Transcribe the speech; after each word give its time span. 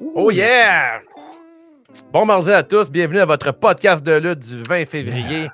Oh 0.00 0.30
yeah! 0.30 1.00
Bon 2.12 2.24
mardi 2.24 2.50
à 2.52 2.62
tous, 2.62 2.90
bienvenue 2.90 3.18
à 3.20 3.26
votre 3.26 3.52
podcast 3.52 4.02
de 4.04 4.12
lutte 4.16 4.40
du 4.40 4.62
20 4.62 4.86
février. 4.86 5.48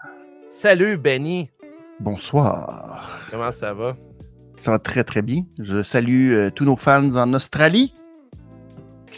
Salut 0.50 0.97
Benny, 0.97 1.50
Bonsoir. 2.00 3.20
comment 3.31 3.50
ça 3.52 3.72
va? 3.74 3.97
Ça 4.59 4.70
va 4.72 4.79
très 4.79 5.04
très 5.04 5.22
bien. 5.22 5.43
Je 5.59 5.83
salue 5.83 6.33
euh, 6.33 6.50
tous 6.50 6.65
nos 6.65 6.77
fans 6.77 7.15
en 7.17 7.33
Australie. 7.34 7.93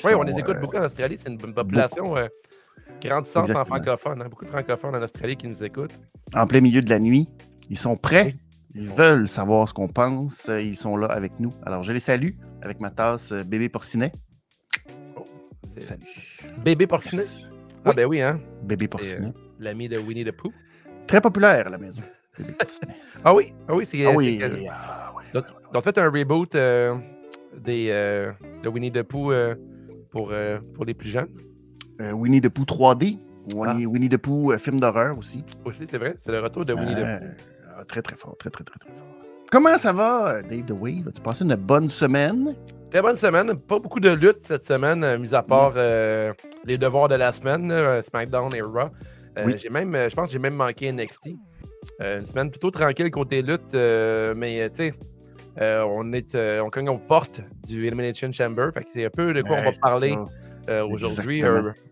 Oui, 0.04 0.12
on 0.14 0.22
les 0.22 0.32
écoute 0.38 0.56
euh, 0.56 0.60
beaucoup 0.60 0.76
en 0.76 0.84
Australie, 0.84 1.16
c'est 1.20 1.28
une 1.30 1.38
bonne 1.38 1.54
population 1.54 2.16
euh, 2.16 2.26
grandissante 3.02 3.50
en 3.50 3.64
francophone. 3.64 4.22
hein. 4.22 4.28
Beaucoup 4.28 4.44
de 4.44 4.50
francophones 4.50 4.96
en 4.96 5.02
Australie 5.02 5.36
qui 5.36 5.46
nous 5.48 5.62
écoutent. 5.62 5.94
en 6.34 6.46
plein 6.46 6.60
milieu 6.60 6.80
de 6.80 6.90
la 6.90 6.98
nuit. 6.98 7.28
Ils 7.70 7.78
sont 7.78 7.96
prêts. 7.96 8.34
Ils 8.74 8.88
veulent 8.90 9.28
savoir 9.28 9.68
ce 9.68 9.74
qu'on 9.74 9.88
pense. 9.88 10.48
Ils 10.48 10.76
sont 10.76 10.96
là 10.96 11.06
avec 11.08 11.38
nous. 11.40 11.50
Alors 11.64 11.82
je 11.82 11.92
les 11.92 12.00
salue 12.00 12.30
avec 12.62 12.80
ma 12.80 12.90
tasse 12.90 13.32
bébé 13.32 13.68
porcinet. 13.68 14.12
Salut. 15.80 16.02
Bébé 16.64 16.86
porcinet. 16.86 17.22
Yes. 17.22 17.48
Ah 17.84 17.92
ben 17.94 18.06
oui, 18.06 18.20
hein? 18.20 18.40
Bébé 18.62 18.82
C'est, 18.82 18.88
porcinet. 18.88 19.32
L'ami 19.58 19.88
de 19.88 19.98
Winnie 19.98 20.24
the 20.24 20.32
Pooh. 20.32 20.52
Très 21.06 21.20
populaire 21.20 21.66
à 21.66 21.70
la 21.70 21.78
maison. 21.78 22.02
Bébé 22.38 22.52
porcinet. 22.58 22.94
Ah 23.24 23.34
oui, 23.34 23.54
ah 23.68 23.74
oui, 23.74 23.86
c'est. 23.86 24.04
ah 24.06 24.12
oui. 24.14 24.38
ah 24.70 25.12
ouais. 25.16 25.24
Donc, 25.32 25.44
ils 25.72 25.76
ont 25.76 25.80
fait 25.80 25.98
un 25.98 26.10
reboot 26.10 26.54
euh, 26.54 26.96
des, 27.56 27.88
euh, 27.90 28.32
de 28.62 28.68
Winnie 28.68 28.92
the 28.92 29.02
Pooh 29.02 29.32
euh, 29.32 29.54
pour, 30.10 30.30
euh, 30.32 30.58
pour 30.74 30.84
les 30.84 30.94
plus 30.94 31.08
jeunes. 31.08 31.28
Euh, 32.00 32.12
Winnie 32.12 32.40
the 32.40 32.48
Pooh 32.48 32.64
3D. 32.64 33.18
Ah. 33.64 33.74
Winnie, 33.74 34.10
the 34.10 34.18
Pooh 34.18 34.52
euh, 34.52 34.58
film 34.58 34.78
d'horreur 34.78 35.16
aussi. 35.16 35.42
Aussi, 35.64 35.86
c'est 35.86 35.96
vrai, 35.96 36.14
c'est 36.18 36.30
le 36.30 36.40
retour 36.40 36.66
de 36.66 36.74
Winnie 36.74 36.94
the 36.94 36.98
Euh, 36.98 37.18
Pooh. 37.18 37.26
ah, 37.78 37.84
très 37.86 38.02
très 38.02 38.16
fort. 38.16 38.36
Très 38.38 38.50
très 38.50 38.62
très 38.62 38.78
très 38.78 38.90
fort. 38.92 39.06
Comment 39.50 39.78
ça 39.78 39.94
va, 39.94 40.34
euh, 40.34 40.42
Dave 40.42 40.66
The 40.66 40.72
Wave? 40.72 41.08
As-tu 41.08 41.22
passé 41.22 41.44
une 41.44 41.54
bonne 41.54 41.88
semaine? 41.88 42.54
Très 42.90 43.02
bonne 43.02 43.16
semaine. 43.16 43.54
Pas 43.60 43.78
beaucoup 43.78 44.00
de 44.00 44.08
lutte 44.08 44.46
cette 44.46 44.66
semaine, 44.66 45.04
euh, 45.04 45.18
mis 45.18 45.34
à 45.34 45.42
part 45.42 45.74
euh, 45.76 46.32
les 46.64 46.78
devoirs 46.78 47.08
de 47.08 47.16
la 47.16 47.32
semaine, 47.34 47.70
euh, 47.70 48.02
SmackDown 48.02 48.54
et 48.54 48.62
Raw. 48.62 48.88
Euh, 49.38 49.44
Oui. 49.44 49.58
j'ai 49.58 49.68
même, 49.68 49.92
je 50.08 50.14
pense 50.14 50.26
que 50.26 50.32
j'ai 50.32 50.38
même 50.38 50.54
manqué 50.54 50.90
NXT. 50.90 51.36
Une 52.00 52.26
semaine 52.26 52.50
plutôt 52.50 52.70
tranquille 52.70 53.10
côté 53.10 53.42
lutte, 53.42 53.74
mais 53.74 54.68
tu 54.70 54.76
sais, 54.76 54.94
on 55.60 56.12
est, 56.12 56.34
on 56.60 56.70
cogne 56.70 56.88
aux 56.88 56.98
portes 56.98 57.40
du 57.66 57.86
Elimination 57.86 58.32
Chamber. 58.32 58.70
Fait 58.74 58.84
que 58.84 58.90
c'est 58.90 59.04
un 59.04 59.10
peu 59.10 59.32
de 59.32 59.42
quoi 59.42 59.56
on 59.58 59.62
va 59.64 59.70
parler 59.80 60.16
aujourd'hui. 60.82 61.42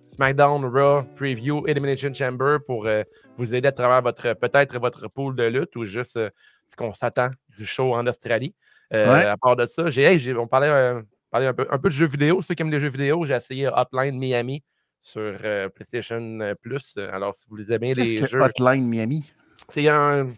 SmackDown, 0.08 0.64
Raw, 0.64 1.02
Preview, 1.14 1.66
Elimination 1.66 2.12
Chamber 2.12 2.58
pour 2.66 2.88
vous 3.36 3.54
aider 3.54 3.68
à 3.68 3.72
travers 3.72 4.02
votre 4.02 4.34
peut-être 4.34 4.78
votre 4.78 5.08
pool 5.08 5.36
de 5.36 5.44
lutte 5.44 5.76
ou 5.76 5.84
juste 5.84 6.14
ce 6.68 6.76
qu'on 6.76 6.92
s'attend 6.92 7.30
du 7.56 7.64
show 7.64 7.94
en 7.94 8.06
Australie. 8.06 8.54
Euh, 8.94 9.12
Ouais. 9.12 9.24
À 9.24 9.36
part 9.36 9.56
de 9.56 9.66
ça, 9.66 9.90
j'ai, 9.90 10.02
hey, 10.02 10.18
j'ai- 10.18 10.34
on 10.36 10.46
parlait, 10.46 10.68
euh, 10.70 11.02
parlait 11.30 11.46
un, 11.48 11.54
peu, 11.54 11.66
un 11.70 11.78
peu 11.78 11.88
de 11.88 11.94
jeux 11.94 12.06
vidéo. 12.06 12.40
Ceux 12.42 12.54
qui 12.54 12.62
aiment 12.62 12.70
les 12.70 12.80
jeux 12.80 12.88
vidéo, 12.88 13.24
j'ai 13.26 13.34
essayé 13.34 13.68
Hotline 13.68 14.18
Miami 14.18 14.62
sur 15.00 15.20
euh, 15.44 15.68
PlayStation 15.68 16.54
Plus. 16.60 16.96
Alors, 17.12 17.34
si 17.34 17.46
vous 17.48 17.56
les 17.56 17.72
aimez, 17.72 17.94
Qu'est-ce 17.94 18.14
les 18.14 18.20
que 18.20 18.28
jeux. 18.28 18.40
Hotline 18.40 18.86
Miami? 18.86 19.30
C'est 19.72 19.88
un. 19.88 20.32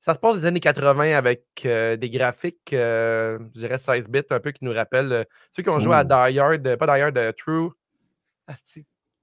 Ça 0.00 0.14
se 0.14 0.18
passe 0.20 0.38
des 0.40 0.46
années 0.46 0.60
80 0.60 1.14
avec 1.16 1.42
des 1.64 2.10
graphiques, 2.10 2.68
je 2.72 3.38
dirais 3.58 3.78
16 3.78 4.08
bits, 4.08 4.22
un 4.30 4.40
peu 4.40 4.52
qui 4.52 4.64
nous 4.64 4.72
rappellent 4.72 5.26
ceux 5.50 5.62
qui 5.62 5.68
ont 5.68 5.80
joué 5.80 5.94
à. 5.94 6.04
Die 6.04 6.38
Hard, 6.38 6.76
pas 6.76 6.86
Die 6.86 7.02
Hard, 7.02 7.34
True. 7.36 7.70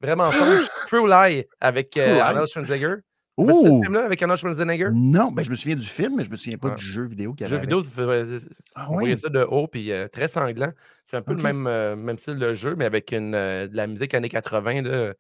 Vraiment 0.02 0.30
fun. 0.32 0.46
True 0.88 1.08
Lie 1.10 1.46
avec 1.60 1.90
True 1.90 2.02
Lie. 2.04 2.20
Arnold 2.20 2.48
Schwarzenegger. 2.48 2.96
Ce 3.38 3.44
Oh! 3.44 3.82
film-là 3.84 4.06
avec 4.06 4.22
Arnold 4.22 4.40
Schwarzenegger? 4.40 4.90
Non, 4.94 5.32
ben 5.32 5.44
je 5.44 5.52
me 5.52 5.56
souviens 5.56 5.76
du 5.76 5.86
film, 5.86 6.16
mais 6.18 6.24
je 6.24 6.30
me 6.32 6.36
souviens 6.38 6.58
pas 6.58 6.70
Ouais. 6.70 6.76
du 6.76 6.86
jeu 6.86 7.04
vidéo 7.06 7.34
qu'il 7.34 7.46
y 7.46 7.50
Jeu 7.50 7.56
avait. 7.58 7.66
vidéo, 7.66 7.80
avec. 7.80 7.92
ça 7.92 8.40
fait- 8.40 8.56
Ah 8.76 8.88
on 8.90 8.94
voyait 8.94 9.18
ça 9.18 9.28
de 9.30 9.44
haut, 9.44 9.68
puis 9.68 9.92
euh, 9.92 10.08
très 10.08 10.28
sanglant. 10.30 10.72
C'est 11.06 11.18
un 11.18 11.22
peu 11.22 11.34
le 11.34 11.44
même, 11.44 11.68
euh, 11.68 11.96
même 11.98 12.18
style 12.18 12.40
de 12.40 12.54
jeu, 12.54 12.76
mais 12.76 12.86
avec 12.86 13.12
une, 13.12 13.36
euh, 13.36 13.68
de 13.68 13.76
la 13.76 13.88
musique 13.88 14.14
années 14.14 14.30
80. 14.30 14.82
là. 14.84 15.14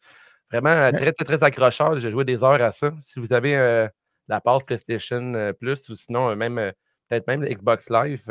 Vraiment 0.51 0.69
Ouais. 0.69 0.93
très, 0.93 1.11
très, 1.11 1.25
très 1.25 1.43
accrocheur. 1.43 1.99
J'ai 1.99 2.09
joué 2.11 2.23
des 2.23 2.41
heures 2.43 2.61
à 2.61 2.71
ça. 2.71 2.91
Si 2.99 3.19
vous 3.19 3.33
avez 3.33 3.87
la 4.29 4.41
passe 4.41 4.63
PlayStation 4.63 5.53
Plus 5.59 5.89
ou 5.89 5.95
sinon 5.95 6.35
même 6.35 6.55
peut-être 7.09 7.27
même 7.27 7.41
le 7.43 7.49
Xbox 7.49 7.89
Live, 7.89 8.23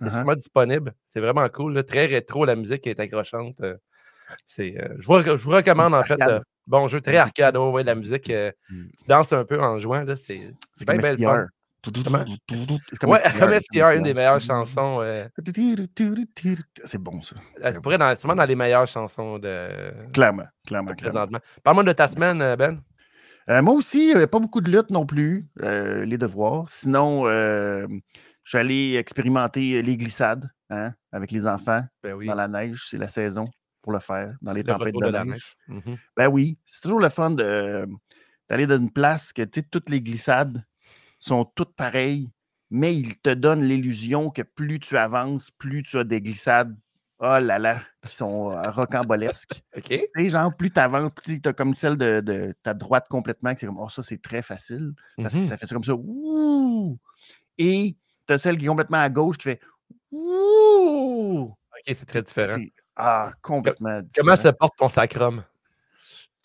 c'est 0.00 0.10
sûrement 0.10 0.34
disponible. 0.34 0.94
C'est 1.06 1.20
vraiment 1.20 1.48
cool. 1.48 1.74
là. 1.74 1.82
Très 1.82 2.06
rétro, 2.06 2.44
la 2.44 2.54
musique 2.56 2.86
est 2.86 3.00
accrochante. 3.00 3.60
c'est, 4.46 4.74
euh, 4.80 4.94
je, 4.98 5.06
vous, 5.06 5.18
je 5.22 5.32
vous 5.44 5.50
recommande 5.50 5.92
en 5.94 6.02
fait. 6.02 6.20
Euh, 6.22 6.40
bon 6.66 6.88
jeu, 6.88 7.00
très 7.00 7.16
arcade. 7.16 7.56
oh, 7.56 7.70
ouais, 7.72 7.82
la 7.84 7.94
musique, 7.94 8.30
euh, 8.30 8.50
Mm. 8.70 8.84
tu 8.98 9.04
danses 9.08 9.32
un 9.32 9.44
peu 9.44 9.60
en 9.60 9.78
jouant. 9.78 10.02
là, 10.04 10.16
C'est 10.16 10.52
C'est 10.74 10.86
bien 10.86 10.96
belle 11.02 11.18
fun. 11.18 11.46
Comme 12.98 13.10
Ouais, 13.10 13.20
FTR, 13.60 13.90
une 13.96 14.02
des 14.04 14.14
meilleures 14.14 14.40
chansons. 14.40 15.00
euh, 15.02 15.28
C'est 16.84 16.98
bon, 16.98 17.20
ça. 17.20 17.36
Elle 17.62 17.80
pourrait 17.80 17.98
dans, 17.98 18.14
sûrement 18.16 18.36
dans 18.36 18.44
les 18.46 18.56
meilleures 18.56 18.86
chansons 18.86 19.38
de, 19.38 19.68
Clairement, 20.12 20.44
clairement, 20.66 20.92
clairement. 20.94 21.26
présentement. 21.26 21.38
Parle-moi 21.62 21.84
de 21.84 21.92
ta 21.92 22.08
semaine, 22.08 22.40
euh, 22.40 22.56
Ben. 22.56 22.80
Euh, 23.50 23.60
moi 23.60 23.74
aussi, 23.74 24.14
euh, 24.14 24.26
pas 24.26 24.38
beaucoup 24.38 24.62
de 24.62 24.70
lutte 24.70 24.88
non 24.90 25.04
plus, 25.04 25.46
euh, 25.60 26.06
les 26.06 26.16
devoirs. 26.16 26.70
Sinon, 26.70 27.26
euh, 27.26 27.86
je 28.42 28.48
suis 28.48 28.56
allé 28.58 28.94
expérimenter 28.96 29.82
les 29.82 29.96
glissades 29.98 30.48
hein, 30.70 30.92
avec 31.12 31.30
les 31.30 31.46
enfants 31.46 31.82
Ben 32.02 32.14
oui. 32.14 32.26
dans 32.26 32.34
la 32.34 32.48
neige. 32.48 32.86
C'est 32.88 32.96
la 32.96 33.08
saison 33.08 33.44
pour 33.84 33.92
le 33.92 34.00
faire, 34.00 34.34
dans 34.40 34.54
les 34.54 34.62
le 34.62 34.66
tempêtes 34.66 34.94
de, 34.94 35.06
de 35.06 35.12
la 35.12 35.26
neige. 35.26 35.56
Mhm. 35.68 35.98
Ben 36.16 36.28
oui, 36.28 36.58
c'est 36.64 36.80
toujours 36.80 37.00
le 37.00 37.10
fun 37.10 37.30
de- 37.30 37.86
d'aller 38.48 38.66
dans 38.66 38.78
une 38.78 38.90
place 38.90 39.30
que 39.34 39.42
toutes 39.42 39.90
les 39.90 40.00
glissades 40.00 40.64
sont 41.20 41.44
toutes 41.44 41.76
pareilles, 41.76 42.32
mais 42.70 42.96
ils 42.96 43.18
te 43.20 43.28
donnent 43.28 43.62
l'illusion 43.62 44.30
que 44.30 44.40
plus 44.40 44.80
tu 44.80 44.96
avances, 44.96 45.50
plus 45.50 45.82
tu 45.82 45.98
as 45.98 46.04
des 46.04 46.22
glissades, 46.22 46.74
oh 47.18 47.38
là 47.40 47.58
là, 47.58 47.82
qui 48.06 48.14
sont 48.14 48.52
euh, 48.52 48.70
rocambolesques. 48.70 49.62
OK. 49.76 49.84
Tu 49.88 50.08
sais, 50.16 50.28
genre, 50.30 50.56
plus 50.56 50.70
tu 50.70 50.80
avances, 50.80 51.10
plus 51.14 51.42
tu 51.42 51.48
as 51.50 51.52
comme 51.52 51.74
celle 51.74 51.98
de, 51.98 52.20
de 52.20 52.54
ta 52.62 52.72
droite 52.72 53.06
complètement, 53.10 53.52
que 53.52 53.60
c'est 53.60 53.66
comme, 53.66 53.78
oh, 53.78 53.90
ça, 53.90 54.02
c'est 54.02 54.22
très 54.22 54.40
facile, 54.40 54.94
parce 55.18 55.34
que 55.34 55.40
ça 55.42 55.58
fait 55.58 55.66
ça 55.66 55.74
comme 55.74 55.84
ça, 55.84 55.94
ouh! 55.94 56.98
Et 57.58 57.96
tu 58.26 58.32
as 58.32 58.38
celle 58.38 58.56
qui 58.56 58.64
est 58.64 58.68
complètement 58.68 58.98
à 59.02 59.10
gauche 59.10 59.36
qui 59.36 59.44
fait, 59.44 59.60
ouh! 60.10 61.50
OK, 61.50 61.82
c'est 61.86 62.06
très 62.06 62.22
différent. 62.22 62.56
Ah, 62.96 63.32
complètement 63.42 64.00
Comment 64.16 64.34
différent. 64.34 64.36
se 64.36 64.56
porte 64.56 64.76
ton 64.78 64.88
sacrum? 64.88 65.42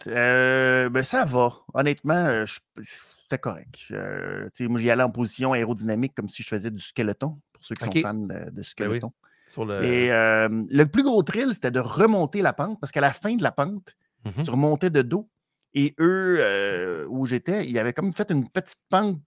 Euh, 0.08 0.90
ben, 0.90 1.04
ça 1.04 1.26
va. 1.26 1.54
Honnêtement, 1.74 2.14
euh, 2.26 2.46
c'était 2.82 3.38
correct. 3.38 3.76
Euh, 3.92 4.48
moi, 4.62 4.80
j'y 4.80 4.90
allais 4.90 5.04
en 5.04 5.12
position 5.12 5.54
aérodynamique 5.54 6.14
comme 6.16 6.30
si 6.30 6.42
je 6.44 6.48
faisais 6.48 6.72
du 6.72 6.80
skeleton, 6.82 7.40
pour 7.54 7.64
ceux 7.64 7.76
qui 7.76 7.86
sont 8.02 8.08
fans 8.08 8.14
de, 8.14 8.50
de 8.50 8.62
skeleton. 8.62 9.12
Sur 9.48 9.66
le... 9.66 9.84
Et 9.84 10.12
euh, 10.12 10.48
le 10.70 10.86
plus 10.86 11.04
gros 11.04 11.22
thrill, 11.24 11.50
c'était 11.54 11.72
de 11.72 11.80
remonter 11.80 12.42
la 12.42 12.54
pente, 12.54 12.80
parce 12.80 12.92
qu'à 12.92 13.02
la 13.02 13.14
fin 13.14 13.36
de 13.36 13.44
la 13.44 13.52
pente, 13.52 13.96
Mhm. 14.26 14.44
tu 14.44 14.50
remontais 14.50 14.90
de 14.90 15.02
dos. 15.02 15.30
Et 15.74 15.96
eux, 16.00 17.06
où 17.10 17.26
j'étais, 17.26 17.66
ils 17.70 17.80
avaient 17.80 17.94
comme 17.94 18.12
fait 18.12 18.30
une 18.32 18.50
petite 18.50 18.80
pente 18.90 19.18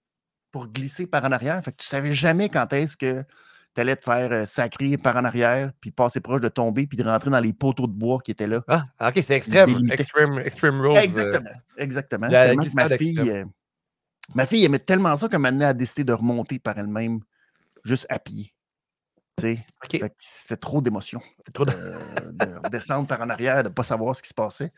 pour 0.50 0.68
glisser 0.68 1.06
par 1.06 1.24
en 1.24 1.32
arrière. 1.32 1.62
Fait 1.64 1.70
que 1.70 1.76
tu 1.78 1.86
savais 1.86 2.12
jamais 2.12 2.50
quand 2.50 2.70
est-ce 2.74 2.96
que 2.98 3.24
tu 3.74 3.80
allais 3.80 3.96
te 3.96 4.04
faire 4.04 4.30
euh, 4.32 4.44
sacrer 4.46 4.96
par 4.98 5.16
en 5.16 5.24
arrière, 5.24 5.72
puis 5.80 5.90
passer 5.90 6.20
proche 6.20 6.40
de 6.40 6.48
tomber, 6.48 6.86
puis 6.86 6.98
de 6.98 7.04
rentrer 7.04 7.30
dans 7.30 7.40
les 7.40 7.52
poteaux 7.52 7.86
de 7.86 7.92
bois 7.92 8.18
qui 8.24 8.30
étaient 8.32 8.46
là. 8.46 8.62
Ah, 8.68 8.84
OK, 9.08 9.22
c'est 9.24 9.36
extrême. 9.36 9.66
délimité. 9.66 9.94
Extreme, 10.00 10.38
extreme 10.40 10.80
rules. 10.80 10.96
euh, 10.96 11.00
Exactement. 11.00 11.50
Exactement. 11.78 12.26
la 12.28 12.46
Tellement 12.48 12.64
que 12.64 12.74
ma 12.74 12.88
fille, 12.96 13.08
extrême. 13.18 13.46
euh, 13.48 13.50
ma 14.34 14.46
fille 14.46 14.64
aimait 14.64 14.78
tellement 14.78 15.16
ça 15.16 15.28
qu'elle 15.28 15.40
m'a 15.40 15.48
a 15.68 15.72
décidé 15.72 16.04
de 16.04 16.12
remonter 16.12 16.58
par 16.58 16.76
elle-même, 16.78 17.20
juste 17.84 18.06
à 18.08 18.18
pied. 18.18 18.52
Tu 19.38 19.54
sais, 19.54 19.64
OK. 19.82 19.90
fait 19.92 20.08
que 20.10 20.14
c'était 20.18 20.58
trop 20.58 20.82
d'émotion 20.82 21.20
trop 21.54 21.64
de- 21.64 21.72
euh, 21.74 21.98
de 22.32 22.54
redescendre 22.64 23.06
par 23.08 23.22
en 23.22 23.30
arrière, 23.30 23.62
de 23.62 23.68
ne 23.70 23.72
pas 23.74 23.82
savoir 23.82 24.14
ce 24.14 24.22
qui 24.22 24.28
se 24.28 24.34
passait. 24.34 24.72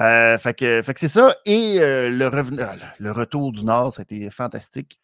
Euh, 0.00 0.36
fait 0.38 0.52
que, 0.54 0.82
fait 0.82 0.92
que 0.94 0.98
c'est 0.98 1.06
ça. 1.06 1.36
Et 1.46 1.76
euh, 1.78 2.10
le, 2.10 2.26
revenu- 2.26 2.60
ah, 2.60 2.74
le- 2.74 3.04
le 3.04 3.12
retour 3.12 3.52
du 3.52 3.64
Nord, 3.64 3.92
ça 3.92 4.00
a 4.00 4.02
été 4.02 4.28
fantastique. 4.30 4.98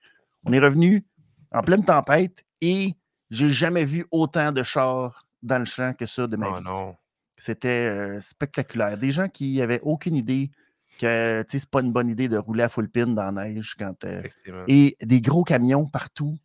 On 0.44 0.52
est 0.52 0.58
revenu 0.58 1.06
en 1.52 1.62
pleine 1.62 1.84
tempête 1.84 2.44
et 2.60 2.94
j'ai 3.30 3.50
jamais 3.50 3.84
vu 3.84 4.04
autant 4.10 4.52
de 4.52 4.62
chars 4.62 5.26
dans 5.42 5.58
le 5.58 5.64
champ 5.64 5.92
que 5.94 6.06
ça 6.06 6.26
de 6.26 6.36
ma 6.36 6.50
Oh 6.50 6.54
vie. 6.56 6.64
non. 6.64 6.96
C'était 7.38 7.88
euh, 7.88 8.20
spectaculaire. 8.20 8.98
Des 8.98 9.10
gens 9.12 9.28
qui 9.28 9.56
n'avaient 9.58 9.80
aucune 9.82 10.14
idée 10.14 10.50
que 10.98 11.42
c'est 11.48 11.64
pas 11.70 11.80
une 11.80 11.92
bonne 11.92 12.10
idée 12.10 12.28
de 12.28 12.36
rouler 12.36 12.64
à 12.64 12.68
full 12.68 12.90
pin 12.90 13.06
dans 13.06 13.30
la 13.30 13.32
neige. 13.48 13.74
Quand, 13.78 14.04
euh, 14.04 14.22
et 14.68 14.96
des 15.00 15.20
gros 15.22 15.44
camions 15.44 15.86
partout. 15.86 16.36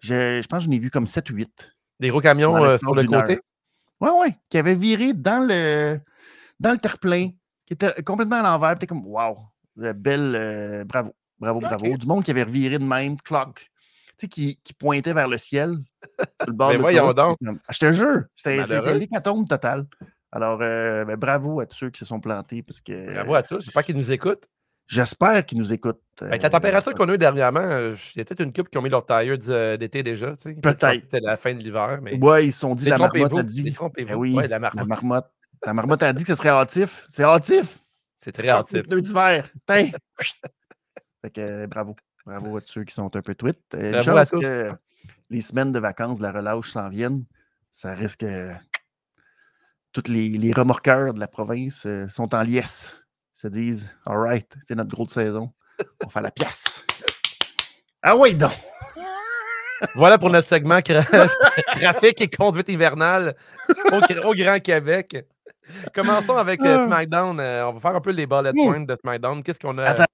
Je, 0.00 0.40
je 0.40 0.46
pense 0.46 0.60
que 0.60 0.66
j'en 0.66 0.76
ai 0.76 0.78
vu 0.78 0.90
comme 0.90 1.06
7 1.06 1.30
ou 1.30 1.34
8. 1.34 1.74
Des 1.98 2.08
gros 2.08 2.20
camions 2.20 2.54
euh, 2.62 2.78
sur 2.78 2.94
le 2.94 3.04
côté? 3.04 3.40
Ouais, 4.00 4.10
ouais. 4.10 4.36
Qui 4.50 4.58
avaient 4.58 4.74
viré 4.76 5.14
dans 5.14 5.44
le, 5.44 5.98
dans 6.60 6.70
le 6.70 6.78
terre-plein, 6.78 7.30
qui 7.64 7.72
était 7.72 8.00
complètement 8.04 8.36
à 8.36 8.42
l'envers. 8.42 8.78
T'es 8.78 8.86
comme, 8.86 9.04
wow, 9.06 9.38
belle, 9.74 10.84
bravo, 10.86 11.12
bravo, 11.40 11.60
bravo. 11.60 11.96
Du 11.96 12.06
monde 12.06 12.22
qui 12.22 12.30
avait 12.30 12.44
reviré 12.44 12.78
de 12.78 12.84
même, 12.84 13.16
clock. 13.22 13.68
Sais, 14.18 14.28
qui, 14.28 14.58
qui 14.64 14.72
pointait 14.72 15.12
vers 15.12 15.28
le 15.28 15.36
ciel, 15.36 15.76
le 16.46 16.52
bord 16.52 16.70
Mais 16.70 16.76
de 16.76 16.80
voyons 16.80 17.12
donc. 17.12 17.38
Je 17.70 17.78
te 17.78 17.92
jure, 17.92 18.22
c'était 18.34 18.94
l'hécatombe 18.94 19.46
totale. 19.48 19.86
Alors, 20.32 20.60
euh, 20.60 21.04
ben, 21.04 21.16
bravo 21.16 21.60
à 21.60 21.66
tous 21.66 21.76
ceux 21.76 21.90
qui 21.90 21.98
se 22.00 22.04
sont 22.04 22.20
plantés 22.20 22.62
parce 22.62 22.80
que. 22.80 23.12
Bravo 23.14 23.34
à 23.34 23.42
tous. 23.42 23.64
J'espère 23.64 23.84
qu'ils 23.84 23.96
nous 23.96 24.10
écoutent. 24.10 24.46
J'espère 24.86 25.44
qu'ils 25.44 25.58
nous 25.58 25.72
écoutent. 25.72 26.00
Avec 26.20 26.42
la 26.42 26.48
euh, 26.48 26.50
température 26.52 26.94
qu'on 26.94 27.08
a 27.08 27.14
eue 27.14 27.18
dernièrement, 27.18 27.60
euh, 27.60 27.96
il 28.14 28.18
y 28.18 28.20
a 28.20 28.24
peut-être 28.24 28.42
une 28.42 28.52
couple 28.52 28.70
qui 28.70 28.78
ont 28.78 28.82
mis 28.82 28.88
leur 28.88 29.04
tailleur 29.04 29.36
euh, 29.48 29.76
d'été 29.76 30.02
déjà. 30.02 30.36
tu 30.36 30.42
sais. 30.42 30.54
Peut-être. 30.54 31.02
C'était 31.04 31.20
la 31.20 31.36
fin 31.36 31.54
de 31.54 31.58
l'hiver. 31.62 31.98
Mais... 32.02 32.16
Ouais, 32.22 32.46
ils 32.46 32.52
se 32.52 32.60
sont 32.60 32.74
dit, 32.74 32.84
la 32.84 32.98
marmotte 32.98 33.34
a 33.34 33.42
dit. 33.42 33.76
Ben 33.96 34.14
oui, 34.14 34.34
Ouais, 34.34 34.46
la 34.46 34.58
la 34.58 34.58
marmotte. 34.60 34.88
marmotte. 34.88 35.26
Ta 35.60 35.74
marmotte 35.74 36.02
a 36.02 36.12
dit 36.12 36.22
que 36.22 36.28
ce 36.28 36.34
serait 36.36 36.50
hâtif. 36.50 37.06
C'est 37.10 37.24
hâtif. 37.24 37.78
C'est 38.18 38.32
très 38.32 38.48
hâtif. 38.48 38.82
Pneus 38.84 39.00
d'hiver. 39.00 39.48
Fait 39.66 39.92
que 41.32 41.40
euh, 41.40 41.66
bravo. 41.66 41.96
Bravo 42.26 42.56
à 42.56 42.60
tous 42.60 42.72
ceux 42.72 42.84
qui 42.84 42.92
sont 42.94 43.14
un 43.14 43.22
peu 43.22 43.34
tweets. 43.34 43.58
Euh, 43.74 43.92
Une 43.94 44.02
chance 44.02 44.30
que 44.30 44.72
les 45.30 45.40
semaines 45.40 45.72
de 45.72 45.78
vacances 45.78 46.18
de 46.18 46.22
la 46.24 46.32
relâche 46.32 46.70
s'en 46.72 46.88
viennent. 46.88 47.24
Ça 47.70 47.94
risque. 47.94 48.22
euh, 48.24 48.52
tous 49.92 50.10
les, 50.10 50.28
les 50.28 50.52
remorqueurs 50.52 51.14
de 51.14 51.20
la 51.20 51.28
province 51.28 51.84
euh, 51.86 52.08
sont 52.08 52.34
en 52.34 52.42
liesse. 52.42 52.98
Ils 53.34 53.38
se 53.40 53.48
disent 53.48 53.90
All 54.04 54.18
right, 54.18 54.52
c'est 54.64 54.74
notre 54.74 54.90
grosse 54.90 55.12
saison. 55.12 55.52
On 56.04 56.08
fait 56.08 56.20
la 56.20 56.30
pièce. 56.30 56.84
Ah 58.02 58.16
oui, 58.16 58.34
donc. 58.34 58.52
Voilà 59.94 60.16
pour 60.18 60.30
notre 60.30 60.48
segment 60.48 60.80
trafic 60.80 62.20
et 62.22 62.28
conduite 62.30 62.68
hivernale 62.70 63.36
au, 63.92 64.00
gr- 64.00 64.24
au 64.24 64.34
Grand 64.34 64.58
Québec. 64.58 65.26
Commençons 65.94 66.36
avec 66.36 66.60
euh, 66.62 66.78
Ah. 66.84 66.86
SmackDown. 66.86 67.38
Euh, 67.40 67.66
on 67.68 67.72
va 67.74 67.80
faire 67.80 67.94
un 67.96 68.00
peu 68.00 68.10
les 68.12 68.26
bullet 68.26 68.52
Hmm. 68.52 68.64
points 68.64 68.80
de 68.80 68.96
SmackDown. 68.96 69.42
Qu'est-ce 69.42 69.58
qu'on 69.58 69.76
a? 69.78 69.84
Attends, 69.84 70.04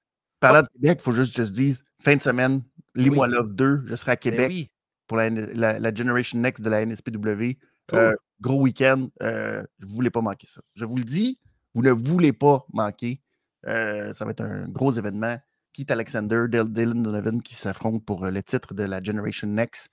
parlant 0.42 0.62
de 0.62 0.68
Québec, 0.68 0.98
il 1.00 1.04
faut 1.04 1.12
juste 1.14 1.34
que 1.36 1.42
je 1.44 1.48
te 1.48 1.54
dise 1.54 1.84
fin 2.00 2.16
de 2.16 2.22
semaine, 2.22 2.62
Les 2.94 3.08
Oui. 3.08 3.16
Mois 3.16 3.26
Love 3.28 3.54
2, 3.54 3.84
je 3.86 3.96
serai 3.96 4.12
à 4.12 4.14
Ben 4.16 4.20
Québec 4.20 4.48
oui. 4.50 4.70
pour 5.06 5.16
la, 5.16 5.30
la- 5.30 5.78
la 5.78 5.94
Generation 5.94 6.38
Next 6.38 6.62
de 6.62 6.68
la 6.68 6.82
NSPW. 6.84 7.56
Cool. 7.88 7.98
Euh, 7.98 8.14
gros 8.40 8.60
week-end. 8.60 9.08
euh, 9.22 9.64
je 9.80 9.86
ne 9.86 9.90
voulais 9.90 10.10
pas 10.10 10.20
manquer 10.20 10.46
ça. 10.46 10.60
Je 10.74 10.84
vous 10.84 10.96
le 10.96 11.04
dis, 11.04 11.38
vous 11.74 11.82
ne 11.82 11.90
voulez 11.92 12.32
pas 12.32 12.64
manquer. 12.72 13.22
Euh, 13.66 14.12
ça 14.12 14.24
va 14.24 14.32
être 14.32 14.42
un 14.42 14.68
gros 14.68 14.92
événement. 14.92 15.38
Keith 15.72 15.90
Alexander, 15.90 16.44
Dylan 16.48 17.02
Donovan 17.02 17.40
qui 17.40 17.54
s'affrontent 17.54 18.00
pour 18.00 18.26
le 18.26 18.42
titre 18.42 18.74
de 18.74 18.82
la 18.82 19.02
Generation 19.02 19.48
Next. 19.48 19.88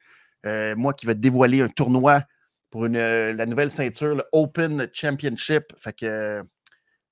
Moi 0.46 0.94
qui 0.94 1.06
vais 1.06 1.16
dévoiler 1.16 1.62
un 1.62 1.70
tournoi 1.70 2.22
pour 2.70 2.86
une, 2.86 2.98
la 2.98 3.46
nouvelle 3.46 3.72
ceinture, 3.72 4.16
le 4.16 4.24
Open 4.34 4.88
Championship. 4.94 5.74
Fait 5.78 5.94
que 5.94 6.44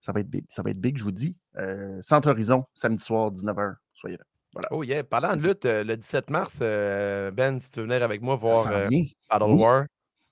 ça 0.02 0.12
va 0.12 0.20
être 0.20 0.30
big. 0.30 0.46
Ça 0.50 0.62
va 0.64 0.72
être 0.72 0.80
big, 0.82 0.98
je 0.98 1.04
vous 1.04 1.12
dis. 1.12 1.36
Euh, 1.58 2.00
Centre 2.02 2.30
Horizon, 2.30 2.66
samedi 2.74 3.04
soir, 3.04 3.32
19h. 3.32 3.76
Soyez 3.94 4.18
là. 4.18 4.24
Oh 4.72 4.84
yeah. 4.84 5.04
Parlant 5.04 5.36
de 5.36 5.42
lutte, 5.42 5.66
euh, 5.66 5.84
le 5.84 5.98
17 5.98 6.30
mars, 6.30 6.58
euh, 6.62 7.30
Ben, 7.32 7.60
si 7.62 7.72
tu 7.72 7.80
veux 7.80 7.86
venir 7.86 8.02
avec 8.04 8.22
moi 8.22 8.36
voir. 8.36 8.66
Battle 8.66 8.88
Oui. 8.90 9.16
War, 9.30 9.86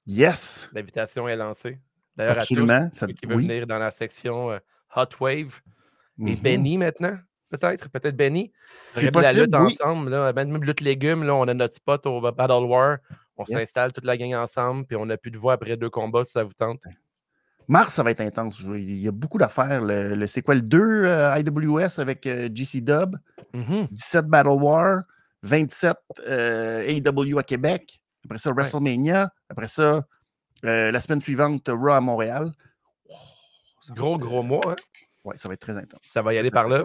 Yes. 0.07 0.69
l'invitation 0.73 1.27
est 1.27 1.35
lancée. 1.35 1.79
D'ailleurs, 2.15 2.37
à 2.37 2.41
Absolument, 2.41 2.89
tous 2.89 2.95
ça- 2.95 3.07
ceux 3.07 3.13
qui 3.13 3.25
veulent 3.25 3.37
oui. 3.37 3.47
venir 3.47 3.67
dans 3.67 3.77
la 3.79 3.91
section 3.91 4.49
Hot 4.95 5.09
Wave 5.19 5.61
et 6.19 6.23
Mhm. 6.31 6.35
Benny 6.37 6.77
maintenant, 6.77 7.17
peut-être, 7.49 7.89
peut-être 7.89 8.15
Benny. 8.15 8.51
C'est 8.95 9.13
la 9.13 9.33
lutte 9.33 9.53
oui. 9.53 9.77
ensemble, 9.79 10.09
là, 10.11 10.31
même 10.33 10.49
même 10.51 10.63
lutte 10.63 10.81
légumes, 10.81 11.23
là, 11.23 11.35
on 11.35 11.43
a 11.47 11.53
notre 11.53 11.73
spot 11.75 12.05
au 12.05 12.21
Battle 12.21 12.65
War. 12.65 12.97
On 13.37 13.43
Yeah. 13.47 13.59
s'installe 13.59 13.91
toute 13.91 14.05
la 14.05 14.15
gang 14.17 14.33
ensemble, 14.35 14.85
puis 14.85 14.95
on 14.95 15.05
n'a 15.05 15.17
plus 15.17 15.29
de 15.31 15.37
voix 15.37 15.53
après 15.53 15.75
deux 15.75 15.89
combats 15.89 16.23
si 16.23 16.31
ça 16.31 16.43
vous 16.43 16.53
tente. 16.53 16.81
Mars, 17.67 17.93
ça 17.95 18.03
va 18.03 18.11
être 18.11 18.21
intense. 18.21 18.59
Il 18.61 18.99
y 18.99 19.07
a 19.07 19.11
beaucoup 19.11 19.37
d'affaires. 19.37 19.81
Le, 19.81 20.15
le- 20.15 20.27
c'est 20.27 20.41
quoi 20.41 20.55
le 20.55 20.61
2 20.61 20.79
euh, 21.05 21.37
IWS 21.39 21.99
avec 21.99 22.25
euh, 22.27 22.49
GC 22.53 22.81
Dub, 22.81 23.15
Mhm. 23.53 23.87
17 23.91 24.25
Battle 24.27 24.49
War, 24.49 25.03
27 25.43 25.95
euh, 26.27 26.81
AEW 26.87 27.37
à 27.39 27.43
Québec, 27.43 28.01
après 28.25 28.37
ça 28.37 28.51
WrestleMania, 28.51 29.29
après 29.49 29.67
ça 29.67 30.03
euh, 30.65 30.91
la 30.91 30.99
semaine 30.99 31.21
suivante 31.21 31.67
Raw 31.69 31.89
à 31.93 32.01
Montréal. 32.01 32.51
Gros, 33.91 34.15
être, 34.15 34.21
gros 34.21 34.39
euh, 34.39 34.43
mois. 34.43 34.61
hein? 34.67 34.75
Ouais, 35.23 35.35
ça 35.37 35.47
va 35.47 35.53
être 35.53 35.61
très 35.61 35.75
intense. 35.77 35.99
Ça 36.03 36.21
va 36.21 36.33
y 36.33 36.37
aller 36.37 36.51
par 36.51 36.67
là? 36.67 36.83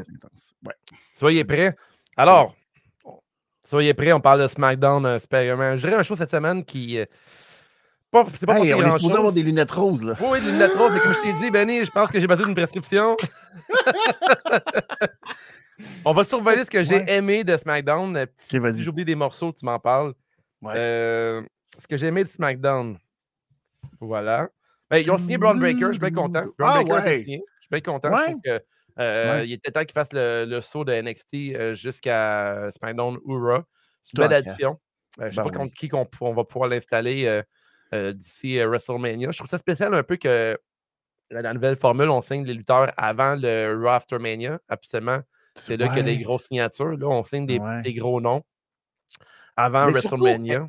Ouais. 0.67 0.75
Soyez 1.15 1.45
prêts. 1.45 1.75
Alors, 2.17 2.55
soyez 3.65 3.95
prêts, 3.95 4.13
on 4.13 4.21
parle 4.21 4.43
de 4.43 4.49
SmackDown. 4.49 5.05
euh. 5.07 5.19
Je 5.19 5.77
dirais 5.81 5.95
un 5.97 6.03
show 6.03 6.17
cette 6.17 6.31
semaine 6.31 6.65
qui. 6.65 6.99
Pas, 8.11 8.27
c'est 8.39 8.47
pas 8.47 8.59
Hey, 8.59 8.71
passé 8.71 8.75
on 8.75 8.87
est 8.87 8.91
supposé 8.99 9.17
avoir 9.17 9.33
des 9.33 9.43
lunettes 9.43 9.71
roses, 9.71 10.05
là. 10.05 10.15
Oui, 10.21 10.41
des 10.41 10.51
lunettes 10.53 10.75
roses, 10.77 10.93
mais 10.93 11.01
comme 11.01 11.15
je 11.15 11.21
t'ai 11.23 11.33
dit, 11.45 11.51
Benny, 11.51 11.85
je 11.85 11.91
pense 11.91 12.11
que 12.11 12.21
j'ai 12.21 12.27
passé 12.27 12.45
d'une 12.45 12.55
prescription. 12.55 13.17
On 16.05 16.13
va 16.13 16.25
surveiller 16.25 16.65
ce 16.65 16.71
que 16.71 16.83
j'ai 16.85 17.11
aimé 17.11 17.45
de 17.45 17.57
SmackDown. 17.57 18.17
Euh, 18.17 18.23
Ok, 18.25 18.29
Si 18.51 18.59
vas-y. 18.59 18.83
j'oublie 18.83 19.05
des 19.05 19.15
morceaux, 19.15 19.53
tu 19.53 19.65
m'en 19.65 19.79
parles. 19.79 20.13
Ouais. 20.61 20.75
Euh, 20.77 21.43
ce 21.79 21.87
que 21.87 21.97
j'ai 21.97 22.09
aimé 22.09 22.25
de 22.25 22.29
SmackDown. 22.29 22.99
Voilà. 24.01 24.49
Ben, 24.91 24.99
ils 24.99 25.11
ont 25.11 25.17
signé 25.19 25.39
Braun 25.39 25.55
Breaker, 25.57 25.87
je 25.87 25.93
suis 25.93 26.01
bien 26.01 26.11
content. 26.11 26.45
Braun 26.59 26.71
Ah, 26.71 26.83
Breaker 26.85 26.93
ouais. 27.09 27.19
signé. 27.21 27.43
Je 27.61 27.67
suis 27.67 27.71
bien 27.71 27.81
content. 27.81 28.09
Je 28.11 28.15
Ouais. 28.17 28.31
trouve 28.33 28.41
que, 28.45 28.61
euh, 28.99 29.43
il 29.47 29.53
était 29.53 29.71
temps 29.71 29.85
qu'il 29.85 29.93
fasse 29.93 30.13
le, 30.13 30.45
le 30.47 30.61
saut 30.61 30.85
de 30.85 30.93
NXT 30.93 31.35
euh, 31.55 31.75
jusqu'à 31.75 32.69
SmackDown 32.77 33.19
Ura. 33.27 33.65
C'est 34.03 34.19
une 34.19 34.29
belle 34.29 34.43
quand? 34.43 34.49
addition. 34.51 34.71
Euh, 34.73 35.23
je 35.23 35.25
ne 35.27 35.31
sais 35.31 35.37
Ben 35.37 35.45
pas 35.51 35.59
contre 35.59 35.75
qui 35.75 35.89
on 35.95 36.33
va 36.35 36.45
pouvoir 36.45 36.69
l'installer 36.69 37.43
euh, 37.95 38.13
d'ici 38.13 38.59
euh, 38.59 38.67
WrestleMania. 38.69 39.31
Je 39.31 39.39
trouve 39.39 39.49
ça 39.51 39.59
spécial 39.59 39.93
un 39.95 40.03
peu 40.03 40.17
que 40.17 40.59
dans 41.31 41.41
la 41.43 41.53
nouvelle 41.55 41.77
formule, 41.77 42.09
on 42.09 42.23
signe 42.23 42.45
les 42.45 42.55
lutteurs 42.55 42.93
avant 42.97 43.37
le 43.37 43.77
Raw 43.81 43.89
Aftermania. 43.89 44.59
Absolument. 44.69 45.21
C'est 45.57 45.77
là 45.77 45.89
qu'il 45.89 45.99
y 45.99 46.01
a 46.01 46.03
des 46.05 46.17
Ouais. 46.17 46.23
grosses 46.23 46.45
signatures. 46.45 46.97
Là, 46.97 47.07
on 47.09 47.25
signe 47.25 47.47
des, 47.47 47.59
Ouais. 47.59 47.83
des 47.83 47.95
gros 47.95 48.21
noms 48.21 48.43
avant 49.57 49.87
Mais 49.87 50.01
surtout, 50.01 50.17
WrestleMania. 50.23 50.69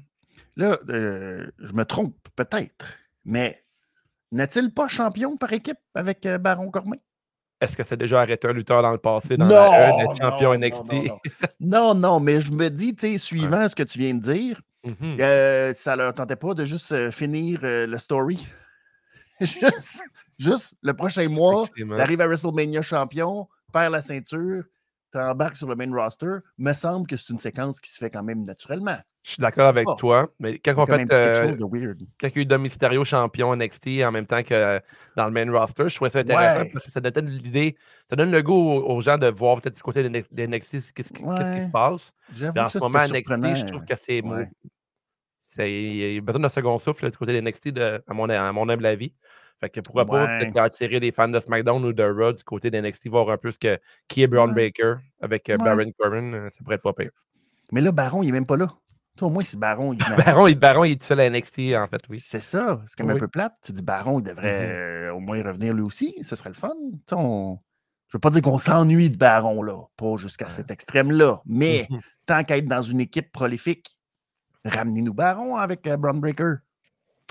Là, 0.58 0.78
euh, 0.90 1.48
je 1.60 1.74
me 1.74 1.84
trompe 1.86 2.16
peut-être, 2.36 2.98
mais 3.24 3.56
n'est-il 4.32 4.74
pas 4.74 4.88
champion 4.88 5.38
par 5.38 5.54
équipe 5.54 5.78
avec 5.96 6.26
euh, 6.26 6.38
Baron 6.38 6.70
Corbin? 6.70 6.98
Est-ce 7.62 7.78
que 7.78 7.84
c'est 7.84 7.96
déjà 7.98 8.22
arrêté 8.22 8.50
un 8.50 8.54
lutteur 8.54 8.82
dans 8.82 8.92
le 8.92 8.98
passé 8.98 9.38
dans 9.38 9.46
la 9.48 9.94
E 9.94 9.98
d'être 9.98 10.18
champion 10.18 10.54
non, 10.54 10.60
NXT? 10.60 10.94
Non, 10.94 11.20
non, 11.60 11.94
non. 11.94 11.96
non, 11.96 12.20
mais 12.20 12.42
je 12.42 12.52
me 12.52 12.70
dis, 12.70 12.96
tu 12.96 13.08
sais, 13.14 13.18
suivant 13.60 13.70
ce 13.70 13.76
que 13.76 13.84
tu 13.84 14.00
viens 14.00 14.14
de 14.16 14.20
dire, 14.22 14.60
Mhm. 14.84 15.18
euh, 15.20 15.74
ça 15.74 15.96
leur 15.96 16.14
tentait 16.14 16.36
pas 16.36 16.54
de 16.54 16.66
juste 16.66 16.92
euh, 16.92 17.12
finir 17.12 17.60
euh, 17.64 17.86
le 17.86 17.98
story. 17.98 18.48
juste, 19.42 20.02
juste 20.38 20.76
le 20.82 20.94
prochain 20.94 21.28
mois, 21.30 21.64
Effectivement. 21.64 21.96
tu 21.96 22.02
arrives 22.02 22.22
à 22.22 22.28
WrestleMania 22.28 22.82
champion, 22.82 23.48
perds 23.74 23.90
la 23.92 24.02
ceinture, 24.02 24.64
t'embarques 25.12 25.58
sur 25.58 25.68
le 25.68 25.76
main 25.76 25.92
roster. 25.94 26.38
Me 26.58 26.74
semble 26.74 27.08
que 27.08 27.16
c'est 27.18 27.30
une 27.30 27.40
séquence 27.40 27.80
qui 27.80 27.92
se 27.92 27.98
fait 27.98 28.10
quand 28.10 28.24
même 28.24 28.44
naturellement. 28.44 28.96
Je 29.24 29.34
suis 29.34 29.42
d'accord 29.42 29.68
avec 29.68 29.86
pas. 29.86 29.96
toi, 29.98 30.30
mais 30.40 30.58
quand 30.58 30.72
on 30.72 30.86
quand 30.86 30.98
fait 30.98 31.06
euh, 31.14 31.52
de 31.56 31.64
weird. 31.66 32.02
quand 32.20 32.28
il 32.30 32.36
y 32.36 32.40
a 32.40 32.42
eu 32.42 32.46
Dom 32.46 32.64
Mysterio 32.64 33.06
champion 33.06 33.56
NXT 33.56 34.02
en 34.04 34.12
même 34.12 34.26
temps 34.26 34.42
que 34.42 34.54
euh, 34.56 34.80
dans 35.16 35.26
le 35.26 35.32
main 35.32 35.52
roster, 35.52 35.90
je 35.90 35.96
trouvais 35.96 36.10
ça 36.10 36.20
intéressant 36.20 36.62
Ouais. 36.64 36.70
parce 36.74 36.86
que 36.86 36.92
ça 36.92 37.00
donne 37.02 37.28
l'idée, 37.30 37.78
ça 38.10 38.16
donne 38.16 38.32
le 38.32 38.42
goût 38.42 38.54
aux, 38.56 38.96
aux 38.96 39.02
gens 39.02 39.20
de 39.20 39.28
voir 39.28 39.62
peut-être 39.62 39.76
du 39.76 39.82
côté 39.84 40.02
de 40.02 40.10
NXT 40.10 40.94
qu'est-ce 40.94 41.14
qui 41.14 41.22
se 41.62 41.68
passe. 41.70 42.14
Que 42.36 42.70
ce 42.70 42.80
moment, 42.80 43.06
NXT, 43.08 43.56
je 43.58 43.66
trouve 43.68 43.86
que 43.86 43.96
c'est. 43.96 44.22
Ouais. 44.24 44.50
C'est- 45.40 45.72
Il 45.72 46.14
y 46.16 46.18
a 46.18 46.22
besoin 46.22 46.42
d'un 46.42 46.50
second 46.50 46.80
souffle 46.80 47.04
là, 47.04 47.12
du 47.12 47.18
côté 47.18 47.34
de 47.34 47.42
NXT, 47.42 47.70
de, 47.74 48.02
à, 48.08 48.14
mon, 48.14 48.28
à 48.30 48.52
mon 48.54 48.68
humble 48.70 48.86
avis. 48.86 49.14
Fait 49.62 49.70
que 49.70 49.80
pourquoi 49.80 50.06
pas 50.06 50.26
Ouais. 50.26 50.60
attirer 50.60 51.00
des 51.00 51.12
fans 51.12 51.28
de 51.30 51.40
SmackDown 51.40 51.86
ou 51.86 51.94
de 51.94 52.04
Raw 52.04 52.34
du 52.34 52.44
côté 52.44 52.70
de 52.72 52.78
NXT, 52.82 53.08
voir 53.10 53.30
un 53.30 53.38
peu 53.38 53.52
ce 53.52 53.60
que, 53.60 53.80
qui 54.08 54.24
est 54.24 54.28
Braun 54.28 54.50
Ouais. 54.54 54.70
Baker 54.72 54.96
avec 55.22 55.50
euh, 55.50 55.56
Ouais. 55.58 55.64
Baron 55.64 55.92
Corbin, 55.98 56.34
euh, 56.34 56.50
ça 56.50 56.64
pourrait 56.64 56.76
être 56.78 56.82
pas 56.82 56.94
pire. 56.94 57.12
Mais 57.72 57.80
là, 57.80 57.92
Baron, 57.92 58.24
il 58.24 58.30
est 58.30 58.34
même 58.34 58.46
pas 58.48 58.58
là. 58.58 58.74
Sais, 59.20 59.24
au 59.26 59.30
moins, 59.30 59.42
si 59.42 59.56
Baron, 59.58 59.94
il 59.94 59.98
Baron, 60.40 60.48
il, 60.48 60.58
Baron, 60.58 60.84
il 60.86 60.94
est 60.94 61.04
seul 61.04 61.20
à 61.20 61.30
NXT, 61.30 61.76
en 61.78 61.86
fait, 61.88 62.02
oui. 62.10 62.20
C'est 62.20 62.40
ça. 62.40 62.82
C'est 62.88 62.98
comme 62.98 63.12
un 63.12 63.14
Oui. 63.14 63.20
peu 63.20 63.28
plate. 63.28 63.54
Tu 63.64 63.72
dis 63.72 63.84
Baron, 63.84 64.20
il 64.20 64.24
devrait 64.24 64.66
Mhm. 64.66 64.72
euh, 64.72 65.14
au 65.14 65.20
moins 65.20 65.44
revenir 65.44 65.74
lui 65.74 65.84
aussi. 65.84 66.16
Ce 66.24 66.36
serait 66.36 66.50
le 66.50 66.56
fun. 66.56 66.72
Tu 66.92 67.00
sais, 67.10 67.16
on- 67.16 67.60
Je 68.08 68.18
veux 68.18 68.20
pas 68.20 68.30
dire 68.32 68.42
qu'on 68.42 68.58
s'ennuie 68.58 69.10
de 69.10 69.18
Baron, 69.18 69.62
là. 69.64 69.78
Pas 69.96 70.18
jusqu'à 70.18 70.50
cet 70.50 70.70
extrême-là. 70.72 71.42
Mais 71.46 71.88
Mhm. 71.90 72.02
tant 72.26 72.44
qu'à 72.44 72.58
être 72.58 72.68
dans 72.68 72.82
une 72.82 73.00
équipe 73.00 73.32
prolifique, 73.32 73.96
ramenez-nous 74.66 75.14
Baron 75.14 75.56
avec 75.56 75.88
euh, 75.88 75.96
Braun 75.98 76.20
Breaker. 76.20 76.56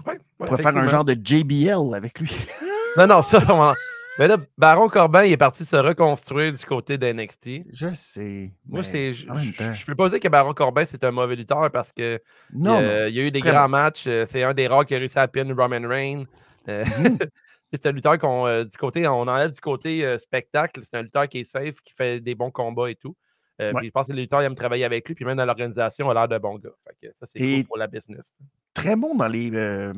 Ouais, 0.07 0.13
ouais, 0.15 0.19
On 0.41 0.45
pourrait 0.47 0.63
faire 0.63 0.77
un 0.77 0.87
genre 0.89 1.05
de 1.05 1.17
JBL 1.23 1.95
avec 1.95 2.19
lui. 2.21 2.31
Non, 2.97 3.07
non, 3.07 3.23
ça, 3.23 3.41
on- 3.49 3.73
Mais 4.19 4.27
là, 4.27 4.37
Baron 4.59 4.89
Corbin, 4.89 5.25
il 5.25 5.31
est 5.33 5.37
parti 5.37 5.65
se 5.65 5.77
reconstruire 5.77 6.53
du 6.53 6.65
côté 6.65 6.99
de 6.99 7.07
NXT. 7.07 7.63
Je 7.73 7.87
sais. 7.95 8.53
Moi, 8.67 8.83
c'est. 8.83 9.13
Je 9.13 9.27
je 9.75 9.87
peux 9.87 9.95
pas 9.95 10.09
dire 10.11 10.19
que 10.19 10.27
Baron 10.27 10.53
Corbin, 10.55 10.85
c'est 10.87 11.05
un 11.05 11.13
mauvais 11.13 11.37
lutteur 11.37 11.71
parce 11.71 11.93
que 11.93 12.19
Non, 12.53 12.81
euh, 12.83 13.09
il 13.09 13.15
y 13.15 13.21
a 13.21 13.23
eu 13.23 13.31
des 13.31 13.41
grands 13.43 13.69
matchs. 13.69 14.05
euh, 14.09 14.27
C'est 14.29 14.43
un 14.43 14.53
des 14.55 14.67
rares 14.67 14.85
qui 14.87 14.97
a 14.97 14.99
réussi 14.99 15.19
à 15.21 15.29
pin 15.29 15.47
Roman 15.55 15.89
Reigns. 15.89 16.25
Euh, 16.69 16.85
Mhm. 16.85 17.19
c'est 17.73 17.87
un 17.87 17.93
lutteur 17.93 18.19
qu'on 18.19 18.47
euh, 18.49 18.65
du 18.65 18.77
côté, 18.77 19.07
on 19.07 19.21
enlève 19.29 19.53
du 19.53 19.61
côté 19.61 20.19
spectacle. 20.19 20.81
C'est 20.83 20.97
un 20.97 21.03
lutteur 21.03 21.29
qui 21.29 21.39
est 21.39 21.45
safe, 21.45 21.77
qui 21.85 21.93
fait 21.95 22.19
des 22.21 22.35
bons 22.35 22.51
combats 22.51 22.91
et 22.91 22.97
tout. 22.97 23.15
Euh, 23.61 23.73
Ouais. 23.73 23.81
Puis 23.81 23.87
je 23.89 23.93
pense 23.93 24.09
que 24.09 24.13
les 24.13 24.23
lutteurs 24.23 24.43
ils 24.43 24.47
aiment 24.47 24.55
travailler 24.55 24.85
avec 24.85 25.07
lui, 25.07 25.15
puis 25.15 25.25
même 25.25 25.37
dans 25.37 25.45
l'organisation, 25.45 26.07
il 26.09 26.11
a 26.17 26.21
l'air 26.21 26.29
de 26.29 26.39
bon 26.39 26.59
gars. 26.59 26.71
Fait 26.87 27.09
que 27.09 27.15
ça, 27.19 27.27
c'est 27.27 27.39
cool 27.57 27.65
pour 27.65 27.77
la 27.79 27.87
business. 27.87 28.39
très 28.75 28.97
bon 28.97 29.15
dans 29.15 29.29
les, 29.29 29.51
euh, 29.55 29.93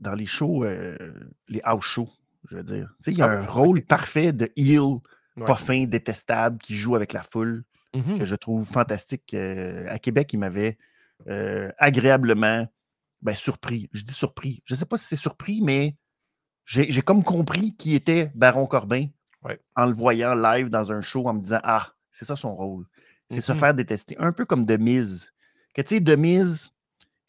dans 0.00 0.14
les 0.14 0.26
shows, 0.26 0.64
euh, 0.64 0.96
les 1.48 1.60
house 1.64 1.84
shows, 1.84 2.10
je 2.48 2.56
veux 2.56 2.62
dire. 2.62 2.94
Il 3.06 3.18
y 3.18 3.22
a 3.22 3.26
Ah 3.26 3.38
un 3.40 3.46
rôle 3.46 3.82
parfait 3.82 4.32
de 4.32 4.50
heel, 4.56 5.00
Ouais. 5.36 5.44
pas 5.46 5.56
fin, 5.56 5.84
détestable, 5.84 6.58
qui 6.58 6.74
joue 6.74 6.94
avec 6.96 7.12
la 7.12 7.22
foule, 7.22 7.64
que 7.94 8.24
je 8.24 8.34
trouve 8.36 8.64
fantastique. 8.66 9.34
À 9.34 9.98
Québec, 9.98 10.32
il 10.32 10.38
m'avait 10.38 10.76
agréablement 11.78 12.66
ben, 13.22 13.34
surpris. 13.34 13.88
Je 13.92 14.02
dis 14.02 14.12
surpris. 14.14 14.62
Je 14.64 14.74
ne 14.74 14.78
sais 14.78 14.86
pas 14.86 14.96
si 14.98 15.06
c'est 15.06 15.16
surpris, 15.16 15.60
mais 15.62 15.96
j'ai 16.64 16.90
j'ai 16.90 17.02
comme 17.02 17.24
compris 17.24 17.74
qui 17.76 17.94
était 17.94 18.30
Baron 18.34 18.66
Corbin 18.66 19.06
Ouais. 19.44 19.60
en 19.76 19.86
le 19.86 19.94
voyant 19.94 20.34
live 20.34 20.68
dans 20.68 20.90
un 20.92 21.00
show 21.00 21.26
en 21.28 21.34
me 21.34 21.40
disant 21.40 21.60
Ah, 21.62 21.92
c'est 22.10 22.24
ça 22.24 22.34
son 22.36 22.54
rôle. 22.54 22.84
C'est 23.30 23.40
se 23.40 23.52
faire 23.52 23.74
détester. 23.74 24.16
Un 24.18 24.32
peu 24.32 24.44
comme 24.44 24.64
de 24.64 24.76
mise. 24.76 25.32
Que 25.74 25.82
tu 25.82 25.96
sais, 25.96 26.00
de 26.00 26.16
mise, 26.16 26.70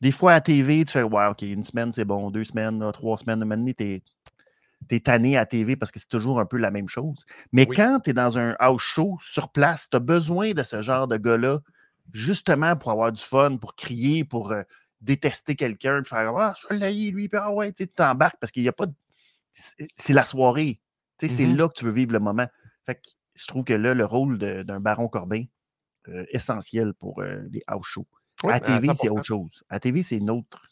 des 0.01 0.12
fois 0.12 0.34
à 0.34 0.41
TV, 0.41 0.86
tu 0.86 0.91
fais 0.94 1.03
Ouais, 1.03 1.25
OK, 1.27 1.41
une 1.41 1.63
semaine, 1.63 1.91
c'est 1.94 2.06
bon, 2.06 2.32
deux 2.32 2.46
semaines, 2.46 2.79
là, 2.79 2.91
trois 2.91 3.18
semaines, 3.18 3.39
donné, 3.41 3.74
t'es- 3.74 4.01
es 4.89 5.00
tanné 5.01 5.38
à 5.38 5.46
TV 5.46 5.75
parce 5.75 5.91
que 5.91 6.00
c'est 6.00 6.08
toujours 6.08 6.39
un 6.39 6.46
peu 6.46 6.58
la 6.58 6.72
même 6.72 6.88
chose. 6.88 7.25
Mais 7.51 7.65
Oui. 7.68 7.75
quand 7.75 8.00
tu 8.03 8.12
es 8.12 8.13
dans 8.13 8.38
un 8.38 8.56
house 8.60 8.82
show 8.82 9.18
sur 9.22 9.50
place, 9.51 9.89
tu 9.89 9.98
as 9.98 10.00
besoin 10.00 10.51
de 10.53 10.63
ce 10.63 10.82
genre 10.82 11.08
de 11.08 11.18
gars-là, 11.18 11.60
justement 12.13 12.75
pour 12.77 12.91
avoir 12.91 13.12
du 13.12 13.22
fun, 13.22 13.58
pour 13.58 13.75
crier, 13.75 14.24
pour 14.24 14.51
euh, 14.51 14.63
détester 15.01 15.56
quelqu'un, 15.56 16.01
puis 16.01 16.10
faire 16.10 16.34
Ah, 16.38 16.53
je 16.70 16.75
l'ai, 16.75 17.12
lui, 17.12 17.27
puis 17.29 17.39
ah 17.41 17.51
ouais, 17.51 17.72
tu 17.74 17.88
t'embarques 17.88 18.38
parce 18.39 18.51
qu'il 18.51 18.63
n'y 18.63 18.70
a 18.70 18.74
pas 18.74 18.86
de. 18.86 18.94
C'est 19.98 20.13
la 20.13 20.24
soirée. 20.25 20.79
Tu 21.18 21.27
sais, 21.27 21.36
C'est 21.36 21.46
Mhm. 21.46 21.58
là 21.58 21.68
que 21.68 21.74
tu 21.74 21.84
veux 21.86 21.91
vivre 21.91 22.13
le 22.13 22.20
moment. 22.20 22.48
Fait 22.86 22.96
que 22.96 23.01
je 23.36 23.46
trouve 23.48 23.65
que 23.65 23.74
là, 23.74 23.94
le 23.94 24.06
rôle 24.06 24.38
d'un 24.38 24.79
baron 24.79 25.08
Corbin, 25.10 25.44
euh, 26.09 26.25
essentiel 26.31 26.93
pour 26.93 27.21
euh, 27.21 27.41
les 27.51 27.61
house 27.67 27.85
shows. 27.85 28.07
Oui, 28.43 28.53
à 28.53 28.59
TV, 28.59 28.87
c'est 28.99 29.07
100%. 29.07 29.11
autre 29.11 29.25
chose. 29.25 29.63
À 29.69 29.79
TV, 29.79 30.01
c'est 30.03 30.17
une 30.17 30.29
autre 30.29 30.69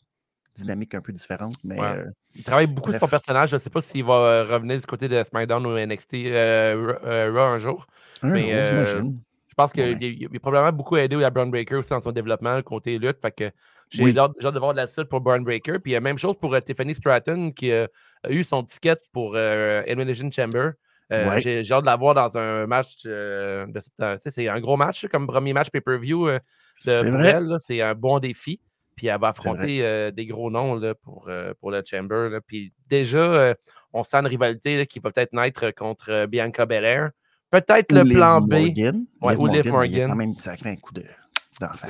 dynamique 0.56 0.96
un 0.96 1.01
peu 1.01 1.12
différente, 1.13 1.56
mais 1.63 1.79
Ouais. 1.79 1.98
euh, 1.98 2.06
Il 2.36 2.44
travaille 2.44 2.67
beaucoup 2.67 2.91
sur 2.91 3.00
son 3.00 3.08
personnage. 3.08 3.50
Je 3.50 3.56
ne 3.56 3.60
sais 3.60 3.70
pas 3.70 3.82
s'il 3.82 4.03
va 4.03 4.44
revenir 4.44 4.77
du 4.79 4.86
côté 4.86 5.08
de 5.08 5.24
SmackDown 5.24 5.65
ou 5.65 5.77
NXT 5.77 6.13
Ra- 6.32 7.29
Raw 7.32 7.39
un 7.53 7.58
jour. 7.60 7.86
un 8.22 8.29
Mais, 8.29 8.86
jour. 8.88 9.12
Je 9.48 9.53
pense 9.56 9.74
qu'il 9.74 9.84
Ouais. 9.84 9.98
il 10.00 10.36
a 10.36 10.39
probablement 10.39 10.72
beaucoup 10.72 10.98
aidé 10.98 11.22
à 11.24 11.29
Braun 11.32 11.48
Breaker 11.50 11.75
aussi 11.77 11.89
dans 11.89 12.00
son 12.00 12.12
développement, 12.12 12.62
côté 12.62 12.98
lutte. 13.00 13.20
Fait 13.20 13.32
que 13.32 13.51
j'ai 13.89 14.03
Oui. 14.03 14.17
hâte 14.17 14.34
de 14.39 14.60
voir 14.60 14.74
de 14.74 14.77
la 14.77 14.86
suite 14.88 15.06
pour 15.10 15.20
Braun 15.20 15.41
Breaker. 15.41 15.79
Puis 15.79 16.00
même 16.00 16.17
chose 16.20 16.38
pour 16.39 16.56
Tiffany 16.62 16.94
Stratton 16.94 17.51
qui 17.51 17.72
a 17.72 17.88
eu 18.29 18.44
son 18.44 18.63
ticket 18.63 18.98
pour 19.12 19.36
Elimination 19.38 20.29
Chamber. 20.32 20.72
Euh, 21.14 21.30
Ouais. 21.30 21.40
J'ai 21.42 21.64
j'ai 21.64 21.74
hâte 21.74 21.82
de 21.82 21.86
la 21.86 21.96
voir 21.96 22.14
dans 22.16 22.38
un 22.38 22.68
match. 22.68 22.96
euh, 23.06 23.66
de 23.68 23.80
tu 23.80 24.32
c'est 24.32 24.48
un 24.50 24.60
gros 24.60 24.76
match, 24.78 25.08
comme 25.08 25.26
premier 25.28 25.54
match 25.54 25.70
pay-per-view 25.70 26.28
euh, 26.28 26.34
de- 26.34 26.40
C'est 26.84 27.04
pour 27.04 27.12
vrai. 27.20 27.30
elle. 27.30 27.44
là. 27.46 27.58
C'est 27.60 27.82
un 27.82 27.96
bon 27.96 28.20
défi. 28.20 28.60
Puis 28.96 29.08
elle 29.08 29.20
va 29.20 29.28
affronter 29.30 30.12
des 30.12 30.26
gros 30.26 30.50
noms 30.50 30.74
là, 30.76 30.96
pour, 30.96 31.30
pour 31.60 31.70
le 31.72 31.84
Chamber. 31.86 32.30
là. 32.32 32.40
Puis 32.46 32.74
déjà, 32.88 33.54
on 33.94 34.04
sent 34.04 34.18
une 34.18 34.26
rivalité 34.28 34.86
qui 34.88 34.98
va 35.00 35.12
peut-être 35.12 35.34
naître 35.34 35.70
contre 35.72 36.26
Bianca 36.26 36.66
Belair. 36.66 37.12
Peut-être 37.52 37.92
Ou 37.94 37.96
le 37.96 38.04
plan 38.16 38.42
B. 38.42 38.52
Morgan. 38.54 39.06
Ouais, 39.22 39.36
ou 39.36 39.46
Liv 39.48 39.62
Il 39.66 39.70
a 39.70 39.72
Morgan. 39.72 40.10
quand 40.10 40.16
même 40.16 40.34
sacré 40.40 40.72
un 40.72 40.76
coup 40.78 40.94
de. 40.94 41.04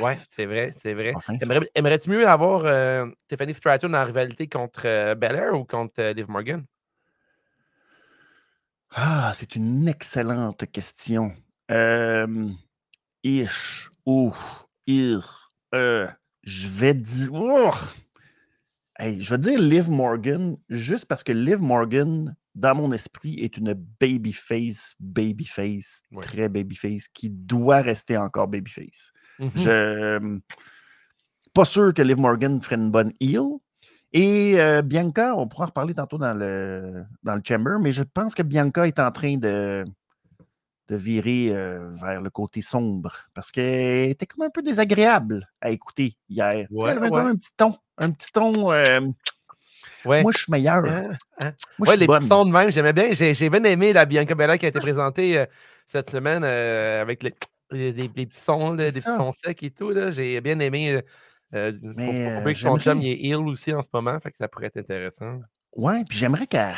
Oui, 0.02 0.12
c'est 0.16 0.46
vrai, 0.46 0.72
c'est 0.76 0.94
vrai. 0.94 1.14
fin. 1.22 1.38
Aimerais- 1.42 1.70
Aimerais-tu 1.76 2.10
mieux 2.10 2.28
avoir 2.28 2.64
Tiffany 3.28 3.54
Stratton 3.54 3.94
en 3.94 4.04
rivalité 4.06 4.48
contre 4.48 5.14
Belair 5.16 5.54
ou 5.54 5.64
contre 5.64 6.12
Liv 6.14 6.26
Morgan? 6.30 6.64
Ah, 8.92 9.34
c'est 9.36 9.56
une 9.56 9.88
excellente 9.88 10.66
question. 10.72 11.34
Euh, 11.72 12.50
ish, 13.24 13.90
ouf, 14.06 14.68
ir, 14.88 15.52
euh, 15.76 16.08
je 16.44 16.68
vais 16.68 16.94
dire. 16.94 17.30
oh! 17.34 17.72
Hey, 19.00 19.22
je 19.22 19.30
vais 19.30 19.38
dire 19.38 19.60
Liv 19.60 19.90
Morgan, 19.90 20.58
juste 20.70 21.06
parce 21.06 21.24
que 21.24 21.32
Liv 21.32 21.60
Morgan, 21.62 22.36
dans 22.56 22.74
mon 22.76 22.92
esprit, 22.92 23.36
est 23.36 23.58
une 23.58 23.74
babyface, 24.00 24.96
babyface, 25.00 26.02
Ouais. 26.12 26.24
très 26.24 26.50
babyface, 26.50 27.08
qui 27.10 27.30
doit 27.30 27.82
rester 27.82 28.18
encore 28.18 28.48
babyface. 28.48 29.12
Mhm. 29.40 29.52
Je 29.56 30.40
pas 31.54 31.66
sûr 31.66 31.94
que 31.94 32.02
Liv 32.02 32.18
Morgan 32.18 32.62
ferait 32.62 32.76
une 32.76 32.92
bonne 32.92 33.14
heel. 33.20 33.60
Et 34.20 34.60
euh, 34.60 34.82
Bianca, 34.82 35.36
on 35.38 35.48
pourra 35.48 35.66
en 35.66 35.68
reparler 35.68 35.94
tantôt 35.94 36.18
dans 36.18 36.34
le, 36.34 37.04
dans 37.22 37.36
le 37.36 37.42
chamber, 37.48 37.78
mais 37.80 37.92
je 37.92 38.02
pense 38.02 38.34
que 38.34 38.42
Bianca 38.42 38.88
est 38.88 38.98
en 38.98 39.12
train 39.12 39.38
de, 39.38 39.86
de 40.88 40.96
virer 40.96 41.50
euh, 41.52 41.92
vers 42.02 42.20
le 42.20 42.32
côté 42.32 42.62
sombre 42.64 43.12
parce 43.36 43.52
qu'elle 43.52 44.10
était 44.10 44.26
comme 44.26 44.44
un 44.44 44.50
peu 44.50 44.64
désagréable 44.64 45.48
à 45.62 45.70
écouter 45.70 46.18
hier. 46.30 46.68
Ouais, 46.72 46.90
elle 46.90 46.98
avait 46.98 47.10
ouais. 47.10 47.10
comme 47.10 47.28
un 47.28 47.36
petit 47.36 47.52
ton. 47.56 47.76
Un 48.00 48.10
petit 48.10 48.32
ton. 48.32 48.72
euh, 48.72 49.02
Ouais. 50.06 50.22
Moi, 50.24 50.32
je 50.32 50.38
suis 50.40 50.52
meilleur. 50.52 50.84
Hein, 50.86 51.10
hein. 51.44 51.52
Moi, 51.78 51.96
les 51.96 52.08
bonne. 52.08 52.18
petits 52.20 52.28
sons 52.28 52.46
de 52.46 52.52
même, 52.52 52.72
j'aimais 52.72 52.94
bien. 52.94 53.14
J'ai 53.14 53.50
bien 53.50 53.64
aimé 53.66 53.94
la 53.94 54.06
Bianca 54.06 54.34
Belair 54.36 54.58
qui 54.58 54.66
a 54.66 54.70
été 54.70 54.80
présentée 54.80 55.38
euh, 55.38 55.46
cette 55.90 56.10
semaine 56.10 56.44
avec 56.44 57.22
les, 57.24 57.36
les, 57.72 58.08
petits 58.08 58.28
sons, 58.32 58.74
là, 58.74 58.90
des 58.90 59.02
petits 59.02 59.16
sons 59.16 59.34
secs 59.34 59.62
et 59.64 59.72
tout. 59.72 59.92
J'ai 60.12 60.40
bien 60.40 60.60
aimé. 60.60 61.04
Euh, 61.54 61.72
euh, 61.72 61.74
faut- 61.74 61.94
Mais, 61.96 62.06
faut 62.42 62.48
euh, 62.50 62.54
que 62.54 62.60
son 62.60 62.80
chum 62.80 63.02
il 63.02 63.08
est 63.10 63.18
ill 63.30 63.36
aussi 63.48 63.74
en 63.74 63.82
ce 63.82 63.88
moment, 63.94 64.20
fait 64.20 64.32
que 64.32 64.38
ça 64.38 64.48
pourrait 64.48 64.68
être 64.68 64.78
intéressant. 64.78 65.40
Ouais, 65.76 66.04
puis 66.08 66.18
j'aimerais 66.18 66.48
qu'elle 66.48 66.76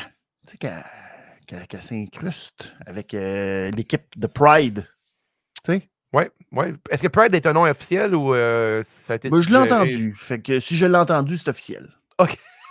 s'incruste 1.82 2.76
avec 2.86 3.14
euh, 3.14 3.72
l'équipe 3.72 4.18
de 4.18 4.28
Pride. 4.28 4.88
Tu 5.64 5.74
sais? 5.74 5.90
Ouais, 6.14 6.32
ouais. 6.52 6.74
Est-ce 6.90 7.04
que 7.04 7.08
Pride 7.08 7.36
est 7.36 7.46
un 7.46 7.54
nom 7.54 7.64
officiel 7.64 8.16
ou 8.16 8.34
euh, 8.34 8.84
ça 9.06 9.14
a 9.14 9.16
été 9.18 9.30
Ben, 9.30 9.42
je 9.42 9.50
l'ai 9.50 9.58
entendu. 9.58 10.16
Fait 10.18 10.42
que 10.42 10.60
si 10.60 10.76
je 10.76 10.86
l'ai 10.86 10.98
entendu, 10.98 11.38
c'est 11.38 11.50
officiel. 11.50 11.90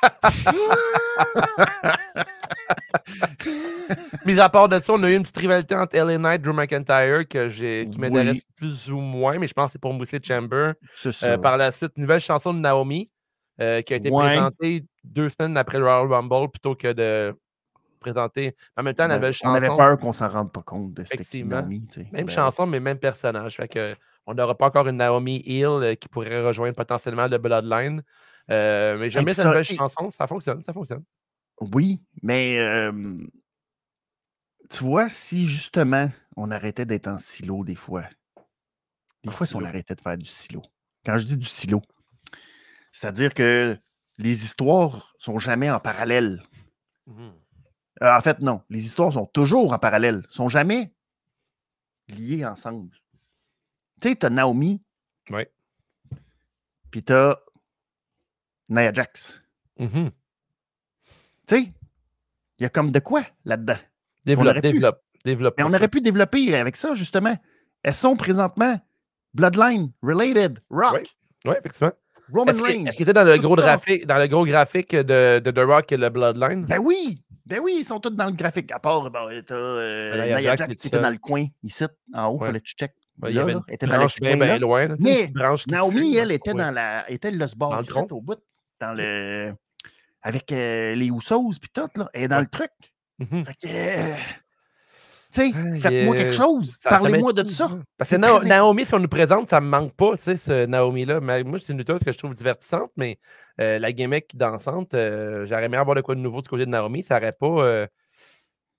Mis 4.27 4.39
à 4.41 4.49
part 4.49 4.69
de 4.69 4.79
ça, 4.79 4.93
on 4.93 5.03
a 5.03 5.11
eu 5.11 5.15
une 5.15 5.23
petite 5.23 5.39
rivalité 5.39 5.75
entre 5.75 5.97
LA 5.97 6.19
Knight 6.19 6.41
et 6.41 6.45
Drew 6.45 6.53
McIntyre 6.53 7.27
que 7.27 7.49
j'ai, 7.49 7.89
qui 7.91 7.99
m'intéresse 7.99 8.35
Oui. 8.35 8.43
plus 8.57 8.91
ou 8.91 8.99
moins, 9.01 9.39
mais 9.39 9.47
je 9.47 9.55
pense 9.55 9.67
que 9.69 9.73
c'est 9.73 9.81
pour 9.81 9.95
mousser 9.95 10.21
Chamber. 10.23 10.73
Ça. 10.95 11.11
Euh, 11.25 11.39
par 11.39 11.57
la 11.57 11.73
suite, 11.73 11.93
une 11.97 12.03
nouvelle 12.03 12.21
chanson 12.21 12.53
de 12.53 12.59
Naomi 12.59 13.11
euh, 13.61 13.81
qui 13.83 13.95
a 13.95 13.97
été 13.97 14.11
Ouais. 14.11 14.25
présentée 14.27 14.85
deux 15.05 15.29
semaines 15.31 15.57
après 15.57 15.79
le 15.79 15.85
Royal 15.85 16.07
Rumble 16.13 16.51
plutôt 16.51 16.75
que 16.75 16.93
de 16.93 17.35
présenter 18.01 18.55
en 18.77 18.83
même 18.85 18.95
temps 18.95 19.09
la 19.09 19.17
nouvelle 19.17 19.35
on 19.43 19.55
avait 19.55 19.67
chanson. 19.67 19.77
peur 19.79 19.99
qu'on 19.99 20.13
s'en 20.13 20.29
rende 20.29 20.53
pas 20.53 20.63
compte 20.63 20.95
de 20.95 21.05
cette. 21.05 21.35
Naomi. 21.45 21.85
tu 21.91 22.03
sais. 22.03 22.07
Même 22.13 22.27
Ben, 22.27 22.33
chanson, 22.33 22.67
mais 22.67 22.79
même 22.81 22.99
personnage. 22.99 23.57
Fait 23.57 23.69
que 23.69 23.97
on 24.27 24.35
n'aura 24.35 24.55
pas 24.57 24.67
encore 24.67 24.87
une 24.87 24.99
Naomi 24.99 25.43
Hill 25.45 25.65
euh, 25.67 25.95
qui 25.95 26.09
pourrait 26.09 26.43
rejoindre 26.43 26.75
potentiellement 26.77 27.27
le 27.27 27.39
Bloodline. 27.39 28.03
Euh, 28.51 28.97
mais 28.99 29.11
j'aime 29.11 29.25
bien 29.25 29.35
cette 29.35 29.47
nouvelle 29.47 29.65
chanson. 29.65 30.11
Ça 30.11 30.27
fonctionne, 30.27 30.63
ça 30.63 30.73
fonctionne. 30.73 31.05
Oui, 31.61 32.01
mais 32.23 32.59
euh, 32.61 33.27
tu 34.71 34.85
vois, 34.85 35.09
si 35.09 35.47
justement 35.47 36.11
on 36.37 36.51
arrêtait 36.51 36.87
d'être 36.87 37.09
en 37.09 37.19
silo 37.19 37.65
des 37.65 37.75
fois, 37.75 38.05
des 39.25 39.31
En 39.31 39.33
fois, 39.33 39.47
si 39.47 39.57
on 39.57 39.65
arrêtait 39.65 39.95
de 39.95 40.01
faire 40.01 40.17
du 40.17 40.27
silo. 40.27 40.63
Quand 41.05 41.19
je 41.19 41.25
dis 41.27 41.37
du 41.37 41.47
silo, 41.47 41.83
c'est-à-dire 42.93 43.35
que 43.35 43.77
les 44.19 44.45
histoires 44.45 45.15
sont 45.19 45.39
jamais 45.39 45.71
en 45.71 45.81
parallèle. 45.81 46.43
Mhm. 47.07 47.33
Euh, 48.03 48.17
en 48.17 48.21
fait, 48.21 48.39
non. 48.41 48.63
Les 48.71 48.85
histoires 48.87 49.13
sont 49.13 49.27
toujours 49.27 49.73
en 49.73 49.79
parallèle. 49.79 50.25
sont 50.29 50.49
jamais 50.49 50.93
liées 52.09 52.45
ensemble. 52.47 52.97
Tu 54.01 54.11
sais, 54.11 54.17
tu 54.17 54.27
as 54.27 54.31
Naomi, 54.31 54.81
Ouais. 55.31 55.53
puis 56.91 57.03
tu 57.03 57.13
as 57.13 57.39
Nia 58.69 58.93
Jax. 58.93 59.41
Mhm. 59.79 60.11
Tu 61.47 61.55
sais, 61.57 61.73
il 62.59 62.63
y 62.63 62.67
a 62.67 62.69
comme 62.69 62.91
de 62.91 62.99
quoi 62.99 63.23
là-dedans. 63.45 63.77
Développe, 64.25 64.57
pu. 64.57 64.61
développe, 64.63 65.01
développe. 65.25 65.55
Mais 65.59 65.65
on 65.65 65.73
aurait 65.73 65.89
pu 65.89 66.01
développer 66.01 66.55
avec 66.57 66.77
ça, 66.77 66.93
justement. 66.95 67.35
Elles 67.83 67.95
sont 67.95 68.17
présentement 68.17 68.77
Bloodline, 69.35 69.93
Related, 70.03 70.59
Rock, 70.71 70.95
Oui. 70.95 71.09
Oui, 71.47 71.55
effectivement. 71.59 71.93
Roman 72.33 72.53
Reigns. 72.63 72.87
est-ce 72.87 72.97
qu'il 72.97 73.05
était 73.05 73.15
dans 73.15 73.25
le 73.25 73.39
gros 73.39 73.57
graphique, 73.57 74.07
dans 74.07 74.19
le 74.19 74.27
gros 74.27 74.45
graphique 74.45 74.95
de, 74.95 75.39
de 75.39 75.51
The 75.51 75.61
Rock 75.67 75.93
et 75.93 75.97
le 75.97 76.11
Bloodline? 76.11 76.67
Ben 76.67 76.79
oui! 76.79 77.23
Ben 77.47 77.61
oui, 77.61 77.77
ils 77.79 77.85
sont 77.85 77.99
tous 78.01 78.11
dans 78.11 78.27
le 78.27 78.33
graphique. 78.33 78.71
À 78.73 78.79
part, 78.79 79.11
bon, 79.11 79.43
t'as 79.47 79.55
euh, 79.55 80.13
Ben, 80.19 80.39
Nia 80.39 80.55
Jax, 80.57 80.77
qui 80.77 80.89
était 80.89 80.99
dans 81.01 81.09
le 81.09 81.17
coin, 81.17 81.47
ici, 81.63 81.85
en 82.13 82.27
haut, 82.27 82.37
il 82.37 82.41
Ouais. 82.43 82.47
fallait 82.49 82.61
que 82.61 82.67
tu 82.67 82.75
checkes. 82.75 82.93
Ouais, 83.23 83.31
il 83.31 83.33
y 83.33 83.37
là, 83.37 83.43
avait 83.45 83.53
là, 83.55 83.59
une 83.59 83.65
elle 83.69 83.79
petite 83.79 83.83
était 84.19 84.31
dans 84.31 84.37
bien, 84.37 84.47
là. 84.47 84.59
loin. 84.59 84.87
là, 84.89 84.97
Mais 85.01 85.33
Naomi, 85.69 86.17
elle, 86.17 86.29
là. 86.29 86.35
était 86.35 86.51
Ouais. 86.53 86.59
dans 86.59 86.71
la. 86.71 87.11
était 87.11 87.31
le 87.31 87.47
tronc. 87.87 88.07
au 88.11 88.21
bout, 88.21 88.39
dans 88.81 88.93
le. 88.93 89.53
Avec 90.23 90.51
euh, 90.53 90.95
les 90.95 91.07
Usos, 91.07 91.59
puis 91.61 91.71
tout, 91.73 91.89
là. 91.95 92.09
Elle 92.13 92.25
est 92.25 92.29
dans 92.29 92.37
Ouais. 92.37 92.43
le 92.43 92.49
truc. 92.49 92.71
Mhm. 93.19 93.45
Fait 93.45 93.55
que. 93.55 93.67
euh, 93.67 94.15
tu 95.31 95.43
sais, 95.53 95.81
faites-moi 95.81 96.17
quelque 96.17 96.33
chose. 96.35 96.71
Ça- 96.81 96.89
ça 96.91 96.99
Parlez-moi 96.99 97.33
de 97.35 97.43
m'intrigue, 97.43 97.57
ça. 97.57 97.67
hein. 97.67 97.83
Parce 97.99 98.11
que 98.11 98.17
Naomi, 98.17 98.87
si 98.87 98.95
on 98.95 98.99
nous 98.99 99.09
présente, 99.09 99.51
ça 99.51 99.61
me 99.61 99.69
manque 99.69 99.93
pas, 99.95 100.17
tu 100.17 100.23
sais, 100.23 100.37
ce 100.39 100.65
Naomi-là. 100.67 101.21
Mais 101.21 101.45
moi, 101.45 101.59
c'est 101.63 101.73
une 101.73 101.79
lutteuse 101.79 102.01
que 102.03 102.13
je 102.13 102.17
trouve 102.19 102.35
divertissante, 102.35 102.91
mais 102.97 103.19
euh, 103.61 103.79
la 103.79 103.93
gimmick 103.93 104.37
dansante, 104.37 104.95
euh, 104.95 105.45
j'aurais 105.47 105.65
aimé 105.67 105.77
avoir 105.77 105.95
de 105.97 106.01
quoi 106.01 106.15
de 106.15 106.21
nouveau 106.21 106.41
du 106.41 106.49
côté 106.49 106.65
de 106.65 106.71
Naomi. 106.71 107.03
Ça 107.03 107.19
aurait 107.19 107.33
pas. 107.33 107.47
euh, 107.47 107.87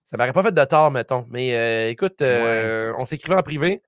ça 0.05 0.17
m'aurait 0.17 0.33
pas 0.33 0.41
fait 0.41 0.51
de 0.51 0.65
tort, 0.65 0.89
mettons. 0.89 1.27
Mais 1.29 1.55
euh, 1.55 1.89
écoute, 1.91 2.21
euh, 2.23 2.93
on 2.97 3.05
s'écrivait 3.05 3.37
en 3.37 3.43
privé. 3.43 3.83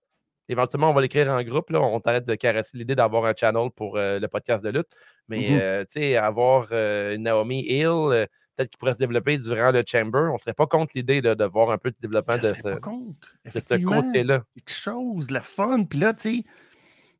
Éventuellement, 0.51 0.89
on 0.91 0.93
va 0.93 1.01
l'écrire 1.01 1.29
en 1.29 1.41
groupe. 1.43 1.70
Là. 1.70 1.79
On 1.81 2.00
t'arrête 2.00 2.25
de 2.25 2.36
caresser 2.36 2.77
l'idée 2.77 2.96
d'avoir 2.96 3.25
un 3.25 3.34
channel 3.36 3.70
pour 3.75 3.98
euh, 3.98 4.20
le 4.20 4.27
podcast 4.27 4.63
de 4.63 4.70
lutte. 4.70 4.89
Mais 5.27 5.50
Mhm. 5.51 5.60
euh, 5.62 5.86
tu 5.86 5.93
sais, 5.93 6.17
avoir 6.17 6.67
euh, 6.72 7.17
Naomi 7.17 7.62
Hill, 7.62 8.27
peut-être 8.58 8.70
qu'il 8.70 8.77
pourrait 8.77 8.93
se 8.93 9.00
développer 9.00 9.38
durant 9.38 9.72
le 9.72 9.84
Chamber. 9.88 10.29
On 10.34 10.38
serait 10.38 10.53
pas 10.53 10.67
contre 10.67 10.91
l'idée 10.96 11.22
de, 11.22 11.34
de 11.34 11.46
voir 11.46 11.72
un 11.72 11.77
peu 11.77 11.89
de 11.91 11.96
développement 12.01 12.36
Je 12.38 12.50
de 12.50 12.53
ce, 12.53 12.62
pas 12.62 12.75
contre. 12.77 13.15
de 13.53 13.60
ce 13.60 13.75
côté-là. 13.84 14.43
quelque 14.55 14.72
chose, 14.77 15.31
le 15.31 15.39
fun. 15.39 15.84
Puis 15.86 16.00
là, 16.00 16.13
tu 16.13 16.43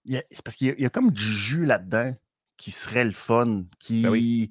sais, 0.06 0.24
c'est 0.30 0.42
parce 0.44 0.56
qu'il 0.58 0.68
y, 0.68 0.70
a- 0.72 0.76
il 0.78 0.82
y 0.84 0.86
a 0.86 0.90
comme 0.90 1.12
du 1.12 1.24
jus 1.24 1.66
là-dedans 1.66 2.14
qui 2.58 2.72
serait 2.72 3.06
le 3.06 3.12
fun, 3.12 3.64
qui 3.80 4.04
Ben 4.04 4.10
oui. 4.10 4.50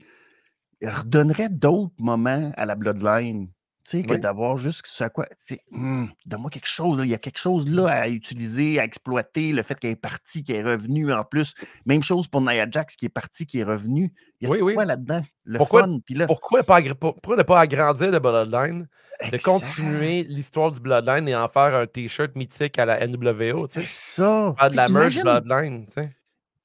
redonnerait 0.82 1.48
d'autres 1.50 1.94
moments 1.98 2.50
à 2.56 2.66
la 2.66 2.74
Bloodline 2.74 3.48
Que 3.90 4.14
d'avoir 4.14 4.56
juste 4.56 4.82
ce 4.86 5.02
à 5.04 5.10
quoi. 5.10 5.26
Hum, 5.72 6.10
Donne-moi 6.26 6.50
quelque 6.50 6.68
chose. 6.68 6.98
là, 6.98 7.04
Il 7.04 7.10
y 7.10 7.14
a 7.14 7.18
quelque 7.18 7.38
chose 7.38 7.68
là 7.68 7.86
à 7.88 8.08
utiliser, 8.08 8.78
à 8.78 8.84
exploiter. 8.84 9.52
Le 9.52 9.62
fait 9.64 9.78
qu'elle 9.78 9.90
est 9.90 9.96
partie, 9.96 10.44
qu'elle 10.44 10.56
est 10.56 10.62
revenue 10.70 11.12
en 11.12 11.24
plus. 11.24 11.54
Même 11.86 12.02
chose 12.02 12.28
pour 12.28 12.40
Nia 12.40 12.70
Jax 12.70 12.94
qui 12.96 13.06
est 13.06 13.10
partie, 13.10 13.46
qui 13.46 13.58
est 13.58 13.64
revenue. 13.64 14.12
Il 14.40 14.44
y 14.44 14.46
a 14.46 14.50
Oui, 14.52 14.60
oui. 14.62 14.74
quoi 14.74 14.84
là-dedans? 14.84 15.22
Le 15.44 15.58
Pourquoi- 15.58 15.82
fun. 15.82 15.98
Là, 16.10 16.26
Pourquoi 16.26 16.60
ne 16.60 16.64
pas, 16.64 16.80
pourquoi 17.12 17.36
ne 17.36 17.42
pas 17.42 17.60
agrandir 17.60 18.10
le 18.12 18.18
Bloodline, 18.20 18.86
de 19.32 19.38
continuer 19.42 20.22
l'histoire 20.22 20.70
du 20.70 20.78
Bloodline 20.80 21.28
et 21.28 21.34
en 21.34 21.48
faire 21.48 21.74
un 21.74 21.86
t-shirt 21.86 22.36
mythique 22.36 22.78
à 22.78 22.86
la 22.86 23.00
NWO? 23.06 23.66
C'est 23.68 23.86
ça. 23.86 24.54
Faire 24.58 24.68
de 24.70 24.76
la 24.76 24.88
imagine- 24.88 25.22
Bloodline. 25.22 25.86
tu 25.86 25.92
sais? 25.94 26.10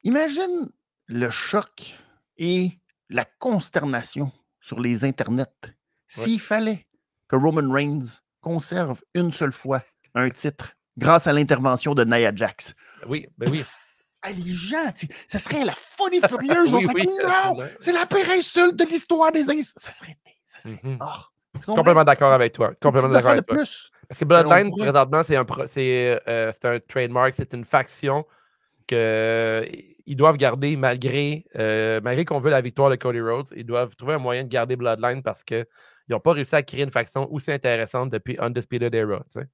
Imagine 0.04 0.70
le 1.08 1.30
choc 1.32 1.96
et 2.38 2.72
la 3.10 3.26
consternation 3.26 4.32
sur 4.62 4.80
les 4.80 5.04
internets 5.06 5.46
s'il 6.08 6.40
fallait 6.40 6.86
que 7.28 7.36
Roman 7.36 7.72
Reigns 7.72 8.22
conserve 8.42 9.02
une 9.14 9.34
seule 9.34 9.54
fois 9.54 9.82
un 10.14 10.30
titre 10.30 10.74
grâce 10.98 11.28
à 11.28 11.34
l'intervention 11.34 11.94
de 11.94 12.04
Nia 12.04 12.34
Jax. 12.36 12.74
Oui, 13.08 13.28
ben 13.38 13.50
oui. 13.52 13.64
Ah, 14.22 14.32
les 14.32 14.52
gens, 14.52 14.92
ça 15.28 15.38
serait 15.38 15.66
la 15.66 15.74
folie 15.76 16.20
furieuse. 16.28 16.72
Oui, 16.74 16.88
oui, 16.96 17.08
non, 17.24 17.58
c'est 17.80 17.92
la 17.92 18.06
pire 18.06 18.30
insulte 18.32 18.76
de 18.76 18.86
l'histoire 18.86 19.32
des 19.32 19.50
ins... 19.50 19.62
Ça 19.62 19.92
serait... 19.92 20.18
Ça 20.46 20.62
serait... 20.62 20.80
Mhm. 20.84 20.98
Comprends? 20.98 21.76
Complètement 21.76 22.04
d'accord 22.04 22.34
avec 22.34 22.54
toi. 22.54 22.74
Complètement 22.82 23.10
d'accord 23.10 23.32
avec 23.32 23.46
toi. 23.46 23.56
plus. 23.58 23.92
Parce 24.08 24.20
que 24.20 24.26
Bloodline, 24.26 24.72
présentement, 24.72 25.22
c'est 25.24 25.38
un, 25.38 25.46
euh, 26.28 26.52
un 26.64 26.80
trademark, 26.88 27.34
c'est 27.36 27.54
une 27.54 27.66
faction 27.66 28.26
qu'ils 28.88 30.16
doivent 30.16 30.38
garder 30.38 30.76
malgré, 30.76 31.46
euh, 31.56 32.02
malgré 32.04 32.26
qu'on 32.26 32.40
veut 32.40 32.52
la 32.52 32.62
victoire 32.62 32.90
de 32.90 32.96
Cody 32.96 33.22
Rhodes. 33.22 33.48
Ils 33.56 33.66
doivent 33.66 33.96
trouver 33.96 34.16
un 34.16 34.20
moyen 34.20 34.44
de 34.44 34.50
garder 34.50 34.76
Bloodline 34.76 35.24
parce 35.24 35.44
qu'ils 36.06 36.14
n'ont 36.14 36.20
pas 36.20 36.34
réussi 36.34 36.56
à 36.56 36.64
créer 36.64 36.84
une 36.84 36.92
faction 36.92 37.32
aussi 37.32 37.52
intéressante 37.52 38.10
depuis 38.12 38.38
Undisputed 38.40 38.94
Era. 38.94 39.20
Tu 39.32 39.40
sais. 39.42 39.48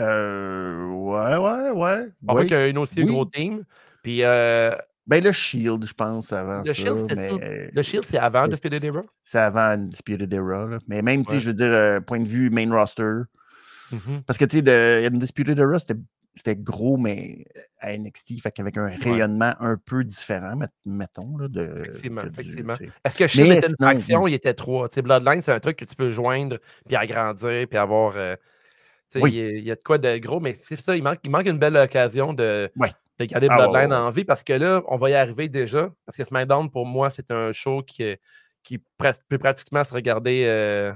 Euh, 0.00 0.86
ouais, 0.88 1.36
ouais, 1.36 1.70
ouais. 1.70 2.08
On 2.26 2.32
voit 2.32 2.42
qu'il 2.42 2.52
y 2.52 2.54
a 2.54 2.66
une 2.68 2.78
aussi 2.78 3.00
Oui. 3.00 3.06
gros 3.06 3.24
team. 3.26 3.64
Puis 4.02 4.22
euh, 4.24 4.74
Ben, 5.06 5.22
le 5.22 5.32
Shield, 5.32 5.84
je 5.84 5.92
pense, 5.94 6.32
avant 6.32 6.60
Le 6.60 6.66
ça. 6.66 6.74
Shield, 6.74 6.98
ça. 7.08 7.14
mais... 7.14 7.70
Le 7.72 7.82
Shield, 7.82 8.04
c'est 8.08 8.18
avant 8.18 8.42
Undisputed 8.44 8.82
Era? 8.84 9.00
C'est 9.22 9.38
avant 9.38 9.60
Undisputed 9.72 10.32
Era. 10.32 10.66
là. 10.66 10.78
Mais 10.88 11.02
même, 11.02 11.24
Ouais. 11.28 11.38
je 11.38 11.48
veux 11.48 11.54
dire, 11.54 11.66
euh, 11.72 12.00
point 12.00 12.20
de 12.20 12.28
vue 12.28 12.50
main 12.50 12.70
roster. 12.72 13.22
mhm. 13.90 14.22
Parce 14.26 14.38
que, 14.38 14.44
tu 14.46 14.60
sais, 14.64 15.06
Undisputed 15.06 15.58
Era, 15.58 15.78
c'était 15.78 15.96
c'était 16.34 16.56
gros, 16.56 16.96
mais 16.96 17.44
à 17.78 17.96
NXT, 17.96 18.40
fait 18.42 18.50
qu'avec 18.52 18.76
un 18.78 18.86
rayonnement 18.86 19.54
un 19.60 19.76
peu 19.76 20.02
différent, 20.04 20.56
met- 20.56 20.66
mettons. 20.86 21.36
Là, 21.36 21.48
de, 21.48 21.80
Effectivement, 21.80 22.22
effectivement. 22.22 22.72
Est-ce 23.04 23.16
que 23.16 23.42
Mais 23.42 23.56
était 23.58 23.66
une 23.68 23.74
sinon, 23.76 23.88
faction? 23.92 24.26
Il 24.26 24.34
était 24.34 24.54
trois? 24.54 24.88
Bloodline, 25.02 25.42
c'est 25.42 25.52
un 25.52 25.60
truc 25.60 25.76
que 25.76 25.84
tu 25.84 25.94
peux 25.94 26.10
joindre, 26.10 26.58
puis 26.86 26.96
agrandir, 26.96 27.66
puis 27.68 27.78
avoir. 27.78 28.14
euh, 28.16 28.34
Oui. 29.16 29.32
il, 29.34 29.64
y 29.64 29.70
a, 29.70 29.74
de 29.74 29.80
quoi 29.84 29.98
de 29.98 30.16
gros, 30.18 30.40
mais 30.40 30.54
c'est 30.54 30.80
ça, 30.80 30.96
il 30.96 31.02
manque, 31.02 31.18
il 31.22 31.30
manque 31.30 31.46
une 31.46 31.58
belle 31.58 31.76
occasion 31.76 32.32
de, 32.32 32.70
Ouais. 32.76 32.90
de 33.18 33.26
garder 33.26 33.48
Ah, 33.50 33.56
Bloodline 33.56 33.90
ouais. 33.90 33.96
en 33.96 34.10
vie 34.10 34.24
parce 34.24 34.42
que 34.42 34.54
là, 34.54 34.82
on 34.88 34.96
va 34.96 35.10
y 35.10 35.14
arriver 35.14 35.48
déjà. 35.50 35.90
Parce 36.06 36.16
que 36.16 36.24
SmackDown, 36.24 36.70
pour 36.70 36.86
moi, 36.86 37.10
c'est 37.10 37.30
un 37.30 37.52
show 37.52 37.82
qui, 37.82 38.16
qui 38.62 38.78
peut 39.28 39.38
pratiquement 39.38 39.84
se 39.84 39.92
regarder 39.92 40.44
euh, 40.46 40.92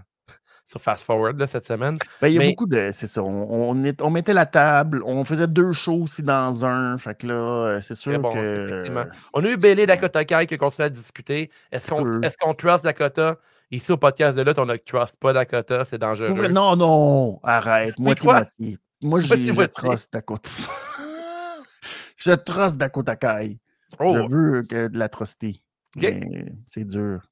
sur 0.66 0.80
Fast 0.80 1.04
Forward 1.04 1.38
là, 1.38 1.46
cette 1.46 1.64
semaine. 1.64 1.96
Ben, 2.20 2.28
il 2.28 2.35
y 2.35 2.37
a 2.37 2.40
Mais- 2.40 2.49
beaucoup 2.50 2.66
de. 2.66 2.90
C'est 2.92 3.06
ça. 3.06 3.23
On, 3.23 3.70
on 3.70 3.85
est- 3.85 4.02
on 4.02 4.11
mettait 4.11 4.35
la 4.35 4.44
table, 4.46 5.00
on 5.06 5.25
faisait 5.25 5.46
deux 5.46 5.73
shows 5.73 6.02
aussi 6.02 6.23
dans 6.23 6.64
un. 6.66 6.99
Fait 6.99 7.16
que 7.16 7.28
là, 7.28 7.35
euh, 7.35 7.80
c'est 7.80 7.94
sûr 7.94 8.18
bon, 8.18 8.32
que. 8.32 8.68
effectivement. 8.68 9.04
On 9.32 9.44
a 9.44 9.49
eu 9.49 9.56
Bailey 9.56 9.87
Dakota 9.87 10.25
Kai 10.25 10.46
qui 10.46 10.58
continue 10.58 10.87
à 10.87 10.90
discuter. 10.90 11.50
Est-ce 11.73 11.90
qu'on 11.90 12.20
est 12.23 12.37
qu'on 12.37 12.52
trust 12.54 12.85
Dakota? 12.85 13.37
Ici 13.70 13.90
au 13.92 13.96
podcast 13.96 14.37
de 14.37 14.42
lutte, 14.42 14.58
on 14.58 14.66
ne 14.66 14.76
trust 14.76 15.16
pas 15.20 15.32
Dakota, 15.32 15.85
c'est 15.85 15.99
dangereux. 15.99 16.32
Vrai, 16.35 16.49
non, 16.49 16.76
non, 16.76 17.40
arrête. 17.42 17.94
Moitié-moitié. 17.99 18.78
Moi, 19.02 19.20
je 19.20 19.26
Moitié-moitié. 19.28 19.75
trosse 19.82 20.11
Dakota. 20.11 20.49
je 22.16 22.30
trosse 22.32 22.76
Dakota 22.76 23.16
Kai. 23.16 23.58
Oh, 23.99 24.16
Je 24.16 24.35
veux 24.35 24.62
que 24.62 24.88
de 24.88 24.99
l'atrocité. 24.99 25.62
Ok. 25.96 26.02
Mais 26.02 26.44
c'est 26.68 26.85
dur. 26.85 27.23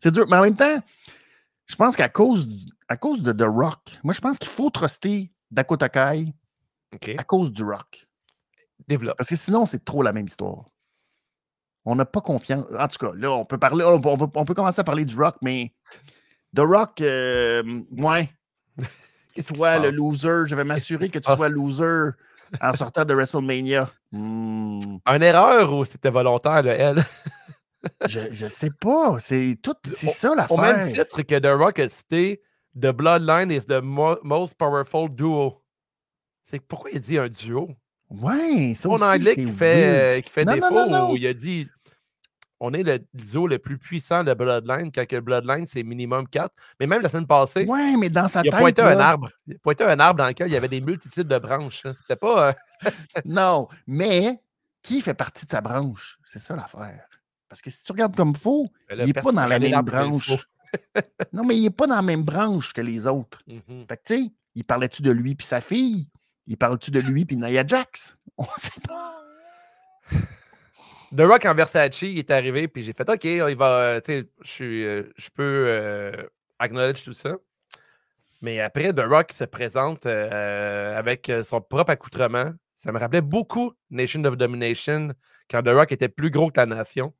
C'est 0.00 0.10
dur. 0.12 0.26
Mais 0.28 0.36
en 0.36 0.42
même 0.42 0.56
temps, 0.56 0.78
je 1.66 1.76
pense 1.76 1.96
qu'à 1.96 2.08
cause, 2.08 2.48
à 2.88 2.96
cause 2.96 3.22
de 3.22 3.32
The 3.32 3.46
Rock, 3.48 3.98
moi, 4.02 4.12
je 4.14 4.20
pense 4.20 4.38
qu'il 4.38 4.50
faut 4.50 4.70
truster 4.70 5.32
Dakota 5.50 5.88
Kai 5.88 6.34
à 7.18 7.24
cause 7.24 7.50
du 7.52 7.64
Rock. 7.64 8.06
Développe. 8.86 9.16
Parce 9.16 9.28
que 9.30 9.36
sinon, 9.36 9.66
c'est 9.66 9.84
trop 9.84 10.02
la 10.02 10.12
même 10.12 10.26
histoire. 10.26 10.64
On 11.84 11.96
n'a 11.96 12.04
pas 12.04 12.20
confiance. 12.20 12.64
En 12.78 12.88
tout 12.88 12.98
cas, 12.98 13.12
là, 13.14 13.30
on 13.32 13.44
peut 13.44 13.58
parler, 13.58 13.84
on 13.84 14.00
peut, 14.00 14.08
on 14.08 14.16
peut- 14.16 14.38
on 14.38 14.44
peut 14.44 14.54
commencer 14.54 14.80
à 14.80 14.84
parler 14.84 15.04
du 15.04 15.16
Rock, 15.16 15.36
mais 15.42 15.72
The 16.54 16.60
Rock, 16.60 17.00
euh, 17.00 17.62
ouais, 17.92 18.30
Qu'est-ce 19.34 19.48
qui 19.48 19.54
toi, 19.54 19.76
se 19.78 19.82
le 19.82 19.90
loser, 19.90 20.46
je 20.46 20.54
vais 20.54 20.64
m'assurer 20.64 21.08
que 21.08 21.18
tu 21.18 21.32
sois 21.32 21.48
loser 21.48 22.10
en 22.60 22.72
sortant 22.74 23.04
de 23.04 23.14
WrestleMania. 23.14 23.90
Hmm, 24.12 24.98
Une 25.06 25.22
erreur 25.22 25.72
ou 25.74 25.84
c'était 25.84 26.10
volontaire, 26.10 26.62
le 26.62 26.70
L? 26.70 27.04
je, 28.08 28.20
je 28.30 28.46
sais 28.46 28.70
pas. 28.70 29.18
C'est 29.20 29.56
tout. 29.62 29.74
C'est 29.92 30.08
Au- 30.08 30.10
ça 30.10 30.30
Au 30.50 30.56
même 30.56 30.76
l'affaire. 30.76 31.06
titre 31.06 31.22
que 31.22 31.38
The 31.38 31.58
Rock 31.58 31.78
a 31.78 31.88
cité 31.88 32.42
The 32.76 32.86
Bloodline 32.88 33.50
is 33.52 33.62
the 33.66 33.80
mo- 33.82 34.18
most 34.22 34.54
powerful 34.56 35.08
duo. 35.08 35.62
C'est 36.42 36.60
pourquoi 36.60 36.90
il 36.92 37.00
dit 37.00 37.18
un 37.18 37.28
duo? 37.28 37.70
Ouais, 38.10 38.74
ça 38.76 38.88
Mon 38.88 38.94
aussi, 38.96 39.04
anglais 39.04 39.34
qui 39.34 39.46
fait, 39.46 40.18
euh, 40.18 40.20
qui 40.20 40.30
fait 40.30 40.44
Non, 40.44 40.54
défaut, 40.54 40.70
non, 40.74 40.90
non. 40.90 41.12
où 41.12 41.16
il 41.16 41.26
a 41.26 41.32
dit 41.34 41.68
on 42.60 42.72
est 42.72 42.82
le 42.82 42.98
duo 43.12 43.46
le 43.46 43.58
plus 43.58 43.78
puissant 43.78 44.24
de 44.24 44.32
Bloodline, 44.32 44.90
quand 44.92 45.06
que 45.06 45.18
Bloodline, 45.20 45.66
c'est 45.66 45.82
minimum 45.82 46.26
4. 46.28 46.54
Mais 46.80 46.86
même 46.86 47.02
la 47.02 47.08
semaine 47.08 47.26
passée, 47.26 47.64
Ouais, 47.66 47.96
mais 47.98 48.08
dans 48.08 48.28
sa 48.28 48.40
il 48.42 48.48
a 48.48 48.50
tête. 48.52 48.60
pointé 48.60 48.82
un 48.82 48.98
arbre. 49.00 49.28
Il 49.46 49.54
a 49.56 49.58
pointé 49.58 49.84
un 49.84 49.98
arbre 50.00 50.18
dans 50.18 50.28
lequel 50.28 50.48
il 50.48 50.52
y 50.52 50.56
avait 50.56 50.68
des 50.68 50.80
multitudes 50.80 51.28
de 51.28 51.38
branches. 51.38 51.84
hein. 51.84 51.92
C'était 52.00 52.16
pas. 52.16 52.48
euh, 52.48 52.52
Non, 53.24 53.68
mais 53.86 54.40
qui 54.82 55.00
fait 55.00 55.14
partie 55.14 55.44
de 55.46 55.50
sa 55.50 55.60
branche? 55.60 56.18
C'est 56.26 56.38
ça 56.38 56.54
l'affaire. 56.56 57.06
Parce 57.54 57.62
que 57.62 57.70
si 57.70 57.84
tu 57.84 57.92
regardes 57.92 58.16
comme 58.16 58.34
faux, 58.34 58.68
là, 58.88 59.04
il 59.04 59.06
n'est 59.06 59.12
pas 59.12 59.30
dans 59.30 59.46
la 59.46 59.60
même 59.60 59.80
branche. 59.82 60.28
non, 61.32 61.44
mais 61.44 61.56
il 61.56 61.62
n'est 61.62 61.70
pas 61.70 61.86
dans 61.86 61.94
la 61.94 62.02
même 62.02 62.24
branche 62.24 62.72
que 62.72 62.80
les 62.80 63.06
autres. 63.06 63.44
Mhm. 63.46 63.86
Fait 63.88 63.96
que, 63.96 64.02
tu 64.04 64.16
sais, 64.16 64.32
il 64.56 64.64
parlait-tu 64.64 65.02
de 65.02 65.12
lui 65.12 65.36
puis 65.36 65.46
sa 65.46 65.60
fille? 65.60 66.10
Il 66.48 66.56
parle-tu 66.56 66.90
de 66.90 66.98
lui 66.98 67.24
puis 67.24 67.36
Nia 67.36 67.64
Jax? 67.64 68.18
On 68.38 68.46
sait 68.56 68.80
pas. 68.88 69.22
The 71.16 71.20
Rock 71.20 71.44
en 71.46 71.54
Versace, 71.54 72.02
il 72.02 72.18
est 72.18 72.32
arrivé, 72.32 72.66
puis 72.66 72.82
j'ai 72.82 72.92
fait 72.92 73.08
OK, 73.08 73.22
il 73.22 73.54
va. 73.56 73.66
euh, 73.68 74.00
je 74.42 74.64
euh, 74.64 75.12
je 75.16 75.28
peux 75.32 75.64
euh, 75.68 76.26
acknowledge 76.58 77.04
tout 77.04 77.12
ça. 77.12 77.36
Mais 78.42 78.58
après, 78.58 78.92
The 78.92 79.04
Rock 79.06 79.30
se 79.32 79.44
présente 79.44 80.06
euh, 80.06 80.98
avec 80.98 81.30
son 81.44 81.60
propre 81.60 81.92
accoutrement. 81.92 82.50
Ça 82.74 82.90
me 82.90 82.98
rappelait 82.98 83.20
beaucoup 83.20 83.74
Nation 83.90 84.24
of 84.24 84.36
Domination, 84.36 85.12
quand 85.48 85.62
The 85.62 85.68
Rock 85.68 85.92
était 85.92 86.08
plus 86.08 86.30
gros 86.30 86.50
que 86.50 86.58
la 86.58 86.66
nation. 86.66 87.14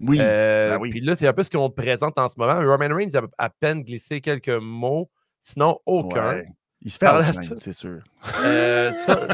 Oui, 0.00 0.18
Euh, 0.20 0.70
ben 0.70 0.78
oui. 0.80 0.90
Puis 0.90 1.00
là, 1.00 1.14
c'est 1.16 1.26
un 1.26 1.32
peu 1.32 1.42
ce 1.44 1.50
qu'on 1.50 1.70
présente 1.70 2.18
en 2.18 2.28
ce 2.28 2.34
moment. 2.36 2.54
Roman 2.54 2.94
Reigns 2.94 3.14
a 3.14 3.22
à 3.38 3.48
peine 3.50 3.82
glissé 3.82 4.20
quelques 4.20 4.48
mots, 4.48 5.10
sinon 5.40 5.78
aucun. 5.86 6.28
ouais. 6.36 6.46
Il 6.82 6.90
se 6.90 6.98
fait 6.98 7.06
la 7.06 7.32
c'est 7.32 7.72
sûr. 7.72 8.00
Euh, 8.44 8.92
ça- 8.92 9.26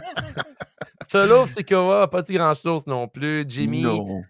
Solo 1.08 1.46
Sikoa 1.48 2.08
pas 2.08 2.22
dit 2.22 2.34
grand-chose 2.34 2.86
non 2.86 3.08
plus. 3.08 3.44
Jimmy, 3.48 3.84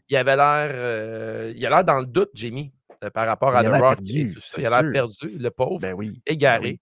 il 0.08 0.16
avait 0.16 0.36
l'air 0.36 0.70
euh, 0.72 1.52
il 1.54 1.66
a 1.66 1.68
l'air 1.70 1.84
dans 1.84 1.98
le 2.00 2.06
doute, 2.06 2.30
Jimmy, 2.32 2.72
euh, 3.04 3.10
par 3.10 3.26
rapport 3.26 3.54
à 3.54 3.62
The 3.62 3.68
Rock. 3.68 3.80
perdu, 3.96 4.32
tout 4.34 4.40
ça. 4.40 4.60
Il 4.60 4.66
a 4.66 4.80
l'air 4.82 4.92
perdu, 4.92 5.36
le 5.38 5.50
pauvre, 5.50 5.80
Ben 5.80 5.92
oui. 5.94 6.22
égaré. 6.26 6.80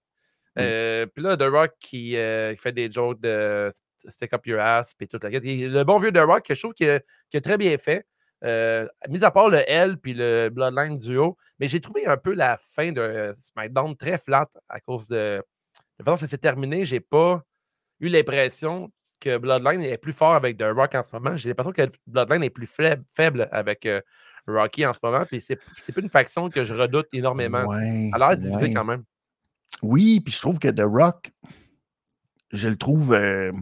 oui. 0.57 0.63
Puis 1.15 1.25
là, 1.25 1.37
The 1.37 1.43
Rock 1.51 1.73
qui, 1.81 2.11
qui 2.11 2.57
fait 2.63 2.73
des 2.73 2.91
jokes 2.93 3.21
de 3.21 3.73
stick 4.09 4.33
up 4.33 4.47
your 4.47 4.61
ass, 4.61 4.95
puis 4.95 5.09
toute 5.09 5.25
la 5.25 5.31
Le 5.31 5.83
bon 5.83 5.99
vieux 5.99 6.13
The 6.13 6.19
Rock, 6.19 6.45
que 6.45 6.55
je 6.55 6.61
trouve 6.61 6.75
qu'il 6.75 6.89
a, 6.91 7.01
qu'il 7.31 7.39
a 7.39 7.41
très 7.41 7.59
bien 7.59 7.77
fait. 7.79 8.07
Euh, 8.45 8.87
mis 9.09 9.25
à 9.25 9.31
part 9.31 9.49
le 9.49 9.69
L 9.69 9.99
puis 9.99 10.15
le 10.15 10.49
Bloodline 10.49 10.97
duo, 10.97 11.37
mais 11.59 11.67
j'ai 11.67 11.81
trouvé 11.81 12.07
un 12.07 12.17
peu 12.17 12.35
la 12.35 12.57
fin 12.57 12.93
de 12.93 13.01
euh, 13.01 13.35
SmackDown 13.35 13.97
très 13.97 14.19
flat 14.19 14.49
à 14.69 14.79
cause 14.81 15.09
de 15.09 15.43
la 15.99 16.05
façon 16.05 16.15
dont 16.15 16.21
ça 16.21 16.29
s'est 16.29 16.39
terminé. 16.39 16.85
J'ai 16.85 17.01
pas 17.01 17.43
eu 18.01 18.09
l'impression 18.09 18.93
que 19.21 19.39
Bloodline 19.39 19.83
est 19.83 19.99
plus 19.99 20.13
fort 20.13 20.35
avec 20.35 20.57
The 20.57 20.67
Rock 20.75 20.95
en 20.95 21.03
ce 21.03 21.15
moment. 21.17 21.37
J'ai 21.37 21.49
l'impression 21.49 21.73
que 21.73 21.91
Bloodline 22.07 22.45
est 22.45 22.51
plus 22.51 22.67
faible, 22.67 23.03
faible 23.13 23.49
avec 23.51 23.85
euh, 23.87 24.01
Rocky 24.47 24.87
en 24.87 24.93
ce 24.93 25.01
moment. 25.03 25.25
Puis 25.25 25.41
c'est 25.41 25.59
c'est 25.77 25.93
pas 25.93 26.01
une 26.01 26.11
faction 26.11 26.49
que 26.49 26.65
je 26.65 26.75
redoute 26.75 27.09
énormément. 27.13 27.65
Ouais, 27.65 28.11
a 28.13 28.19
l'air 28.19 28.37
divisée 28.37 28.63
ouais. 28.63 28.73
quand 28.73 28.85
même. 28.85 29.05
Oui, 29.83 30.21
puis 30.21 30.33
je 30.33 30.41
trouve 30.41 30.59
que 30.59 30.69
The 30.69 30.85
Rock, 30.85 31.31
je 32.53 32.69
le 32.69 32.77
trouve, 32.77 33.13
euh, 33.13 33.53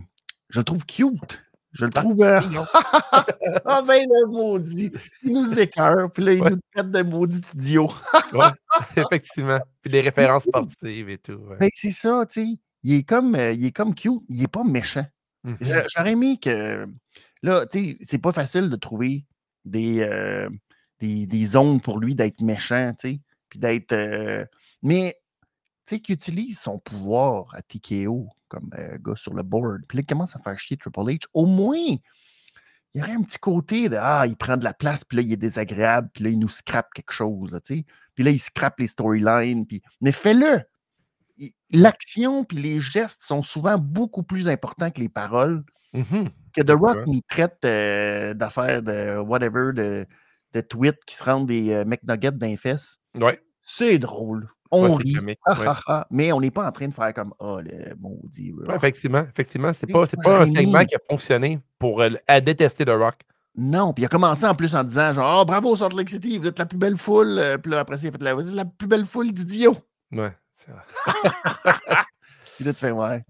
je 0.51 0.61
le 0.61 0.65
trouve 0.65 0.85
cute. 0.87 1.43
Je 1.79 1.85
le 1.85 1.91
Ah, 1.95 2.01
trouve. 2.01 2.17
mignon. 2.17 2.65
Ah 3.65 3.83
ben 3.87 4.03
le 4.09 4.27
maudit. 4.31 4.91
Il 5.23 5.33
nous 5.35 5.59
écœure, 5.59 6.11
puis 6.13 6.25
là, 6.25 6.33
il 6.33 6.43
Ouais. 6.43 6.51
nous 6.51 6.61
traite 6.75 6.91
de 6.91 7.03
maudit 7.03 7.41
idiot. 7.55 7.91
Ouais, 8.33 8.47
effectivement. 8.97 9.61
Puis 9.83 9.93
les 9.93 10.01
références 10.01 10.45
sportives 10.49 11.09
et 11.11 11.19
tout. 11.19 11.33
ouais. 11.35 11.57
Ben, 11.61 11.71
c'est 11.75 11.91
ça, 11.91 12.25
tu 12.27 12.41
sais. 12.47 12.59
Il 12.83 12.95
est 12.95 13.03
comme 13.03 13.35
euh, 13.35 13.53
il 13.53 13.65
est 13.67 13.73
comme 13.73 13.95
cute, 13.95 14.21
il 14.29 14.43
est 14.43 14.49
pas 14.49 14.65
méchant. 14.65 15.05
Mhm. 15.45 15.57
J'a- 15.61 15.87
J'aurais 15.95 16.13
aimé 16.13 16.39
que. 16.43 16.87
Là, 17.43 17.67
tu 17.67 17.85
sais, 17.93 17.99
c'est 18.03 18.19
pas 18.19 18.33
facile 18.33 18.71
de 18.71 18.77
trouver 18.77 19.25
des, 19.65 20.01
euh, 20.01 20.49
des, 21.01 21.27
des 21.27 21.47
zones 21.47 21.81
pour 21.81 21.99
lui 21.99 22.15
d'être 22.15 22.41
méchant, 22.41 22.93
tu 22.99 23.09
sais. 23.15 23.21
Puis 23.51 23.59
d'être. 23.59 23.93
euh, 23.93 24.45
mais 24.83 25.17
sais, 25.95 26.01
qui 26.01 26.13
utilise 26.13 26.59
son 26.59 26.79
pouvoir 26.79 27.47
à 27.55 27.63
TKO 27.63 28.29
comme 28.49 28.71
euh, 28.79 28.99
gars 29.01 29.17
sur 29.17 29.35
le 29.35 29.43
board. 29.43 29.83
Puis 29.89 29.99
là, 29.99 30.03
il 30.03 30.07
commence 30.07 30.37
à 30.37 30.41
faire 30.41 30.59
chier 30.59 30.77
Triple 30.77 31.01
H. 31.01 31.25
Au 31.35 31.47
moins, 31.47 31.77
il 31.77 32.01
y 32.95 33.03
aurait 33.03 33.13
un 33.13 33.23
petit 33.23 33.39
côté 33.39 33.89
de 33.89 33.97
Ah, 34.01 34.25
il 34.27 34.37
prend 34.37 34.57
de 34.57 34.65
la 34.65 34.73
place, 34.73 35.05
puis 35.05 35.17
là, 35.17 35.23
il 35.23 35.33
est 35.33 35.37
désagréable, 35.37 36.09
puis 36.13 36.25
là, 36.25 36.31
il 36.31 36.39
nous 36.39 36.49
scrape 36.49 36.93
quelque 36.95 37.13
chose, 37.13 37.51
là, 37.51 37.61
tu 37.61 37.79
sais. 37.79 37.85
Puis 38.15 38.25
là, 38.25 38.31
il 38.31 38.39
scrape 38.39 38.81
les 38.81 38.87
storylines. 38.87 39.67
Puis... 39.67 39.83
Mais 40.01 40.13
fais-le! 40.13 40.63
L'action 41.71 42.45
puis 42.45 42.57
les 42.57 42.81
gestes 42.81 43.23
sont 43.23 43.43
souvent 43.43 43.77
beaucoup 43.77 44.23
plus 44.23 44.49
importants 44.49 44.91
que 44.91 45.01
les 45.01 45.11
paroles. 45.11 45.65
Mhm. 45.93 46.31
Que 46.55 46.63
The 46.63 46.71
Rock 46.71 47.07
nous 47.07 47.21
traite 47.29 47.59
euh, 47.65 48.33
d'affaires 48.33 48.83
de 48.83 49.19
whatever, 49.19 49.73
de, 49.75 50.07
de 50.55 50.61
tweets 50.63 51.05
qui 51.07 51.15
se 51.15 51.25
rendent 51.25 51.47
des 51.47 51.73
euh, 51.73 51.85
McNuggets 51.85 52.33
d'un 52.33 52.57
fesses. 52.57 52.97
Ouais. 53.15 53.39
C'est 53.63 53.99
drôle. 53.99 54.49
On 54.71 54.95
rit. 54.95 55.13
comique, 55.15 55.39
Ah, 55.47 55.59
ouais. 55.61 55.67
ah, 55.69 55.81
ah. 55.87 56.07
Mais 56.11 56.33
on 56.33 56.41
n'est 56.41 56.51
pas 56.51 56.67
en 56.67 56.73
train 56.73 56.89
de 56.89 56.95
faire 56.95 57.13
comme 57.15 57.33
Ah, 57.41 57.59
le 57.63 57.95
maudit. 57.99 58.53
Rock. 58.53 58.69
Ouais, 58.69 58.77
effectivement, 58.77 59.25
effectivement. 59.31 59.73
C'est 59.75 59.87
pas, 59.91 60.07
pas 60.23 60.43
un 60.43 60.47
segment 60.47 60.85
qui 60.85 60.95
a 60.95 60.99
fonctionné 61.11 61.59
pour 61.79 62.01
euh, 62.03 62.11
à 62.27 62.41
détester 62.41 62.85
The 62.85 62.91
Rock. 62.91 63.17
Non, 63.59 63.93
puis 63.95 64.03
il 64.03 64.07
a 64.07 64.09
commencé 64.09 64.45
en 64.45 64.55
plus 64.55 64.75
en 64.77 64.85
disant 64.85 65.13
genre 65.15 65.41
Ah, 65.41 65.45
bravo 65.45 65.75
Salt 65.77 65.97
Lake 65.97 66.11
City, 66.11 66.39
vous 66.39 66.47
êtes 66.47 66.59
la 66.59 66.67
plus 66.67 66.77
belle 66.79 66.97
foule. 66.97 67.39
Euh, 67.39 67.57
Puis 67.59 67.73
là, 67.73 67.81
après, 67.81 67.97
il 67.99 68.09
a 68.09 68.13
fait 68.13 68.23
la, 68.23 68.35
vous 68.35 68.43
êtes 68.43 68.55
la 68.55 68.65
plus 68.67 68.87
belle 68.89 69.05
foule 69.07 69.33
d'idiots. 69.33 69.77
Ouais. 70.13 70.33
c'est 70.53 70.71
vrai. 70.71 70.83
Puis 72.57 72.65
là, 72.65 72.73
tu 72.73 72.79
fais 72.79 72.91
Ouais. 72.93 73.25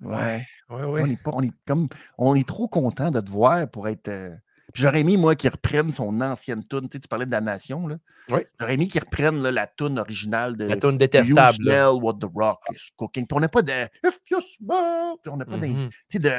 Ouais. 0.00 0.44
Ouais, 0.70 0.82
On, 0.84 0.90
ouais. 0.92 1.10
est 1.10 1.22
pas, 1.22 1.30
on, 1.34 1.42
est 1.42 1.52
comme, 1.66 1.88
on 2.18 2.34
est 2.34 2.46
trop 2.48 2.66
content 2.68 3.10
de 3.10 3.20
te 3.20 3.30
voir 3.30 3.68
pour 3.68 3.86
être. 3.88 4.08
euh, 4.08 4.34
Puis 4.72 4.82
j'aurais 4.82 5.00
aimé, 5.00 5.16
moi, 5.16 5.34
qu'il 5.34 5.50
reprenne 5.50 5.92
son 5.92 6.20
ancienne 6.20 6.62
tune. 6.68 6.82
Tu, 6.88 6.92
sais, 6.96 7.00
tu 7.00 7.08
parlais 7.08 7.26
de 7.26 7.30
la 7.30 7.40
nation. 7.40 7.86
Là. 7.86 7.96
Oui. 8.30 8.40
J'aurais 8.58 8.74
aimé 8.74 8.88
qu'il 8.88 9.00
reprenne 9.02 9.42
là, 9.42 9.50
la 9.50 9.66
tune 9.66 9.98
originale 9.98 10.56
de 10.56 10.64
La 10.68 10.76
You 10.76 10.92
détestable. 10.92 11.54
smell 11.54 11.88
what 12.00 12.14
the 12.14 12.28
rock 12.34 12.60
is 12.74 12.90
cooking. 12.96 13.26
Puis 13.26 13.36
on 13.36 13.40
n'a 13.40 13.48
pas 13.48 13.62
de 13.62 13.72
If 14.04 14.18
you 14.30 14.38
smell. 14.40 15.14
Puis 15.22 15.30
on 15.32 15.36
n'a 15.36 15.44
pas 15.44 15.56
d'in- 15.58 15.68
Mhm. 15.68 15.90
tu 15.90 15.96
sais, 16.10 16.18
de, 16.18 16.30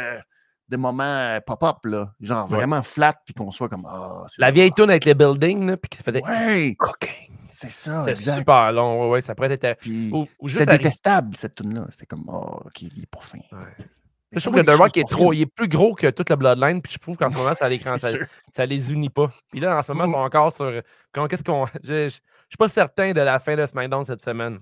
de 0.69 0.77
moments 0.77 1.03
euh, 1.03 1.39
pop-up, 1.45 1.85
là. 1.85 2.11
Genre 2.21 2.49
Ouais. 2.49 2.57
vraiment 2.57 2.81
flat, 2.81 3.15
puis 3.25 3.33
qu'on 3.33 3.51
soit 3.51 3.69
comme. 3.69 3.85
Ah, 3.87 4.23
c'est 4.29 4.41
La 4.41 4.49
vieille 4.49 4.69
Rock. 4.69 4.77
tune 4.77 4.89
avec 4.89 5.05
les 5.05 5.13
buildings, 5.13 5.67
là, 5.67 5.77
puis 5.77 5.89
qui 5.89 5.97
faisait 6.03 6.23
Ouais, 6.25 6.75
cooking. 6.79 7.37
c'est 7.43 7.71
ça, 7.71 7.99
C'était 7.99 8.11
exact. 8.11 8.37
super 8.39 8.71
long. 8.71 9.03
Ouais, 9.03 9.09
ouais, 9.11 9.21
ça 9.21 9.35
pourrait 9.35 9.51
être. 9.51 9.77
Puis 9.79 10.09
Ou, 10.11 10.25
ou 10.39 10.47
juste 10.47 10.61
c'était 10.61 10.77
détestable, 10.77 11.35
cette 11.37 11.55
tune-là. 11.55 11.85
C'était 11.91 12.05
comme, 12.07 12.23
oh, 12.27 12.61
ok, 12.65 12.81
il 12.81 13.03
est 13.03 13.05
pas 13.05 13.19
fin. 13.21 13.37
Ouais. 13.51 13.85
Je 14.33 14.39
trouve 14.39 14.55
que 14.55 14.61
The 14.61 14.77
Rock 14.77 14.97
est 14.97 15.07
trop, 15.09 15.33
il 15.33 15.41
est 15.41 15.45
plus 15.45 15.67
gros 15.67 15.93
que 15.95 16.07
toute 16.09 16.29
la 16.29 16.35
Bloodline, 16.35 16.81
puis 16.81 16.93
je 16.93 16.97
trouve 16.97 17.17
qu'en 17.17 17.31
ce 17.31 17.37
moment, 17.37 17.53
ça 17.55 17.69
les, 17.69 17.79
ça, 17.79 17.97
ça 17.97 18.65
les 18.65 18.91
unit 18.91 19.09
pas. 19.09 19.31
Puis 19.51 19.59
là, 19.59 19.77
en 19.79 19.83
ce 19.83 19.91
moment, 19.91 20.05
ils 20.05 20.09
Mm. 20.09 20.13
sont 20.13 20.19
encore 20.19 20.53
sur. 20.53 20.81
Qu'est-ce 21.29 21.43
qu'on. 21.43 21.67
Je, 21.83 22.09
suis 22.09 22.57
pas 22.57 22.69
certain 22.69 23.13
de 23.13 23.21
la 23.21 23.39
fin 23.39 23.55
de 23.55 23.65
SmackDown 23.65 24.05
cette 24.05 24.23
semaine. 24.23 24.59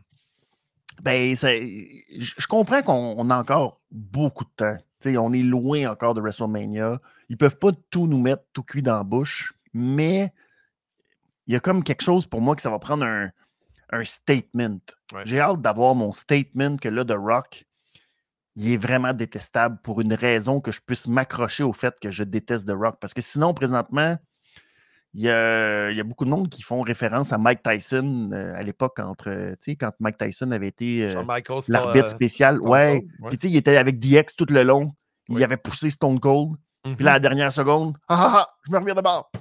Ben, 1.02 1.36
je 1.36 2.48
comprends 2.48 2.82
qu'on 2.82 3.16
on 3.18 3.30
a 3.30 3.38
encore 3.38 3.80
beaucoup 3.90 4.44
de 4.46 4.50
temps. 4.56 4.78
On 5.06 5.34
est 5.34 5.42
loin 5.42 5.90
encore 5.90 6.14
de 6.14 6.22
WrestleMania. 6.22 7.00
Ils 7.30 7.38
peuvent 7.38 7.58
pas 7.58 7.72
tout 7.90 8.08
nous 8.08 8.20
mettre 8.20 8.44
tout 8.54 8.64
cuit 8.64 8.82
dans 8.84 8.96
la 8.98 9.04
bouche, 9.04 9.54
mais 9.74 10.32
il 11.48 11.54
y 11.54 11.58
a 11.58 11.60
comme 11.60 11.84
quelque 11.84 12.04
chose 12.04 12.28
pour 12.28 12.40
moi 12.42 12.56
que 12.56 12.62
ça 12.62 12.70
va 12.70 12.78
prendre 12.78 13.04
un, 13.04 13.32
un 13.90 14.04
statement. 14.06 14.80
Ouais. 15.14 15.22
J'ai 15.26 15.40
hâte 15.40 15.62
d'avoir 15.62 15.96
mon 15.96 16.12
statement 16.12 16.78
que 16.78 16.88
là, 16.90 17.04
The 17.04 17.16
Rock, 17.18 17.66
il 18.56 18.74
est 18.74 18.78
vraiment 18.78 19.14
détestable 19.14 19.80
pour 19.84 20.02
une 20.02 20.14
raison 20.14 20.60
que 20.60 20.72
je 20.72 20.82
puisse 20.86 21.08
m'accrocher 21.08 21.64
au 21.64 21.74
fait 21.74 22.00
que 22.00 22.12
je 22.12 22.24
déteste 22.24 22.68
The 22.68 22.74
Rock. 22.76 22.98
Parce 23.00 23.14
que 23.14 23.22
sinon, 23.22 23.54
présentement, 23.54 24.18
il 25.14 25.22
y 25.22 25.30
a, 25.30 25.92
il 25.92 25.98
y 25.98 26.00
a 26.00 26.04
beaucoup 26.04 26.26
de 26.26 26.30
monde 26.30 26.50
qui 26.50 26.62
font 26.62 26.82
référence 26.82 27.34
à 27.34 27.38
Mike 27.38 27.64
Tyson 27.64 28.30
euh, 28.32 28.54
à 28.56 28.64
l'époque, 28.64 29.00
entre, 29.00 29.30
euh, 29.30 29.56
quand 29.80 29.92
Mike 30.00 30.18
Tyson 30.18 30.52
avait 30.52 30.68
été 30.68 31.04
euh, 31.04 31.24
l'arbitre 31.68 32.10
spécial. 32.10 32.62
Ouais. 32.62 33.02
Cold, 33.02 33.22
ouais. 33.22 33.30
Puis 33.30 33.38
tu 33.38 33.48
sais, 33.48 33.54
il 33.54 33.58
était 33.58 33.78
avec 33.78 34.00
DX 34.00 34.36
tout 34.38 34.46
le 34.50 34.64
long. 34.64 34.94
Il 35.30 35.44
avait 35.44 35.58
poussé 35.58 35.90
Stone 35.90 36.20
Cold. 36.20 36.56
Puis 36.84 37.06
là, 37.06 37.12
à 37.12 37.14
la 37.16 37.20
dernière 37.20 37.52
seconde, 37.52 37.96
ah 38.08 38.16
ah 38.20 38.32
ah, 38.34 38.50
je 38.66 38.72
me 38.72 38.80
reviens 38.80 38.96
de 38.96 39.02
bord. 39.02 39.32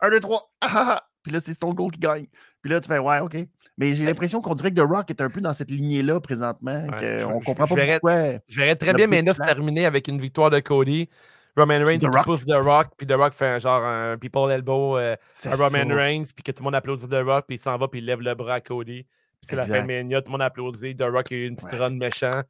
Un, 0.00 0.10
deux, 0.10 0.20
trois, 0.20 0.50
ah 0.60 0.70
ah 0.72 0.86
ah. 0.88 1.02
Puis 1.26 1.32
là, 1.32 1.40
c'est 1.40 1.52
Stone 1.54 1.74
Cold 1.74 1.90
qui 1.90 1.98
gagne. 1.98 2.26
Puis 2.62 2.70
là, 2.70 2.80
tu 2.80 2.86
fais, 2.86 3.00
ouais, 3.00 3.18
OK. 3.18 3.36
Mais 3.76 3.92
j'ai 3.94 4.04
l'impression 4.04 4.40
qu'on 4.40 4.54
dirait 4.54 4.70
que 4.70 4.76
The 4.80 4.88
Rock 4.88 5.10
est 5.10 5.20
un 5.20 5.28
peu 5.28 5.40
dans 5.40 5.52
cette 5.52 5.72
lignée-là 5.72 6.20
présentement. 6.20 6.86
Ouais, 6.86 7.18
je- 7.20 7.24
comprend 7.44 7.66
je 7.66 7.74
pas 7.74 7.80
verrais- 7.80 7.92
pourquoi. 8.00 8.22
Je 8.48 8.60
verrais 8.60 8.76
très 8.76 8.92
bien 8.94 9.08
Flat. 9.34 9.44
terminer 9.44 9.86
avec 9.86 10.06
une 10.06 10.20
victoire 10.20 10.50
de 10.50 10.60
Cody. 10.60 11.08
Roman 11.56 11.82
Reigns 11.84 11.98
qui 11.98 12.06
pousse 12.24 12.44
The 12.46 12.52
Rock, 12.52 12.88
puis 12.96 13.06
The 13.08 13.14
Rock 13.14 13.32
fait 13.32 13.46
un 13.46 13.58
genre 13.58 13.82
un 13.82 14.16
people 14.18 14.50
elbow 14.52 14.98
euh, 14.98 15.16
à 15.46 15.54
Roman 15.56 15.88
ça. 15.88 15.94
Reigns, 15.96 16.24
puis 16.34 16.44
que 16.44 16.52
tout 16.52 16.60
le 16.62 16.64
monde 16.64 16.74
applaudit 16.76 17.08
The 17.08 17.22
Rock, 17.24 17.46
puis 17.48 17.56
il 17.56 17.60
s'en 17.60 17.76
va, 17.76 17.88
puis 17.88 17.98
il 18.00 18.04
lève 18.06 18.20
le 18.20 18.34
bras 18.34 18.54
à 18.54 18.60
Cody. 18.60 19.02
Puis 19.02 19.08
c'est 19.42 19.56
la 19.56 19.64
fin 19.64 19.82
de. 19.82 19.86
Mania, 19.86 20.20
tout 20.22 20.28
le 20.28 20.32
monde 20.32 20.42
applaudit. 20.42 20.94
The 20.94 21.02
Rock 21.10 21.32
a 21.32 21.34
eu 21.34 21.46
une 21.48 21.56
petite 21.56 21.72
Ouais. 21.72 21.78
run 21.78 21.90
méchant. 21.96 22.42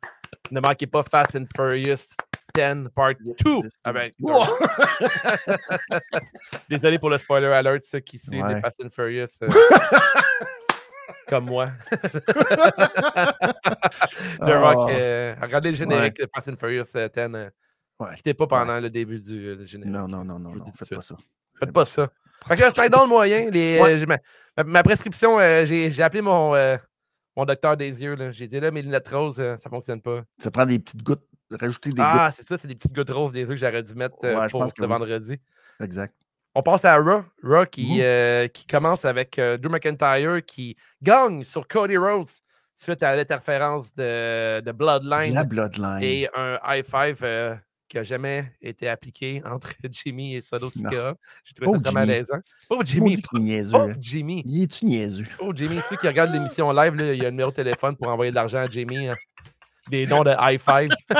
Ne 0.51 0.61
manquez 0.61 0.87
pas 0.87 1.03
Fast 1.03 1.35
and 1.37 1.45
Furious 1.57 2.17
10 2.57 2.89
Part 2.95 3.15
2 3.45 3.59
avec 3.85 4.13
The 4.17 4.23
Wow! 4.23 4.33
Rock. 4.45 4.59
Désolé 6.69 6.99
pour 6.99 7.11
le 7.11 7.19
spoiler 7.19 7.47
alert, 7.49 7.85
ceux 7.85 8.01
qui 8.01 8.19
suivent 8.19 8.43
Ouais. 8.43 8.55
les 8.55 8.61
Fast 8.61 8.81
and 8.85 8.89
Furious. 8.91 9.27
euh, 9.43 9.49
comme 11.29 11.47
moi. 11.47 11.71
The 14.41 14.41
Rock, 14.41 14.77
Oh. 14.79 14.89
euh, 14.91 15.35
regardez 15.41 15.71
le 15.71 15.77
générique 15.77 16.17
de 16.19 16.29
Fast 16.35 16.49
and 16.49 16.57
Furious 16.59 16.85
euh, 16.97 17.09
10. 17.09 17.35
euh, 17.35 17.51
Ouais. 17.99 18.15
Quittez 18.17 18.35
pas 18.35 18.47
pendant 18.47 18.79
le 18.79 18.91
début 18.91 19.19
du 19.21 19.49
euh, 19.49 19.65
générique. 19.65 19.93
Non, 19.95 20.07
non, 20.07 20.23
non, 20.25 20.39
non, 20.39 20.55
non. 20.55 20.65
Faites 20.77 20.91
pas 20.95 21.03
ça. 21.03 21.17
Faites 21.59 21.73
pas 21.73 21.85
ça. 21.87 22.09
Fait 22.47 22.57
que 22.57 22.71
SmackDown 22.71 23.09
moyen, 23.09 23.51
les, 23.51 23.81
Ouais. 23.81 23.95
euh, 23.95 23.99
j'ai 23.99 24.07
ma, 24.65 24.83
prescription, 24.83 25.41
euh, 25.41 25.65
j'ai 25.65 26.03
appelé 26.03 26.21
mon, 26.21 26.55
euh, 26.55 26.77
mon 27.35 27.47
docteur 27.47 27.75
des 27.77 28.03
yeux. 28.03 28.15
J'ai 28.33 28.47
dit 28.47 28.61
là, 28.61 28.71
mes 28.71 28.83
lunettes 28.83 29.09
roses, 29.09 29.41
euh, 29.41 29.57
ça 29.57 29.71
fonctionne 29.71 30.03
pas. 30.03 30.21
Ça 30.39 30.51
prend 30.51 30.67
des 30.67 30.79
petites 30.79 31.03
gouttes. 31.03 31.25
Rajouter 31.51 31.91
des 31.91 31.97
Ah, 32.03 32.33
c'est 32.37 32.47
ça, 32.47 32.59
c'est 32.59 32.69
des 32.69 32.75
petites 32.75 32.93
gouttes 32.95 33.11
roses 33.11 33.33
des 33.33 33.41
yeux 33.41 33.47
que 33.47 33.57
j'aurais 33.57 33.83
dû 33.83 33.95
mettre 33.95 34.17
euh, 34.25 34.37
Ouais, 34.37 34.45
je 34.47 34.51
pour 34.51 34.61
pense 34.61 34.73
que 34.73 34.79
ce 34.83 34.83
oui. 34.83 34.89
vendredi. 34.89 35.37
Exact. 35.81 36.15
On 36.55 36.63
passe 36.63 36.85
à 36.87 36.97
Raw. 36.97 37.23
Raw 37.43 37.67
qui, 37.67 38.01
euh, 38.03 38.49
qui 38.49 38.67
commence 38.67 39.05
avec 39.05 39.39
euh, 39.39 39.59
Drew 39.59 39.69
McIntyre 39.71 40.41
qui 40.47 40.75
gagne 41.03 41.45
sur 41.45 41.69
Cody 41.69 41.97
Rhodes 41.99 42.27
suite 42.75 43.03
à 43.03 43.15
l'interférence 43.15 43.93
de, 43.95 44.61
de 44.61 44.73
Bloodline 44.73 45.35
La 45.35 45.45
Bloodline. 45.45 46.03
et 46.03 46.29
un 46.35 46.59
high 46.67 46.85
five 46.85 47.19
euh, 47.23 47.55
qui 47.89 47.99
n'a 47.99 48.03
jamais 48.03 48.51
été 48.61 48.89
appliqué 48.89 49.43
entre 49.51 49.71
Jimmy 49.91 50.35
et 50.37 50.41
Solo 50.41 50.71
Sikoa. 50.71 51.15
J'ai 51.45 51.55
trouvé 51.55 51.77
ça 51.77 51.83
très 51.85 51.93
malaisant. 51.93 52.41
Pauvre 52.69 52.83
Jimmy. 52.85 53.21
Pauvre 53.21 53.77
hein. 53.91 53.93
Jimmy. 54.01 54.43
Il 54.47 54.63
est-tu 54.63 54.87
niaiseux? 54.87 55.27
Pauvre 55.39 55.55
Jimmy. 55.55 55.79
Ceux 55.89 55.97
qui 55.97 56.09
regardent 56.09 56.33
l'émission 56.33 56.73
live, 56.73 56.95
là, 56.97 57.13
il 57.13 57.23
y 57.23 57.25
a 57.25 57.29
un 57.29 57.33
numéro 57.33 57.51
de 57.51 57.57
téléphone 57.57 57.97
pour 57.97 58.09
envoyer 58.09 58.31
de 58.31 58.35
l'argent 58.37 58.59
à 58.61 58.67
Jimmy. 58.67 59.09
hein. 59.09 59.17
Des 59.89 60.07
noms 60.07 60.23
de 60.25 60.35
high 60.39 60.61
five. 60.61 60.91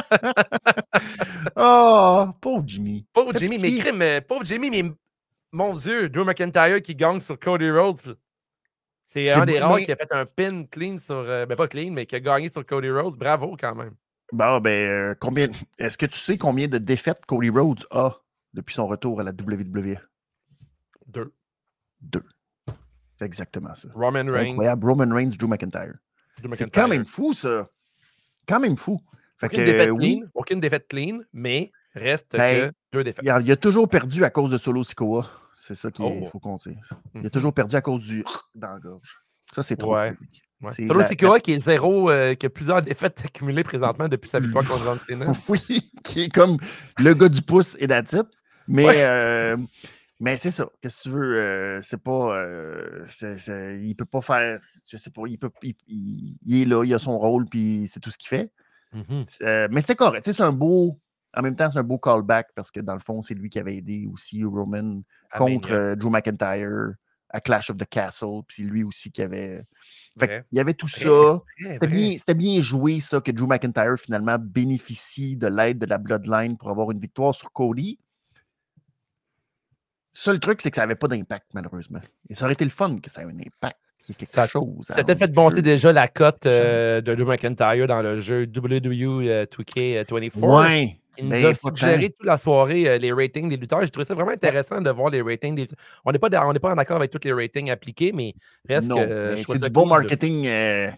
Oh, 1.57 2.27
pauvre 2.41 2.65
Jimmy. 2.67 3.07
Pauvre 3.13 3.33
Fais 3.33 3.39
Jimmy, 3.39 3.59
mais 3.59 3.79
crime, 3.79 4.03
euh, 4.03 4.21
pauvre 4.21 4.45
Jimmy, 4.45 4.69
mais 4.71 4.83
mon 5.53 5.73
Dieu, 5.75 6.09
Drew 6.09 6.25
McIntyre 6.25 6.83
qui 6.83 6.95
gagne 6.95 7.21
sur 7.21 7.39
Cody 7.39 7.71
Rhodes. 7.71 8.17
C'est 9.05 9.31
un 9.31 9.47
des 9.47 9.61
rares 9.61 9.77
mais- 9.77 9.85
qui 9.85 9.93
a 9.93 9.97
fait 9.97 10.13
un 10.13 10.27
pin 10.27 10.65
clean 10.65 10.99
sur. 10.99 11.15
euh, 11.15 11.47
ben 11.47 11.57
pas 11.57 11.69
clean, 11.69 11.93
mais 11.93 12.05
qui 12.07 12.17
a 12.17 12.21
gagné 12.21 12.49
sur 12.49 12.67
Cody 12.67 12.91
Rhodes. 12.91 13.17
Bravo 13.17 13.57
quand 13.59 13.75
même. 13.75 13.95
Bon, 14.33 14.59
ben, 14.61 14.71
euh, 14.91 15.15
combien. 15.19 15.49
Est-ce 15.79 15.97
que 15.97 16.07
tu 16.07 16.19
sais 16.19 16.37
combien 16.37 16.67
de 16.67 16.79
défaites 16.79 17.25
Cody 17.27 17.49
Rhodes 17.51 17.87
a 17.91 18.17
depuis 18.53 18.75
son 18.75 18.87
retour 18.89 19.21
à 19.21 19.23
la 19.23 19.31
WWE? 19.31 19.97
Deux. 21.07 21.33
Deux. 22.01 22.25
C'est 23.19 23.25
exactement 23.25 23.75
ça. 23.77 23.89
Roman 23.95 24.25
Reigns. 24.27 24.51
incroyable. 24.51 24.87
Roman 24.87 25.15
Reigns, 25.15 25.31
Drew 25.39 25.47
McIntyre. 25.49 25.95
C'est 26.55 26.71
quand 26.71 26.89
même 26.89 27.05
fou, 27.05 27.33
ça. 27.33 27.71
Quand 28.49 28.61
même 28.61 28.77
fou. 28.77 29.01
Fait 29.39 29.47
Aucune 29.47 29.59
que, 29.59 29.65
défaite 29.71 29.91
oui, 29.93 30.19
clean. 30.21 30.29
Aucune 30.35 30.61
défaite 30.61 30.87
clean, 30.89 31.19
mais 31.33 31.71
reste 31.95 32.33
Ben, 32.33 32.71
que 32.71 32.75
deux 32.93 33.05
défaites. 33.05 33.25
il 33.25 33.31
a, 33.31 33.41
il 33.41 33.51
a 33.53 33.57
toujours 33.57 33.89
perdu 33.89 34.25
à 34.25 34.31
cause 34.31 34.51
de 34.51 34.57
Solo 34.57 34.83
Sikoa. 34.85 35.27
C'est 35.59 35.75
ça 35.75 35.91
qu'il 35.91 36.05
Oh. 36.07 36.27
faut 36.31 36.39
qu'on 36.39 36.57
dise. 36.57 36.77
Il 37.15 37.21
a 37.21 37.23
Mhm. 37.25 37.31
toujours 37.31 37.53
perdu 37.53 37.77
à 37.77 37.81
cause 37.83 38.01
du 38.03 38.25
dans 38.55 38.71
la 38.73 38.79
gorge. 38.79 39.23
Ça, 39.53 39.63
c'est 39.63 39.77
trop. 39.77 39.95
Ouais. 39.97 40.15
Ouais. 40.63 40.73
Solo 40.73 41.01
la- 41.01 41.09
Sikoa 41.09 41.41
qui 41.41 41.53
est 41.53 41.59
zéro, 41.59 42.09
euh, 42.11 42.35
qui 42.35 42.47
a 42.47 42.51
plusieurs 42.51 42.81
défaites 42.83 43.21
accumulées 43.25 43.63
présentement 43.65 44.09
depuis 44.09 44.31
sa 44.31 44.41
victoire 44.41 44.67
contre 44.67 44.85
John 44.85 44.99
Cena. 45.07 45.27
Oui, 45.49 45.91
qui 46.03 46.23
est 46.23 46.29
comme 46.33 46.57
le 46.99 47.13
gars 47.15 47.29
du 47.29 47.43
pouce 47.43 47.77
et 47.79 47.87
d'attitude. 47.87 48.27
Mais, 48.69 48.87
Ouais. 48.87 49.05
euh, 49.05 49.57
mais 50.21 50.37
c'est 50.37 50.51
ça. 50.51 50.69
Qu'est-ce 50.81 50.99
que 50.99 51.03
tu 51.05 51.09
veux? 51.11 51.37
euh, 51.39 51.81
c'est 51.83 52.03
pas. 52.03 52.37
euh, 52.37 53.07
il 53.83 53.95
peut 53.97 54.05
pas 54.05 54.21
faire. 54.23 54.61
Je 54.87 54.97
sais 54.97 55.11
pas. 55.11 55.23
Il, 55.27 55.39
peut, 55.39 55.51
il, 55.63 55.75
il- 55.89 56.37
il 56.45 56.63
est 56.63 56.65
là, 56.65 56.85
il 56.85 56.95
a 56.95 56.99
son 56.99 57.19
rôle, 57.19 57.47
puis 57.47 57.89
c'est 57.89 58.01
tout 58.01 58.11
ce 58.11 58.19
qu'il 58.19 58.29
fait. 58.29 58.51
Mhm. 58.93 59.25
Euh, 59.43 59.69
mais 59.71 59.81
c'est 59.81 59.97
correct. 59.97 60.25
C'est 60.25 60.41
un 60.41 60.53
beau. 60.53 60.99
En 61.37 61.43
même 61.43 61.55
temps, 61.57 61.69
c'est 61.71 61.79
un 61.79 61.83
beau 61.83 61.99
callback 61.99 62.49
parce 62.55 62.71
que 62.71 62.81
dans 62.81 62.95
le 62.95 63.01
fond, 63.01 63.23
c'est 63.23 63.35
lui 63.35 63.51
qui 63.51 63.59
avait 63.59 63.77
aidé 63.77 64.09
aussi 64.11 64.43
Roman 64.43 65.03
À 65.31 65.39
contre 65.39 65.71
Mania. 65.71 65.83
euh, 65.83 65.97
Drew 65.97 66.09
McIntyre 66.09 66.95
à 67.29 67.41
Clash 67.43 67.69
of 67.69 67.77
the 67.77 67.85
Castle. 67.85 68.41
Puis 68.49 68.63
lui 68.63 68.85
aussi 68.85 69.11
qui 69.11 69.21
avait. 69.21 69.65
Fait 70.19 70.27
il 70.51 70.57
y 70.57 70.61
avait 70.61 70.73
tout 70.73 70.89
ça. 70.89 71.41
C'était 71.75 71.87
bien, 71.89 72.13
c'était 72.19 72.35
bien 72.35 72.61
joué, 72.63 73.01
ça, 73.01 73.21
que 73.21 73.31
Drew 73.33 73.47
McIntyre, 73.47 73.97
finalement, 73.99 74.39
bénéficie 74.41 75.37
de 75.37 75.47
l'aide 75.49 75.79
de 75.79 75.87
la 75.87 75.99
Bloodline 75.99 76.57
pour 76.57 76.71
avoir 76.71 76.91
une 76.91 77.01
victoire 77.01 77.35
sur 77.35 77.53
Cody. 77.53 77.99
Seul 80.19 80.41
truc, 80.41 80.63
c'est 80.63 80.71
que 80.71 80.77
ça 80.77 80.83
n'avait 80.83 80.95
pas 80.97 81.09
d'impact, 81.09 81.47
malheureusement. 81.53 82.01
Et 82.31 82.35
ça 82.35 82.47
aurait 82.47 82.55
été 82.55 82.65
le 82.65 82.71
fun 82.71 82.97
que 83.01 83.11
ça 83.11 83.21
ait 83.21 83.27
un 83.27 83.39
impact. 83.39 83.77
quelque 84.07 84.25
Ça- 84.25 84.47
chose. 84.47 84.87
Ça 84.87 84.95
a 84.95 85.05
peut-être 85.05 85.19
fait 85.19 85.37
monter 85.37 85.61
déjà 85.61 85.93
la 85.93 86.09
cote 86.09 86.47
euh, 86.47 87.01
de 87.03 87.15
Drew 87.15 87.27
McIntyre 87.27 87.87
dans 87.87 88.01
le 88.01 88.19
jeu 88.21 88.47
WWE 88.47 89.29
euh, 89.29 89.45
2K24. 89.47 90.39
Ouais. 90.39 90.99
Il 91.19 91.29
nous 91.29 91.47
a 91.47 91.55
suggéré 91.55 92.11
toute 92.11 92.27
la 92.27 92.39
soirée 92.39 92.89
euh, 92.89 92.99
les 92.99 93.13
ratings 93.13 93.49
des 93.51 93.57
lutteurs. 93.59 93.83
J'ai 93.83 93.91
trouvé 93.91 94.07
ça 94.07 94.15
vraiment 94.15 94.31
intéressant 94.33 94.81
de 94.81 94.91
voir 94.91 95.11
les 95.11 95.21
ratings 95.23 95.55
des. 95.57 95.67
On 96.05 96.13
n'est 96.13 96.19
pas, 96.19 96.29
dans- 96.31 96.49
on 96.49 96.53
n'est 96.53 96.59
pas 96.61 96.73
en 96.73 96.79
accord 96.79 96.97
avec 96.97 97.11
tous 97.11 97.21
les 97.25 97.33
ratings 97.33 97.71
appliqués, 97.71 98.13
mais 98.13 98.33
reste 98.69 98.89
Non, 98.89 98.97
que. 98.97 99.01
euh, 99.03 99.37
c'est 99.37 99.59
du 99.59 99.71
cool 99.71 99.85
de- 99.85 99.89
marketing. 99.89 100.47
euh, 100.47 100.89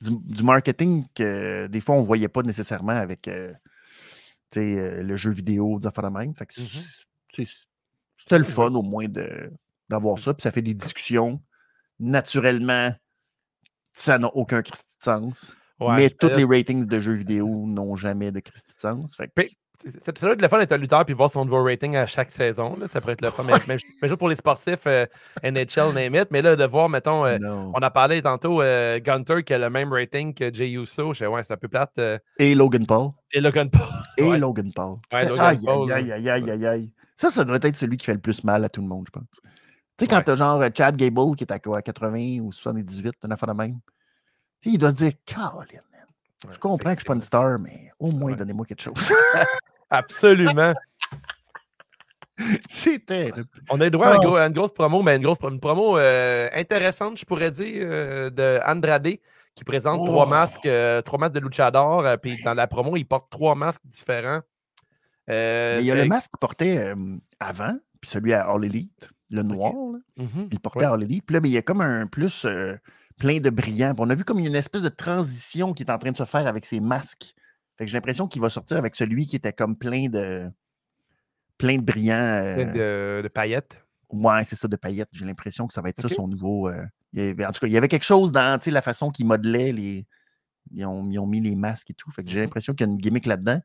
du, 0.00 0.10
du 0.36 0.42
marketing 0.42 1.04
que 1.14 1.66
des 1.68 1.80
fois, 1.80 1.94
on 1.96 2.00
ne 2.02 2.06
voyait 2.06 2.28
pas 2.28 2.42
nécessairement 2.42 2.92
avec 2.92 3.28
euh, 3.28 3.52
euh, 4.56 5.02
le 5.02 5.16
jeu 5.16 5.30
vidéo, 5.30 5.78
des 5.78 5.86
affaires 5.86 6.04
de 6.10 6.18
même. 6.18 6.34
Fait 6.34 6.46
que 6.46 6.60
Mhm. 6.60 6.66
c'est- 7.34 7.66
C'était 8.16 8.38
le 8.38 8.44
Ouais. 8.44 8.50
fun, 8.50 8.74
au 8.74 8.82
moins, 8.82 9.06
d'avoir 9.88 10.18
ça. 10.18 10.34
Puis 10.34 10.42
ça 10.42 10.50
fait 10.50 10.62
des 10.62 10.74
discussions. 10.74 11.40
Naturellement, 12.00 12.90
ça 13.92 14.18
n'a 14.18 14.28
aucun 14.34 14.62
Christi 14.62 14.84
de 15.00 15.04
sens. 15.04 15.56
Ouais, 15.80 15.96
mais 15.96 16.10
tous 16.10 16.30
les 16.36 16.44
ratings 16.44 16.86
de 16.86 17.00
jeux 17.00 17.12
vidéo 17.14 17.46
n'ont 17.66 17.96
jamais 17.96 18.32
de 18.32 18.40
Christi 18.40 18.72
de 18.74 18.80
sens. 18.80 19.16
Fait 19.16 19.28
que- 19.28 19.42
Ça 19.84 19.90
ça 20.06 20.12
doit 20.12 20.32
être 20.32 20.40
le 20.42 20.48
fun 20.48 20.58
d'être 20.58 20.72
un 20.72 20.78
lutteur 20.78 21.04
puis 21.04 21.12
voir 21.14 21.30
son 21.30 21.44
nouveau 21.44 21.62
rating 21.62 21.96
à 21.96 22.06
chaque 22.06 22.30
saison. 22.30 22.76
là. 22.80 22.88
Ça 22.88 23.00
pourrait 23.02 23.12
être 23.12 23.20
le 23.20 23.30
fun. 23.30 23.44
Mais, 23.44 23.52
mais, 23.68 23.76
mais 24.00 24.08
juste 24.08 24.16
pour 24.18 24.30
les 24.30 24.36
sportifs, 24.36 24.86
euh, 24.86 25.04
NHL, 25.44 25.92
name 25.94 26.14
it. 26.14 26.28
Mais 26.30 26.40
là, 26.40 26.56
de 26.56 26.64
voir, 26.64 26.88
mettons, 26.88 27.26
euh, 27.26 27.38
on 27.74 27.78
a 27.82 27.90
parlé 27.90 28.22
tantôt, 28.22 28.62
euh, 28.62 28.98
Gunter 29.00 29.44
qui 29.44 29.52
a 29.52 29.58
le 29.58 29.68
même 29.68 29.92
rating 29.92 30.32
que 30.32 30.52
Jay 30.52 30.70
Uso. 30.72 31.12
Je 31.12 31.18
sais, 31.18 31.26
ouais, 31.26 31.44
c'est 31.44 31.52
un 31.52 31.56
peu 31.58 31.68
plate. 31.68 32.00
Et 32.38 32.54
Logan 32.54 32.86
Paul. 32.86 33.10
et 33.32 33.40
Logan 33.40 33.68
Paul. 33.70 33.82
Et 34.16 34.22
Ouais. 34.24 34.38
Logan 34.38 34.72
Paul. 34.74 34.96
Ouais, 35.12 35.26
Logan 35.28 35.44
aïe, 35.46 35.60
Paul, 35.62 35.92
aïe, 35.92 36.10
aïe, 36.12 36.28
aïe, 36.30 36.50
aïe, 36.50 36.66
aïe. 36.66 36.92
Ça, 37.16 37.30
ça 37.30 37.44
devrait 37.44 37.60
être 37.62 37.76
celui 37.76 37.96
qui 37.96 38.04
fait 38.06 38.14
le 38.14 38.20
plus 38.20 38.44
mal 38.44 38.64
à 38.64 38.68
tout 38.68 38.80
le 38.82 38.86
monde, 38.88 39.06
je 39.06 39.10
pense. 39.12 39.24
Tu 39.98 40.04
sais, 40.04 40.06
quand 40.06 40.16
Ouais. 40.18 40.24
t'as 40.24 40.36
genre 40.36 40.60
euh, 40.60 40.68
Chad 40.76 40.96
Gable 40.96 41.34
qui 41.36 41.44
est 41.44 41.50
à 41.52 41.58
quoi, 41.58 41.80
80 41.80 42.40
ou 42.40 42.52
78, 42.52 43.14
une 43.24 43.32
affaire 43.32 43.48
de 43.48 43.54
même. 43.54 43.78
Tu 44.60 44.68
sais, 44.70 44.74
il 44.74 44.78
doit 44.78 44.90
se 44.90 44.96
dire, 44.96 45.12
Caroline. 45.24 45.80
Je 46.52 46.58
comprends 46.58 46.90
que 46.90 46.96
je 46.96 47.00
suis 47.00 47.06
pas 47.06 47.14
une 47.14 47.22
star, 47.22 47.58
mais 47.58 47.90
au 47.98 48.10
moins, 48.12 48.32
Ouais. 48.32 48.36
donnez-moi 48.36 48.66
quelque 48.66 48.82
chose. 48.82 48.94
Absolument. 49.90 50.74
C'est 52.68 53.04
terrible. 53.06 53.46
On 53.70 53.80
a 53.80 53.86
eu 53.86 53.90
droit 53.90 54.08
à, 54.08 54.10
un 54.10 54.14
Ah. 54.16 54.18
gros- 54.18 54.36
à 54.36 54.46
une 54.46 54.52
grosse 54.52 54.72
promo, 54.74 55.02
mais 55.02 55.16
une 55.16 55.22
grosse 55.22 55.38
une 55.42 55.58
promo 55.58 55.96
euh, 55.96 56.50
intéressante, 56.52 57.16
je 57.18 57.24
pourrais 57.24 57.50
dire, 57.50 57.86
euh, 57.88 58.28
de 58.30 58.60
Andrade, 58.66 59.08
qui 59.54 59.64
présente 59.64 60.04
trois 60.04 60.26
Oh. 60.26 60.28
masques, 60.28 60.66
euh, 60.66 61.00
trois 61.00 61.18
masques 61.18 61.32
de 61.32 61.40
luchador. 61.40 62.04
puis 62.20 62.42
dans 62.44 62.52
la 62.52 62.66
promo, 62.66 62.94
il 62.96 63.06
porte 63.06 63.30
trois 63.30 63.54
masques 63.54 63.80
différents. 63.86 64.40
Euh, 65.28 65.76
Mais 65.76 65.82
il 65.82 65.86
y 65.86 65.90
a 65.90 65.94
euh, 65.94 66.02
le 66.02 66.08
masque 66.08 66.30
qu'il 66.30 66.38
portait 66.38 66.78
euh, 66.78 67.16
avant, 67.40 67.76
puis 68.00 68.10
celui 68.10 68.32
à 68.32 68.48
All 68.48 68.64
Elite, 68.64 69.10
le 69.30 69.42
noir, 69.42 69.72
là, 69.72 69.98
mhm, 70.24 70.48
il 70.52 70.60
portait 70.60 70.80
ouais. 70.80 70.84
à 70.84 70.92
All 70.92 71.02
Elite. 71.02 71.24
Puis 71.26 71.34
là, 71.34 71.40
ben, 71.40 71.48
il 71.48 71.52
y 71.52 71.58
a 71.58 71.62
comme 71.62 71.80
un 71.80 72.06
plus 72.06 72.44
euh, 72.44 72.76
plein 73.18 73.38
de 73.40 73.50
brillants. 73.50 73.94
Puis 73.94 74.04
on 74.06 74.10
a 74.10 74.14
vu 74.14 74.24
comme 74.24 74.38
une 74.38 74.54
espèce 74.54 74.82
de 74.82 74.88
transition 74.88 75.72
qui 75.74 75.82
est 75.82 75.90
en 75.90 75.98
train 75.98 76.12
de 76.12 76.16
se 76.16 76.24
faire 76.24 76.46
avec 76.46 76.64
ces 76.64 76.78
masques. 76.80 77.34
Fait 77.76 77.84
que 77.84 77.90
j'ai 77.90 77.96
l'impression 77.96 78.26
qu'il 78.28 78.40
va 78.40 78.50
sortir 78.50 78.76
avec 78.76 78.94
celui 78.94 79.26
qui 79.26 79.36
était 79.36 79.52
comme 79.52 79.76
plein 79.76 80.08
de 80.08 80.50
plein 81.58 81.76
de 81.78 81.82
brillants. 81.82 82.54
plein 82.54 82.72
de, 82.72 83.20
de 83.22 83.28
paillettes. 83.28 83.82
Ouais, 84.10 84.44
c'est 84.44 84.56
ça, 84.56 84.68
de 84.68 84.76
paillettes. 84.76 85.08
J'ai 85.12 85.24
l'impression 85.24 85.66
que 85.66 85.72
ça 85.74 85.82
va 85.82 85.88
être 85.88 86.00
ça 86.00 86.08
son 86.08 86.28
nouveau. 86.28 86.68
euh, 86.68 86.84
il 87.12 87.24
y 87.24 87.28
avait- 87.30 87.46
en 87.46 87.50
tout 87.50 87.60
cas, 87.60 87.66
il 87.66 87.72
y 87.72 87.76
avait 87.76 87.88
quelque 87.88 88.04
chose 88.04 88.30
dans 88.30 88.60
la 88.64 88.82
façon 88.82 89.10
qu'ils 89.10 89.26
modelaient 89.26 89.72
les. 89.72 90.06
Ils 90.72 90.84
ont, 90.84 91.08
ils 91.10 91.18
ont 91.18 91.26
mis 91.26 91.40
les 91.40 91.56
masques 91.56 91.90
et 91.90 91.94
tout. 91.94 92.10
Fait 92.10 92.22
que 92.24 92.30
j'ai 92.30 92.38
Mhm. 92.40 92.44
l'impression 92.44 92.74
qu'il 92.74 92.86
y 92.86 92.90
a 92.90 92.92
une 92.92 92.98
gimmick 92.98 93.26
là-dedans. 93.26 93.60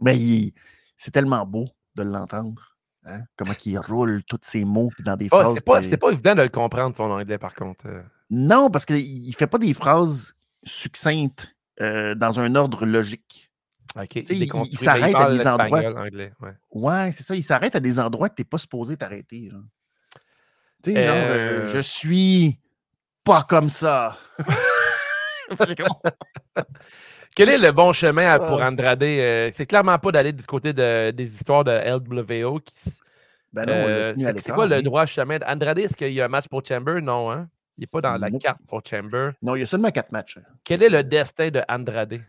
Mais 0.00 0.16
il- 0.18 0.52
c'est 0.98 1.10
tellement 1.10 1.46
beau 1.46 1.66
de 1.96 2.02
l'entendre. 2.02 2.76
hein, 3.04 3.20
Comment 3.36 3.54
il 3.64 3.78
roule 3.78 4.22
tous 4.28 4.38
ces 4.42 4.64
mots 4.66 4.90
dans 4.98 5.16
des 5.16 5.28
Ah, 5.32 5.38
phrases. 5.40 5.54
c'est 5.54 5.64
pas, 5.64 5.80
pas 5.80 6.10
évident 6.12 6.34
de 6.34 6.42
le 6.42 6.48
comprendre, 6.50 6.94
ton 6.94 7.10
anglais, 7.10 7.38
par 7.38 7.54
contre. 7.54 7.86
euh. 7.86 8.02
Non, 8.30 8.68
parce 8.70 8.84
qu'il 8.84 9.26
ne 9.26 9.32
fait 9.32 9.46
pas 9.46 9.56
des 9.58 9.72
phrases 9.72 10.34
succinctes 10.64 11.54
euh, 11.80 12.14
dans 12.14 12.38
un 12.40 12.54
ordre 12.56 12.84
logique. 12.84 13.50
OK. 13.96 14.10
sais, 14.26 14.36
il- 14.36 14.76
s'arrête 14.78 15.14
à 15.16 15.30
des 15.30 15.46
endroits- 15.46 15.98
anglais, 16.02 16.32
ouais. 16.40 16.52
Ouais, 16.72 17.10
c'est 17.12 17.22
ça. 17.22 17.34
Il 17.34 17.42
s'arrête 17.42 17.74
à 17.74 17.80
des 17.80 17.98
endroits 17.98 18.28
que 18.28 18.34
tu 18.34 18.42
n'es 18.42 18.44
pas 18.44 18.58
supposé 18.58 18.96
t'arrêter. 18.98 19.50
Tu 20.82 20.92
sais, 20.92 21.02
genre, 21.02 21.14
Euh. 21.16 21.66
je 21.72 21.78
suis 21.78 22.60
pas 23.24 23.44
comme 23.44 23.70
ça. 23.70 24.18
Quel 27.36 27.48
est 27.50 27.58
le 27.58 27.72
bon 27.72 27.92
chemin 27.92 28.28
à- 28.30 28.38
pour. 28.40 28.60
Andrade? 28.62 29.02
Euh, 29.02 29.50
c'est 29.54 29.66
clairement 29.66 29.98
pas 29.98 30.10
d'aller 30.12 30.32
du 30.32 30.44
côté 30.44 30.72
de- 30.72 31.10
des 31.12 31.26
histoires 31.26 31.64
de 31.64 31.70
LWO. 31.70 32.60
Qui, 32.60 32.74
ben 33.52 33.66
non, 33.66 33.86
euh, 33.88 34.12
c'est- 34.16 34.50
quoi 34.50 34.66
le 34.66 34.82
droit 34.82 35.06
chemin? 35.06 35.38
d'Andrade? 35.38 35.78
Est-ce 35.78 35.96
qu'il 35.96 36.12
y 36.12 36.20
a 36.20 36.24
un 36.26 36.28
match 36.28 36.48
pour 36.48 36.64
Chamber? 36.66 37.00
Non, 37.00 37.30
hein? 37.30 37.48
Il 37.76 37.82
n'est 37.82 37.86
pas 37.86 38.00
dans 38.00 38.16
la 38.18 38.30
carte 38.30 38.60
pour 38.66 38.82
Chamber. 38.84 39.30
Non, 39.40 39.54
il 39.54 39.60
y 39.60 39.62
a 39.62 39.66
seulement 39.66 39.90
quatre 39.90 40.10
matchs. 40.10 40.38
Quel 40.64 40.82
est 40.82 40.88
le 40.88 41.04
destin 41.04 41.50
de 41.50 41.62
Andrade? 41.68 42.20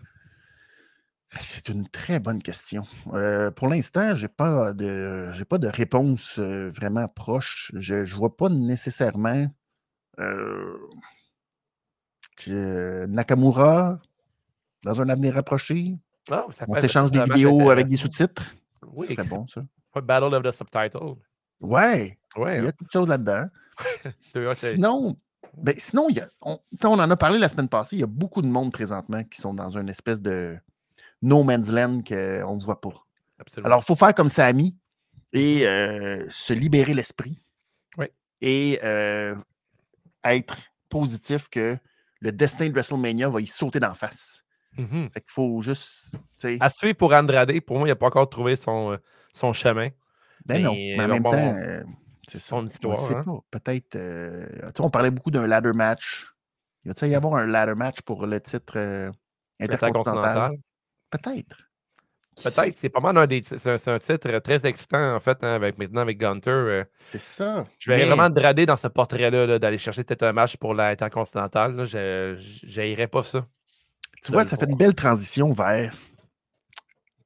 C'est 1.42 1.70
une 1.70 1.88
très 1.88 2.20
bonne 2.20 2.42
question. 2.42 2.86
Euh, 3.14 3.52
pour 3.52 3.68
l'instant, 3.68 4.14
je 4.16 4.24
n'ai 4.24 4.30
pas, 4.30 4.74
de- 4.74 5.30
j'ai 5.34 5.46
pas 5.46 5.58
de 5.60 5.68
réponse 5.68 6.40
euh, 6.40 6.70
vraiment 6.70 7.08
proche. 7.08 7.72
Je 7.76 7.96
ne 7.96 8.06
vois 8.06 8.36
pas 8.36 8.50
nécessairement 8.50 9.46
euh, 10.20 10.78
Nakamura 13.08 14.00
dans 14.84 15.02
un 15.02 15.10
avenir 15.10 15.34
rapproché. 15.34 15.96
Ah, 16.32 16.46
On 16.68 16.76
s'échange 16.76 17.10
c'est 17.14 17.20
des 17.20 17.24
vidéos 17.34 17.70
avec 17.70 17.88
des 17.88 17.96
sous-titres. 17.98 18.44
Oui, 18.94 19.08
Ce 19.08 19.14
serait 19.16 19.24
bon, 19.28 19.48
ça. 19.48 19.62
Battle 20.02 20.34
of 20.36 20.44
the 20.44 20.52
Subtitle. 20.52 21.16
Ouais, 21.60 22.18
Ouais, 22.38 22.58
il 22.60 22.64
y 22.64 22.66
a 22.66 22.70
hein. 22.70 22.72
quelque 22.78 22.92
chose 22.92 23.08
là-dedans. 23.10 23.48
C'est- 24.56 24.72
Sinon, 24.74 25.18
ben, 25.58 25.74
sinon 25.78 26.08
il 26.10 26.18
y 26.18 26.20
a- 26.22 26.30
on, 26.42 26.58
on 26.84 27.00
en 27.00 27.10
a 27.12 27.18
parlé 27.18 27.38
la 27.40 27.50
semaine 27.50 27.68
passée, 27.68 27.96
il 27.98 28.00
y 28.00 28.04
a 28.04 28.08
beaucoup 28.08 28.42
de 28.42 28.48
monde 28.48 28.72
présentement 28.72 29.24
qui 29.24 29.42
sont 29.42 29.54
dans 29.54 29.72
une 29.78 29.90
espèce 29.90 30.22
de 30.22 30.58
no 31.22 31.44
man's 31.44 31.70
land 31.70 32.02
qu'on 32.08 32.56
ne 32.56 32.64
voit 32.64 32.80
pas. 32.80 33.06
absolument. 33.40 33.66
Alors, 33.68 33.80
il 33.82 33.86
faut 33.86 33.96
faire 33.96 34.14
comme 34.14 34.30
Samy 34.30 34.78
et 35.34 35.68
euh, 35.68 36.26
se 36.30 36.54
libérer 36.54 36.94
l'esprit. 36.94 37.38
Oui. 37.98 38.06
Et 38.42 38.80
euh, 38.84 39.36
être 40.24 40.58
positif 40.88 41.50
que 41.50 41.78
le 42.22 42.32
destin 42.32 42.68
de 42.68 42.74
WrestleMania 42.74 43.28
va 43.30 43.42
y 43.42 43.48
sauter 43.48 43.80
d'en 43.80 43.96
face. 43.96 44.44
Mhm. 44.80 45.10
Fait 45.14 45.22
qu'il 45.22 45.32
faut 45.32 45.62
juste. 45.62 46.12
À 46.60 46.70
suivre 46.70 46.96
pour 46.98 47.14
Andrade, 47.14 47.60
pour 47.62 47.78
moi, 47.78 47.88
il 47.88 47.92
n'a 47.92 47.96
pas 47.96 48.08
encore 48.08 48.30
trouvé 48.30 48.56
son, 48.56 48.94
euh, 48.94 48.98
son 49.34 49.54
chemin. 49.54 49.90
ben 50.46 50.64
non, 50.64 50.74
mais 50.74 50.96
mais 50.98 51.04
en 51.04 51.08
même 51.08 51.24
bon, 51.24 51.32
temps, 51.32 51.56
euh, 51.58 51.84
c'est 52.28 52.40
son 52.40 52.58
On 52.64 52.68
histoire, 52.68 53.12
hein. 53.12 53.42
Peut-être. 53.52 53.96
euh, 53.96 54.72
on 54.80 54.90
parlait 54.90 55.12
beaucoup 55.12 55.32
d'un 55.32 55.48
ladder 55.48 55.74
match. 55.74 56.28
Il 56.86 56.90
va-t-il 56.90 57.12
y 57.12 57.16
avoir 57.16 57.36
un 57.36 57.46
ladder 57.46 57.76
match 57.76 58.02
pour 58.02 58.26
le 58.26 58.40
titre 58.40 58.78
euh, 58.78 59.12
intercontinental? 59.60 60.52
Peut-être. 61.10 61.70
Peut-être, 62.42 62.78
c'est 62.78 62.90
pas 62.90 63.02
mal 63.02 63.18
un 63.18 63.28
des. 63.28 63.42
C'est 63.44 63.88
un, 63.90 64.00
titre 64.00 64.40
très 64.40 64.66
excitant, 64.66 65.16
en 65.16 65.20
fait, 65.20 65.38
hein, 65.42 65.56
avec, 65.56 65.78
maintenant 65.78 66.02
avec 66.02 66.18
Gunter. 66.18 66.50
euh, 66.50 66.84
C'est 67.10 67.20
ça. 67.20 67.66
je 67.80 67.92
Mais- 67.92 68.06
vraiment 68.06 68.24
Andrade 68.24 68.62
dans 68.62 68.78
ce 68.78 68.88
portrait-là, 68.88 69.46
là, 69.46 69.60
d'aller 69.60 69.78
chercher 69.78 70.06
peut-être 70.06 70.24
un 70.24 70.32
match 70.32 70.56
pour 70.56 70.74
l'intercontinental. 70.74 71.84
Je 71.86 72.80
n'irais 72.80 73.08
pas 73.08 73.24
ça. 73.24 73.46
Tu 74.24 74.32
vois, 74.32 74.44
ça 74.44 74.58
fait 74.58 74.66
une 74.70 74.76
belle 74.78 74.96
transition 74.96 75.52
vers 75.54 75.94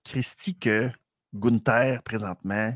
Christy 0.04 0.56
que 0.58 0.90
Gunther, 1.34 2.04
présentement, 2.04 2.72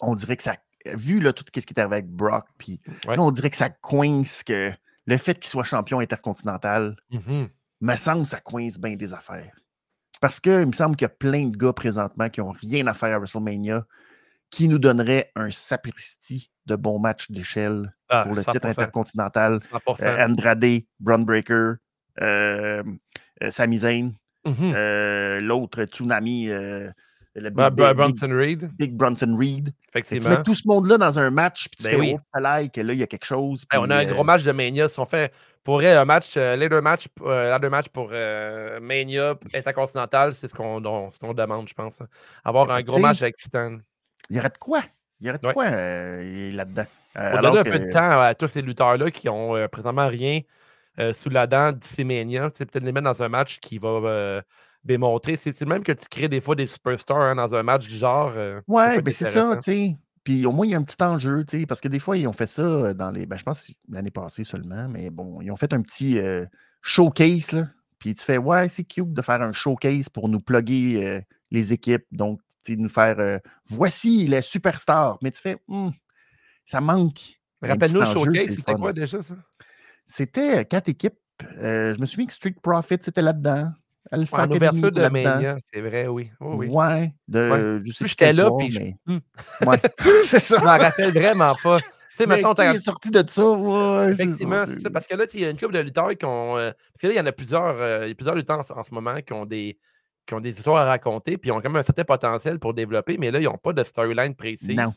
on 0.00 0.14
dirait 0.14 0.36
que 0.36 0.42
ça. 0.42 0.56
Vu 0.86 1.20
là, 1.20 1.32
tout 1.32 1.44
ce 1.46 1.50
qui 1.60 1.60
est 1.74 1.78
arrivé 1.78 1.96
avec 1.96 2.08
Brock, 2.08 2.46
puis 2.56 2.80
Ouais. 3.06 3.16
là, 3.16 3.22
on 3.22 3.30
dirait 3.30 3.50
que 3.50 3.56
ça 3.56 3.68
coince 3.68 4.42
que 4.42 4.72
le 5.06 5.16
fait 5.16 5.34
qu'il 5.38 5.48
soit 5.50 5.64
champion 5.64 5.98
intercontinental, 6.00 6.96
Mhm. 7.10 7.48
me 7.80 7.96
semble 7.96 8.22
que 8.22 8.28
ça 8.28 8.40
coince 8.40 8.78
bien 8.78 8.96
des 8.96 9.12
affaires. 9.12 9.52
Parce 10.20 10.40
que 10.40 10.62
il 10.62 10.66
me 10.66 10.72
semble 10.72 10.96
qu'il 10.96 11.04
y 11.04 11.10
a 11.10 11.14
plein 11.14 11.46
de 11.48 11.56
gars 11.56 11.72
présentement 11.72 12.28
qui 12.28 12.40
n'ont 12.40 12.50
rien 12.52 12.86
à 12.86 12.94
faire 12.94 13.14
à 13.14 13.18
WrestleMania 13.18 13.86
qui 14.50 14.68
nous 14.68 14.78
donneraient 14.78 15.30
un 15.36 15.50
sapristi 15.50 16.50
de 16.66 16.74
bons 16.76 16.98
matchs 16.98 17.30
d'échelle 17.30 17.94
Ah, 18.08 18.22
pour 18.22 18.34
le 18.34 18.40
100%, 18.42 18.52
titre 18.52 18.66
intercontinental. 18.66 19.60
100%. 19.60 20.06
Euh, 20.06 20.24
Andrade, 20.26 20.64
Braun 21.00 21.24
Breaker, 21.24 21.74
euh, 22.20 22.82
euh, 23.42 23.50
Sami 23.50 23.78
Zayn, 23.78 24.12
Mhm. 24.44 24.72
euh, 24.74 25.40
l'autre 25.40 25.84
Tsunami, 25.84 26.48
euh, 26.50 26.88
le 27.34 27.50
Big, 27.50 27.52
Bra- 27.52 27.70
Big- 27.70 27.96
Bronson 27.96 28.30
Reed, 28.30 28.70
Big 28.78 28.94
Bronson 28.94 29.36
Reed. 29.38 29.72
Tu 30.04 30.20
mets 30.20 30.42
tout 30.42 30.54
ce 30.54 30.66
monde-là 30.66 30.98
dans 30.98 31.18
un 31.18 31.30
match, 31.30 31.68
puis 31.68 31.76
tu 31.78 31.82
Ben 31.84 31.90
fais 31.90 31.96
oui. 31.96 32.14
oh, 32.16 32.20
palais, 32.32 32.68
que 32.68 32.80
là, 32.80 32.92
il 32.92 32.98
y 32.98 33.02
a 33.02 33.06
quelque 33.06 33.24
chose. 33.24 33.64
Hey, 33.72 33.78
on 33.80 33.90
a 33.90 33.96
un 33.96 34.04
gros 34.06 34.24
match 34.24 34.42
de 34.42 34.52
Mania. 34.52 34.88
Si 34.88 34.98
on 34.98 35.04
fait 35.04 35.32
pour 35.62 35.80
un 35.80 36.04
match, 36.04 36.36
les 36.36 36.68
deux 36.68 36.80
matchs, 36.80 37.06
euh, 37.22 37.48
ladder 37.50 37.68
match 37.68 37.88
pour 37.88 38.08
Mania 38.80 39.34
intercontinental, 39.54 40.34
c'est 40.34 40.48
ce 40.48 40.54
qu'on 40.54 40.84
on- 40.84 41.10
ce 41.10 41.32
demande, 41.34 41.68
je 41.68 41.74
pense. 41.74 42.00
hein. 42.00 42.06
Avoir 42.44 42.70
un 42.70 42.82
gros 42.82 42.98
match 42.98 43.22
avec 43.22 43.38
Stan. 43.38 43.76
Il 44.30 44.36
y 44.36 44.38
aurait 44.40 44.50
de 44.50 44.58
quoi? 44.58 44.80
Il 45.20 45.26
y 45.26 45.30
aurait 45.30 45.38
de 45.38 45.46
Ouais. 45.46 45.52
quoi 45.54 45.70
là-dedans? 45.70 46.84
Alors 47.14 47.42
donner 47.42 47.58
un 47.58 47.62
que- 47.64 47.70
peu 47.70 47.78
de 47.80 47.92
temps 47.92 48.20
à 48.20 48.34
tous 48.34 48.48
ces 48.48 48.62
lutteurs-là 48.62 49.10
qui 49.10 49.28
ont 49.28 49.54
présentement 49.70 50.06
rien 50.08 50.40
euh, 50.98 51.12
sous 51.12 51.30
la 51.30 51.46
dent 51.46 51.72
d'ici 51.72 52.04
Mania, 52.04 52.50
tu 52.50 52.58
sais, 52.58 52.66
peut-être 52.66 52.84
les 52.84 52.92
mettre 52.92 53.04
dans 53.12 53.22
un 53.22 53.28
match 53.28 53.58
qui 53.60 53.78
va 53.78 53.88
euh, 53.88 54.42
démontrer. 54.84 55.36
C'est 55.36 55.60
même 55.62 55.82
que 55.82 55.92
tu 55.92 56.06
crées 56.08 56.28
des 56.28 56.40
fois 56.40 56.54
des 56.54 56.66
superstars 56.66 57.20
hein, 57.20 57.34
dans 57.36 57.54
un 57.54 57.62
match 57.62 57.86
du 57.88 57.96
genre. 57.96 58.32
euh, 58.36 58.60
Ouais, 58.66 59.00
ben 59.02 59.12
c'est 59.14 59.26
ça, 59.32 59.56
tu 59.56 59.62
sais. 59.62 59.96
Puis 60.24 60.44
au 60.44 60.52
moins, 60.52 60.66
il 60.66 60.70
y 60.70 60.74
a 60.74 60.78
un 60.78 60.82
petit 60.82 61.02
enjeu, 61.02 61.44
tu 61.44 61.60
sais, 61.60 61.66
parce 61.66 61.80
que 61.80 61.88
des 61.88 61.98
fois, 61.98 62.16
ils 62.16 62.26
ont 62.26 62.32
fait 62.32 62.46
ça 62.46 62.92
dans 62.94 63.10
les. 63.10 63.24
Ben, 63.26 63.36
je 63.38 63.44
pense 63.44 63.70
l'année 63.88 64.10
passée 64.10 64.44
seulement, 64.44 64.88
mais 64.88 65.08
bon, 65.10 65.40
ils 65.40 65.50
ont 65.50 65.56
fait 65.56 65.72
un 65.72 65.80
petit 65.80 66.18
euh, 66.18 66.44
showcase, 66.82 67.52
là. 67.52 67.68
Puis 67.98 68.14
tu 68.14 68.24
fais, 68.24 68.38
ouais, 68.38 68.68
c'est 68.68 68.84
cute 68.84 69.12
de 69.12 69.22
faire 69.22 69.40
un 69.42 69.52
showcase 69.52 70.08
pour 70.08 70.28
nous 70.28 70.38
plugger 70.40 71.04
euh, 71.06 71.20
les 71.50 71.72
équipes. 71.72 72.04
Donc, 72.12 72.40
tu 72.64 72.72
sais, 72.74 72.76
nous 72.76 72.88
faire, 72.88 73.18
euh, 73.18 73.38
voici 73.70 74.26
les 74.26 74.42
superstars. 74.42 75.18
Mais 75.22 75.30
tu 75.30 75.40
fais, 75.40 75.56
Hum, 75.68 75.92
ça 76.66 76.80
manque. 76.80 77.40
Rappelle-nous 77.62 78.00
le 78.00 78.06
showcase, 78.12 78.34
c'était 78.56 78.72
quoi 78.74 78.92
déjà 78.92 79.22
ça? 79.22 79.34
C'était 80.08 80.64
quatre 80.64 80.88
équipes. 80.88 81.18
je 81.40 82.00
me 82.00 82.06
souviens 82.06 82.26
que 82.26 82.32
Street 82.32 82.56
Profit, 82.60 82.96
c'était 83.00 83.22
là-dedans. 83.22 83.70
Alpha 84.10 84.44
en 84.44 84.50
ouverture 84.50 84.90
de 84.90 85.08
Mania, 85.08 85.58
c'est 85.72 85.80
vrai, 85.80 86.06
oui. 86.06 86.30
oui. 86.40 86.66
Ouais, 86.68 87.12
de, 87.28 87.80
je 87.84 87.92
sais 87.92 88.06
J'étais 88.06 88.32
là, 88.32 88.50
puis 88.58 88.70
je... 88.70 88.80
Hmm. 89.06 89.18
ouais. 89.66 89.76
c'est 90.24 90.38
ça. 90.38 90.56
Je 90.60 90.64
m'en 90.64 90.78
rappelle 90.78 91.12
vraiment 91.12 91.54
pas. 91.62 91.80
Tu 91.80 91.86
sais, 92.16 92.26
mettons, 92.26 92.54
tu 92.54 92.78
sorti 92.78 93.10
de 93.10 93.22
ça, 93.28 93.48
ouais, 93.48 94.12
Effectivement, 94.12 94.64
c'est 94.66 94.80
ça. 94.80 94.90
Parce 94.90 95.06
que 95.06 95.14
là, 95.14 95.26
il 95.32 95.40
y 95.40 95.44
a 95.44 95.50
une 95.50 95.58
couple 95.58 95.74
de 95.74 95.80
lutteurs 95.80 96.16
qui 96.16 96.24
ont. 96.24 96.56
Euh, 96.56 96.72
parce 96.72 97.02
que 97.02 97.06
là, 97.08 97.12
il 97.12 97.16
y 97.16 97.20
en 97.20 97.26
a 97.26 97.32
plusieurs, 97.32 97.76
euh, 97.80 98.06
il 98.06 98.08
y 98.08 98.12
a 98.12 98.14
plusieurs 98.14 98.34
lutteurs 98.34 98.64
en, 98.76 98.82
ce 98.82 98.94
moment 98.94 99.20
qui 99.20 99.32
ont 99.32 99.46
des 99.46 99.78
qui 100.26 100.34
ont 100.34 100.40
des 100.40 100.50
histoires 100.50 100.78
à 100.78 100.84
raconter, 100.84 101.38
puis 101.38 101.48
ils 101.48 101.52
ont 101.52 101.60
quand 101.60 101.70
même 101.70 101.80
un 101.80 101.82
certain 101.82 102.04
potentiel 102.04 102.58
pour 102.58 102.74
développer, 102.74 103.16
mais 103.18 103.30
là, 103.30 103.38
ils 103.40 103.44
n'ont 103.44 103.56
pas 103.56 103.72
de 103.72 103.82
storyline 103.82 104.34
précise. 104.34 104.76
Non. 104.76 104.92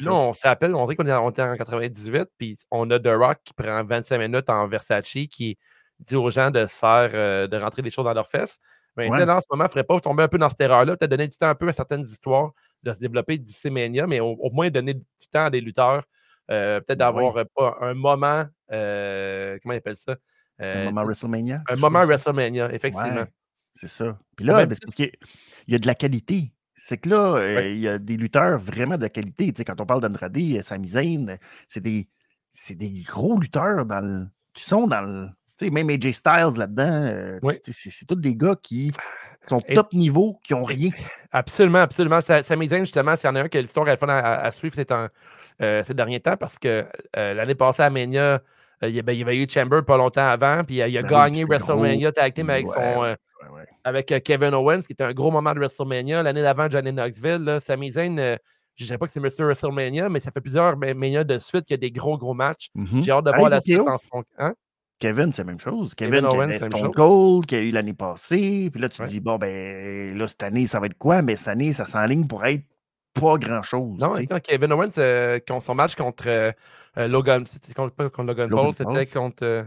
Là, 0.00 0.14
on 0.14 0.34
se 0.34 0.46
rappelle, 0.46 0.74
on 0.74 0.86
dit 0.86 0.96
qu'on 0.96 1.06
est 1.06 1.12
en 1.12 1.30
98, 1.30 2.28
puis 2.38 2.58
on 2.70 2.90
a 2.90 2.98
The 2.98 3.08
Rock 3.08 3.38
qui 3.44 3.54
prend 3.54 3.84
25 3.84 4.18
minutes 4.18 4.50
en 4.50 4.66
Versace, 4.66 5.04
qui 5.04 5.58
dit 5.98 6.16
aux 6.16 6.30
gens 6.30 6.50
de 6.50 6.66
se 6.66 6.74
faire, 6.74 7.10
euh, 7.14 7.46
de 7.46 7.56
rentrer 7.56 7.82
des 7.82 7.90
choses 7.90 8.04
dans 8.04 8.14
leurs 8.14 8.28
fesses. 8.28 8.58
Mais 8.96 9.08
là, 9.08 9.36
en 9.36 9.40
ce 9.40 9.46
moment, 9.50 9.64
il 9.64 9.66
ne 9.66 9.68
faudrait 9.68 9.84
pas 9.84 10.00
tomber 10.00 10.22
un 10.22 10.28
peu 10.28 10.38
dans 10.38 10.48
cette 10.48 10.60
erreur-là. 10.60 10.96
Peut-être 10.96 11.10
donner 11.10 11.26
du 11.26 11.36
temps 11.36 11.48
un 11.48 11.54
peu 11.54 11.68
à 11.68 11.72
certaines 11.72 12.02
histoires 12.02 12.52
de 12.82 12.92
se 12.92 13.00
développer 13.00 13.38
d'ici 13.38 13.68
Mania, 13.68 14.06
mais 14.06 14.20
au, 14.20 14.50
moins 14.52 14.70
donner 14.70 14.94
du 14.94 15.26
temps 15.30 15.46
à 15.46 15.50
des 15.50 15.60
lutteurs. 15.60 16.04
Euh, 16.50 16.78
peut-être 16.80 16.98
ben 16.98 17.06
d'avoir 17.06 17.44
pas 17.56 17.78
un 17.80 17.94
moment, 17.94 18.44
euh, 18.70 19.58
comment 19.62 19.74
ils 19.74 19.78
appellent 19.78 19.96
ça? 19.96 20.16
un 20.60 20.84
moment 20.84 21.04
WrestleMania? 21.04 21.62
Un 21.68 21.76
moment 21.76 22.04
WrestleMania, 22.04 22.72
effectivement. 22.72 23.24
c'est 23.74 23.88
ça. 23.88 24.16
Puis 24.36 24.44
là, 24.44 24.64
ben, 24.64 24.76
parce 24.80 24.94
qu'il 24.94 25.10
y 25.66 25.74
a 25.74 25.78
de 25.78 25.86
la 25.86 25.94
qualité. 25.96 26.53
C'est 26.76 26.98
que 26.98 27.08
là, 27.08 27.62
il 27.62 27.78
y 27.78 27.88
a 27.88 27.98
des 27.98 28.16
lutteurs 28.16 28.58
vraiment 28.58 28.98
de 28.98 29.06
qualité. 29.06 29.52
Tu 29.52 29.58
sais, 29.58 29.64
quand 29.64 29.80
on 29.80 29.86
parle 29.86 30.00
d'Andrade, 30.00 30.36
Sami 30.62 30.88
Zayn, 30.88 31.38
c'est 31.68 31.80
des, 31.80 32.08
des 32.70 33.04
gros 33.06 33.38
lutteurs 33.38 33.86
dans 33.86 34.28
qui 34.52 34.64
sont 34.64 34.86
dans 34.86 35.02
le, 35.02 35.28
sais, 35.56 35.70
même 35.70 35.90
AJ 35.90 36.12
Styles 36.12 36.56
là-dedans, 36.56 37.02
euh, 37.04 37.38
c'est 37.62 38.06
tous 38.06 38.14
des 38.16 38.34
gars 38.34 38.56
qui 38.60 38.92
sont 39.48 39.60
top 39.60 39.92
niveau, 39.92 40.40
qui 40.42 40.54
n'ont 40.54 40.64
rien. 40.64 40.90
Absolument, 41.32 41.80
absolument. 41.80 42.20
Ça 42.20 42.42
justement, 42.42 43.16
s'il 43.16 43.26
y 43.26 43.30
en 43.30 43.36
a 43.36 43.42
un 43.42 43.48
qui 43.48 43.58
a 43.58 43.60
l'histoire 43.60 43.86
à, 43.88 44.40
à, 44.40 44.50
suivre 44.50 44.76
euh, 45.62 45.84
ces 45.84 45.94
derniers 45.94 46.20
temps, 46.20 46.36
parce 46.36 46.58
que 46.58 46.84
euh, 47.16 47.34
l'année 47.34 47.54
passée 47.54 47.82
à 47.82 47.90
Mania, 47.90 48.40
il 48.82 48.90
y, 48.90 48.98
avait, 48.98 49.36
eu 49.36 49.46
Chamber 49.48 49.82
pas 49.86 49.96
longtemps 49.96 50.28
avant, 50.28 50.62
puis 50.64 50.76
il 50.76 50.98
a 50.98 51.02
ben 51.02 51.08
gagné 51.08 51.44
WrestleMania 51.44 52.12
Tag 52.12 52.34
Team 52.34 52.50
avec, 52.50 52.66
son, 52.66 53.16
avec 53.84 54.14
Kevin 54.24 54.54
Owens, 54.54 54.82
qui 54.82 54.92
était 54.92 55.04
un 55.04 55.12
gros 55.12 55.30
moment 55.30 55.52
de 55.52 55.58
WrestleMania. 55.58 56.22
L'année 56.22 56.42
d'avant, 56.42 56.68
Johnny 56.68 56.92
Knoxville. 56.92 57.44
Là, 57.44 57.60
Sami 57.60 57.92
Zayn, 57.92 58.38
je 58.76 58.84
ne 58.84 58.88
sais 58.88 58.98
pas 58.98 59.06
que 59.06 59.12
c'est 59.12 59.20
Mr. 59.20 59.44
WrestleMania, 59.44 60.08
mais 60.08 60.20
ça 60.20 60.30
fait 60.30 60.40
plusieurs 60.40 60.76
Mania 60.76 61.24
de 61.24 61.38
suite 61.38 61.64
qu'il 61.64 61.74
y 61.74 61.78
a 61.78 61.78
des 61.78 61.92
gros, 61.92 62.18
gros 62.18 62.34
matchs. 62.34 62.70
Mm-hmm. 62.76 63.02
J'ai 63.02 63.12
hâte 63.12 63.24
de 63.24 63.30
voir 63.30 63.48
la 63.48 63.60
suite 63.60 63.78
en 63.80 63.98
ce 63.98 64.04
moment. 64.12 64.24
Hein? 64.38 64.54
Kevin, 64.98 65.32
c'est 65.32 65.42
la 65.42 65.46
même 65.46 65.58
chose. 65.58 65.94
Kevin, 65.94 66.22
Kevin 66.22 66.26
Owens, 66.26 66.58
Stone 66.60 66.92
Cold, 66.92 67.46
qui 67.46 67.56
a 67.56 67.60
eu 67.60 67.70
l'année 67.70 67.94
passée. 67.94 68.70
Puis 68.72 68.80
là, 68.80 68.88
tu 68.88 68.98
te 68.98 69.06
dis, 69.06 69.20
bon, 69.20 69.38
ben 69.38 70.16
là, 70.16 70.26
cette 70.26 70.42
année, 70.42 70.66
ça 70.66 70.80
va 70.80 70.86
être 70.86 70.98
quoi? 70.98 71.22
Mais 71.22 71.36
cette 71.36 71.48
année, 71.48 71.72
ça 71.72 71.84
s'enligne 71.84 72.26
pour 72.26 72.44
être 72.44 72.64
pas 73.12 73.36
grand-chose. 73.36 73.98
Non, 73.98 74.14
Kevin 74.42 74.72
Owens, 74.72 74.98
euh, 74.98 75.38
son 75.60 75.74
match 75.74 75.94
contre 75.94 76.24
euh, 76.26 76.50
euh, 76.98 77.06
Logan, 77.06 77.44
c'était 77.46 77.72
contre, 77.72 78.08
contre, 78.08 78.24
Logan, 78.24 78.50
Paul, 78.50 78.74
c'était 78.76 79.06
contre. 79.06 79.66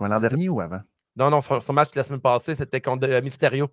l'an 0.00 0.20
dernier 0.20 0.48
ou 0.48 0.60
avant? 0.60 0.80
Non, 1.20 1.28
non, 1.28 1.42
son, 1.42 1.72
match 1.74 1.90
la 1.94 2.02
semaine 2.02 2.20
passée, 2.20 2.56
c'était 2.56 2.80
contre 2.80 3.06
Mysterio. 3.20 3.68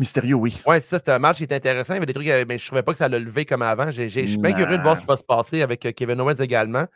Mysterio, 0.00 0.36
oui. 0.36 0.60
Oui, 0.66 0.80
ça, 0.82 0.98
c'était 0.98 1.12
un 1.12 1.20
match 1.20 1.36
qui 1.36 1.44
était 1.44 1.54
intéressant. 1.54 1.94
Il 1.94 1.96
y 1.96 1.98
avait 1.98 2.06
des 2.06 2.12
trucs, 2.12 2.26
mais 2.26 2.58
je 2.58 2.64
ne 2.64 2.66
trouvais 2.66 2.82
pas 2.82 2.90
que 2.90 2.98
ça 2.98 3.08
l'a 3.08 3.20
levé 3.20 3.44
comme 3.44 3.62
avant. 3.62 3.88
Je 3.92 4.08
suis 4.08 4.36
bien 4.36 4.52
curieux 4.52 4.78
de 4.78 4.82
voir 4.82 4.96
ce 4.96 5.02
qui 5.02 5.06
va 5.06 5.16
se 5.16 5.22
passer 5.22 5.62
avec 5.62 5.80
Kevin 5.94 6.20
Owens 6.20 6.34
également. 6.40 6.86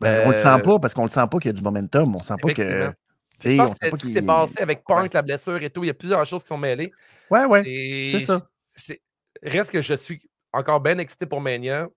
Ben, 0.00 0.22
on 0.24 0.30
le 0.30 0.34
sent 0.34 0.58
pas 0.64 0.80
parce 0.80 0.94
qu'on 0.94 1.04
le 1.04 1.10
sent 1.10 1.24
pas 1.30 1.38
qu'il 1.38 1.46
y 1.46 1.54
a 1.54 1.56
du 1.56 1.62
momentum. 1.62 2.16
On 2.16 2.18
sent 2.18 2.34
pas 2.42 2.52
que. 2.52 2.92
Je 3.44 3.56
pense 3.56 3.78
que 3.78 3.96
ce 3.96 4.06
qui 4.06 4.12
s'est 4.12 4.22
passé 4.22 4.54
avec 4.60 4.82
Punk, 4.84 5.12
la 5.14 5.22
blessure 5.22 5.62
et 5.62 5.70
tout, 5.70 5.84
il 5.84 5.88
y 5.88 5.90
a 5.90 5.94
plusieurs 5.94 6.24
choses 6.26 6.42
qui 6.42 6.48
sont 6.48 6.58
mêlées. 6.58 6.92
Ouais, 7.30 7.44
ouais. 7.44 8.08
C'est 8.10 8.20
ça. 8.20 8.48
Reste 9.42 9.70
que 9.70 9.80
je 9.80 9.94
suis 9.94 10.20
encore 10.52 10.80
bien 10.80 10.98
excité 10.98 11.26
pour 11.26 11.40
Mania. 11.40 11.88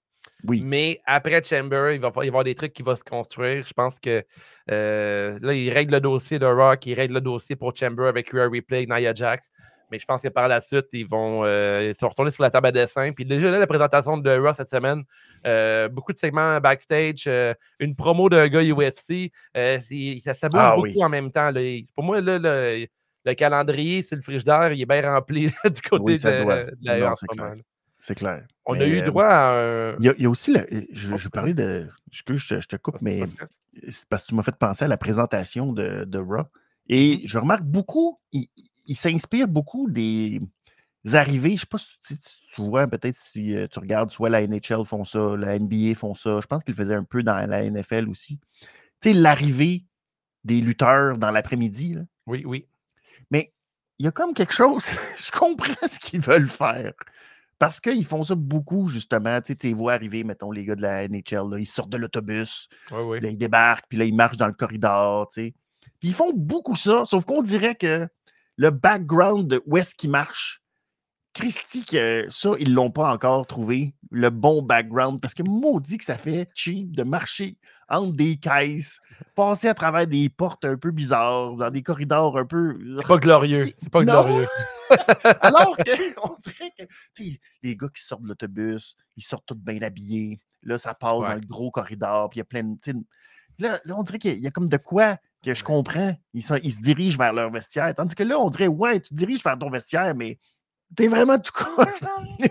Oui. 0.44 0.62
Mais 0.64 1.02
après 1.06 1.44
Chamber, 1.44 1.92
il 1.94 2.00
va 2.00 2.12
y 2.24 2.28
avoir 2.28 2.44
des 2.44 2.56
trucs 2.56 2.74
qui 2.74 2.84
vont 2.84 2.96
se 2.96 3.04
construire. 3.04 3.66
Je 3.66 3.74
pense 3.74 4.00
que 4.00 4.24
euh, 4.72 5.40
là, 5.42 5.54
il 5.54 5.72
règle 5.72 5.94
le 5.94 6.02
dossier 6.02 6.40
de 6.40 6.46
Rock, 6.46 6.86
il 6.86 6.94
règle 6.94 7.16
le 7.16 7.22
dossier 7.22 7.56
pour 7.56 7.76
Chamber 7.76 8.06
avec 8.06 8.30
Rare 8.32 8.52
Replay, 8.52 8.86
Nia 8.86 9.14
Jax. 9.14 9.52
Mais 9.92 10.00
je 10.00 10.06
pense 10.06 10.22
que 10.22 10.30
par 10.30 10.48
la 10.48 10.62
suite, 10.62 10.88
ils 10.94 11.06
vont 11.06 11.44
euh, 11.46 11.94
se 11.94 12.06
retourner 12.06 12.32
sur 12.32 12.44
la 12.44 12.50
table 12.50 12.68
à 12.68 12.72
dessin. 12.72 13.12
Puis 13.12 13.26
déjà, 13.26 13.52
là, 13.52 13.60
la 13.60 13.68
présentation 13.68 14.18
de 14.18 14.38
Raw 14.38 14.54
cette 14.56 14.70
semaine, 14.70 15.04
euh, 15.46 15.88
beaucoup 15.90 16.12
de 16.12 16.18
segments 16.18 16.60
backstage, 16.60 17.26
euh, 17.28 17.54
une 17.80 17.96
promo 17.96 18.30
d'un 18.30 18.48
gars 18.48 18.64
UFC. 18.64 19.32
ça, 19.54 20.48
bouge 20.48 20.60
ah 20.60 20.76
beaucoup 20.76 21.02
en 21.02 21.10
même 21.10 21.32
temps. 21.32 21.52
Pour 21.94 22.04
moi, 22.04 22.20
là, 22.22 22.40
le, 23.26 23.34
calendrier, 23.34 24.02
c'est 24.02 24.16
le 24.16 24.22
frigidaire, 24.22 24.72
il 24.72 24.82
est 24.82 24.86
bien 24.86 25.02
rempli 25.02 25.48
du 25.66 25.82
côté 25.82 26.18
de, 26.18 26.72
la 26.82 27.12
en 27.12 27.14
ce 27.14 27.26
moment. 27.30 27.56
C'est 28.06 28.14
clair. 28.14 28.46
On 28.68 28.80
a 28.80 28.86
eu 28.86 29.02
droit 29.02 29.26
à 29.26 29.50
un. 29.50 29.96
Il 30.00 30.14
y, 30.20 30.26
a, 30.28 30.30
aussi, 30.30 30.56
je, 30.92 31.18
je 31.18 31.28
parlais 31.28 31.56
de. 31.56 31.90
Je, 32.12 32.22
je, 32.36 32.68
te 32.68 32.76
coupe, 32.76 33.02
mais 33.02 33.24
c'est 33.90 34.08
parce 34.08 34.26
que 34.26 34.28
tu 34.28 34.36
m'as 34.36 34.44
fait 34.44 34.56
penser 34.56 34.86
à 34.86 34.88
la 34.88 34.98
présentation 34.98 35.74
de, 35.74 36.04
de 36.04 36.20
Raw. 36.20 36.44
Et 36.88 37.16
mm-hmm. 37.16 37.22
je 37.28 37.38
remarque 37.40 37.64
beaucoup, 37.64 38.20
il 38.32 38.96
s'inspire 38.96 39.48
beaucoup 39.48 39.90
des 39.90 40.40
arrivées. 41.14 41.50
Je 41.50 41.54
ne 41.54 41.60
sais 41.62 41.66
pas 41.66 41.78
si 41.80 42.20
tu, 42.20 42.62
vois, 42.62 42.86
peut-être 42.86 43.18
si 43.18 43.56
euh, 43.56 43.66
tu 43.68 43.80
regardes, 43.80 44.12
soit 44.12 44.30
la 44.30 44.46
NHL 44.46 44.86
font 44.86 45.04
ça, 45.04 45.36
la 45.36 45.58
NBA 45.58 45.96
font 45.96 46.14
ça. 46.14 46.42
Je 46.42 46.46
pense 46.46 46.64
qu'ils 46.64 46.76
le 46.76 46.78
faisaient 46.78 46.94
un 46.94 47.04
peu 47.04 47.24
dans 47.24 47.50
la 47.50 47.68
NFL 47.68 48.08
aussi. 48.08 48.40
Tu 49.02 49.10
sais, 49.10 49.14
l'arrivée 49.14 49.84
des 50.44 50.62
lutteurs 50.62 51.18
dans 51.18 51.32
l'après-midi. 51.32 51.98
Oui, 52.28 52.44
oui. 52.46 52.68
Mais 53.32 53.52
il 53.98 54.06
y 54.06 54.08
a 54.08 54.12
comme 54.12 54.36
quelque 54.36 54.54
chose, 54.54 54.86
je 55.24 55.32
comprends 55.32 55.88
ce 55.88 56.00
qu'ils 56.00 56.22
veulent 56.22 56.50
faire. 56.50 56.94
Parce 57.58 57.80
qu'ils 57.80 58.06
font 58.06 58.24
ça 58.24 58.36
beaucoup, 58.36 58.90
justement. 58.90 59.40
Tu 59.42 59.56
sais, 59.60 59.74
vois 59.74 59.94
arriver, 59.94 60.24
mettons, 60.24 60.52
les 60.52 60.66
gars 60.66 60.76
de 60.76 60.82
la 60.82 61.08
NHL, 61.08 61.60
ils 61.60 61.66
sortent 61.66 61.90
de 61.90 61.98
l'autobus, 61.98 62.68
là, 62.92 63.30
ils 63.30 63.38
débarquent, 63.38 63.86
puis 63.88 63.98
là, 63.98 64.06
ils 64.06 64.16
marchent 64.16 64.38
dans 64.38 64.48
le 64.48 64.54
corridor, 64.54 65.28
tu 65.30 65.42
sais. 65.42 65.54
Puis 66.00 66.10
ils 66.10 66.14
font 66.16 66.34
beaucoup 66.34 66.76
ça, 66.76 67.04
sauf 67.06 67.24
qu'on 67.26 67.42
dirait 67.42 67.76
que 67.76 68.08
le 68.58 68.70
background 68.72 69.48
de 69.48 69.62
où 69.66 69.78
est-ce 69.78 69.96
qu'il 69.96 70.10
marche. 70.10 70.62
Christy, 71.36 71.84
que 71.84 72.26
ça, 72.30 72.52
ils 72.60 72.70
ne 72.70 72.76
l'ont 72.76 72.92
pas 72.92 73.12
encore 73.14 73.46
trouvé, 73.46 73.94
le 74.10 74.30
bon 74.30 74.62
background, 74.62 75.20
parce 75.20 75.34
que 75.34 75.44
maudit 75.44 75.98
que 75.98 76.06
ça 76.06 76.16
fait 76.16 76.50
cheap 76.56 76.96
de 76.96 77.04
marcher 77.04 77.58
entre 77.90 78.14
des 78.14 78.38
caisses, 78.38 79.02
passer 79.36 79.68
à 79.68 79.74
travers 79.74 80.08
des 80.08 80.30
portes 80.30 80.64
un 80.64 80.78
peu 80.78 80.92
bizarres, 80.92 81.56
dans 81.56 81.70
des 81.70 81.84
corridors 81.84 82.38
un 82.38 82.46
peu. 82.46 82.80
C'est 83.02 83.08
pas 83.08 83.18
glorieux. 83.18 83.74
C'est 83.76 83.90
pas 83.90 84.04
glorieux. 84.04 84.48
Alors 85.42 85.76
qu'on 85.76 86.38
dirait 86.42 86.72
que 86.78 86.84
les 87.64 87.76
gars 87.76 87.90
qui 87.94 88.02
sortent 88.02 88.24
de 88.24 88.30
l'autobus, 88.30 88.96
ils 89.18 89.24
sortent 89.24 89.46
tous 89.46 89.56
bien 89.56 89.82
habillés. 89.82 90.40
Là, 90.64 90.78
ça 90.78 90.94
passe 90.94 91.20
dans 91.20 91.36
le 91.36 91.42
gros 91.42 91.70
corridor, 91.70 92.30
puis 92.30 92.38
il 92.38 92.40
y 92.40 92.42
a 92.42 92.46
plein 92.46 92.64
de. 92.64 92.78
Là, 93.60 93.80
là, 93.84 93.96
on 93.98 94.04
dirait 94.04 94.20
qu'il 94.20 94.40
y 94.40 94.48
a 94.48 94.52
comme 94.52 94.70
de 94.70 94.78
quoi 94.78 95.18
que 95.44 95.54
je 95.54 95.64
comprends. 95.64 96.16
Ils, 96.34 96.44
se 96.44 96.82
dirigent 96.82 97.18
vers 97.18 97.34
leur 97.34 97.52
vestiaire. 97.52 97.94
Tandis 97.94 98.16
que 98.16 98.24
là, 98.24 98.40
on 98.40 98.50
dirait, 98.50 98.68
ouais, 98.68 99.00
tu 99.00 99.10
te 99.10 99.16
diriges 99.16 99.44
vers 99.44 99.58
ton 99.58 99.70
vestiaire, 99.70 100.16
mais 100.16 100.40
t'es 100.96 101.08
vraiment 101.08 101.38
tout 101.38 101.52
croche 101.52 101.88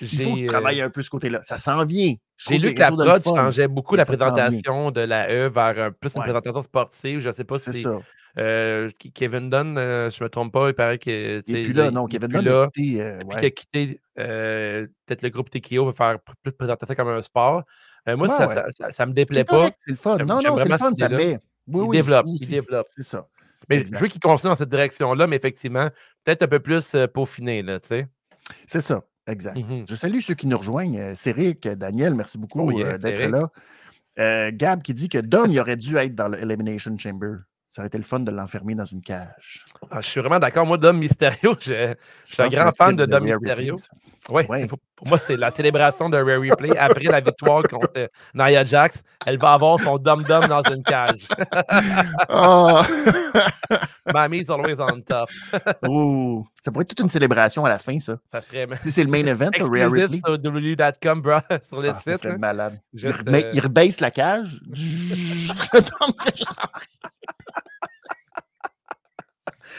Il 0.00 0.08
faut 0.08 0.34
que 0.34 0.40
tu 0.40 0.46
travailles 0.46 0.80
un 0.80 0.90
peu 0.90 1.02
ce 1.02 1.10
côté-là. 1.10 1.40
Ça 1.42 1.58
s'en 1.58 1.84
vient. 1.84 2.14
J'ai 2.36 2.58
lu 2.58 2.74
que 2.74 2.80
la 2.80 2.90
prod 2.90 3.22
changeait 3.24 3.68
beaucoup 3.68 3.96
la 3.96 4.04
présentation 4.04 4.90
de 4.90 5.00
la 5.00 5.30
E 5.30 5.48
vers 5.48 5.92
plus 5.94 6.14
une 6.14 6.22
présentation 6.22 6.62
sportive. 6.62 7.20
Je 7.20 7.28
ne 7.28 7.32
sais 7.32 7.44
pas 7.44 7.58
si 7.58 7.86
euh, 8.38 8.88
Kevin 9.14 9.50
Dunn, 9.50 9.76
euh, 9.76 10.08
je 10.08 10.22
ne 10.22 10.24
me 10.24 10.30
trompe 10.30 10.52
pas, 10.52 10.68
il 10.68 10.74
paraît 10.74 10.98
que. 10.98 11.38
Et 11.46 11.62
puis 11.62 11.72
là, 11.72 11.90
non, 11.90 12.06
Kevin 12.06 12.28
Dunn 12.28 12.48
a 12.48 12.66
quitté. 12.68 13.02
Euh, 13.02 13.20
a 13.30 13.50
quitté 13.50 14.00
peut-être 14.16 15.22
le 15.22 15.28
groupe 15.28 15.50
TKO 15.50 15.86
veut 15.86 15.92
faire 15.92 16.18
plus 16.42 16.52
de 16.52 16.56
présentation 16.56 16.94
comme 16.94 17.08
un 17.08 17.22
sport. 17.22 17.64
moi, 18.06 18.28
ça, 18.28 18.90
ça, 18.90 19.06
me 19.06 19.12
déplaît 19.12 19.44
pas. 19.44 19.70
C'est 19.80 19.90
le 19.90 19.96
fun. 19.96 20.16
Non, 20.18 20.40
non, 20.42 20.56
c'est 20.56 20.68
le 20.68 20.76
fun, 20.76 20.92
ça 20.98 21.08
met. 21.08 21.38
Oui, 21.68 21.86
il 21.86 21.90
développe. 21.92 22.26
Il 22.26 22.48
développe. 22.48 22.86
C'est 22.88 23.04
ça. 23.04 23.26
Mais 23.68 23.84
je 23.84 23.96
veux 23.96 24.08
qu'il 24.08 24.20
continue 24.20 24.50
dans 24.50 24.56
cette 24.56 24.68
direction-là, 24.68 25.26
mais 25.26 25.36
effectivement, 25.36 25.88
peut-être 26.24 26.42
un 26.42 26.48
peu 26.48 26.60
plus 26.60 26.94
euh, 26.94 27.06
peaufiné, 27.06 27.62
là, 27.62 27.80
tu 27.80 27.88
sais. 27.88 28.06
C'est 28.66 28.80
ça, 28.80 29.04
exact. 29.26 29.56
Mmh 29.56 29.84
je 29.88 29.94
salue 29.94 30.20
ceux 30.20 30.34
qui 30.34 30.46
nous 30.46 30.58
rejoignent. 30.58 30.98
Euh, 30.98 31.14
Céric, 31.14 31.68
Daniel, 31.68 32.14
merci 32.14 32.38
beaucoup 32.38 32.60
oh, 32.60 32.80
euh, 32.80 32.98
d'être 32.98 33.28
là. 33.28 34.50
Gab 34.50 34.82
qui 34.82 34.94
dit 34.94 35.08
que 35.08 35.18
Don 35.18 35.46
il 35.48 35.58
aurait 35.58 35.76
dû 35.76 35.96
être 35.96 36.14
dans 36.14 36.28
l'Elimination 36.28 36.96
Chamber. 36.98 37.36
Ça 37.74 37.80
aurait 37.80 37.86
été 37.86 37.96
le 37.96 38.04
fun 38.04 38.20
de 38.20 38.30
l'enfermer 38.30 38.74
dans 38.74 38.84
une 38.84 39.00
cage. 39.00 39.64
Ah, 39.90 40.00
je 40.02 40.06
suis 40.06 40.20
vraiment 40.20 40.38
d'accord. 40.38 40.66
Moi, 40.66 40.76
Dom 40.76 40.98
Mysterio, 40.98 41.56
je, 41.60 41.94
suis 42.26 42.42
un 42.42 42.48
grand 42.48 42.70
fan 42.76 42.94
de 42.94 43.06
Dom 43.06 43.24
Mysterio. 43.24 43.78
Oui, 44.28 44.42
ouais. 44.46 44.66
Pour 44.66 45.08
moi, 45.08 45.18
c'est 45.18 45.38
la 45.38 45.50
célébration 45.50 46.10
de 46.10 46.18
Rare 46.18 46.38
Replay 46.42 46.76
après 46.76 47.04
la 47.04 47.20
victoire 47.20 47.62
contre 47.62 47.90
euh, 47.96 48.08
Nia 48.34 48.62
Jax. 48.62 49.02
Elle 49.24 49.38
va 49.38 49.54
avoir 49.54 49.80
son 49.80 49.96
dum-dum 49.96 50.46
dans 50.48 50.62
une 50.62 50.84
cage. 50.84 51.26
Oh. 52.28 52.82
Mammy's 54.12 54.50
always 54.50 54.76
on 54.78 55.00
top. 55.00 55.30
Oh. 55.88 56.44
Ça 56.60 56.70
pourrait 56.70 56.82
être 56.82 56.90
toute 56.90 57.00
une 57.00 57.10
célébration 57.10 57.64
à 57.64 57.70
la 57.70 57.78
fin, 57.78 57.98
ça. 57.98 58.18
Ça 58.30 58.42
serait 58.42 58.68
Si 58.82 58.92
c'est 58.92 59.04
le 59.04 59.10
main 59.10 59.24
event, 59.26 59.50
Rare 59.58 59.90
Ripley. 59.90 60.18
sur 60.18 60.32
www.com, 60.32 61.22
bro, 61.22 61.38
sur 61.62 61.80
le 61.80 61.88
Ah, 61.88 61.94
ça 61.94 62.12
site. 62.12 62.22
serait 62.22 62.32
là. 62.34 62.38
malade. 62.38 62.78
Il, 62.92 63.00
Juste, 63.00 63.26
euh, 63.26 63.50
il 63.54 63.60
rebaisse 63.60 64.00
la 64.00 64.10
cage. 64.10 64.60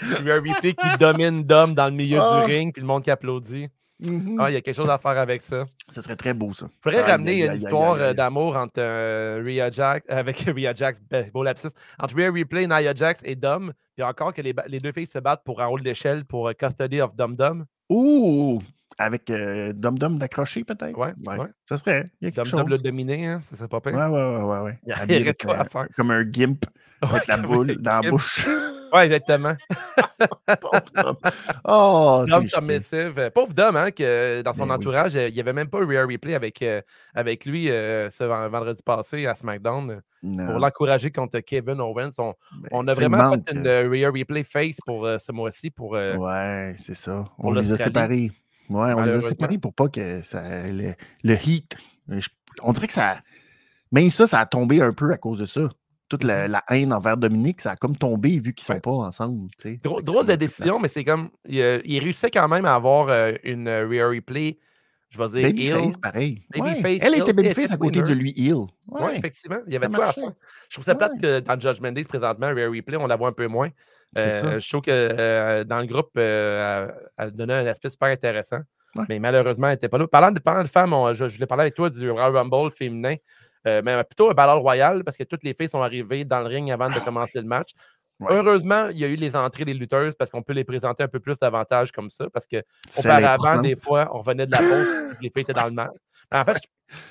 Replay 0.25 0.73
qui 0.73 0.97
domine 0.99 1.43
Dom 1.43 1.73
dans 1.73 1.85
le 1.85 1.91
milieu 1.91 2.19
Ah. 2.21 2.43
du 2.45 2.51
ring, 2.51 2.73
puis 2.73 2.81
le 2.81 2.87
monde 2.87 3.03
qui 3.03 3.11
applaudit. 3.11 3.69
Mhm. 3.99 4.37
Ah, 4.39 4.49
il 4.49 4.53
y 4.53 4.57
a 4.57 4.61
quelque 4.61 4.75
chose 4.75 4.89
à 4.89 4.97
faire 4.97 5.17
avec 5.17 5.41
ça. 5.41 5.65
Ça 5.89 6.01
serait 6.01 6.15
très 6.15 6.33
beau, 6.33 6.51
ça. 6.53 6.67
Il 6.69 6.77
faudrait 6.81 7.03
ramener 7.03 7.45
une 7.45 7.53
histoire 7.55 7.95
euh, 7.95 8.13
d'amour 8.13 8.55
entre 8.57 8.79
euh, 8.79 9.41
Rhea 9.45 9.69
Jax, 9.69 10.05
avec 10.09 10.39
Rhea 10.39 10.73
Jax, 10.75 10.99
ben, 11.09 11.29
beau 11.31 11.43
lapsus, 11.43 11.69
entre 11.99 12.15
Rhea 12.15 12.31
Replay, 12.31 12.67
Nia 12.67 12.93
Jax 12.93 13.21
et 13.23 13.35
Dom, 13.35 13.71
puis 13.95 14.03
encore 14.03 14.33
que 14.33 14.41
les, 14.41 14.53
deux 14.53 14.91
filles 14.91 15.07
se 15.07 15.19
battent 15.19 15.43
pour 15.45 15.61
un 15.61 15.67
rôle 15.67 15.83
d'échelle 15.83 16.25
pour 16.25 16.49
euh, 16.49 16.53
Custody 16.53 16.99
of 16.99 17.15
Dom 17.15 17.35
Dom. 17.35 17.65
Ouh! 17.89 18.61
Avec 18.97 19.29
euh, 19.29 19.73
Dom 19.73 19.97
Dom 19.97 20.17
d'accrocher, 20.17 20.63
peut-être? 20.63 20.97
Ouais, 20.97 21.13
ouais. 21.25 21.47
Ça 21.67 21.77
serait. 21.77 22.11
Il 22.21 22.25
y 22.25 22.27
a 22.27 22.31
quelque 22.31 22.35
Dom 22.35 22.45
chose. 22.45 22.59
Dom 22.59 22.69
le 22.69 22.77
dominé, 22.77 23.25
hein, 23.25 23.39
ça 23.41 23.55
serait 23.55 23.67
pas 23.67 23.81
pire. 23.81 23.93
Ouais, 23.93 24.05
ouais, 24.05 24.35
ouais, 24.37 24.43
ouais. 24.43 24.59
ouais. 24.59 24.79
Il 24.85 24.89
y 24.89 24.93
a 24.93 24.97
avec, 24.99 25.43
quoi 25.43 25.57
à 25.57 25.61
euh, 25.61 25.65
faire. 25.65 25.87
Comme 25.95 26.11
un 26.11 26.23
gimp 26.23 26.65
avec 27.01 27.27
la 27.27 27.37
boule 27.37 27.75
dans 27.79 28.01
la 28.01 28.09
bouche. 28.09 28.47
Ouais, 28.93 29.05
exactement. 29.05 29.55
Oh, 31.65 32.25
Dom 32.27 32.47
submissive. 32.47 33.13
Euh, 33.17 33.29
Pauvre 33.29 33.53
Dom, 33.53 33.75
hein, 33.75 33.91
que 33.91 34.41
dans 34.41 34.53
son 34.53 34.65
Ben 34.67 34.73
oui. 34.75 34.75
entourage, 34.75 35.15
euh, 35.15 35.27
il 35.29 35.33
n'y 35.33 35.39
avait 35.39 35.53
même 35.53 35.67
pas 35.69 35.79
Rhea 35.79 36.05
Replay 36.05 36.33
avec, 36.35 36.61
euh, 36.61 36.81
avec 37.13 37.45
lui 37.45 37.69
euh, 37.69 38.09
ce 38.09 38.23
ven- 38.23 38.47
vendredi 38.49 38.81
passé 38.83 39.25
à 39.25 39.35
SmackDown 39.35 40.01
Non, 40.21 40.45
pour 40.45 40.59
l'encourager 40.59 41.11
contre 41.11 41.39
Kevin 41.39 41.79
Owens. 41.81 42.11
On, 42.19 42.33
ben, 42.61 42.69
on 42.71 42.87
a 42.87 42.93
vraiment 42.93 43.17
manque, 43.29 43.49
fait 43.49 43.55
une 43.55 43.67
euh, 43.67 43.89
Rhea 43.89 44.09
Replay 44.11 44.43
face 44.43 44.77
pour 44.85 45.05
ce 45.19 45.31
mois-ci 45.31 45.69
pour. 45.71 45.91
Ouais, 45.91 46.75
c'est 46.79 46.95
ça. 46.95 47.25
On 47.39 47.51
les 47.53 47.71
a 47.71 47.77
séparés. 47.77 48.31
Ouais, 48.69 48.93
on 48.93 49.01
les 49.01 49.13
a 49.13 49.21
séparés 49.21 49.57
pour 49.57 49.73
pas 49.73 49.89
que 49.89 50.21
ça, 50.23 50.67
le, 50.69 50.93
le 51.23 51.33
heat. 51.47 51.75
je- 52.09 52.29
on 52.61 52.71
dirait 52.73 52.87
que 52.87 52.93
ça. 52.93 53.17
Même 53.91 54.09
ça, 54.09 54.25
ça 54.25 54.39
a 54.39 54.45
tombé 54.45 54.81
un 54.81 54.93
peu 54.93 55.11
à 55.11 55.17
cause 55.17 55.39
de 55.39 55.45
ça. 55.45 55.69
Toute 56.13 56.23
la, 56.25 56.47
la 56.47 56.63
haine 56.69 56.93
envers 56.93 57.17
Dominique, 57.17 57.59
ça 57.59 57.71
a 57.71 57.75
comme 57.75 57.97
tombé 57.97 58.37
vu 58.37 58.53
qu'ils 58.53 58.63
sont 58.65 58.73
Ouais. 58.73 58.79
pas 58.79 58.91
ensemble. 58.91 59.49
tu 59.57 59.69
sais. 59.71 59.79
Drôle, 59.83 60.27
de 60.27 60.35
décision, 60.35 60.77
mais 60.79 60.87
c'est 60.87 61.03
comme. 61.03 61.29
Il, 61.47 61.59
euh, 61.59 61.81
il 61.85 61.97
réussissait 62.03 62.29
quand 62.29 62.47
même 62.47 62.65
à 62.65 62.75
avoir 62.75 63.09
euh, 63.09 63.31
une 63.43 63.67
euh, 63.67 63.87
Rhea 63.89 64.07
Replay, 64.07 64.59
je 65.09 65.17
vais 65.17 65.27
dire, 65.29 65.75
Babyface, 65.75 65.97
pareil. 65.97 66.43
Ouais, 66.55 66.61
Babyface, 66.61 66.99
Elle 67.01 67.15
était 67.15 67.33
babyface 67.33 67.71
à 67.71 67.77
côté 67.77 68.03
de 68.03 68.13
lui, 68.13 68.29
heel. 68.37 68.53
Oui, 68.89 69.01
Ouais. 69.01 69.17
effectivement. 69.17 69.57
Il 69.65 69.73
y 69.73 69.75
avait 69.75 69.87
de 69.87 69.95
quoi 69.95 70.05
à 70.09 70.13
faire. 70.13 70.31
Je 70.69 70.75
trouve 70.75 70.85
ça 70.85 70.93
plate 70.93 71.13
Ouais. 71.13 71.19
que 71.19 71.39
dans 71.39 71.59
Judgment 71.59 71.91
Days, 71.93 72.03
présentement, 72.03 72.49
Rhea 72.53 72.69
Replay, 72.69 72.97
on 72.97 73.07
la 73.07 73.15
voit 73.15 73.29
un 73.29 73.33
peu 73.33 73.47
moins. 73.47 73.69
Euh, 74.19 74.59
je 74.59 74.69
trouve 74.69 74.81
que 74.81 74.91
euh, 74.91 75.63
dans 75.63 75.79
le 75.79 75.87
groupe, 75.87 76.11
euh, 76.17 76.87
elle, 77.17 77.25
elle 77.29 77.31
donnait 77.31 77.55
un 77.55 77.65
aspect 77.65 77.89
super 77.89 78.09
intéressant. 78.09 78.59
Ouais. 78.95 79.05
Mais 79.09 79.17
malheureusement, 79.17 79.65
elle 79.69 79.73
n'était 79.73 79.89
pas 79.89 79.97
là. 79.97 80.05
Parlant 80.07 80.29
de, 80.31 80.39
parlant 80.39 80.61
de 80.61 80.67
femmes, 80.67 80.93
on- 80.93 81.11
je, 81.15 81.27
je 81.27 81.33
voulais 81.33 81.47
parler 81.47 81.63
avec 81.63 81.73
toi 81.73 81.89
du 81.89 82.07
Royal 82.11 82.35
Rumble 82.37 82.69
féminin, 82.71 83.15
euh, 83.67 83.81
mais 83.83 84.03
plutôt 84.03 84.29
un 84.29 84.33
Battle 84.33 84.59
Royal 84.59 85.03
parce 85.03 85.17
que 85.17 85.23
toutes 85.23 85.43
les 85.43 85.53
filles 85.53 85.69
sont 85.69 85.81
arrivées 85.81 86.25
dans 86.25 86.39
le 86.39 86.47
ring 86.47 86.71
avant 86.71 86.89
de 86.89 86.99
commencer 86.99 87.39
le 87.39 87.47
match. 87.47 87.71
Ouais. 88.19 88.27
Heureusement, 88.31 88.89
il 88.89 88.97
y 88.97 89.05
a 89.05 89.07
eu 89.07 89.15
les 89.15 89.35
entrées 89.35 89.65
des 89.65 89.73
lutteuses 89.73 90.15
parce 90.15 90.29
qu'on 90.29 90.43
peut 90.43 90.53
les 90.53 90.63
présenter 90.63 91.03
un 91.03 91.07
peu 91.07 91.19
plus 91.19 91.35
davantage 91.39 91.91
comme 91.91 92.09
ça. 92.09 92.29
Parce 92.31 92.47
que 92.47 92.63
auparavant, 92.97 93.61
des 93.61 93.75
fois, 93.75 94.09
on 94.13 94.19
revenait 94.19 94.45
de 94.45 94.51
la 94.51 94.59
pause 94.59 95.15
et 95.19 95.23
les 95.23 95.29
filles 95.29 95.41
étaient 95.43 95.53
dans 95.53 95.65
le 95.65 95.71
match. 95.71 95.91
Mais 96.31 96.39
en 96.39 96.45
fait, 96.45 96.57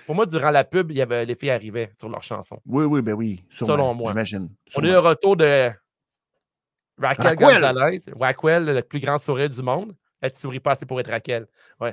pour 0.07 0.14
moi, 0.14 0.26
durant 0.26 0.50
la 0.50 0.64
pub, 0.64 0.90
il 0.90 0.96
y 0.96 1.03
avait, 1.03 1.24
les 1.24 1.34
filles 1.34 1.50
arrivaient 1.50 1.90
sur 1.98 2.09
leur 2.09 2.22
chanson. 2.22 2.59
Oui, 2.66 2.84
oui, 2.84 3.03
ben 3.03 3.14
oui. 3.14 3.44
sûrement, 3.50 3.74
Selon 3.74 3.94
moi. 3.94 4.11
J'imagine. 4.11 4.48
On 4.76 4.84
a 4.84 4.88
eu 4.88 4.96
retour 4.96 5.36
de 5.36 5.70
Raquel 6.98 7.26
Raquel. 7.26 7.61
Gonzalez. 7.61 8.03
Raquel, 8.18 8.64
le 8.64 8.82
plus 8.82 9.00
grand 9.00 9.18
sourire 9.18 9.50
du 9.50 9.62
monde. 9.62 9.94
Elle 10.22 10.30
ne 10.30 10.34
sourit 10.34 10.60
pas 10.60 10.72
assez 10.72 10.86
pour 10.86 10.98
être 11.00 11.10
Raquel. 11.10 11.46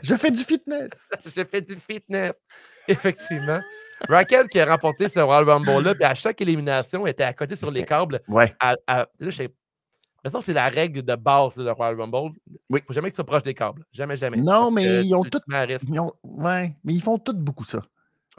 Je 0.04 0.16
fais 0.16 0.32
du 0.32 0.44
fitness. 0.44 1.10
J'ai 1.36 1.44
fait 1.46 1.62
du 1.62 1.76
fitness. 1.76 2.40
Effectivement. 2.88 3.60
Raquel 4.08 4.48
qui 4.48 4.60
a 4.60 4.66
remporté 4.66 5.10
ce 5.10 5.20
Royal 5.20 5.50
Rumble-là, 5.50 5.94
puis 5.96 6.04
à 6.06 6.14
chaque 6.14 6.40
élimination, 6.40 7.06
elle 7.06 7.12
était 7.12 7.24
à 7.24 7.34
côté 7.34 7.56
sur 7.58 7.70
les 7.70 7.84
câbles. 7.86 8.22
Ouais. 8.30 8.56
À, 8.60 8.76
à- 8.88 8.98
là, 9.00 9.08
je 9.20 9.30
sais- 9.32 9.48
de 9.48 9.54
toute 10.24 10.32
façon, 10.34 10.42
c'est 10.42 10.54
la 10.54 10.70
règle 10.70 11.02
de 11.02 11.16
base 11.16 11.56
de 11.56 11.70
Royal 11.70 12.00
Rumble. 12.00 12.38
Oui. 12.70 12.80
Il 12.82 12.86
faut 12.86 12.94
jamais 12.94 13.10
qu'ils 13.10 13.16
soient 13.16 13.26
proches 13.26 13.44
des 13.44 13.54
câbles. 13.54 13.84
Jamais, 13.92 14.16
jamais. 14.16 14.38
Non, 14.38 14.64
Parce 14.64 14.74
mais 14.74 14.84
que 14.86 15.04
ils 15.04 15.16
ont 15.16 15.22
ont- 16.00 16.14
Ouais, 16.24 16.76
mais 16.84 16.94
ils 16.94 17.02
font 17.02 17.18
tous 17.18 17.34
beaucoup 17.34 17.64
ça. 17.66 17.82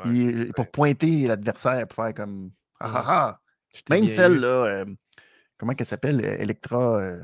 Ouais, 0.05 0.11
Ils- 0.12 0.53
Pour 0.55 0.70
pointer 0.70 1.26
l'adversaire, 1.26 1.86
pour 1.88 2.05
faire 2.05 2.14
comme. 2.14 2.53
Ah, 2.78 2.93
ah, 2.95 3.05
ah. 3.09 3.41
Je 3.74 3.80
Même 3.91 4.09
celle-là, 4.09 4.47
euh, 4.64 4.84
comment 5.59 5.74
qu'elle 5.74 5.86
s'appelle? 5.86 6.24
Electra, 6.24 6.99
euh, 7.01 7.20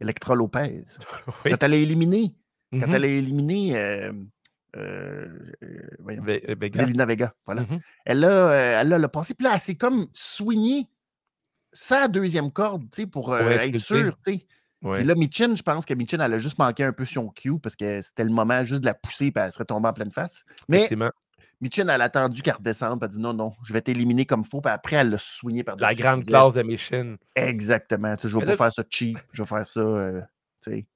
Electra 0.00 0.34
Lopez. 0.34 0.84
Oui. 1.44 1.50
Quand 1.50 1.62
elle 1.62 1.72
a 1.74 1.76
éliminé, 1.76 2.34
quand 2.72 2.86
Mhm. 2.86 2.94
elle 2.94 3.04
a 3.04 3.08
éliminé 3.08 3.76
euh, 3.76 4.12
euh, 4.76 5.26
euh, 5.62 5.88
voyons, 6.00 6.22
Ve- 6.22 6.58
Vega. 6.58 6.80
Zelina 6.84 7.06
Vega, 7.06 7.34
voilà. 7.46 7.64
Elle 8.04 8.24
a, 8.24 8.80
elle 8.80 8.92
a 8.92 8.98
le 8.98 9.08
passé. 9.08 9.34
Puis 9.34 9.44
là, 9.44 9.52
elle 9.54 9.60
s'est 9.60 9.74
comme 9.76 10.06
soignée 10.12 10.86
sa 11.72 12.08
deuxième 12.08 12.50
corde, 12.50 12.82
tu 12.90 13.02
sais, 13.02 13.06
pour 13.06 13.32
euh, 13.32 13.40
Pour 13.42 13.50
être 13.50 13.78
sais. 13.78 14.46
Ouais. 14.82 14.98
Puis 14.98 15.04
là, 15.08 15.14
Michin, 15.16 15.56
je 15.56 15.62
pense 15.62 15.84
que 15.84 15.92
Michin, 15.94 16.20
elle 16.20 16.34
a 16.34 16.38
juste 16.38 16.58
manqué 16.58 16.84
un 16.84 16.92
peu 16.92 17.04
son 17.04 17.28
cue 17.30 17.58
parce 17.58 17.74
que 17.76 18.00
c'était 18.00 18.22
le 18.24 18.30
moment 18.30 18.62
juste 18.64 18.80
de 18.82 18.86
la 18.86 18.94
pousser 18.94 19.32
puis 19.32 19.42
elle 19.42 19.50
serait 19.50 19.64
tombée 19.64 19.88
en 19.88 19.92
pleine 19.92 20.12
face. 20.12 20.44
Mais. 20.68 20.88
Michin, 21.60 21.88
elle 21.88 22.00
a 22.00 22.04
attendu 22.04 22.42
qu'elle 22.42 22.54
redescende. 22.54 22.98
Elle 23.02 23.06
a 23.06 23.08
dit 23.08 23.18
non, 23.18 23.32
non, 23.34 23.52
je 23.66 23.72
vais 23.72 23.80
t'éliminer 23.80 24.26
comme 24.26 24.42
il 24.44 24.48
faut. 24.48 24.60
Puis 24.60 24.70
après, 24.72 24.96
elle 24.96 25.10
l'a 25.10 25.18
soigné 25.18 25.64
par 25.64 25.76
La 25.76 25.94
grande 25.94 26.24
classe 26.24 26.54
de 26.54 26.62
Mission. 26.62 27.16
Exactement. 27.34 28.14
Tu 28.16 28.22
sais, 28.22 28.28
je 28.28 28.38
vais 28.38 28.44
là- 28.44 28.52
pas 28.52 28.64
faire 28.64 28.72
ça 28.72 28.84
cheap. 28.88 29.18
Je 29.32 29.42
vais 29.42 29.48
faire 29.48 29.66
ça, 29.66 29.80
euh, 29.80 30.20
tu 30.62 30.70
sais. 30.70 30.86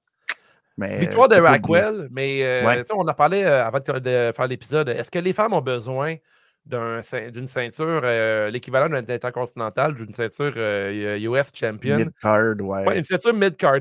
Mais, 0.76 0.98
Victoire 0.98 1.28
de. 1.28 1.34
Raquel, 1.36 2.08
mais 2.10 2.42
euh, 2.42 2.64
Ouais. 2.64 2.78
tu 2.80 2.86
sais, 2.86 2.92
on 2.96 3.00
en 3.06 3.14
parlait 3.14 3.44
euh, 3.44 3.64
avant 3.66 3.78
de, 3.78 4.32
faire 4.34 4.46
l'épisode. 4.48 4.88
Est-ce 4.88 5.10
que 5.10 5.18
les 5.18 5.32
femmes 5.32 5.52
ont 5.52 5.60
besoin 5.60 6.16
d'une 6.64 7.46
ceinture, 7.46 8.00
euh, 8.04 8.48
l'équivalent 8.50 8.88
d'un 8.88 9.04
intercontinental, 9.14 9.94
d'une 9.94 10.14
ceinture 10.14 10.54
euh, 10.56 11.18
US 11.18 11.48
Champion? 11.54 11.98
Mid-card, 11.98 12.54
ouais. 12.60 12.86
Ouais, 12.86 12.98
une 12.98 13.04
ceinture 13.04 13.34
mid-card. 13.34 13.80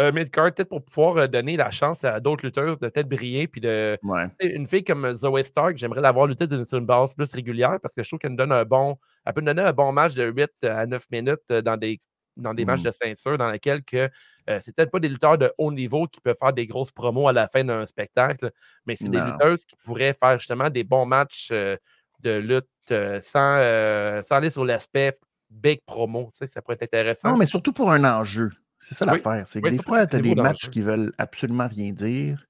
Euh, 0.00 0.10
mid-card, 0.10 0.52
peut-être 0.54 0.70
pour 0.70 0.82
pouvoir 0.84 1.16
euh, 1.18 1.26
donner 1.26 1.56
la 1.56 1.70
chance 1.70 2.02
à 2.02 2.18
d'autres 2.18 2.44
lutteuses 2.46 2.78
de 2.78 2.88
peut-être 2.88 3.08
briller. 3.08 3.46
Puis 3.46 3.60
de, 3.60 3.98
Ouais. 4.02 4.24
une 4.40 4.66
fille 4.66 4.82
comme 4.84 5.12
Zoe 5.12 5.42
Stark, 5.42 5.76
j'aimerais 5.76 6.00
l'avoir 6.00 6.26
lutter 6.26 6.46
d'une- 6.46 6.64
sur 6.64 6.78
une 6.78 6.86
base 6.86 7.14
plus 7.14 7.30
régulière 7.32 7.78
parce 7.82 7.94
que 7.94 8.02
je 8.02 8.08
trouve 8.08 8.18
qu'elle 8.18 8.34
donne 8.34 8.52
un 8.52 8.64
bon. 8.64 8.96
Elle 9.26 9.34
peut 9.34 9.40
nous 9.42 9.46
donner 9.46 9.62
un 9.62 9.72
bon 9.72 9.92
match 9.92 10.14
de 10.14 10.24
8 10.24 10.50
à 10.64 10.86
9 10.86 11.04
minutes 11.10 11.40
euh, 11.50 11.60
dans 11.60 11.76
des, 11.76 12.00
dans 12.38 12.54
des 12.54 12.64
matchs 12.64 12.80
Mm. 12.80 12.84
de 12.84 12.90
ceinture 12.90 13.38
dans 13.38 13.50
lesquels 13.50 13.84
que 13.84 14.08
euh, 14.48 14.58
c'est 14.62 14.74
peut-être 14.74 14.90
pas 14.90 14.98
des 14.98 15.10
lutteurs 15.10 15.36
de 15.36 15.52
haut 15.58 15.70
niveau 15.70 16.06
qui 16.06 16.20
peuvent 16.22 16.36
faire 16.40 16.54
des 16.54 16.66
grosses 16.66 16.90
promos 16.90 17.28
à 17.28 17.32
la 17.34 17.46
fin 17.46 17.62
d'un 17.62 17.84
spectacle, 17.86 18.50
mais 18.86 18.96
c'est 18.96 19.10
des 19.10 19.20
lutteuses 19.20 19.64
qui 19.66 19.76
pourraient 19.84 20.14
faire 20.18 20.38
justement 20.38 20.70
des 20.70 20.84
bons 20.84 21.04
matchs 21.04 21.50
euh, 21.52 21.76
de 22.20 22.38
lutte 22.38 22.66
euh, 22.90 23.20
sans, 23.20 23.58
euh, 23.60 24.22
sans 24.24 24.36
aller 24.36 24.50
sur 24.50 24.64
l'aspect 24.64 25.18
big 25.50 25.80
promo. 25.84 26.30
Ça 26.32 26.62
pourrait 26.62 26.76
être 26.80 26.84
intéressant. 26.94 27.30
Non, 27.32 27.36
mais 27.36 27.44
surtout 27.46 27.74
pour 27.74 27.92
un 27.92 28.02
enjeu. 28.04 28.50
C'est 28.82 28.94
ça 28.94 29.06
Oui. 29.06 29.12
l'affaire. 29.22 29.46
C'est 29.46 29.60
que 29.62 29.68
Oui, 29.68 29.76
des 29.76 29.82
fois, 29.82 30.06
tu 30.06 30.16
as 30.16 30.20
des 30.20 30.34
matchs 30.34 30.68
qui 30.70 30.80
veulent 30.82 31.12
absolument 31.18 31.68
rien 31.68 31.92
dire. 31.92 32.46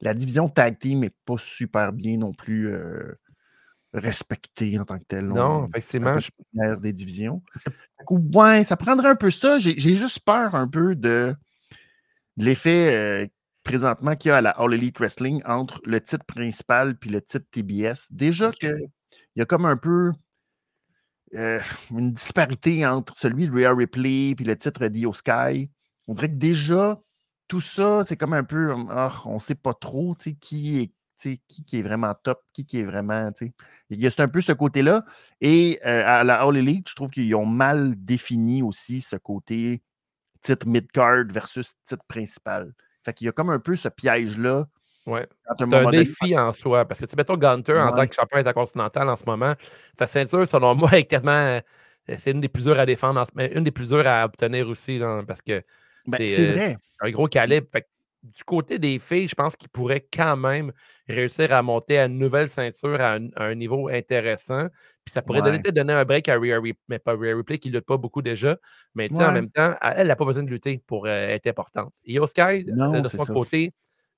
La 0.00 0.14
division 0.14 0.48
tag 0.48 0.78
team 0.78 1.00
n'est 1.00 1.14
pas 1.24 1.36
super 1.38 1.92
bien 1.92 2.16
non 2.18 2.32
plus 2.32 2.68
euh, 2.68 3.12
respectée 3.92 4.78
en 4.78 4.84
tant 4.84 4.98
que 4.98 5.04
telle. 5.04 5.26
non, 5.26 5.62
On- 5.62 5.66
effectivement. 5.66 6.16
l'air 6.54 6.78
des 6.80 6.92
divisions. 6.92 7.42
Ouais, 8.10 8.64
ça 8.64 8.76
prendrait 8.76 9.10
un 9.10 9.16
peu 9.16 9.30
ça. 9.30 9.58
J'ai 9.58 9.78
juste 9.78 10.20
peur 10.20 10.54
un 10.54 10.66
peu 10.68 10.94
de, 10.96 11.34
de 12.36 12.44
l'effet 12.44 12.94
euh, 12.94 13.26
présentement 13.62 14.16
qu'il 14.16 14.30
y 14.30 14.32
a 14.32 14.38
à 14.38 14.40
la 14.40 14.50
All 14.50 14.74
Elite 14.74 14.98
Wrestling 14.98 15.42
entre 15.44 15.80
le 15.84 16.00
titre 16.00 16.24
principal 16.24 16.96
puis 16.96 17.10
le 17.10 17.20
titre 17.20 17.46
TBS. 17.50 18.08
Déjà 18.10 18.48
Ok. 18.48 18.58
que 18.60 18.74
il 19.34 19.38
y 19.38 19.42
a 19.42 19.46
comme 19.46 19.66
un 19.66 19.76
peu 19.76 20.10
euh, 21.34 21.60
une 21.90 22.12
disparité 22.12 22.86
entre 22.86 23.16
celui 23.16 23.46
de 23.46 23.52
Rhea 23.52 23.74
Ripley 23.74 24.34
puis 24.34 24.44
le 24.44 24.56
titre 24.56 24.86
d'Io 24.88 25.12
Sky. 25.12 25.70
On 26.08 26.14
dirait 26.14 26.28
que 26.28 26.36
déjà, 26.36 27.00
tout 27.48 27.60
ça, 27.60 28.04
c'est 28.04 28.16
comme 28.16 28.32
un 28.32 28.44
peu, 28.44 28.74
ah, 28.90 29.22
on 29.24 29.34
ne 29.34 29.40
sait 29.40 29.54
pas 29.54 29.74
trop 29.74 30.14
qui 30.14 30.80
est, 30.80 30.92
qui, 31.18 31.64
qui 31.64 31.78
est 31.78 31.82
vraiment 31.82 32.14
top, 32.22 32.42
qui, 32.52 32.66
est 32.72 32.84
vraiment. 32.84 33.30
tu 33.32 33.46
sais. 33.46 33.52
Il 33.90 34.00
y 34.00 34.06
a 34.06 34.10
c'est 34.10 34.22
un 34.22 34.28
peu 34.28 34.40
ce 34.40 34.52
côté-là. 34.52 35.04
Et 35.40 35.78
euh, 35.86 36.02
à 36.06 36.24
la 36.24 36.42
All 36.42 36.56
Elite, 36.56 36.88
je 36.88 36.94
trouve 36.94 37.10
qu'ils 37.10 37.34
ont 37.34 37.46
mal 37.46 37.94
défini 37.96 38.62
aussi 38.62 39.00
ce 39.00 39.16
côté 39.16 39.82
titre 40.42 40.66
mid-card 40.66 41.26
versus 41.30 41.72
titre 41.84 42.04
principal. 42.08 42.74
Fait 43.04 43.14
qu'il 43.14 43.26
y 43.26 43.28
a 43.28 43.32
comme 43.32 43.50
un 43.50 43.58
peu 43.58 43.76
ce 43.76 43.88
piège-là. 43.88 44.68
Ouais. 45.06 45.26
C'est 45.58 45.74
un 45.74 45.90
défi 45.90 46.36
en 46.38 46.52
soi. 46.52 46.84
Parce 46.84 47.00
que, 47.00 47.06
tu 47.06 47.10
sais, 47.10 47.16
mettons, 47.16 47.36
Gunter, 47.36 47.72
en 47.72 47.90
Ouais. 47.90 47.96
tant 47.96 48.06
que 48.06 48.14
champion 48.14 48.38
intercontinental 48.38 49.08
en 49.08 49.16
ce 49.16 49.24
moment, 49.26 49.54
sa 49.98 50.06
ceinture, 50.06 50.46
selon 50.46 50.74
moi, 50.74 50.92
est 50.92 51.04
quasiment. 51.04 51.32
euh, 51.32 51.60
C'est 52.16 52.32
une 52.32 52.40
des 52.40 52.48
plus 52.48 52.64
dures 52.64 52.78
à 52.78 52.86
défendre, 52.86 53.24
mais 53.34 53.46
une 53.54 53.64
des 53.64 53.70
plus 53.70 53.90
dures 53.90 54.06
à 54.06 54.24
obtenir 54.24 54.68
aussi, 54.68 54.98
là, 54.98 55.22
parce 55.26 55.40
que 55.40 55.62
Ben, 56.06 56.18
c'est, 56.18 56.58
euh, 56.58 56.74
un 57.00 57.10
gros 57.10 57.28
calibre. 57.28 57.68
Fait 57.72 57.82
que 57.82 57.86
du 58.22 58.44
côté 58.44 58.78
des 58.78 58.98
filles, 58.98 59.26
je 59.26 59.34
pense 59.34 59.56
qu'ils 59.56 59.68
pourraient 59.68 60.06
quand 60.12 60.36
même 60.36 60.72
réussir 61.08 61.52
à 61.52 61.62
monter 61.62 61.98
à 61.98 62.06
une 62.06 62.18
nouvelle 62.18 62.48
ceinture 62.48 63.00
à 63.00 63.18
un, 63.36 63.54
niveau 63.54 63.88
intéressant. 63.88 64.66
Puis 65.04 65.12
ça 65.12 65.22
pourrait 65.22 65.42
donner, 65.42 65.58
donner 65.58 65.92
un 65.92 66.04
break 66.04 66.28
à 66.28 66.38
Rhea 66.38 66.60
Ripley, 66.60 66.78
mais 66.88 66.98
pas 67.00 67.14
Rhea 67.14 67.34
Ripley 67.36 67.58
qui 67.58 67.68
ne 67.70 67.74
lutte 67.74 67.86
pas 67.86 67.96
beaucoup 67.96 68.22
déjà. 68.22 68.56
Mais 68.94 69.12
en 69.14 69.32
même 69.32 69.50
temps, 69.50 69.74
elle 69.80 70.06
n'a 70.06 70.16
pas 70.16 70.24
besoin 70.24 70.44
de 70.44 70.50
lutter 70.50 70.80
pour 70.86 71.06
euh, 71.06 71.28
être 71.28 71.48
importante. 71.48 71.92
Io 72.04 72.24
Sky, 72.28 72.64
de 72.64 73.08
son 73.08 73.26
côté, 73.26 73.72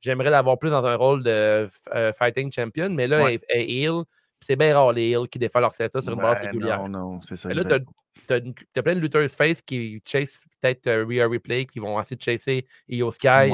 j'aimerais 0.05 0.31
l'avoir 0.31 0.59
plus 0.59 0.71
dans 0.71 0.85
un 0.85 0.97
rôle 0.97 1.23
de 1.23 1.69
euh, 1.95 2.13
fighting 2.13 2.53
champion, 2.53 2.91
mais 2.91 3.07
là, 3.09 3.31
elle, 3.31 3.41
est 3.49 3.69
heel. 3.69 4.03
C'est 4.41 4.57
bien 4.57 4.75
rare 4.75 4.93
les 4.93 5.11
heels 5.11 5.29
qui 5.29 5.39
défendent 5.39 5.63
leur 5.63 5.73
ceinture 5.73 6.03
sur 6.03 6.13
une 6.13 6.21
base 6.21 6.41
régulière. 6.41 6.87
Non, 6.87 7.15
non, 7.15 7.21
c'est 7.23 7.37
ça. 7.37 7.53
là, 7.53 7.65
tu 8.27 8.33
as, 8.33 8.83
plein 8.83 8.95
de 8.95 9.01
lutteurs 9.01 9.29
face 9.31 9.63
qui 9.63 10.03
chase 10.05 10.45
peut-être 10.61 10.87
euh, 10.87 11.05
Rhea 11.07 11.27
Replay, 11.27 11.65
qui 11.65 11.79
vont 11.79 11.99
essayer 12.01 12.17
de 12.17 12.23
chasser 12.23 12.67
Io 12.89 13.11
Sky 13.11 13.53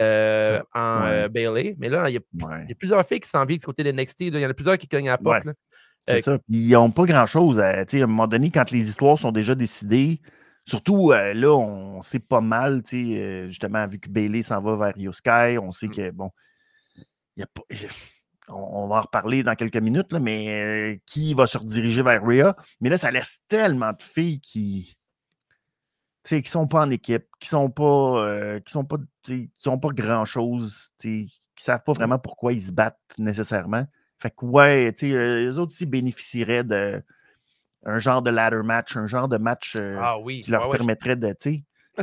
euh, 0.00 0.60
en 0.74 1.02
euh, 1.02 1.28
Bailey. 1.28 1.74
Mais 1.78 1.88
là, 1.88 2.08
il 2.10 2.14
y, 2.14 2.18
a 2.18 2.74
plusieurs 2.78 3.04
filles 3.06 3.20
qui 3.20 3.30
s'en 3.30 3.44
viennent 3.44 3.58
du 3.58 3.66
côté 3.66 3.82
de 3.82 3.92
NXT. 3.92 4.20
Il 4.20 4.38
y 4.38 4.46
en 4.46 4.50
a 4.50 4.54
plusieurs 4.54 4.78
qui 4.78 4.88
cognent 4.88 5.08
à 5.08 5.12
la 5.12 5.18
porte. 5.18 5.46
C'est 6.08 6.20
ça. 6.20 6.38
Ils 6.48 6.70
n'ont 6.70 6.90
pas 6.90 7.04
grand-chose. 7.04 7.58
À, 7.58 7.80
à 7.80 7.84
un 7.94 8.06
moment 8.06 8.28
donné, 8.28 8.50
quand 8.50 8.70
les 8.70 8.84
histoires 8.84 9.18
sont 9.18 9.32
déjà 9.32 9.54
décidées, 9.54 10.20
surtout 10.66 11.12
là, 11.12 11.52
on 11.54 12.02
sait 12.02 12.18
pas 12.18 12.40
mal, 12.40 12.82
justement, 13.48 13.86
vu 13.86 13.98
que 13.98 14.10
Bailey 14.10 14.42
s'en 14.42 14.60
va 14.60 14.92
vers 14.92 15.14
Sky, 15.14 15.58
on 15.58 15.72
sait 15.72 15.88
mmh. 15.88 15.94
que, 15.94 16.10
bon, 16.10 16.30
n'y 17.36 17.42
a 17.42 17.46
pas 17.46 17.62
on, 18.48 18.86
va 18.88 18.96
en 18.96 19.00
reparler 19.02 19.42
dans 19.42 19.54
quelques 19.54 19.76
minutes, 19.76 20.12
mais 20.12 21.00
qui 21.06 21.34
va 21.34 21.46
se 21.46 21.58
rediriger 21.58 22.02
vers 22.02 22.24
Rhea? 22.24 22.56
Mais 22.80 22.88
là, 22.88 22.98
ça 22.98 23.10
laisse 23.10 23.40
tellement 23.48 23.92
de 23.92 24.02
filles 24.02 24.40
qui 24.40 24.96
qui 26.24 26.34
ne 26.34 26.42
sont 26.42 26.66
pas 26.66 26.84
en 26.84 26.90
équipe, 26.90 27.26
qui 27.38 27.48
sont 27.48 27.70
pas 27.70 28.58
qui 28.64 28.72
sont 28.72 28.84
pas 28.84 28.98
qui 29.22 29.50
sont 29.56 29.78
pas 29.78 29.90
grand 29.90 30.24
chose, 30.24 30.90
qui 30.98 31.22
ne 31.22 31.28
savent 31.56 31.82
pas 31.84 31.92
mmh. 31.92 31.96
vraiment 31.96 32.18
pourquoi 32.18 32.52
ils 32.52 32.62
se 32.62 32.72
battent 32.72 32.98
nécessairement. 33.18 33.84
Fait 34.18 34.30
que 34.30 34.44
ouais, 34.44 34.94
les 35.02 35.58
autres 35.58 35.72
aussi 35.72 35.86
bénéficieraient 35.86 36.64
de 36.64 37.02
un 37.84 37.98
genre 37.98 38.22
de 38.22 38.30
ladder 38.30 38.62
match, 38.64 38.96
un 38.96 39.06
genre 39.06 39.28
de 39.28 39.38
match 39.38 39.76
ah 39.76 40.16
qui 40.24 40.50
leur 40.50 40.70
permettrait 40.70 41.16
de. 41.16 41.34
C'est 41.40 41.62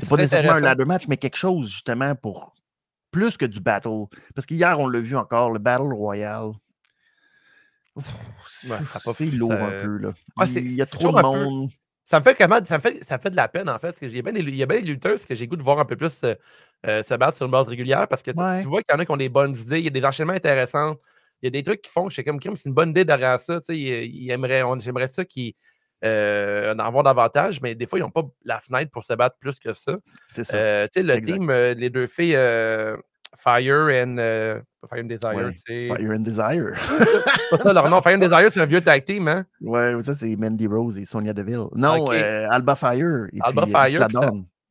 pas 0.10 0.16
nécessairement 0.16 0.54
un 0.54 0.60
ladder 0.60 0.86
match, 0.86 1.08
mais 1.08 1.18
quelque 1.18 1.38
chose 1.38 1.70
justement 1.70 2.16
pour 2.16 2.54
plus 3.14 3.38
que 3.38 3.46
du 3.46 3.62
battle. 3.62 4.08
Parce 4.36 4.46
qu'hier, 4.46 4.78
on 4.80 4.90
l'a 4.90 5.00
vu 5.00 5.16
encore, 5.16 5.52
le 5.52 5.60
Battle 5.60 5.94
Royale. 5.94 6.52
c'est 9.14 9.26
lourd 9.28 9.54
un 9.54 9.82
peu. 9.82 9.98
Là. 9.98 10.14
il 10.48 10.74
y 10.74 10.82
a 10.82 10.86
trop 10.86 11.14
de 11.14 11.22
monde. 11.22 11.70
Ça 12.06 12.20
me, 12.20 12.24
fait 12.24 12.38
ça, 12.38 12.48
me 12.78 12.82
fait, 12.82 13.04
ça 13.06 13.18
fait 13.18 13.30
de 13.30 13.36
la 13.36 13.48
peine, 13.48 13.70
en 13.70 13.80
fait. 13.80 13.88
Parce 13.88 14.00
que 14.00 14.06
il, 14.06 14.16
y 14.16 14.20
a 14.20 14.22
bien 14.22 14.34
des, 14.34 14.42
il 14.42 14.56
y 14.56 14.62
a 14.62 14.66
bien 14.66 14.82
des 14.82 14.86
lutteuses 14.86 15.26
que 15.26 15.36
j'ai 15.36 15.48
goût 15.48 15.56
de 15.56 15.64
voir 15.64 15.80
un 15.80 15.86
peu 15.86 15.96
plus 15.96 16.22
euh, 16.24 16.36
euh, 16.86 17.02
se 17.02 17.14
battre 17.14 17.38
sur 17.38 17.46
une 17.46 17.52
base 17.52 17.68
régulière 17.68 18.08
parce 18.08 18.22
que 18.22 18.32
tu 18.32 18.68
vois 18.68 18.82
qu'il 18.82 18.94
y 18.94 18.96
en 18.96 19.00
a 19.00 19.06
qui 19.06 19.12
ont 19.12 19.18
des 19.18 19.30
bonnes 19.30 19.56
idées, 19.56 19.80
il 19.80 19.86
y 19.86 19.88
a 19.88 19.90
des 19.90 20.04
enchaînements 20.04 20.34
intéressants. 20.34 20.98
Il 21.44 21.48
y 21.48 21.50
a 21.50 21.52
des 21.52 21.64
trucs 21.64 21.82
qui 21.82 21.92
font 21.92 22.06
que 22.06 22.12
je 22.12 22.16
sais 22.16 22.24
comme 22.24 22.40
c'est 22.40 22.70
une 22.70 22.74
bonne 22.74 22.92
idée 22.92 23.04
derrière 23.04 23.38
ça. 23.38 23.60
J'aimerais 23.68 25.08
ça 25.10 25.26
qu'ils 25.26 25.54
euh, 26.06 26.74
en 26.74 26.80
avoir 26.80 27.04
davantage, 27.04 27.62
mais 27.62 27.76
des 27.76 27.86
fois, 27.86 28.00
ils 28.00 28.02
n'ont 28.02 28.12
pas 28.12 28.24
la 28.46 28.62
fenêtre 28.62 28.92
pour 28.92 29.04
se 29.04 29.14
battre 29.14 29.36
plus 29.42 29.60
que 29.60 29.74
ça. 29.74 29.98
C'est 30.30 30.46
ça. 30.46 30.56
Euh, 30.56 30.88
le 30.96 31.22
team, 31.22 31.50
euh, 31.50 31.74
les 31.74 31.90
deux 31.90 32.08
filles 32.08 32.38
Fire 33.36 33.90
and. 33.90 34.62
Fire 34.90 35.02
and 35.02 35.08
Desire, 35.08 35.52
c'est. 35.68 35.88
Fire 35.88 36.12
and 36.12 36.20
Desire. 36.20 36.72
c'est 36.98 37.50
pas 37.50 37.58
ça 37.58 37.74
leur 37.74 37.90
nom. 37.90 38.02
Fire 38.02 38.16
and 38.16 38.20
Desire, 38.20 38.50
c'est 38.50 38.62
un 38.62 38.66
vieux 38.66 38.80
tag 38.80 39.04
team, 39.04 39.28
hein? 39.28 39.46
Ouais, 39.60 39.96
ça, 40.02 40.14
c'est 40.14 40.34
Mandy 40.38 40.68
Rose 40.68 40.98
et 40.98 41.04
Sonia 41.04 41.34
Deville. 41.34 41.66
Non, 41.76 42.10
Alba 42.10 42.78
Fire. 42.78 43.28
Et 43.34 43.40
Alba 43.42 43.68
Fire. 43.68 44.08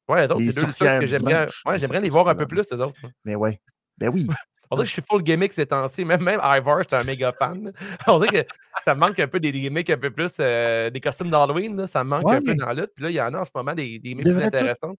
Ouais, 0.08 0.26
donc 0.26 0.40
c'est 0.40 0.54
deux 0.54 0.66
lutteurs 0.66 1.00
que 1.00 1.06
j'aimerais. 1.06 1.48
Ouais, 1.66 1.78
j'aimerais 1.78 2.00
les 2.00 2.08
voir 2.08 2.26
un 2.28 2.34
peu 2.34 2.46
plus, 2.46 2.64
ces 2.64 2.76
autres. 2.76 2.94
Mais 3.26 3.34
ouais. 3.34 3.60
Ben 3.98 4.08
oui. 4.08 4.26
On 4.70 4.76
dirait 4.76 4.84
que 4.84 4.88
je 4.88 4.92
suis 4.92 5.02
full 5.08 5.22
gimmick 5.22 5.52
ces 5.52 5.66
temps-ci. 5.66 6.04
Même, 6.12 6.22
même 6.22 6.40
Ivar, 6.42 6.78
j'étais 6.80 6.96
un 6.96 7.04
méga 7.04 7.32
fan. 7.32 7.72
On 8.06 8.18
dirait 8.18 8.44
que 8.44 8.52
ça 8.84 8.94
me 8.94 9.00
manque 9.00 9.18
un 9.20 9.28
peu 9.28 9.38
des 9.38 9.52
gimmicks 9.52 9.90
un 9.90 9.98
peu 9.98 10.10
plus, 10.10 10.32
euh, 10.40 10.90
des 10.90 11.00
costumes 11.00 11.30
d'Halloween. 11.30 11.86
Ça 11.86 12.04
me 12.04 12.10
manque 12.10 12.28
un 12.30 12.40
peu 12.40 12.54
dans 12.54 12.66
la 12.66 12.74
lutte. 12.74 12.92
Puis 12.94 13.04
là, 13.04 13.10
il 13.10 13.14
y 13.14 13.20
en 13.20 13.34
a 13.34 13.40
en 13.40 13.44
ce 13.44 13.50
moment 13.54 13.74
des, 13.74 13.98
des 13.98 14.14
gimmicks 14.14 14.26
intéressantes. 14.26 14.98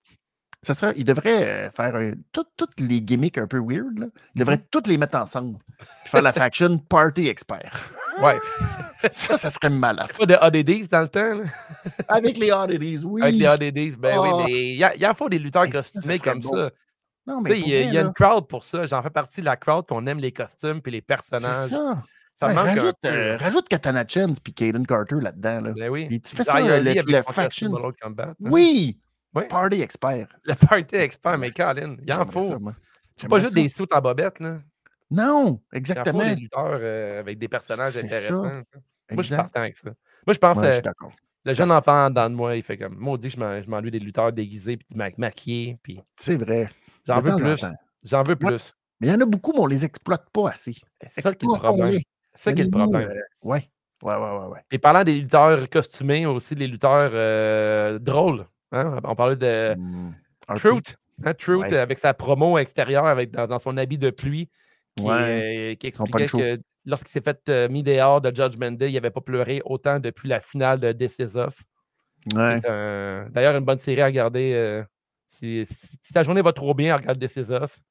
Ça 0.64 0.74
serait, 0.74 0.94
il 0.96 1.04
devrait 1.04 1.68
euh, 1.68 1.70
faire 1.72 1.94
toutes 2.32 2.80
les 2.80 3.02
gimmicks 3.02 3.38
un 3.38 3.48
peu 3.48 3.60
weird. 3.60 4.00
Là. 4.00 4.06
Il 4.34 4.40
devrait 4.40 4.56
mm-hmm. 4.56 4.68
toutes 4.72 4.88
les 4.88 4.98
mettre 4.98 5.18
ensemble. 5.18 5.58
Puis 5.78 6.12
faire 6.12 6.22
la 6.22 6.32
faction 6.32 6.78
Party 6.90 7.28
Expert. 7.28 7.84
Ouais. 8.22 8.38
ça, 9.12 9.36
ça 9.36 9.50
serait 9.50 9.70
malade. 9.70 10.08
Pas 10.18 10.26
de 10.26 10.36
ODDs 10.36 10.88
dans 10.90 11.02
le 11.02 11.08
temps. 11.10 11.34
Là. 11.36 11.44
Avec 12.08 12.38
les 12.38 12.54
ODDs, 12.54 13.04
oui. 13.04 13.22
Avec 13.22 13.36
les 13.36 13.48
ODDs, 13.48 13.98
ben 13.98 14.18
oui, 14.20 14.30
ah. 14.32 14.44
mais 14.46 14.70
il 14.72 14.78
y, 14.78 14.84
a, 14.86 15.12
en 15.12 15.14
faut 15.14 15.28
des 15.28 15.40
lutteurs 15.40 15.70
costumés 15.70 16.20
comme 16.20 16.42
ça. 16.42 16.72
Non, 17.26 17.42
mais 17.42 17.60
il 17.60 17.68
y, 17.68 17.98
a 17.98 18.02
une 18.02 18.14
crowd 18.14 18.48
pour 18.48 18.64
ça. 18.64 18.86
J'en 18.86 19.02
fais 19.02 19.10
partie 19.10 19.42
de 19.42 19.46
la 19.46 19.56
crowd 19.56 19.86
qu'on 19.88 20.06
aime 20.08 20.20
les 20.20 20.32
costumes 20.32 20.82
et 20.86 20.92
les 20.92 21.02
personnages. 21.02 21.70
C'est 21.70 21.76
ça. 21.76 22.04
Ça 22.36 22.48
manque 22.48 22.66
rajoute, 22.66 22.96
euh, 23.06 23.38
rajoute 23.38 23.70
Katana 23.70 24.06
Chance 24.08 24.40
puis 24.40 24.54
Kaden 24.54 24.86
Carter 24.88 25.18
là-dedans. 25.22 25.62
Là. 25.62 25.72
Ben 25.72 25.90
oui. 25.90 26.08
Et 26.10 26.20
tu 26.20 26.36
fais 26.36 26.44
ça, 26.44 26.60
le, 26.60 27.22
faction. 27.32 27.72
Combat, 28.02 28.30
hein. 28.30 28.34
oui. 28.40 28.98
oui. 29.36 29.44
Party 29.48 29.82
expert. 29.82 30.28
Le 30.46 30.68
party 30.68 30.96
expert, 30.96 31.38
mais 31.38 31.52
Colin, 31.52 31.96
il 32.02 32.12
en 32.12 32.26
faut. 32.26 32.58
C'est 33.16 33.30
pas 33.30 33.40
juste 33.40 33.54
des 33.54 33.70
sous 33.70 33.86
en 33.92 34.02
bobette, 34.02 34.40
là. 34.40 34.60
Non, 35.12 35.62
exactement. 35.72 36.22
Il 36.22 36.26
en 36.26 36.30
faut 36.30 36.36
des 36.36 36.42
lutteurs 36.42 36.80
euh, 36.82 37.20
avec 37.20 37.38
des 37.38 37.48
personnages 37.48 37.96
intéressants. 37.96 38.64
Moi, 39.12 39.22
je 39.22 39.22
suis 39.22 39.36
partant 39.36 39.60
avec 39.60 39.78
ça. 39.78 39.92
Moi, 40.26 40.34
je 40.34 40.40
pense 40.40 40.58
que 40.58 40.66
euh, 40.66 40.82
le 41.46 41.54
jeune 41.54 41.72
enfant 41.72 42.10
dans 42.10 42.30
moi, 42.32 42.56
il 42.56 42.64
fait 42.64 42.78
comme, 42.78 42.96
maudit, 42.96 43.30
je 43.30 43.70
m'ennuie 43.70 43.92
des 43.92 44.00
lutteurs 44.00 44.34
déguisés 44.34 44.78
puis 44.78 44.88
maquillés. 45.18 45.78
Puis... 45.84 46.02
C'est 46.16 46.38
vrai. 46.38 46.70
J'en 47.06 47.20
veux 47.20 47.36
plus. 47.36 47.66
J'en 48.04 48.24
veux 48.24 48.36
plus. 48.36 48.74
Mais 49.00 49.08
il 49.08 49.12
y 49.12 49.14
en 49.14 49.22
a 49.22 49.26
beaucoup, 49.26 49.52
mais 49.54 49.60
on 49.60 49.66
ne 49.66 49.72
les 49.72 49.86
exploite 49.86 50.30
pas 50.32 50.50
assez. 50.50 50.74
C'est 51.12 51.22
ça 51.22 51.34
qui 51.34 51.46
est 51.46 51.50
le 51.50 51.60
problème. 51.60 52.00
C'est 52.36 52.44
ça 52.50 52.54
qui 52.54 52.62
est 52.62 52.66
le 52.66 52.72
problème. 52.72 53.10
Oui. 53.42 53.60
Ouais, 54.04 54.16
ouais, 54.16 54.38
ouais, 54.38 54.46
ouais. 54.48 54.60
Et 54.72 54.80
parlant 54.80 55.04
des 55.04 55.16
lutteurs 55.20 55.70
costumés, 55.70 56.26
aussi 56.26 56.56
des 56.56 56.68
lutteurs 56.68 57.12
euh, 57.14 58.00
drôles. 58.00 58.46
Hein? 58.74 59.00
On 59.04 59.16
parlait 59.16 59.38
de 59.38 59.76
mmh, 59.78 60.12
Truth. 60.58 60.98
Hein? 61.24 61.34
Truth 61.34 61.72
avec 61.72 62.00
sa 62.00 62.14
promo 62.14 62.58
extérieure 62.58 63.06
avec, 63.06 63.32
dans, 63.32 63.60
son 63.60 63.78
habit 63.78 63.98
de 63.98 64.10
pluie 64.10 64.50
qui, 64.98 65.06
euh, 65.08 65.76
qui 65.76 65.88
expliquait 65.88 66.26
que 66.28 66.60
lorsqu'il 66.86 67.12
s'est 67.12 67.22
fait 67.22 67.40
euh, 67.48 67.70
mis 67.70 67.82
dehors 67.82 68.20
de 68.20 68.36
Judgment 68.36 68.72
Day, 68.72 68.90
il 68.90 68.94
n'avait 68.96 69.10
pas 69.10 69.22
pleuré 69.22 69.62
autant 69.64 70.00
depuis 70.00 70.28
la 70.28 70.42
finale 70.42 70.80
de 70.80 70.92
This 70.92 71.16
Is 71.20 71.38
Ouais. 72.36 72.62
D'ailleurs, 72.62 73.56
une 73.56 73.66
bonne 73.66 73.78
série 73.78 74.02
à 74.02 74.06
regarder 74.06 74.84
si, 75.28 75.66
si, 75.66 76.14
ta 76.14 76.24
journée 76.24 76.42
va 76.42 76.54
trop 76.54 76.74
bien, 76.74 76.96
regarde 76.96 77.24
os. 77.24 77.82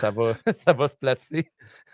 Ça 0.00 0.10
va, 0.10 0.36
ça 0.54 0.72
va 0.72 0.88
se 0.88 0.96
placer. 0.96 1.50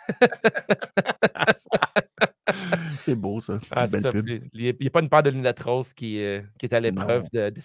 c'est 3.05 3.14
beau, 3.14 3.41
ça. 3.41 3.59
Ah, 3.70 3.86
il 3.93 4.43
n'y 4.55 4.68
a, 4.68 4.91
pas 4.91 5.01
une 5.01 5.09
paire 5.09 5.22
de 5.22 5.30
lunettes 5.30 5.61
roses 5.61 5.93
qui, 5.93 6.22
euh, 6.22 6.41
qui 6.59 6.66
est 6.66 6.74
à 6.74 6.80
l'épreuve 6.80 7.28
de, 7.32 7.51
de. 7.51 7.61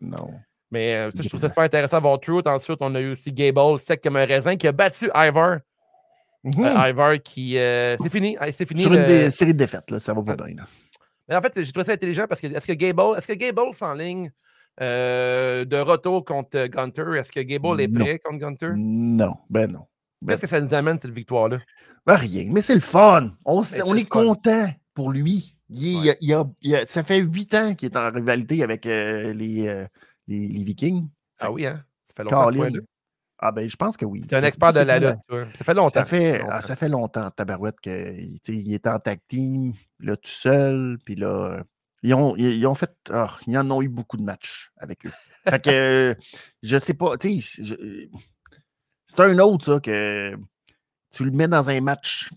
Non. 0.00 0.30
Mais 0.70 0.94
euh, 0.94 1.10
ça, 1.10 1.22
je 1.22 1.28
trouve 1.28 1.40
ça 1.40 1.48
super 1.48 1.64
intéressant 1.64 1.98
de 1.98 2.02
voir 2.02 2.20
Truth. 2.20 2.46
Ensuite, 2.46 2.78
on 2.80 2.94
a 2.94 3.00
eu 3.00 3.12
aussi 3.12 3.32
Gable, 3.32 3.78
sec 3.80 4.02
comme 4.02 4.16
un 4.16 4.26
raisin, 4.26 4.56
qui 4.56 4.66
a 4.66 4.72
battu 4.72 5.10
Ivar. 5.14 5.58
Mm-hmm. 6.44 6.66
Euh, 6.66 6.90
Ivar 6.90 7.22
qui. 7.22 7.52
c'est 7.52 8.10
fini. 8.10 8.36
C'est 8.52 8.66
fini. 8.66 8.82
Sur 8.82 8.92
une 8.92 9.30
série 9.30 9.52
de 9.52 9.58
défaites, 9.58 9.90
là, 9.90 10.00
ça 10.00 10.14
va 10.14 10.22
pas 10.22 10.36
bien. 10.36 10.64
Mais 11.28 11.36
en 11.36 11.42
fait, 11.42 11.62
j'ai 11.62 11.72
trouvé 11.72 11.84
ça 11.84 11.92
intelligent 11.92 12.26
parce 12.26 12.40
que 12.40 12.46
est-ce 12.46 12.66
que 12.66 12.72
Gable, 12.72 13.18
est-ce 13.18 13.26
que 13.26 13.34
Gable 13.34 13.74
s'enligne 13.74 14.32
euh, 14.80 15.64
de 15.64 15.76
retour 15.76 16.24
contre 16.24 16.66
Gunter. 16.66 17.18
Est-ce 17.18 17.32
que 17.32 17.40
Gable 17.40 17.80
est 17.80 17.88
prêt 17.88 18.18
contre 18.18 18.38
Gunter? 18.38 18.70
Non, 18.76 19.34
ben 19.50 19.70
non. 19.70 19.86
Ben 20.22 20.32
Qu'est-ce 20.32 20.42
que 20.42 20.48
ça 20.48 20.60
nous 20.60 20.74
amène, 20.74 20.98
cette 20.98 21.12
victoire-là? 21.12 21.58
Ben 22.06 22.16
rien, 22.16 22.48
mais 22.50 22.62
c'est 22.62 22.74
le 22.74 22.80
fun. 22.80 23.32
On, 23.44 23.62
on 23.84 23.94
est, 23.94 24.08
content 24.08 24.66
pour 24.94 25.10
lui. 25.10 25.54
Il, 25.70 26.14
ça 26.88 27.02
fait 27.02 27.18
huit 27.18 27.52
ans 27.54 27.74
qu'il 27.74 27.90
est 27.90 27.96
en 27.96 28.10
rivalité 28.10 28.62
avec 28.62 28.86
euh, 28.86 29.32
les, 29.32 29.68
euh, 29.68 29.86
les, 30.26 30.48
les, 30.48 30.64
Vikings. 30.64 31.08
Ah 31.38 31.52
oui, 31.52 31.66
hein? 31.66 31.82
Ça 32.06 32.14
fait 32.16 32.24
longtemps. 32.24 32.80
Ah 33.40 33.52
ben, 33.52 33.68
je 33.68 33.76
pense 33.76 33.96
que 33.96 34.04
oui. 34.04 34.22
Tu 34.22 34.34
es 34.34 34.38
un 34.38 34.42
expert 34.42 34.72
de 34.72 34.80
la 34.80 34.98
lutte, 34.98 35.18
Ça 35.28 35.64
fait 35.64 35.74
longtemps. 35.74 35.88
Ça 35.90 36.04
fait, 36.04 36.38
longtemps. 36.38 36.50
Ah, 36.50 36.60
ça 36.60 36.76
fait 36.76 36.88
longtemps, 36.88 37.30
Tabarouette, 37.30 37.80
qu'il 37.80 38.38
il 38.48 38.74
est 38.74 38.86
en 38.86 38.98
tag 38.98 39.20
team, 39.28 39.74
là, 40.00 40.16
tout 40.16 40.30
seul, 40.30 40.98
puis 41.04 41.14
là, 41.14 41.62
ils 42.02 42.14
ont, 42.14 42.36
ils 42.36 42.66
ont 42.66 42.74
fait. 42.74 42.94
Oh, 43.12 43.26
ils 43.46 43.58
en 43.58 43.70
ont 43.70 43.82
eu 43.82 43.88
beaucoup 43.88 44.16
de 44.16 44.22
matchs 44.22 44.70
avec 44.76 45.06
eux. 45.06 45.12
Fait 45.48 45.62
que 45.62 46.16
je 46.62 46.78
sais 46.78 46.94
pas. 46.94 47.16
Tu 47.16 47.40
sais, 47.40 47.62
c'est 49.06 49.20
un 49.20 49.38
autre, 49.38 49.64
ça, 49.64 49.80
que 49.80 50.36
tu 51.10 51.24
le 51.24 51.30
mets 51.30 51.48
dans 51.48 51.70
un 51.70 51.80
match. 51.80 52.30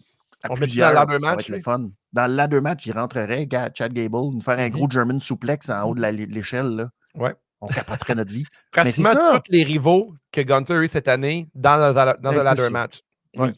À 0.43 0.51
On 0.51 0.55
plusieurs, 0.55 0.93
dans 0.93 1.11
le 1.11 1.19
match. 1.19 1.49
le 1.49 1.59
fun. 1.59 1.89
Dans 2.13 2.27
le 2.27 2.35
ladder 2.35 2.61
match, 2.61 2.85
il 2.87 2.93
rentrerait, 2.93 3.47
Chad 3.75 3.93
Gable, 3.93 4.17
nous 4.33 4.41
faire 4.41 4.57
un 4.59 4.69
gros 4.69 4.87
mm-hmm. 4.87 4.91
German 4.91 5.21
suplex 5.21 5.69
en 5.69 5.83
haut 5.83 5.95
de 5.95 6.01
mm-hmm. 6.01 6.33
l'échelle. 6.33 6.89
Ouais. 7.15 7.35
On 7.61 7.67
capoterait 7.67 8.15
notre 8.15 8.31
vie. 8.31 8.45
Pratiquement 8.71 9.13
tous 9.13 9.51
les 9.51 9.63
rivaux 9.63 10.13
que 10.31 10.41
Gunter 10.41 10.73
a 10.73 10.81
eu 10.81 10.87
cette 10.87 11.07
année 11.07 11.47
dans, 11.53 11.93
dans, 11.93 12.15
dans 12.19 12.31
ladder 12.43 12.69
match. 12.69 13.01
Oui. 13.37 13.49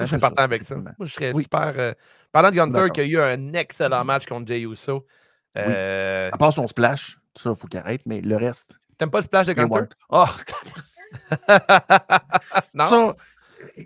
je 0.00 0.06
serais 0.06 0.18
partant 0.18 0.42
avec 0.42 0.64
ça. 0.64 0.74
Moi, 0.74 0.92
je 1.00 1.12
serais 1.12 1.32
super. 1.32 1.72
Euh, 1.76 1.92
parlant 2.32 2.50
de 2.50 2.56
Gunter, 2.56 2.88
qui 2.92 3.00
a 3.00 3.04
eu 3.04 3.18
un 3.18 3.52
excellent 3.52 4.04
match 4.04 4.26
contre 4.26 4.48
Jay 4.48 4.62
Uso. 4.62 5.06
Euh... 5.58 6.30
À 6.32 6.36
part 6.38 6.52
son 6.52 6.66
splash, 6.66 7.18
ça, 7.36 7.50
il 7.50 7.56
faut 7.56 7.66
qu'il 7.68 7.80
arrête, 7.80 8.02
mais 8.06 8.20
le 8.20 8.36
reste. 8.36 8.78
T'aimes 8.98 9.10
pas 9.10 9.18
le 9.18 9.24
splash 9.24 9.46
de 9.46 9.52
Gunter? 9.52 9.84
Oh! 10.10 10.26
non? 12.74 12.84
Ça, 12.84 13.16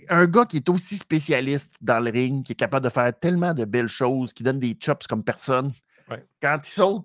un 0.09 0.27
gars 0.27 0.45
qui 0.47 0.59
est 0.59 0.69
aussi 0.69 0.97
spécialiste 0.97 1.73
dans 1.81 2.01
le 2.03 2.11
ring, 2.11 2.45
qui 2.45 2.53
est 2.53 2.57
capable 2.57 2.85
de 2.85 2.91
faire 2.91 3.13
tellement 3.19 3.55
de 3.55 3.65
belles 3.65 3.89
choses, 3.89 4.33
qui 4.33 4.43
donne 4.43 4.59
des 4.59 4.77
chops 4.81 5.07
comme 5.07 5.23
personne, 5.23 5.73
Ouais. 6.11 6.25
quand 6.43 6.59
il 6.65 6.69
saute, 6.71 7.05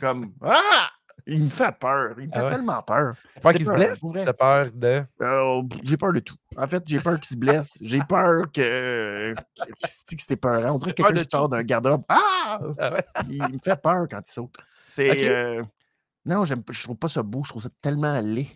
comme 0.00 0.32
Ah! 0.42 0.88
Il 1.28 1.44
me 1.44 1.48
fait 1.48 1.72
peur. 1.78 2.14
Il 2.18 2.28
me 2.28 2.32
fait 2.32 2.38
Ah 2.38 2.44
ouais? 2.44 2.50
tellement 2.50 2.82
peur. 2.82 3.14
Faut 3.42 3.48
c'est 3.50 3.56
qu'il 3.58 3.66
se 3.66 3.70
peur, 3.70 3.76
blesse? 3.78 3.98
T'as 4.24 4.32
peur 4.32 4.70
de? 4.72 5.04
Euh, 5.22 5.62
j'ai 5.82 5.96
peur 5.96 6.12
de 6.12 6.20
tout. 6.20 6.36
En 6.56 6.68
fait, 6.68 6.82
j'ai 6.86 7.00
peur 7.00 7.18
qu'il 7.18 7.28
se 7.28 7.36
blesse. 7.36 7.72
J'ai 7.80 8.00
peur 8.00 8.44
que. 8.52 9.34
que, 9.34 9.70
que 10.14 10.20
c'était 10.20 10.36
peur. 10.36 10.72
On 10.74 10.78
dirait 10.78 10.92
peur 10.92 11.06
quelqu'un 11.08 11.18
de 11.20 11.24
qui 11.24 11.30
sort 11.30 11.48
d'un 11.48 11.62
garde-robe. 11.62 12.04
Ah! 12.08 12.60
Ah 12.78 12.92
ouais? 12.92 13.04
Il 13.28 13.42
me 13.42 13.58
fait 13.62 13.80
peur 13.80 14.06
quand 14.08 14.20
il 14.26 14.32
saute. 14.32 14.54
C'est. 14.86 15.28
Euh, 15.28 15.62
Non, 16.24 16.44
je 16.44 16.54
trouve 16.82 16.96
pas 16.96 17.08
ça 17.08 17.22
beau. 17.22 17.42
Je 17.44 17.50
trouve 17.50 17.62
ça 17.62 17.70
tellement 17.82 18.20
laid. 18.20 18.46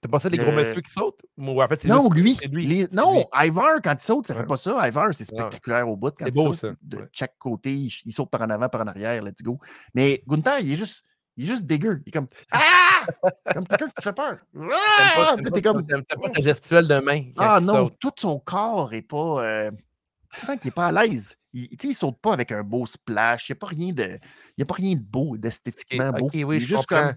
T'as 0.00 0.08
pas 0.08 0.20
ça 0.20 0.28
des 0.30 0.36
gros 0.36 0.52
Euh, 0.52 0.56
messieurs 0.56 0.80
qui 0.82 0.92
sautent? 0.92 1.22
Ou 1.36 1.60
en 1.60 1.66
fait, 1.66 1.84
Non, 1.86 2.08
lui. 2.10 2.38
lui. 2.52 2.66
les- 2.66 2.88
Non, 2.92 3.14
lui. 3.14 3.48
Ivar, 3.48 3.80
quand 3.82 3.94
il 3.94 4.00
saute, 4.04 4.26
ça 4.28 4.34
fait 4.34 4.40
Ouais. 4.42 4.46
pas 4.46 4.56
ça. 4.56 4.86
Ivar, 4.86 5.12
c'est 5.12 5.28
Non. 5.32 5.38
spectaculaire 5.38 5.88
au 5.88 5.96
bout. 5.96 6.12
Quand 6.16 6.26
C'est 6.26 6.30
beau, 6.30 6.52
saute 6.52 6.54
ça. 6.56 6.68
De 6.82 6.98
Ouais. 6.98 7.08
chaque 7.10 7.36
côté, 7.38 7.72
il, 7.74 7.90
il 8.04 8.12
saute 8.12 8.30
par 8.30 8.42
en 8.42 8.50
avant, 8.50 8.68
par 8.68 8.82
en 8.82 8.86
arrière. 8.86 9.20
Let's 9.22 9.42
go. 9.42 9.58
Mais 9.94 10.22
Gunther, 10.28 10.60
il 10.60 10.72
est 10.74 10.76
juste. 10.76 11.02
Il 11.38 11.44
est 11.44 11.46
juste 11.46 11.62
bigger. 11.62 11.92
Il 12.04 12.08
est 12.08 12.12
comme 12.12 12.26
Ah! 12.50 13.06
comme 13.54 13.66
quelqu'un 13.66 13.86
qui 13.86 13.94
te 13.94 14.02
fait 14.02 14.12
peur. 14.12 14.36
Ah! 14.60 15.12
pas, 15.16 15.36
Puis 15.36 15.44
t'es 15.52 15.62
pas- 15.62 15.72
comme. 15.72 15.86
t'aimes- 15.86 16.04
pas 16.04 16.28
sa 16.34 16.42
gestuelle 16.42 16.86
de 16.88 16.98
main. 17.00 17.22
Ah 17.38 17.60
non, 17.62 17.74
saute. 17.86 17.94
tout 18.00 18.12
son 18.18 18.38
corps 18.40 18.92
est 18.92 19.02
pas. 19.02 19.42
euh, 19.44 19.70
Tu 20.34 20.40
sens 20.40 20.56
qu'il 20.58 20.68
est 20.68 20.72
pas 20.74 20.88
à 20.88 20.92
l'aise. 20.92 21.36
Il, 21.54 21.68
tu 21.70 21.76
sais, 21.80 21.88
il 21.88 21.94
saute 21.94 22.20
pas 22.20 22.34
avec 22.34 22.52
un 22.52 22.62
beau 22.62 22.84
splash. 22.84 23.48
Il 23.48 23.52
n'y 23.52 23.56
a 23.56 23.60
pas 23.60 23.66
rien 23.68 23.92
de. 23.92 24.02
Il 24.56 24.58
y 24.58 24.62
a 24.62 24.66
pas 24.66 24.74
rien 24.74 24.94
de 24.96 25.00
beau, 25.00 25.36
d'esthétiquement 25.38 26.10
beau. 26.12 26.28
Oui, 26.34 26.42
il 26.42 26.56
est 26.56 26.60
je 26.60 26.66
juste 26.66 26.86
comprends. 26.86 27.06
comme. 27.08 27.16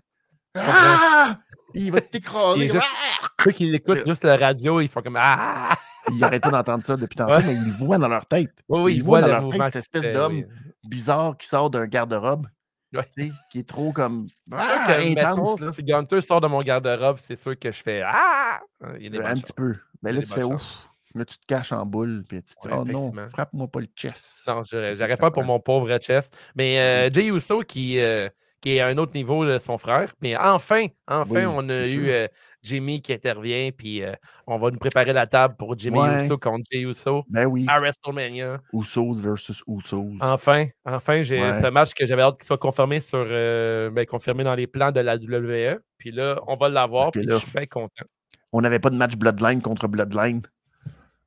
Ah! 0.55 1.37
Il 1.73 1.91
va 1.91 2.01
t'écraser. 2.01 2.67
Juste- 2.69 2.77
Ah! 3.21 3.27
Ceux 3.43 3.51
qui 3.51 3.73
écoutent 3.73 4.05
juste 4.07 4.23
la 4.23 4.37
radio, 4.37 4.79
ils 4.81 4.87
font 4.87 5.01
comme 5.01 5.17
Ah! 5.19 5.75
Ils 6.11 6.23
arrêtent 6.23 6.43
d'entendre 6.43 6.83
ça 6.83 6.95
depuis 6.97 7.15
tantôt, 7.15 7.33
Ouais. 7.33 7.43
mais 7.43 7.53
ils 7.53 7.65
le 7.65 7.71
voient 7.71 7.97
dans 7.97 8.07
leur 8.07 8.25
tête. 8.25 8.51
Oui, 8.69 8.81
oui, 8.81 8.91
Ils 8.93 8.97
ils 8.97 9.03
voient 9.03 9.19
voient 9.19 9.29
dans 9.29 9.39
le 9.49 9.57
leur 9.57 9.71
tête 9.71 9.73
cette 9.83 9.95
espèce 9.95 10.03
Euh, 10.05 10.13
d'homme 10.13 10.33
oui. 10.33 10.45
bizarre 10.83 11.37
qui 11.37 11.47
sort 11.47 11.69
d'un 11.69 11.85
garde-robe. 11.87 12.47
Ouais. 12.93 13.31
Qui 13.49 13.59
est 13.59 13.67
trop 13.67 13.91
comme. 13.91 14.27
Ah, 14.51 14.85
que, 14.87 15.11
intense. 15.11 15.15
mettons, 15.15 15.65
là. 15.65 15.71
si 15.71 15.83
Gunter 15.83 16.21
sort 16.21 16.41
de 16.41 16.47
mon 16.47 16.61
garde-robe, 16.61 17.17
c'est 17.23 17.37
sûr 17.37 17.57
que 17.57 17.71
je 17.71 17.81
fais 17.81 18.01
Ah! 18.05 18.59
Il 18.97 19.03
y 19.03 19.07
a 19.07 19.09
des 19.09 19.19
Un 19.19 19.35
petit 19.35 19.53
peu. 19.53 19.75
Mais 20.01 20.11
y 20.11 20.15
là, 20.15 20.21
tu 20.21 20.27
fais 20.27 20.43
ouf. 20.43 20.89
Là, 21.13 21.25
tu 21.25 21.37
te 21.37 21.45
caches 21.45 21.71
en 21.71 21.85
boule. 21.85 22.23
Puis 22.27 22.41
tu 22.43 22.55
te 22.55 22.67
dis, 22.67 22.73
Ouais, 22.73 22.79
oh 22.79 22.85
non, 22.85 23.29
frappe-moi 23.29 23.67
pas 23.67 23.81
le 23.81 23.87
chest. 23.95 24.43
Non, 24.47 24.63
j'aurais 24.63 25.17
pas 25.17 25.31
pour 25.31 25.43
mon 25.43 25.59
pauvre 25.59 25.97
chest. 25.99 26.37
Mais 26.55 26.79
euh, 26.79 27.09
Jay 27.11 27.27
Uso 27.27 27.61
qui, 27.61 27.99
euh, 27.99 28.29
qui 28.61 28.75
est 28.75 28.79
à 28.79 28.87
un 28.87 28.97
autre 28.97 29.13
niveau 29.13 29.45
de 29.45 29.57
son 29.57 29.77
frère. 29.77 30.13
Mais 30.21 30.37
enfin, 30.37 30.85
enfin, 31.07 31.25
Oui, 31.29 31.45
on 31.47 31.67
a 31.69 31.87
eu 31.87 32.09
euh, 32.09 32.27
Jimmy 32.61 33.01
qui 33.01 33.11
intervient. 33.13 33.71
Puis 33.75 34.03
euh, 34.03 34.13
on 34.47 34.57
va 34.59 34.69
nous 34.71 34.77
préparer 34.77 35.13
la 35.13 35.25
table 35.27 35.55
pour 35.57 35.77
Jimmy 35.77 35.97
Ouais. 35.99 36.25
Uso 36.25 36.37
contre 36.37 36.63
Jay 36.71 36.81
Uso 36.81 37.23
Ben 37.27 37.45
oui. 37.47 37.65
à 37.67 37.79
WrestleMania. 37.79 38.59
Usos 38.71 39.15
versus 39.21 39.63
Usos. 39.67 40.11
Enfin, 40.21 40.67
enfin, 40.85 41.23
j'ai 41.23 41.41
Ouais. 41.41 41.59
ce 41.61 41.67
match 41.67 41.93
que 41.93 42.05
j'avais 42.05 42.21
hâte 42.21 42.37
qu'il 42.37 42.45
soit 42.45 42.57
confirmé 42.59 43.01
sur 43.01 43.25
euh, 43.27 43.89
ben, 43.89 44.05
confirmé 44.05 44.43
dans 44.43 44.55
les 44.55 44.67
plans 44.67 44.91
de 44.91 44.99
la 44.99 45.15
WWE. 45.17 45.79
Puis 45.97 46.11
là, 46.11 46.39
on 46.47 46.55
va 46.55 46.69
l'avoir. 46.69 47.11
Puis 47.11 47.23
là- 47.23 47.35
je 47.35 47.39
suis 47.39 47.51
bien 47.51 47.65
content. 47.65 48.05
On 48.53 48.61
n'avait 48.61 48.79
pas 48.79 48.89
de 48.89 48.95
match 48.95 49.15
Bloodline 49.15 49.61
contre 49.61 49.87
Bloodline. 49.87 50.41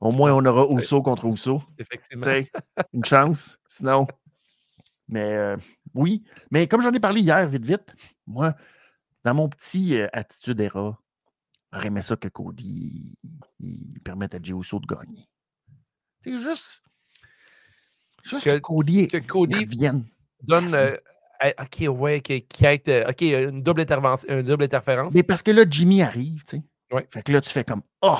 Au 0.00 0.12
moins, 0.12 0.32
on 0.34 0.44
aura 0.44 0.66
Uso 0.78 1.00
contre 1.02 1.24
Uso. 1.26 1.62
Effectivement. 1.78 2.22
Tu 2.26 2.30
sais, 2.30 2.50
une 2.92 3.04
chance. 3.04 3.58
Sinon. 3.66 4.06
Mais 5.08 5.32
euh, 5.32 5.56
oui. 5.94 6.22
Mais 6.50 6.66
comme 6.68 6.80
j'en 6.82 6.92
ai 6.92 7.00
parlé 7.00 7.20
hier, 7.20 7.48
vite, 7.48 7.64
vite, 7.64 7.94
moi, 8.26 8.54
dans 9.24 9.34
mon 9.34 9.48
petit 9.48 9.98
euh, 9.98 10.08
attitude 10.12 10.60
era, 10.60 10.98
j'aurais 11.72 11.86
aimé 11.88 12.02
ça 12.02 12.16
que 12.16 12.28
Cody 12.28 13.16
il, 13.22 13.40
il 13.60 14.00
permette 14.02 14.34
à 14.34 14.38
Jey 14.42 14.52
de 14.54 14.86
gagner. 14.86 15.28
C'est 16.22 16.36
juste. 16.38 16.82
Juste 18.22 18.44
que, 18.44 18.50
Que- 18.50 18.58
Cody 18.60 19.08
Que 19.08 19.18
Cody 19.18 19.54
revienne. 19.64 20.04
donne. 20.42 20.74
euh, 20.74 20.96
ok, 21.60 21.84
ouais, 22.00 22.20
qui, 22.22 22.42
qui 22.42 22.66
a 22.66 22.72
été, 22.72 23.04
ok, 23.06 23.20
une 23.20 23.62
double 23.62 23.82
intervention, 23.82 24.28
une 24.30 24.42
double 24.42 24.64
interférence. 24.64 25.12
Mais 25.14 25.22
parce 25.22 25.42
que 25.42 25.50
là, 25.50 25.64
Jimmy 25.68 26.02
arrive, 26.02 26.44
tu 26.46 26.56
sais. 26.56 26.62
Ouais. 26.90 27.06
Fait 27.12 27.22
que 27.22 27.32
là, 27.32 27.40
tu 27.40 27.50
fais 27.50 27.64
comme 27.64 27.82
Oh, 28.02 28.16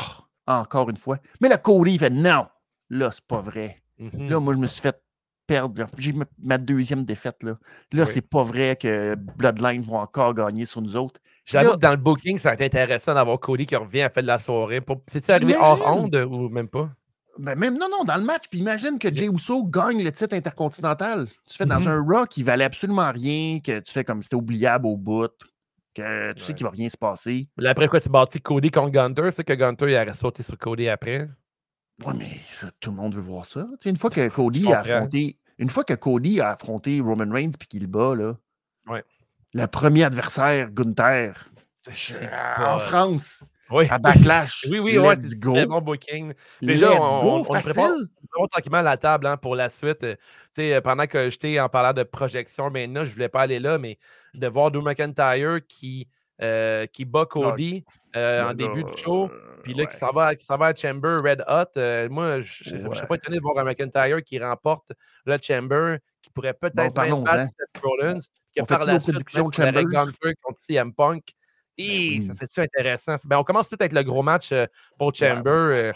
encore 0.47 0.91
une 0.91 0.97
fois. 0.97 1.19
Mais 1.41 1.49
là, 1.49 1.57
Cody, 1.59 1.93
il 1.95 1.99
fait 1.99 2.11
non. 2.11 2.47
Là, 2.91 3.11
c'est 3.13 3.25
pas 3.25 3.41
vrai. 3.41 3.83
Mhm. 3.99 4.29
Là, 4.29 4.41
moi, 4.41 4.53
je 4.55 4.59
me 4.59 4.67
suis 4.67 4.83
fait 4.83 5.01
perdre. 5.47 5.87
J'ai 5.99 6.15
ma, 6.43 6.59
deuxième 6.59 7.05
défaite. 7.05 7.43
Là, 7.43 7.53
là 7.93 8.05
Oui. 8.05 8.11
c'est 8.13 8.29
pas 8.29 8.43
vrai 8.43 8.77
que 8.77 9.15
Bloodline 9.15 9.83
vont 9.83 9.99
encore 9.99 10.35
gagner 10.35 10.67
sur 10.67 10.81
nous 10.83 10.97
autres. 10.97 11.21
J'avoue 11.45 11.71
là- 11.71 11.75
que 11.77 11.81
dans 11.81 11.91
le 11.91 11.97
booking, 11.99 12.39
ça 12.39 12.51
a 12.51 12.55
été 12.55 12.65
intéressant 12.65 13.15
d'avoir 13.15 13.39
Cody 13.39 13.67
qui 13.67 13.77
revient 13.77 14.03
à 14.03 14.11
faire 14.11 14.23
de 14.23 14.29
la 14.29 14.39
soirée. 14.39 14.81
Pour... 14.81 15.03
C'est-tu 15.11 15.31
arrivé 15.31 15.55
hors 15.57 15.97
onde 15.97 16.15
ou 16.17 16.49
même 16.49 16.69
pas? 16.69 16.91
Ben, 17.39 17.57
même, 17.59 17.77
non, 17.77 17.89
non, 17.91 18.05
dans 18.05 18.17
le 18.17 18.23
match. 18.25 18.45
Puis 18.49 18.61
imagine 18.61 18.99
que 18.99 19.15
Jey 19.15 19.27
Uso 19.29 19.65
gagne 19.65 20.03
le 20.03 20.13
titre 20.13 20.35
intercontinental. 20.37 21.27
Tu 21.47 21.57
fais 21.57 21.67
dans 21.67 21.81
Mhm. 21.81 21.89
un 21.89 22.03
Raw 22.03 22.27
qui 22.27 22.43
valait 22.43 22.65
absolument 22.65 23.11
rien, 23.11 23.59
que 23.61 23.81
tu 23.81 23.93
fais 23.93 24.05
comme 24.05 24.23
c'était 24.23 24.37
oubliable 24.37 24.87
au 24.87 24.97
bout, 24.97 25.33
que 25.95 26.33
tu 26.33 26.43
sais 26.43 26.55
qu'il 26.55 26.65
va 26.65 26.71
rien 26.71 26.89
se 26.89 26.97
passer. 26.97 27.49
Là, 27.57 27.71
après 27.71 27.89
quoi, 27.89 28.01
tu 28.01 28.09
bâtis 28.09 28.41
Cody 28.41 28.71
contre 28.71 28.91
Gunter? 28.93 29.31
C'est 29.33 29.45
que 29.45 29.53
Gunter, 29.53 29.87
il 29.91 29.95
aurait 29.97 30.15
sauté 30.15 30.43
sur 30.43 30.57
Cody 30.57 30.89
après? 30.89 31.29
Ouais, 32.05 32.15
mais 32.17 32.27
ça, 32.49 32.69
tout 32.81 32.91
le 32.91 32.97
monde 32.97 33.15
veut 33.15 33.21
voir 33.21 33.45
ça. 33.47 33.67
Tu 33.73 33.77
sais, 33.85 33.91
une 33.91 33.97
fois 33.97 34.11
que 34.11 34.29
Cody 34.29 34.73
a 34.73 34.81
affronté. 34.81 35.39
Une 35.59 35.71
fois 35.71 35.85
que 35.85 35.95
Cody 35.95 36.41
a 36.41 36.51
affronté 36.51 37.01
Roman 37.01 37.31
Reigns 37.33 37.53
puis 37.59 37.69
qu'il 37.69 37.83
le 37.83 37.87
bat, 37.87 38.15
là, 38.17 38.35
Ouais. 38.89 39.05
le 39.53 39.67
premier 39.67 40.03
adversaire, 40.03 40.71
Gunther, 40.73 41.49
en 42.59 42.79
France, 42.81 43.45
Oui. 43.71 43.87
à 43.89 43.99
Backlash. 43.99 44.67
Oui, 44.69 44.79
oui, 44.81 44.99
ouais, 44.99 45.15
c'est 45.17 45.39
très 45.39 45.67
bon 45.67 45.81
booking. 45.81 46.33
Déjà, 46.61 46.93
on- 47.01 47.09
go, 47.09 47.15
on- 47.15 47.35
on 47.35 47.39
le 47.39 47.45
facile. 47.45 47.73
prépare. 47.73 47.93
Préparons 48.29 48.49
tranquillement 48.49 48.83
la 48.83 48.97
table 48.97 49.27
hein, 49.29 49.37
pour 49.37 49.55
la 49.55 49.69
suite. 49.69 50.05
Euh, 50.59 50.81
pendant 50.81 51.07
que 51.07 51.31
j'étais 51.31 51.61
en 51.61 51.69
parlant 51.69 51.93
de 51.93 52.03
projection, 52.03 52.69
maintenant, 52.71 53.05
je 53.05 53.13
voulais 53.13 53.29
pas 53.29 53.43
aller 53.43 53.61
là, 53.61 53.79
mais 53.79 53.99
de 54.35 54.47
voir 54.49 54.71
Drew 54.73 54.83
McIntyre 54.83 55.61
qui, 55.69 56.09
euh, 56.43 56.87
qui 56.87 57.05
bat 57.05 57.27
Cody 57.27 57.85
euh, 58.17 58.51
en 58.51 58.55
début 58.55 58.83
de 58.83 58.97
show, 58.97 59.31
puis 59.65 59.75
là, 59.75 59.83
ouais. 59.85 59.89
qui 59.91 59.97
s'en 59.97 60.11
va, 60.13 60.35
qui 60.37 60.47
va 60.47 60.67
à 60.67 60.75
Chamber 60.75 61.19
Red 61.25 61.45
Hot. 61.49 61.77
euh, 61.79 62.09
moi, 62.09 62.41
je 62.41 62.75
ne 62.77 62.89
Ouais. 62.89 62.95
serais 62.97 63.07
pas 63.09 63.15
étonné 63.17 63.39
de 63.39 63.43
voir 63.43 63.59
un 63.59 63.65
McIntyre 63.65 64.23
qui 64.23 64.39
remporte 64.39 64.93
le 65.27 65.37
Chamber, 65.43 65.97
qui 66.23 66.31
pourrait 66.31 66.55
peut-être 66.55 66.77
même 66.77 66.93
parlons-en. 66.93 67.23
battre 67.25 67.51
Seth 67.59 67.83
Rollins, 67.83 68.19
qui 68.55 68.63
par 68.63 68.85
la 68.87 69.01
suite? 69.01 69.17
Gunter 69.35 70.35
contre 70.43 70.59
CM 70.59 70.93
Punk. 70.95 71.25
Et 71.77 71.89
oui. 72.21 72.23
ça 72.23 72.35
c'est-tu 72.35 72.61
intéressant? 72.61 73.17
Ben, 73.25 73.39
on 73.39 73.43
commence 73.43 73.69
tout 73.69 73.77
avec 73.81 73.93
le 73.93 74.03
gros 74.05 74.23
match 74.23 74.53
euh, 74.53 74.67
pour 74.97 75.13
Chamber. 75.15 75.93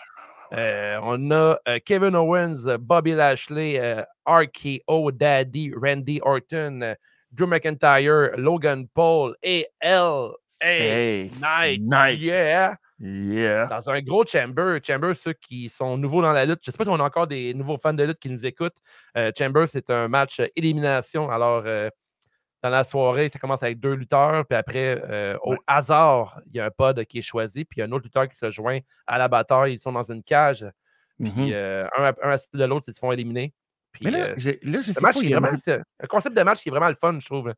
euh, 0.53 0.99
on 1.03 1.31
a 1.31 1.59
Kevin 1.85 2.16
Owens, 2.16 2.77
Bobby 2.81 3.12
Lashley, 3.12 3.79
RKO 4.27 5.12
Daddy, 5.12 5.73
Randy 5.77 6.21
Orton, 6.25 6.95
Drew 7.31 7.47
McIntyre, 7.47 8.31
Logan 8.39 8.89
Paul 8.89 9.37
et 9.43 9.69
L. 9.81 10.31
Hey, 10.61 11.31
Knight. 11.39 11.83
Knight. 11.83 12.19
Yeah! 12.19 12.75
Yeah. 13.01 13.66
Dans 13.68 13.90
un 13.90 14.01
gros 14.03 14.24
Chamber. 14.26 14.78
Chamber, 14.84 15.14
ceux 15.14 15.32
qui 15.32 15.68
sont 15.68 15.96
nouveaux 15.96 16.20
dans 16.22 16.32
la 16.32 16.44
lutte. 16.44 16.61
Je 16.64 16.70
ne 16.70 16.72
sais 16.72 16.78
pas 16.78 16.84
si 16.84 16.90
on 16.90 16.94
a 16.99 17.05
encore 17.05 17.26
des 17.28 17.55
nouveaux 17.55 17.78
fans 17.78 17.94
de 17.94 18.03
lutte 18.03 18.18
qui 18.18 18.28
nous 18.28 18.44
écoutent. 18.44 18.76
Euh, 19.16 19.30
Chamber, 19.38 19.66
c'est 19.68 19.88
un 19.90 20.09
match 20.09 20.40
euh, 20.40 20.46
élimination. 20.57 21.30
Alors, 21.30 21.62
euh, 21.66 21.88
dans 22.62 22.70
la 22.70 22.82
soirée, 22.82 23.28
ça 23.32 23.38
commence 23.38 23.62
avec 23.62 23.78
deux 23.78 23.92
lutteurs. 23.94 24.44
Puis 24.46 24.57
après, 24.59 25.01
euh, 25.09 25.34
au 25.44 25.53
Ouais. 25.53 25.59
hasard, 25.68 26.40
il 26.46 26.57
y 26.57 26.61
a 26.61 26.64
un 26.66 26.70
pod 26.70 27.05
qui 27.05 27.18
est 27.18 27.22
choisi. 27.22 27.64
Puis 27.64 27.76
il 27.76 27.80
y 27.80 27.82
a 27.82 27.86
un 27.86 27.92
autre 27.92 28.05
lutteur 28.05 28.28
qui 28.28 28.36
se 28.36 28.51
joint 28.51 28.80
à 29.07 29.16
la 29.18 29.28
bataille. 29.28 29.74
Ils 29.74 29.78
sont 29.78 29.92
dans 29.92 30.11
une 30.11 30.22
cage. 30.24 30.66
Puis 31.20 31.53
euh, 31.55 31.84
un, 31.96 32.03
à- 32.05 32.14
un 32.34 32.36
de 32.55 32.64
l'autre, 32.64 32.86
ils 32.88 32.94
se 32.94 32.99
font 32.99 33.12
éliminer. 33.12 33.53
Puis, 33.92 34.05
Mais 34.07 34.11
là, 34.11 34.34
j'ai- 34.36 34.59
là, 34.62 34.80
je 34.82 34.92
sais 34.92 35.01
match, 35.01 35.14
pas. 35.14 35.20
c'est 35.20 35.26
il 35.26 35.30
y 35.30 35.34
a 35.34 35.38
vraiment, 35.40 35.53
même- 35.53 35.61
c'est 35.64 35.80
un 36.01 36.07
concept 36.09 36.36
de 36.36 36.42
match 36.42 36.62
qui 36.62 36.68
est 36.68 36.72
vraiment 36.72 36.88
le 36.88 36.94
fun, 36.94 37.16
je 37.18 37.26
trouve. 37.26 37.53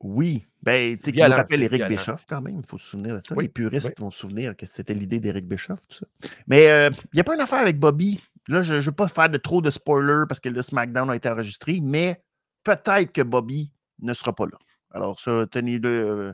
Oui. 0.00 0.44
Ben, 0.62 0.96
tu 0.96 1.04
sais, 1.04 1.12
qui 1.12 1.22
nous 1.22 1.28
rappelle 1.30 1.62
Eric 1.62 1.78
violent. 1.82 1.96
Bischoff 1.96 2.24
quand 2.28 2.40
même. 2.40 2.58
Il 2.60 2.66
faut 2.66 2.78
se 2.78 2.86
souvenir 2.90 3.20
de 3.20 3.26
ça. 3.26 3.34
Oui, 3.34 3.44
Les 3.44 3.48
puristes 3.48 3.86
oui. 3.88 3.92
vont 3.98 4.10
se 4.10 4.18
souvenir 4.20 4.56
que 4.56 4.66
c'était 4.66 4.94
l'idée 4.94 5.18
d'Eric 5.20 5.46
Bischoff, 5.48 5.80
tout 5.88 5.96
ça. 5.98 6.06
Mais 6.46 6.68
euh, 6.70 6.90
il 7.12 7.16
n'y 7.16 7.20
a 7.20 7.24
pas 7.24 7.34
une 7.34 7.40
affaire 7.40 7.60
avec 7.60 7.78
Bobby. 7.78 8.20
Là, 8.48 8.62
je 8.62 8.74
ne 8.74 8.80
veux 8.80 8.92
pas 8.92 9.08
faire 9.08 9.28
de 9.28 9.38
trop 9.38 9.60
de 9.60 9.70
spoilers 9.70 10.24
parce 10.28 10.40
que 10.40 10.48
le 10.48 10.62
SmackDown 10.62 11.10
a 11.10 11.16
été 11.16 11.28
enregistré, 11.28 11.80
mais 11.82 12.22
peut-être 12.64 13.12
que 13.12 13.22
Bobby 13.22 13.72
ne 14.00 14.12
sera 14.14 14.34
pas 14.34 14.46
là. 14.46 14.58
Alors, 14.92 15.20
ça, 15.20 15.46
tenez-le. 15.50 15.88
euh, 15.88 16.32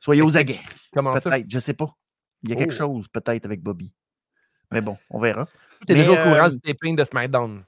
soyez 0.00 0.22
aux 0.22 0.36
aguets. 0.36 0.60
Comment 0.92 1.14
ça? 1.18 1.30
Peut-être, 1.30 1.46
je 1.50 1.56
ne 1.56 1.60
sais 1.60 1.74
pas. 1.74 1.96
Il 2.44 2.50
y 2.50 2.52
a 2.52 2.56
quelque 2.56 2.74
Oh. 2.74 2.78
chose, 2.78 3.08
peut-être, 3.08 3.44
avec 3.44 3.62
Bobby. 3.62 3.92
Mais 4.70 4.80
bon, 4.80 4.96
on 5.10 5.18
verra. 5.18 5.48
Tu 5.86 5.92
es 5.92 5.96
déjà 5.96 6.12
au 6.12 6.16
courant 6.16 6.46
euh, 6.46 6.50
du 6.50 6.60
taping 6.60 6.94
de 6.96 7.04
SmackDown. 7.04 7.64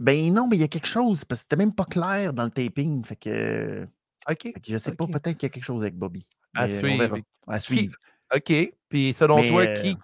Ben 0.00 0.32
non, 0.34 0.48
mais 0.48 0.56
il 0.56 0.60
y 0.60 0.64
a 0.64 0.68
quelque 0.68 0.88
chose, 0.88 1.24
parce 1.24 1.40
que 1.40 1.44
c'était 1.44 1.56
même 1.56 1.72
pas 1.74 1.84
clair 1.84 2.32
dans 2.32 2.44
le 2.44 2.50
taping. 2.50 3.04
Fait 3.04 3.16
que, 3.16 3.86
OK. 4.28 4.52
je 4.66 4.78
sais 4.78 4.92
pas, 4.94 5.06
peut-être 5.06 5.36
qu'il 5.38 5.44
y 5.44 5.46
a 5.46 5.50
quelque 5.50 5.64
chose 5.64 5.82
avec 5.82 5.94
Bobby. 5.96 6.26
À 6.54 6.66
Mais 6.66 6.74
on 6.74 6.78
suivre. 6.78 6.98
verra. 6.98 7.16
À 7.46 7.58
suivre. 7.58 7.94
OK. 8.34 8.52
Puis 8.88 9.12
selon 9.18 9.36
Mais, 9.40 9.48
toi, 9.48 9.62
euh, 9.62 9.82
qui 9.82 9.96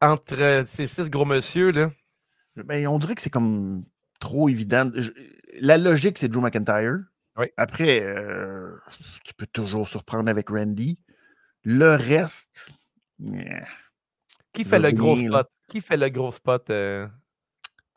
entre 0.00 0.64
ces 0.68 0.86
six 0.86 1.08
gros 1.10 1.24
monsieur, 1.24 1.70
là, 1.70 1.90
Ben, 2.56 2.86
on 2.86 2.98
dirait 2.98 3.14
que 3.14 3.20
c'est 3.22 3.30
comme 3.30 3.84
trop 4.18 4.48
évident. 4.48 4.90
Je- 4.94 5.12
La 5.60 5.76
logique, 5.78 6.18
c'est 6.18 6.28
Drew 6.28 6.40
McIntyre. 6.40 6.98
Oui. 7.38 7.46
Après, 7.58 8.00
euh, 8.02 8.74
tu 9.24 9.34
peux 9.34 9.46
toujours 9.46 9.88
surprendre 9.88 10.30
avec 10.30 10.48
Randy. 10.48 10.98
Le 11.64 11.96
reste. 11.96 12.70
yeah. 13.18 13.66
Qui 14.54 14.64
fait 14.64 14.78
le 14.78 14.90
gros 14.92 15.16
là. 15.16 15.22
spot? 15.28 15.48
Qui 15.68 15.80
fait 15.82 15.96
le 15.98 16.08
gros 16.08 16.32
spot? 16.32 16.70
euh? 16.70 17.06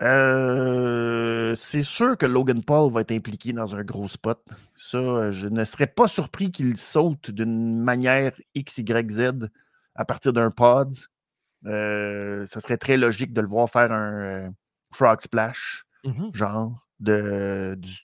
Euh, 0.02 1.56
c'est 1.56 1.84
sûr 1.84 2.18
que 2.18 2.26
Logan 2.26 2.64
Paul 2.64 2.92
va 2.92 3.02
être 3.02 3.12
impliqué 3.12 3.52
dans 3.54 3.76
un 3.76 3.84
gros 3.84 4.08
spot. 4.08 4.42
Ça, 4.76 4.98
euh, 4.98 5.32
je 5.32 5.48
ne 5.48 5.64
serais 5.66 5.88
pas 5.88 6.08
surpris 6.08 6.52
qu'il 6.52 6.78
saute 6.78 7.32
d'une 7.32 7.78
manière 7.82 8.32
X, 8.56 8.78
Y, 8.78 9.12
Z 9.12 9.50
à 9.96 10.06
partir 10.06 10.32
d'un 10.34 10.52
pod. 10.52 10.94
Euh, 11.66 12.46
ça 12.46 12.62
serait 12.62 12.78
très 12.78 12.96
logique 12.96 13.34
de 13.34 13.42
le 13.42 13.48
voir 13.48 13.70
faire 13.70 13.92
un 13.92 14.14
euh, 14.14 14.50
frog 14.94 15.20
splash, 15.22 15.86
genre. 16.34 16.86
De, 17.00 17.76
du- 17.78 17.98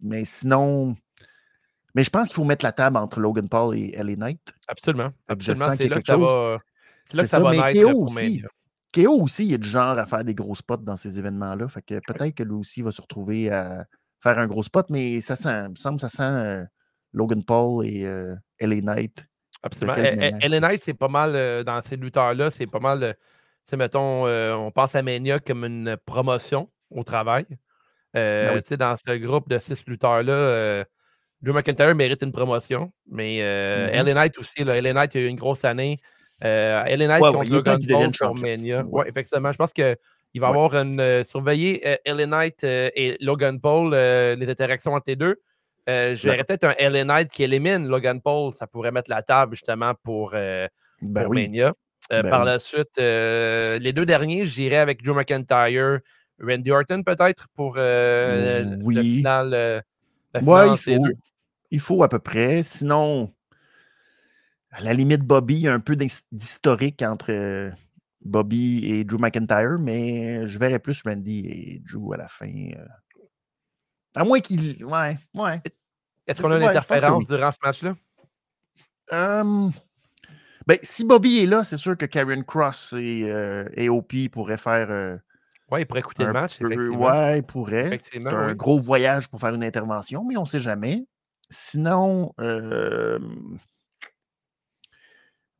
mais 0.00 0.24
sinon. 0.24 0.96
Mais 1.94 2.04
je 2.04 2.10
pense 2.10 2.26
qu'il 2.28 2.34
faut 2.36 2.44
mettre 2.44 2.64
la 2.64 2.72
table 2.72 2.96
entre 2.96 3.18
Logan 3.18 3.48
Paul 3.48 3.76
et 3.76 3.92
LA 3.96 4.14
Knight. 4.16 4.40
Absolument. 4.68 5.10
Absolument. 5.26 5.74
C'est 5.76 5.88
là 5.88 5.88
que 5.88 5.94
quelque 5.94 6.06
ça 6.06 6.14
chose. 6.14 6.36
va. 6.36 6.58
Là 7.12 7.22
que 7.24 7.28
ça, 7.28 7.38
ça, 7.38 7.40
va 7.40 7.50
naître 7.72 7.90
pour 7.90 8.02
aussi. 8.02 8.42
KO 8.94 9.20
aussi, 9.22 9.46
il 9.46 9.52
est 9.54 9.58
du 9.58 9.68
genre 9.68 9.98
à 9.98 10.06
faire 10.06 10.24
des 10.24 10.34
gros 10.34 10.54
spots 10.54 10.78
dans 10.78 10.96
ces 10.96 11.18
événements-là. 11.18 11.68
Fait 11.68 11.82
que 11.82 12.00
peut-être 12.06 12.34
que 12.34 12.42
lui 12.42 12.54
aussi 12.54 12.82
va 12.82 12.90
se 12.92 13.00
retrouver 13.00 13.50
à 13.50 13.84
faire 14.22 14.38
un 14.38 14.46
gros 14.46 14.62
spot, 14.62 14.86
mais 14.90 15.20
ça 15.20 15.36
sent, 15.36 15.64
il 15.66 15.70
me 15.70 15.76
semble 15.76 15.96
que 16.00 16.08
ça 16.08 16.08
sent 16.08 16.22
euh, 16.22 16.64
Logan 17.12 17.44
Paul 17.44 17.86
et 17.86 18.04
euh, 18.04 18.34
LA 18.60 18.80
Knight. 18.82 19.24
Absolument. 19.62 19.94
Ellen 19.94 20.60
Knight, 20.62 20.82
c'est 20.82 20.94
pas 20.94 21.08
mal 21.08 21.34
euh, 21.34 21.62
dans 21.62 21.80
ces 21.82 21.96
lutteurs-là, 21.96 22.50
c'est 22.50 22.66
pas 22.66 22.80
mal. 22.80 23.02
euh, 23.02 23.12
tu 23.12 23.18
sais, 23.70 23.76
mettons, 23.76 24.26
euh, 24.26 24.54
on 24.54 24.70
pense 24.70 24.94
à 24.94 25.02
Mania 25.02 25.38
comme 25.38 25.64
une 25.64 25.96
promotion 26.06 26.70
au 26.90 27.04
travail. 27.04 27.44
Euh, 28.16 28.54
Ben 28.54 28.62
oui. 28.70 28.76
Dans 28.76 28.96
ce 28.96 29.16
groupe 29.18 29.48
de 29.48 29.58
six 29.58 29.86
lutteurs-là, 29.86 30.32
euh, 30.32 30.84
Drew 31.42 31.52
McIntyre 31.52 31.94
mérite 31.94 32.22
une 32.22 32.32
promotion, 32.32 32.92
mais 33.06 33.38
euh, 33.42 33.86
Mhm. 33.88 33.94
Ellen 33.94 34.14
Knight 34.14 34.38
aussi. 34.38 34.64
Là, 34.64 34.76
Ellen 34.76 34.94
Knight 34.96 35.14
a 35.14 35.20
eu 35.20 35.26
une 35.26 35.36
grosse 35.36 35.64
année. 35.64 35.98
Euh, 36.44 36.82
Ellen 36.86 37.08
Knight 37.08 37.22
Ouais, 37.22 37.32
contre 37.32 37.52
Logan 37.52 37.78
Paul 37.88 38.10
pour. 38.18 38.34
Mania. 38.38 38.82
Ouais. 38.84 39.00
Ouais, 39.02 39.08
effectivement. 39.08 39.52
Je 39.52 39.56
pense 39.58 39.72
qu'il 39.72 39.84
va 40.36 40.50
Ouais. 40.50 40.56
avoir 40.56 40.74
une. 40.74 41.00
euh, 41.00 41.22
surveiller 41.24 41.86
euh, 41.86 41.96
Ellen 42.04 42.30
Knight 42.30 42.64
euh, 42.64 42.88
et 42.94 43.16
Logan 43.20 43.60
Paul, 43.60 43.92
euh, 43.94 44.34
les 44.36 44.48
interactions 44.48 44.94
entre 44.94 45.04
les 45.08 45.16
deux. 45.16 45.36
Euh, 45.88 46.14
je 46.14 46.28
verrais 46.28 46.44
peut-être 46.44 46.64
un 46.64 46.74
Ellen 46.78 47.06
Knight 47.08 47.30
qui 47.30 47.42
élimine 47.42 47.88
Logan 47.88 48.20
Paul. 48.20 48.52
Ça 48.52 48.66
pourrait 48.66 48.92
mettre 48.92 49.10
la 49.10 49.22
table 49.22 49.54
justement 49.54 49.92
pour, 50.02 50.30
Ben 50.32 50.68
pour 51.14 51.28
oui. 51.30 51.42
Mania. 51.48 51.72
Ben 52.10 52.28
par 52.28 52.40
oui. 52.40 52.46
la 52.46 52.58
suite, 52.58 52.96
les 52.98 53.92
deux 53.92 54.04
derniers, 54.06 54.44
j'irais 54.46 54.76
avec 54.78 55.02
Drew 55.02 55.14
McIntyre, 55.14 56.00
Randy 56.42 56.70
Orton 56.70 57.02
peut-être 57.02 57.46
pour 57.54 57.74
le- 57.76 58.78
Oui. 58.82 58.96
final. 59.16 59.50
la 60.32 60.40
Ouais, 60.42 60.76
finale 60.76 60.76
faut. 60.78 61.06
Il 61.72 61.80
faut 61.80 62.02
à 62.02 62.08
peu 62.08 62.18
près. 62.18 62.62
Sinon, 62.62 63.32
à 64.70 64.80
la 64.82 64.94
limite, 64.94 65.22
Bobby, 65.22 65.54
il 65.54 65.60
y 65.62 65.68
a 65.68 65.74
un 65.74 65.80
peu 65.80 65.96
d'his- 65.96 66.26
d'historique 66.32 67.02
entre 67.02 67.30
euh, 67.32 67.70
Bobby 68.24 68.84
et 68.86 69.04
Drew 69.04 69.18
McIntyre, 69.18 69.78
mais 69.78 70.46
je 70.46 70.58
verrais 70.58 70.78
plus 70.78 71.02
Randy 71.04 71.40
et 71.46 71.82
Drew 71.90 72.12
à 72.14 72.16
la 72.18 72.28
fin. 72.28 72.46
euh. 72.76 72.86
À 74.14 74.24
moins 74.24 74.40
qu'il. 74.40 74.84
Ouais, 74.84 75.18
ouais. 75.34 75.60
Est-ce 76.26 76.42
qu'on 76.42 76.50
a 76.52 76.56
une 76.56 76.62
interférence 76.64 77.22
oui. 77.22 77.26
durant 77.26 77.50
ce 77.50 77.58
match-là? 77.62 77.96
Hum, 79.12 79.72
ben, 80.66 80.78
si 80.82 81.04
Bobby 81.04 81.40
est 81.40 81.46
là, 81.46 81.64
c'est 81.64 81.76
sûr 81.76 81.96
que 81.96 82.06
Karen 82.06 82.44
Cross 82.44 82.94
et 82.96 83.24
euh, 83.24 83.64
AOP 83.76 84.28
pourraient 84.30 84.56
faire. 84.56 84.88
euh, 84.90 85.16
Oui, 85.70 85.80
il 85.80 85.86
pourrait 85.86 86.00
écouter 86.00 86.24
le 86.24 86.32
match, 86.32 86.58
peu- 86.58 86.66
effectivement. 86.66 87.08
Ouais, 87.10 87.38
il 87.38 87.42
pourrait. 87.42 87.98
C'est 88.00 88.24
un 88.26 88.50
oui. 88.50 88.54
gros 88.56 88.78
voyage 88.78 89.28
pour 89.28 89.40
faire 89.40 89.54
une 89.54 89.64
intervention, 89.64 90.24
mais 90.24 90.36
on 90.36 90.42
ne 90.42 90.48
sait 90.48 90.60
jamais. 90.60 91.06
Sinon, 91.50 92.32
euh, 92.38 93.18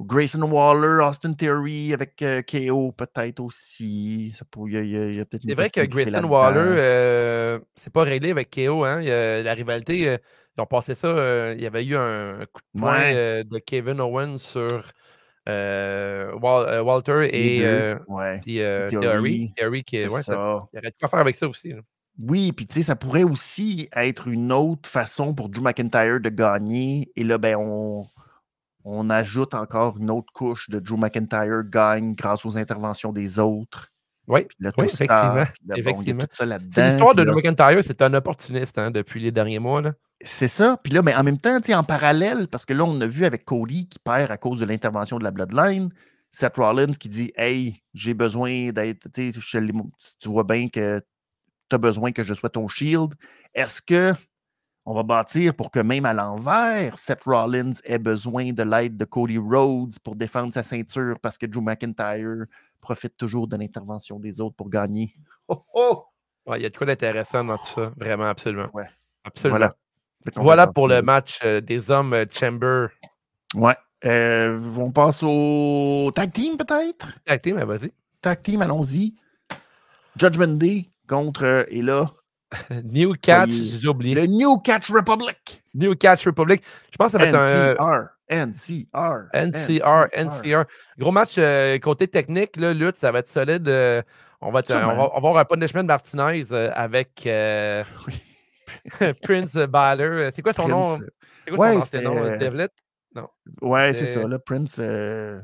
Grayson 0.01 0.42
Waller, 0.42 1.05
Austin 1.05 1.34
Theory 1.34 1.92
avec 1.92 2.20
euh, 2.22 2.42
KO 2.42 2.92
peut-être 2.92 3.40
aussi. 3.40 4.32
Ça 4.34 4.44
peut- 4.51 4.68
y 4.68 4.74
y 4.76 5.11
y 5.11 5.24
C'est 5.46 5.55
vrai 5.55 5.70
que 5.70 5.84
Grayson. 5.84 6.24
Waller, 6.24 6.61
euh, 6.78 7.59
c'est 7.74 7.92
pas 7.92 8.03
réglé 8.05 8.30
avec 8.30 8.51
KO. 8.55 8.84
Hein? 8.84 9.01
Il 9.03 9.09
y 9.09 9.42
la 9.44 9.55
rivalité, 9.55 10.09
euh, 10.09 10.16
ils 10.57 10.61
ont 10.62 10.66
passé 10.66 10.94
ça. 10.94 11.53
il 11.55 11.61
y 11.62 11.66
avait 11.66 11.84
eu 11.84 11.96
un 11.96 12.38
coup 12.53 12.61
de 12.74 12.80
poing 12.80 12.98
Ouais. 12.98 13.44
de 13.44 13.59
Kevin 13.59 14.01
Owens 14.01 14.38
sur 14.38 14.90
Wal- 15.46 16.80
Walter 16.82 17.28
et 17.32 17.61
deux, 17.61 17.98
ouais. 18.09 18.40
puis, 18.40 18.57
Theory, 18.90 19.53
Theory. 19.57 19.84
Qui, 19.84 20.07
ouais, 20.07 20.22
ça, 20.22 20.62
il 20.72 20.78
aurait 20.78 20.90
tout 20.92 21.05
à 21.05 21.09
faire 21.09 21.18
avec 21.20 21.36
ça 21.36 21.48
aussi. 21.48 21.70
là. 21.70 21.80
Oui, 22.18 22.53
puis 22.53 22.66
tu 22.66 22.74
sais, 22.74 22.82
ça 22.82 22.96
pourrait 22.96 23.22
aussi 23.22 23.88
être 23.96 24.28
une 24.28 24.53
autre 24.53 24.88
façon 24.88 25.32
pour 25.34 25.48
Drew 25.48 25.62
McIntyre 25.62 26.20
de 26.20 26.28
gagner. 26.28 27.11
Et 27.16 27.24
là, 27.24 27.38
ben, 27.38 27.57
on, 27.59 28.07
on 28.85 29.11
ajoute 29.11 29.55
encore 29.55 29.99
une 29.99 30.11
autre 30.11 30.33
couche 30.33 30.70
de 30.70 30.78
Drew 30.78 30.97
McIntyre 30.97 31.62
gagne 31.64 32.14
grâce 32.14 32.47
aux 32.47 32.57
interventions 32.57 33.12
des 33.12 33.39
autres. 33.39 33.89
Oui, 34.26 34.47
effectivement. 34.64 35.45
effectivement. 35.76 36.24
l'histoire 36.41 37.14
de 37.14 37.24
Drew 37.24 37.37
McIntyre, 37.37 37.83
c'est 37.85 38.01
un 38.03 38.14
opportuniste 38.14 38.78
hein, 38.78 38.91
depuis 38.91 39.20
les 39.20 39.33
derniers 39.33 39.59
mois. 39.59 39.83
Là. 39.83 39.93
C'est 40.22 40.49
ça. 40.49 40.78
Puis 40.83 40.93
là, 40.93 41.03
mais 41.03 41.14
en 41.14 41.24
même 41.24 41.39
temps, 41.39 41.59
en 41.68 41.85
parallèle, 41.85 42.47
parce 42.49 42.64
que 42.64 42.74
là, 42.74 42.85
on 42.85 43.01
a 43.01 43.07
vu 43.07 43.24
avec 43.24 43.45
Cody 43.45 43.89
qui 43.89 43.99
perd 43.99 44.31
à 44.31 44.37
cause 44.37 44.61
de 44.61 44.66
l'intervention 44.66 45.18
de 45.18 45.24
la 45.24 45.31
Bloodline, 45.31 45.91
Seth 46.31 46.57
Rollins 46.57 46.93
qui 46.93 47.09
dit 47.09 47.33
Hey, 47.37 47.83
j'ai 47.95 48.14
besoin 48.14 48.70
d'être. 48.70 49.09
Tu 49.12 49.33
vois 50.26 50.45
bien 50.45 50.68
que 50.68 51.01
tu 51.68 51.74
as 51.74 51.78
besoin 51.78 52.12
que 52.12 52.22
je 52.22 52.35
sois 52.35 52.51
ton 52.51 52.68
shield. 52.68 53.14
Est-ce 53.55 53.83
que 53.83 54.12
on 54.91 54.95
va 54.95 55.05
bâtir 55.05 55.55
pour 55.55 55.70
que 55.70 55.78
même 55.78 56.05
à 56.05 56.12
l'envers, 56.12 56.99
Seth 56.99 57.22
Rollins 57.22 57.74
ait 57.84 58.01
besoin 58.01 58.53
de 58.53 58.64
l'aide 58.64 58.97
de 58.97 59.05
Cody 59.05 59.38
Rhodes 59.38 59.97
pour 60.03 60.16
défendre 60.16 60.53
sa 60.53 60.64
ceinture 60.64 61.16
parce 61.22 61.38
que 61.38 61.47
Drew 61.47 61.61
McIntyre 61.61 62.47
profite 62.80 63.16
toujours 63.16 63.47
de 63.47 63.57
l'intervention 63.57 64.18
des 64.18 64.41
autres 64.41 64.57
pour 64.57 64.68
gagner? 64.68 65.14
Oh 65.47 65.62
oh! 65.74 66.07
Ouais, 66.45 66.59
il 66.59 66.64
y 66.64 66.66
a 66.66 66.70
de 66.70 66.76
quoi 66.76 66.88
d'intéressant 66.88 67.45
dans 67.45 67.57
tout 67.57 67.66
ça, 67.66 67.93
vraiment, 67.97 68.24
absolument. 68.24 68.66
Ouais. 68.72 68.88
Absolument. 69.22 69.59
Voilà. 69.59 69.76
Voilà, 70.34 70.66
pour 70.66 70.88
le 70.88 71.03
match 71.03 71.38
euh, 71.45 71.61
des 71.61 71.88
hommes 71.93 72.12
euh, 72.12 72.24
Chamber. 72.28 72.88
Ouais. 73.55 73.76
Euh, 74.05 74.59
on 74.76 74.91
passe 74.91 75.22
au 75.22 76.11
tag 76.16 76.32
team 76.32 76.57
peut-être? 76.57 77.16
Tag 77.24 77.41
team, 77.43 77.55
mais 77.57 77.64
vas-y. 77.64 77.93
Tag 78.20 78.43
team, 78.43 78.61
allons-y. 78.61 79.14
Judgment 80.16 80.59
Day 80.59 80.88
contre, 81.09 81.64
et 81.68 81.80
là, 81.80 82.11
New 82.84 83.14
Catch, 83.14 83.51
j'ai 83.51 83.88
oublié. 83.88 84.14
le 84.14 84.26
New 84.26 84.59
Catch 84.59 84.90
Republic. 84.90 85.62
New 85.74 85.94
Catch 85.94 86.26
Republic. 86.26 86.62
Je 86.90 86.96
pense 86.96 87.12
que 87.12 87.18
ça 87.18 87.18
va 87.18 87.26
être 87.26 87.80
un 87.80 88.09
NCR, 88.30 89.28
NCR. 89.34 89.34
NCR, 89.34 90.09
NCR. 90.12 90.64
Gros 90.98 91.12
match 91.12 91.34
euh, 91.38 91.78
côté 91.78 92.09
technique, 92.09 92.57
là, 92.57 92.72
lutte, 92.72 92.96
ça 92.96 93.11
va 93.12 93.20
être 93.20 93.28
solide. 93.28 93.68
euh, 93.68 94.03
on, 94.40 94.51
va 94.51 94.61
avoir 94.61 95.36
un 95.36 95.44
punishment 95.44 95.84
Martinez 95.84 96.44
euh, 96.51 96.70
avec 96.74 97.26
euh, 97.26 97.84
Prince 99.22 99.55
Balor. 99.55 100.30
C'est 100.34 100.42
quoi 100.42 100.53
son 100.53 100.68
nom? 100.68 100.98
C'est 101.44 101.55
quoi 101.55 101.72
son 101.72 101.78
ancien 101.80 102.01
nom? 102.03 102.36
Devlet? 102.38 102.68
Ouais, 103.61 103.92
c'est 103.94 104.07
ça, 104.07 104.20
Prince. 104.44 104.76
euh, 104.78 105.40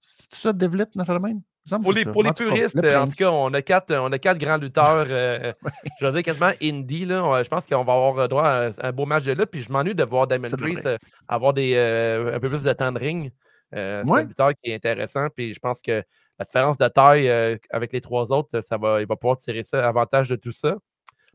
C'est 0.00 0.34
ça, 0.34 0.52
Devlet, 0.52 0.86
naturellement? 0.94 1.28
Il 1.28 1.34
me 1.34 1.40
semble 1.40 1.57
Pour 1.82 1.92
les, 1.92 2.04
pour 2.04 2.22
les 2.22 2.30
En 2.30 2.32
puristes, 2.32 2.74
le 2.74 2.88
euh, 2.88 3.00
en 3.02 3.06
tout 3.06 3.12
cas, 3.18 3.30
on 3.30 3.52
a 3.54 3.62
quatre, 3.62 3.94
on 3.94 4.10
a 4.12 4.18
quatre 4.18 4.38
grands 4.38 4.56
lutteurs. 4.56 5.06
euh, 5.08 5.52
je 6.00 6.06
veux 6.06 6.12
dire 6.12 6.22
quasiment 6.22 6.50
indie. 6.62 7.04
Là. 7.04 7.42
Je 7.42 7.48
pense 7.48 7.66
qu'on 7.66 7.84
va 7.84 7.92
avoir 7.92 8.28
droit 8.28 8.46
à 8.48 8.70
un, 8.80 8.92
beau 8.92 9.06
match 9.06 9.24
de 9.24 9.32
lutte. 9.32 9.50
Puis 9.50 9.60
je 9.62 9.70
m'ennuie 9.72 9.94
de 9.94 10.04
voir 10.04 10.26
Damon 10.26 10.48
Priest 10.58 10.86
euh, 10.86 10.96
avoir 11.28 11.52
des, 11.52 11.74
euh, 11.74 12.34
un 12.36 12.40
peu 12.40 12.48
plus 12.48 12.62
de 12.62 12.72
temps 12.72 12.92
de 12.92 12.98
ring. 12.98 13.32
Euh, 13.74 14.00
C'est 14.04 14.10
un 14.12 14.24
lutteur 14.24 14.50
qui 14.62 14.70
est 14.70 14.74
intéressant. 14.74 15.28
Puis 15.36 15.52
je 15.54 15.58
pense 15.60 15.82
que 15.82 16.02
la 16.38 16.44
différence 16.44 16.78
de 16.78 16.88
taille 16.88 17.28
euh, 17.28 17.56
avec 17.70 17.92
les 17.92 18.00
trois 18.00 18.32
autres, 18.32 18.60
ça 18.62 18.76
va, 18.78 19.00
il 19.00 19.06
va 19.06 19.16
pouvoir 19.16 19.36
tirer 19.36 19.62
ça 19.64 19.86
avantage 19.86 20.28
de 20.28 20.36
tout 20.36 20.52
ça. 20.52 20.76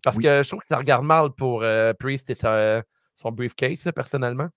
Parce 0.04 0.16
Oui. 0.18 0.24
que 0.24 0.42
je 0.44 0.48
trouve 0.50 0.60
que 0.62 0.68
ça 0.70 0.78
regarde 0.78 1.06
mal 1.06 1.30
pour 1.38 1.62
euh, 1.64 1.94
Priest 1.94 2.30
et 2.30 2.36
sa- 2.36 2.82
son 3.16 3.32
briefcase, 3.32 3.86
là, 3.86 3.92
personnellement. 3.92 4.48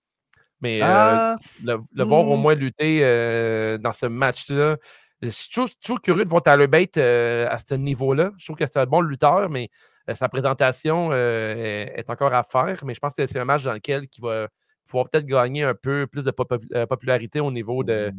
Mais 0.61 0.77
euh, 0.81 0.85
Ah, 0.85 1.35
le, 1.63 1.77
le 1.93 2.03
voir 2.03 2.27
au 2.27 2.35
Hmm. 2.35 2.41
moins 2.41 2.55
lutter 2.55 3.01
euh, 3.03 3.77
dans 3.77 3.91
ce 3.91 4.07
match-là. 4.07 4.77
Je 5.21 5.29
suis 5.29 5.49
toujours, 5.49 5.69
toujours 5.81 6.01
curieux 6.01 6.23
de 6.23 6.29
voir 6.29 6.43
Tyler 6.43 6.67
Bate 6.67 6.97
euh, 6.97 7.47
à 7.49 7.57
ce 7.57 7.73
niveau-là. 7.75 8.31
Je 8.37 8.45
trouve 8.45 8.55
que 8.57 8.65
c'est 8.65 8.79
un 8.79 8.85
bon 8.85 9.01
lutteur, 9.01 9.49
mais 9.49 9.69
euh, 10.09 10.15
sa 10.15 10.29
présentation 10.29 11.09
euh, 11.11 11.55
est, 11.55 11.93
est 11.99 12.09
encore 12.09 12.33
à 12.33 12.43
faire. 12.43 12.83
Mais 12.85 12.93
je 12.93 12.99
pense 12.99 13.15
que 13.15 13.25
c'est 13.25 13.39
un 13.39 13.45
match 13.45 13.63
dans 13.63 13.73
lequel 13.73 14.07
il 14.15 14.21
va 14.21 14.47
pouvoir 14.85 15.09
peut-être 15.09 15.25
gagner 15.25 15.63
un 15.63 15.73
peu 15.73 16.07
plus 16.07 16.23
de 16.23 16.31
popu- 16.31 16.85
popularité 16.85 17.39
au 17.39 17.51
niveau 17.51 17.83
de, 17.83 18.11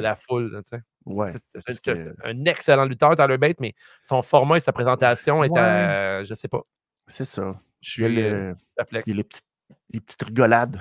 la 0.00 0.16
foule. 0.16 0.62
tu 0.62 0.68
sais. 0.76 0.82
ouais. 1.06 1.32
C'est- 1.36 2.12
un 2.24 2.44
excellent 2.46 2.84
lutteur, 2.84 3.14
Tyler 3.16 3.36
Bate, 3.36 3.58
mais 3.60 3.74
son 4.02 4.22
format 4.22 4.56
et 4.56 4.60
sa 4.60 4.72
présentation 4.72 5.42
est 5.44 5.50
Ouais. 5.50 5.60
à. 5.60 6.22
Je 6.24 6.34
sais 6.34 6.48
pas. 6.48 6.62
C'est 7.08 7.26
ça. 7.26 7.60
Je 7.82 8.00
Il 8.00 8.02
y 8.02 8.04
a, 8.04 8.08
suis 8.08 8.16
le- 8.30 8.54
il 9.02 9.08
y 9.08 9.12
a 9.12 9.14
les, 9.14 9.24
petites, 9.24 9.44
les 9.90 10.00
petites 10.00 10.22
rigolades. 10.22 10.80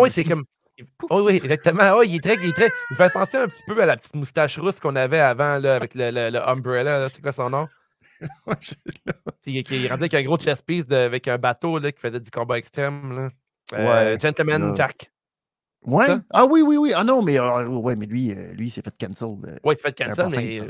Oui, 0.00 0.10
c'est 0.10 0.24
comme. 0.24 0.44
Oh, 1.10 1.22
oui, 1.26 1.40
exactement. 1.42 1.82
Oh, 1.96 2.02
il, 2.02 2.16
est 2.16 2.20
très, 2.20 2.34
il, 2.34 2.50
est 2.50 2.52
très... 2.52 2.66
il 2.90 2.94
me 2.94 2.96
fait 2.96 3.12
penser 3.12 3.36
un 3.38 3.48
petit 3.48 3.62
peu 3.66 3.82
à 3.82 3.86
la 3.86 3.96
petite 3.96 4.14
moustache 4.14 4.58
rousse 4.58 4.78
qu'on 4.80 4.94
avait 4.96 5.20
avant 5.20 5.58
là, 5.58 5.76
avec 5.76 5.94
le, 5.94 6.10
le- 6.10 6.30
le 6.30 6.48
Umbrella. 6.48 7.08
C'est 7.08 7.22
quoi 7.22 7.32
son 7.32 7.48
nom? 7.50 7.66
Qui 9.42 9.58
est 9.58 9.88
rendu 9.88 10.02
avec 10.02 10.14
un 10.14 10.22
gros 10.22 10.38
chest 10.38 10.64
piece 10.66 10.86
de- 10.86 10.94
avec 10.96 11.28
un 11.28 11.38
bateau 11.38 11.78
là, 11.78 11.92
qui 11.92 12.00
faisait 12.00 12.20
du 12.20 12.30
combat 12.30 12.58
extrême. 12.58 13.12
Là. 13.14 13.30
Euh, 13.78 14.12
Ouais, 14.12 14.18
Gentleman. 14.20 14.74
Jack. 14.76 15.10
Ouais. 15.84 16.06
Ah 16.30 16.44
oui, 16.46 16.62
oui, 16.62 16.76
oui. 16.76 16.92
Ah 16.94 17.04
non, 17.04 17.22
mais, 17.22 17.38
euh, 17.38 17.66
ouais, 17.68 17.94
mais 17.96 18.06
lui, 18.06 18.32
euh, 18.32 18.52
lui, 18.52 18.66
il 18.66 18.70
s'est 18.70 18.82
fait 18.82 18.94
cancel. 18.98 19.28
Ouais, 19.64 19.74
il 19.74 19.76
s'est 19.76 19.82
fait 19.82 20.04
cancel, 20.04 20.28
mais 20.30 20.60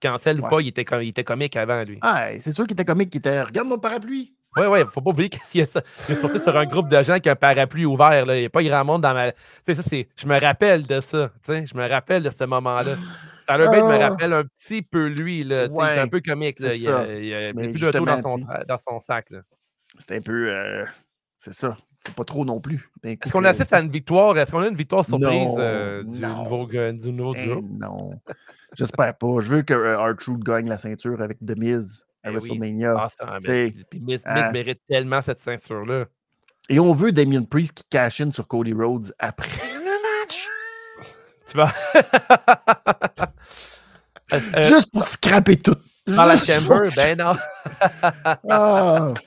cancel 0.00 0.40
ou 0.40 0.44
Ouais. 0.44 0.48
pas, 0.50 0.60
il 0.60 0.68
était, 0.68 0.84
il 1.02 1.08
était 1.08 1.24
comique 1.24 1.56
avant, 1.56 1.82
lui. 1.84 1.98
Ah, 2.02 2.28
c'est 2.38 2.52
sûr 2.52 2.64
qu'il 2.66 2.74
était 2.74 2.84
comique, 2.84 3.10
qu'il 3.10 3.18
était. 3.18 3.42
Regarde 3.42 3.68
mon 3.68 3.78
parapluie. 3.78 4.34
Ouais, 4.56 4.66
ouais, 4.66 4.84
faut 4.92 5.00
pas 5.00 5.10
oublier 5.10 5.28
qu'il 5.50 5.60
est, 5.60 5.72
sorti 6.20 6.38
sur 6.40 6.56
un 6.56 6.64
groupe 6.66 6.88
de 6.88 7.02
gens 7.02 7.18
qui 7.20 7.28
a 7.28 7.32
un 7.32 7.36
parapluie 7.36 7.84
ouvert. 7.84 8.26
Là. 8.26 8.36
Il 8.36 8.40
n'y 8.40 8.46
a 8.46 8.50
pas 8.50 8.62
grand 8.64 8.84
monde 8.84 9.02
dans 9.02 9.14
ma. 9.14 9.28
Ça, 9.30 9.82
c'est. 9.88 10.08
Je 10.16 10.26
me 10.26 10.40
rappelle 10.40 10.86
de 10.86 11.00
ça. 11.00 11.30
Je 11.46 11.76
me 11.76 11.88
rappelle 11.88 12.22
de 12.24 12.30
ce 12.30 12.44
moment-là. 12.44 12.96
Tyler 13.46 13.66
Bate 13.66 13.84
me 13.84 14.02
Ah. 14.02 14.08
rappelle 14.10 14.32
un 14.32 14.44
petit 14.44 14.82
peu 14.82 15.06
lui. 15.06 15.44
Là, 15.44 15.68
tu 15.68 15.74
sais, 15.74 15.80
il 15.80 15.98
est 15.98 16.00
un 16.00 16.08
peu 16.08 16.20
comique. 16.20 16.58
Là. 16.60 16.70
c'est 16.70 16.78
Il, 16.78 16.82
ça. 16.84 16.98
a, 17.00 17.52
plus 17.52 18.04
dans 18.06 18.22
son, 18.22 18.36
sais. 18.38 18.42
tra- 18.44 18.66
dans 18.66 18.78
son 18.78 19.00
sac. 19.00 19.30
là. 19.30 19.40
C'était 19.98 20.16
un 20.16 20.20
peu. 20.20 20.48
euh, 20.50 20.84
c'est 21.38 21.54
ça. 21.54 21.76
Faut 22.06 22.12
pas 22.14 22.24
trop 22.24 22.44
non 22.44 22.60
plus. 22.60 22.78
Coup 22.78 22.88
Est-ce 23.08 23.30
qu'on 23.32 23.42
que- 23.42 23.46
assiste 23.46 23.72
à 23.72 23.80
une 23.80 23.90
victoire? 23.90 24.36
Est-ce 24.38 24.50
qu'on 24.52 24.62
a 24.62 24.68
une 24.68 24.74
victoire 24.76 25.04
surprise 25.04 25.28
Non, 25.48 25.56
euh, 25.58 26.02
du, 26.02 26.20
non. 26.20 26.42
nouveau, 26.44 26.66
du 26.66 27.12
nouveau 27.12 27.34
Eh 27.36 27.44
duo? 27.44 27.60
non. 27.78 28.12
J'espère 28.76 29.16
pas. 29.18 29.40
Je 29.40 29.50
veux 29.50 29.62
que 29.62 29.74
euh, 29.74 29.98
R-Truth 30.12 30.42
gagne 30.42 30.68
la 30.68 30.78
ceinture 30.78 31.20
avec 31.20 31.38
The 31.44 31.56
Miz 31.58 32.06
à 32.22 32.28
Eh 32.28 32.30
oui. 32.30 32.34
WrestleMania. 32.36 32.94
Ah, 33.20 33.38
mais- 33.46 33.68
sais, 33.68 33.74
puis 33.90 34.00
Miz, 34.00 34.20
hein? 34.24 34.50
mérite 34.52 34.80
tellement 34.88 35.22
cette 35.22 35.40
ceinture-là. 35.42 36.06
Et 36.68 36.78
on 36.78 36.92
veut 36.94 37.10
Damien 37.12 37.42
Priest 37.42 37.72
qui 37.72 37.84
cash 37.90 38.20
in 38.20 38.30
sur 38.30 38.46
Cody 38.46 38.72
Rhodes 38.72 39.12
après 39.18 39.48
le 39.74 40.24
match. 40.24 40.48
Tu 41.48 41.56
vas. 41.56 41.72
Euh, 44.32 44.38
euh, 44.56 44.62
Juste 44.64 44.92
pour 44.92 45.02
scraper 45.02 45.56
tout. 45.56 45.74
dans 46.06 46.24
la 46.24 46.36
chamber, 46.36 46.88
ben 46.94 47.18
non. 47.18 47.36
Ah. 48.48 49.12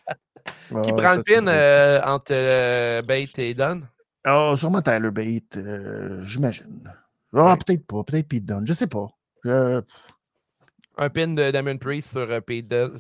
Qui 0.81 0.91
Ah, 0.91 0.93
prend 0.93 1.15
le 1.15 1.21
pin 1.23 1.45
euh, 1.47 2.01
entre 2.05 2.31
euh, 2.31 3.01
Bate 3.01 3.37
et 3.37 3.53
Dunn? 3.53 3.85
Ah, 4.23 4.53
sûrement 4.55 4.81
Tyler 4.81 5.11
Bate, 5.11 5.57
j'imagine. 6.25 6.89
Ah, 7.35 7.51
Ouais. 7.51 7.57
peut-être 7.57 7.85
pas. 7.85 8.03
Peut-être 8.05 8.27
Pete 8.29 8.45
Dunne. 8.45 8.65
Je 8.65 8.71
sais 8.73 8.87
pas. 8.87 9.07
Un 10.97 11.09
pin 11.09 11.27
de 11.29 11.51
Damon 11.51 11.77
Priest 11.77 12.11
sur 12.11 12.21
euh, 12.29 12.39
Pete 12.41 12.67
Dunne. 12.67 12.91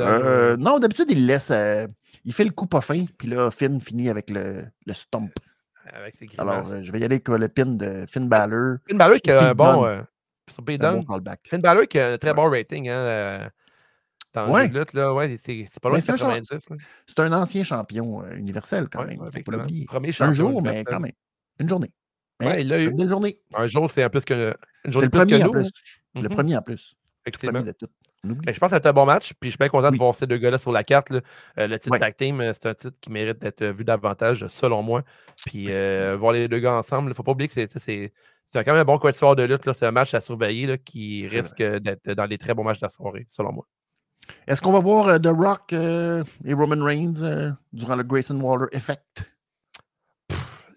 Euh, 0.00 0.52
euh, 0.54 0.56
non, 0.56 0.78
d'habitude, 0.78 1.10
il 1.10 1.26
laisse. 1.26 1.50
euh, 1.50 1.86
il 2.24 2.32
fait 2.32 2.44
le 2.44 2.50
coup 2.50 2.66
pas 2.66 2.80
fin, 2.80 3.04
puis 3.18 3.28
là, 3.28 3.50
Finn 3.50 3.80
finit 3.80 4.08
avec 4.08 4.30
le, 4.30 4.64
le 4.86 4.92
stomp. 4.94 5.30
avec 5.92 6.16
ses 6.16 6.28
Alors, 6.38 6.66
je 6.82 6.90
vais 6.90 6.98
y 7.00 7.04
aller 7.04 7.16
avec 7.16 7.28
le 7.28 7.48
pin 7.48 7.66
de 7.66 8.06
Finn 8.08 8.28
Balor. 8.28 8.78
Finn 8.88 8.96
Balor 8.98 9.18
qui 9.20 9.30
a 9.30 9.50
un 9.50 9.54
bon. 9.54 9.86
Sur 10.50 10.64
Pete 10.64 10.82
Un 10.82 10.92
Dunne. 10.94 11.04
bon 11.04 11.12
callback. 11.12 11.40
Finn 11.46 11.60
Balor 11.60 11.86
qui 11.88 11.98
a 11.98 12.12
un 12.12 12.18
très 12.18 12.30
Ouais. 12.30 12.34
bon 12.36 12.48
rating. 12.50 12.88
Hein, 12.88 13.50
dans 14.32 14.50
Ouais. 14.50 14.68
lutte, 14.68 14.92
là. 14.92 15.12
Ouais, 15.14 15.38
c'est 15.44 15.66
pas 15.80 15.88
loin 15.88 15.98
de 15.98 16.04
c'est 16.04 16.12
un 16.12 16.16
champ- 16.16 16.28
90. 16.34 16.70
là. 16.70 16.76
C'est 17.06 17.20
un 17.20 17.32
ancien 17.32 17.64
champion 17.64 18.22
euh, 18.22 18.34
universel 18.36 18.88
quand 18.90 19.00
Ouais, 19.00 19.16
même. 19.16 19.30
faut 19.32 19.40
pas. 19.42 19.52
Premier 19.52 19.86
Un 20.08 20.12
champion 20.12 20.32
jour, 20.32 20.62
mais 20.62 20.84
quand 20.84 21.00
même. 21.00 21.12
Une 21.58 21.68
journée. 21.68 21.90
Mais 22.40 22.60
il 22.62 22.68
l'a 22.68 22.80
eu. 22.82 22.90
Une 22.90 23.08
journée. 23.08 23.40
Un 23.54 23.66
jour, 23.66 23.90
c'est 23.90 24.04
en 24.04 24.10
plus 24.10 24.24
que 24.24 24.34
une 24.34 24.54
C'est 24.84 24.92
journée 24.92 25.06
le 25.06 25.10
plus 25.10 25.20
que 25.20 25.24
premier 25.26 25.42
en 25.44 25.50
plus. 25.50 25.66
hein. 25.66 26.20
Le 26.20 26.22
Mhm, 26.22 26.28
premier 26.28 26.56
en 26.56 26.62
plus. 26.62 26.94
Effectivement. 27.26 27.62
de 27.62 27.72
tout. 27.72 27.86
Ben, 28.24 28.52
je 28.54 28.58
pense 28.58 28.70
que 28.70 28.76
c'était 28.76 28.88
un 28.88 28.92
bon 28.92 29.04
match, 29.06 29.32
puis 29.40 29.50
je 29.50 29.52
suis 29.54 29.58
bien 29.58 29.68
content 29.68 29.88
Oui. 29.88 29.92
de 29.98 29.98
voir 30.02 30.14
ces 30.14 30.26
deux 30.26 30.38
gars-là 30.38 30.58
sur 30.58 30.72
la 30.72 30.84
carte. 30.84 31.10
là. 31.10 31.20
Euh, 31.58 31.66
le 31.66 31.78
titre 31.78 31.92
Ouais. 31.92 31.98
tag 31.98 32.16
team, 32.16 32.40
euh, 32.40 32.52
c'est 32.52 32.68
un 32.68 32.74
titre 32.74 32.96
qui 33.00 33.10
mérite 33.10 33.38
d'être 33.40 33.62
euh, 33.62 33.72
vu 33.72 33.84
davantage, 33.84 34.46
selon 34.48 34.82
moi. 34.82 35.02
Puis 35.46 35.66
euh, 35.70 36.16
voir 36.18 36.32
les 36.32 36.48
deux 36.48 36.58
gars 36.60 36.74
ensemble, 36.74 37.06
il 37.06 37.10
ne 37.10 37.14
faut 37.14 37.22
pas 37.22 37.32
oublier 37.32 37.48
que 37.48 37.54
c'est- 37.54 37.66
c'est 37.66 37.78
c'est- 37.80 38.12
c'est 38.46 38.64
quand 38.64 38.72
même 38.72 38.80
un 38.80 38.84
bon 38.84 38.98
quatuor 38.98 39.34
de 39.36 39.42
lutte. 39.42 39.70
C'est 39.72 39.86
un 39.86 39.90
match 39.92 40.14
à 40.14 40.20
surveiller 40.20 40.66
là, 40.66 40.76
qui 40.78 41.26
C'est 41.28 41.40
risque 41.40 41.62
d'être 41.62 42.10
dans 42.12 42.26
les 42.26 42.38
très 42.38 42.54
bons 42.54 42.64
matchs 42.64 42.78
de 42.80 42.86
la 42.86 42.90
soirée, 42.90 43.26
selon 43.28 43.52
moi. 43.52 43.66
Est-ce 44.48 44.60
qu'on 44.62 44.72
va 44.72 44.80
voir 44.80 45.08
euh, 45.08 45.18
The 45.18 45.28
Rock 45.28 45.72
euh, 45.72 46.24
et 46.44 46.52
Roman 46.54 46.84
Reigns 46.84 47.22
euh, 47.22 47.50
durant 47.72 47.94
le 47.96 48.02
Grayson 48.02 48.40
Waller 48.40 48.66
Effect? 48.72 49.04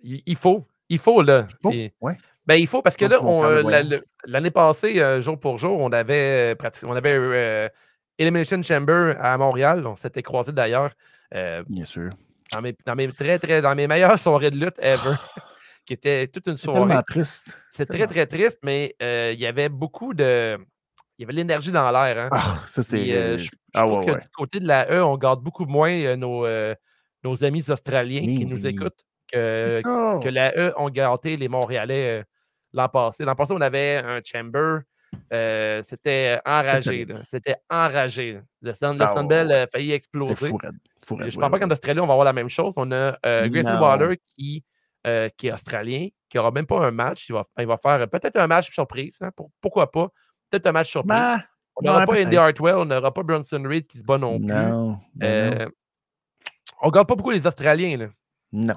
Il, 0.04 0.22
il 0.26 0.36
faut, 0.36 0.68
il 0.90 0.98
faut, 1.00 1.22
là. 1.22 1.46
Faut? 1.62 1.72
Et- 1.72 1.94
Ouais. 2.02 2.16
Ben, 2.50 2.56
il 2.56 2.66
faut 2.66 2.82
parce 2.82 2.98
que 2.98 3.06
là, 3.06 3.20
euh, 3.24 3.62
la- 3.62 4.00
l'année 4.26 4.50
passée, 4.50 5.00
euh, 5.00 5.22
jour 5.22 5.40
pour 5.40 5.60
jour, 5.60 5.80
on 5.80 5.92
avait, 5.92 6.56
euh, 6.60 6.70
on 6.88 6.96
avait 6.96 7.14
euh, 7.14 7.70
Elimination 8.18 8.64
Chamber 8.64 9.14
à 9.22 9.38
Montréal. 9.38 9.86
On 9.86 9.96
s'était 9.96 10.24
croisés 10.24 10.52
d'ailleurs. 10.52 10.92
euh, 11.36 11.64
Bien 11.70 11.86
sûr. 11.86 12.12
dans 12.52 12.62
mes, 12.64 12.76
dans 12.88 12.96
mes 12.96 13.08
très, 13.12 13.38
très, 13.38 13.62
dans 13.62 13.76
mes 13.76 13.86
meilleures 13.86 14.18
soirées 14.26 14.50
de 14.50 14.56
lutte 14.58 14.80
ever, 14.80 15.14
qui 15.86 15.94
était 15.94 16.26
toute 16.28 16.48
une 16.48 16.56
C'est 16.56 16.64
soirée. 16.64 16.80
tellement 16.88 17.04
triste. 17.04 17.46
C'est 17.72 17.86
très, 17.86 18.08
très 18.08 18.26
triste, 18.26 18.58
mais 18.64 18.96
il 19.00 19.40
y 19.40 19.46
avait 19.46 19.70
beaucoup 19.70 20.16
de. 20.16 20.58
Il 21.20 21.22
y 21.22 21.26
avait 21.26 21.34
l'énergie 21.34 21.72
dans 21.72 21.92
l'air. 21.92 22.18
Hein? 22.18 22.30
Ah, 22.32 22.58
ça, 22.68 22.82
c'était. 22.82 23.38
je, 23.38 23.44
je 23.44 23.50
ah, 23.76 23.82
trouve 23.84 24.00
ouais, 24.00 24.06
que 24.08 24.12
ouais. 24.14 24.18
du 24.18 24.28
côté 24.36 24.60
de 24.60 24.68
la 24.68 24.90
E, 24.92 25.04
on 25.04 25.18
garde 25.18 25.44
beaucoup 25.44 25.66
moins 25.66 26.16
nos, 26.16 26.48
nos 27.24 27.44
amis 27.44 27.64
australiens 27.70 28.22
qui 28.22 28.46
nous 28.48 28.64
oui. 28.66 28.70
écoutent 28.70 29.06
que, 29.32 29.82
que 30.24 30.30
la 30.30 30.58
E 30.58 30.74
ont 30.78 30.90
gâté 30.90 31.38
les 31.38 31.48
Montréalais 31.48 32.24
l'an 32.74 32.90
passé. 32.90 33.24
L'an 33.26 33.36
passé, 33.36 33.54
on 33.56 33.62
avait 33.62 33.98
un 33.98 34.20
chamber. 34.24 34.80
euh, 35.34 35.82
c'était 35.84 36.40
enragé. 36.46 37.08
C'était 37.30 37.56
enragé. 37.70 38.40
Le, 38.62 38.74
Sun, 38.74 38.98
le 38.98 39.04
Ah, 39.04 39.24
ouais. 39.24 39.54
a 39.54 39.68
failli 39.68 39.92
exploser. 39.92 40.36
fou, 40.36 40.58
raide. 40.58 40.76
Fou, 41.06 41.16
raide, 41.16 41.32
Je 41.32 41.38
ouais, 41.38 41.42
pense 41.42 41.52
pas 41.52 41.60
qu'en 41.60 41.72
Australie, 41.72 42.00
on 42.00 42.06
va 42.08 42.14
avoir 42.14 42.26
la 42.26 42.34
même 42.34 42.50
chose. 42.50 42.74
On 42.78 42.92
a 42.92 43.18
euh, 43.26 43.48
Grayson. 43.48 43.80
Waller 43.80 44.20
qui, 44.36 44.64
euh, 45.08 45.30
qui 45.38 45.48
est 45.48 45.52
australien, 45.52 46.08
qui 46.30 46.38
n'aura 46.38 46.52
même 46.52 46.66
pas 46.68 46.86
un 46.86 46.92
match. 46.92 47.28
Il 47.30 47.34
va, 47.34 47.44
il 47.58 47.66
va 47.66 47.78
faire 47.78 48.08
peut-être 48.10 48.38
un 48.38 48.46
match 48.48 48.72
surprise. 48.72 49.18
hein, 49.22 49.32
pour- 49.36 49.50
pourquoi 49.62 49.90
pas? 49.90 50.10
Peut-être 50.52 50.68
un 50.68 50.72
match 50.74 50.90
surprise. 50.92 51.18
Ben, 51.18 51.42
on 51.76 51.82
n'aura 51.84 52.06
pas 52.06 52.22
Andy. 52.22 52.38
Hartwell, 52.38 52.76
on 52.76 52.86
n'aura 52.86 53.14
pas 53.14 53.24
Bronson 53.24 53.64
Reed 53.66 53.88
qui 53.88 53.98
se 54.00 54.04
bat 54.04 54.18
non 54.18 54.38
plus. 54.38 54.48
Non. 54.48 55.00
ben 55.16 55.56
non. 55.56 55.64
Euh, 55.64 55.70
on 56.82 56.88
ne 56.88 56.92
garde 56.92 57.08
pas 57.08 57.16
beaucoup 57.16 57.32
les 57.32 57.46
Australiens. 57.48 57.98
Là. 57.98 58.08
Non. 58.52 58.76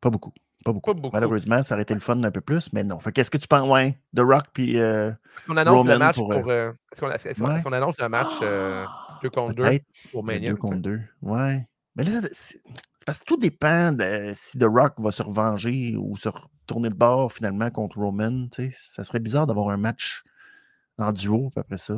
Pas 0.00 0.08
beaucoup. 0.10 0.32
Pas 0.64 0.72
beaucoup. 0.72 0.94
Pas 0.94 1.00
beaucoup. 1.00 1.14
Malheureusement, 1.14 1.62
ça 1.62 1.74
aurait 1.74 1.82
été 1.82 1.94
le 1.94 2.00
fun 2.00 2.22
un 2.24 2.30
peu 2.30 2.40
plus, 2.40 2.72
mais 2.72 2.82
non. 2.84 2.98
Qu'est-ce 2.98 3.30
que 3.30 3.36
tu 3.38 3.46
penses? 3.46 3.68
Ouais. 3.68 3.98
The 4.16 4.20
Rock 4.20 4.46
puis. 4.52 4.78
euh, 4.80 5.10
Est-ce 5.10 5.46
qu'on 5.46 5.56
annonce 5.58 5.72
le 5.74 5.78
Roman 5.92 5.98
match 5.98 6.16
pour, 6.16 6.28
pour. 6.30 6.48
euh, 6.50 6.72
euh, 7.02 7.10
Est-ce 7.12 7.38
qu'on 7.40 7.46
ouais. 7.70 7.76
annonce 7.76 7.98
le 8.00 8.08
match 8.08 8.32
euh, 8.42 8.84
2 9.22 9.30
contre 9.30 9.54
2 9.54 9.62
Peut-être. 9.62 9.84
pour 10.10 10.22
Le 10.22 10.26
Mania? 10.26 10.50
Deux 10.50 10.56
contre 10.56 10.78
deux. 10.78 11.00
Ouais. 11.22 11.66
Mais 11.96 12.02
là, 12.04 12.10
c'est 12.32 12.60
parce 13.06 13.18
que 13.18 13.24
tout 13.24 13.36
dépend 13.36 13.92
de 13.92 14.32
si 14.34 14.58
The 14.58 14.64
Rock 14.66 14.94
va 14.98 15.10
se 15.12 15.22
revenger 15.22 15.96
ou 15.98 16.16
se 16.16 16.28
retourner 16.30 16.88
de 16.88 16.94
bord 16.94 17.32
finalement 17.32 17.70
contre 17.70 17.98
Roman. 17.98 18.48
Ça 18.72 19.04
serait 19.04 19.20
bizarre 19.20 19.46
d'avoir 19.46 19.68
un 19.68 19.76
match 19.76 20.22
en 20.98 21.12
duo, 21.12 21.50
puis 21.50 21.60
après 21.60 21.76
ça. 21.78 21.94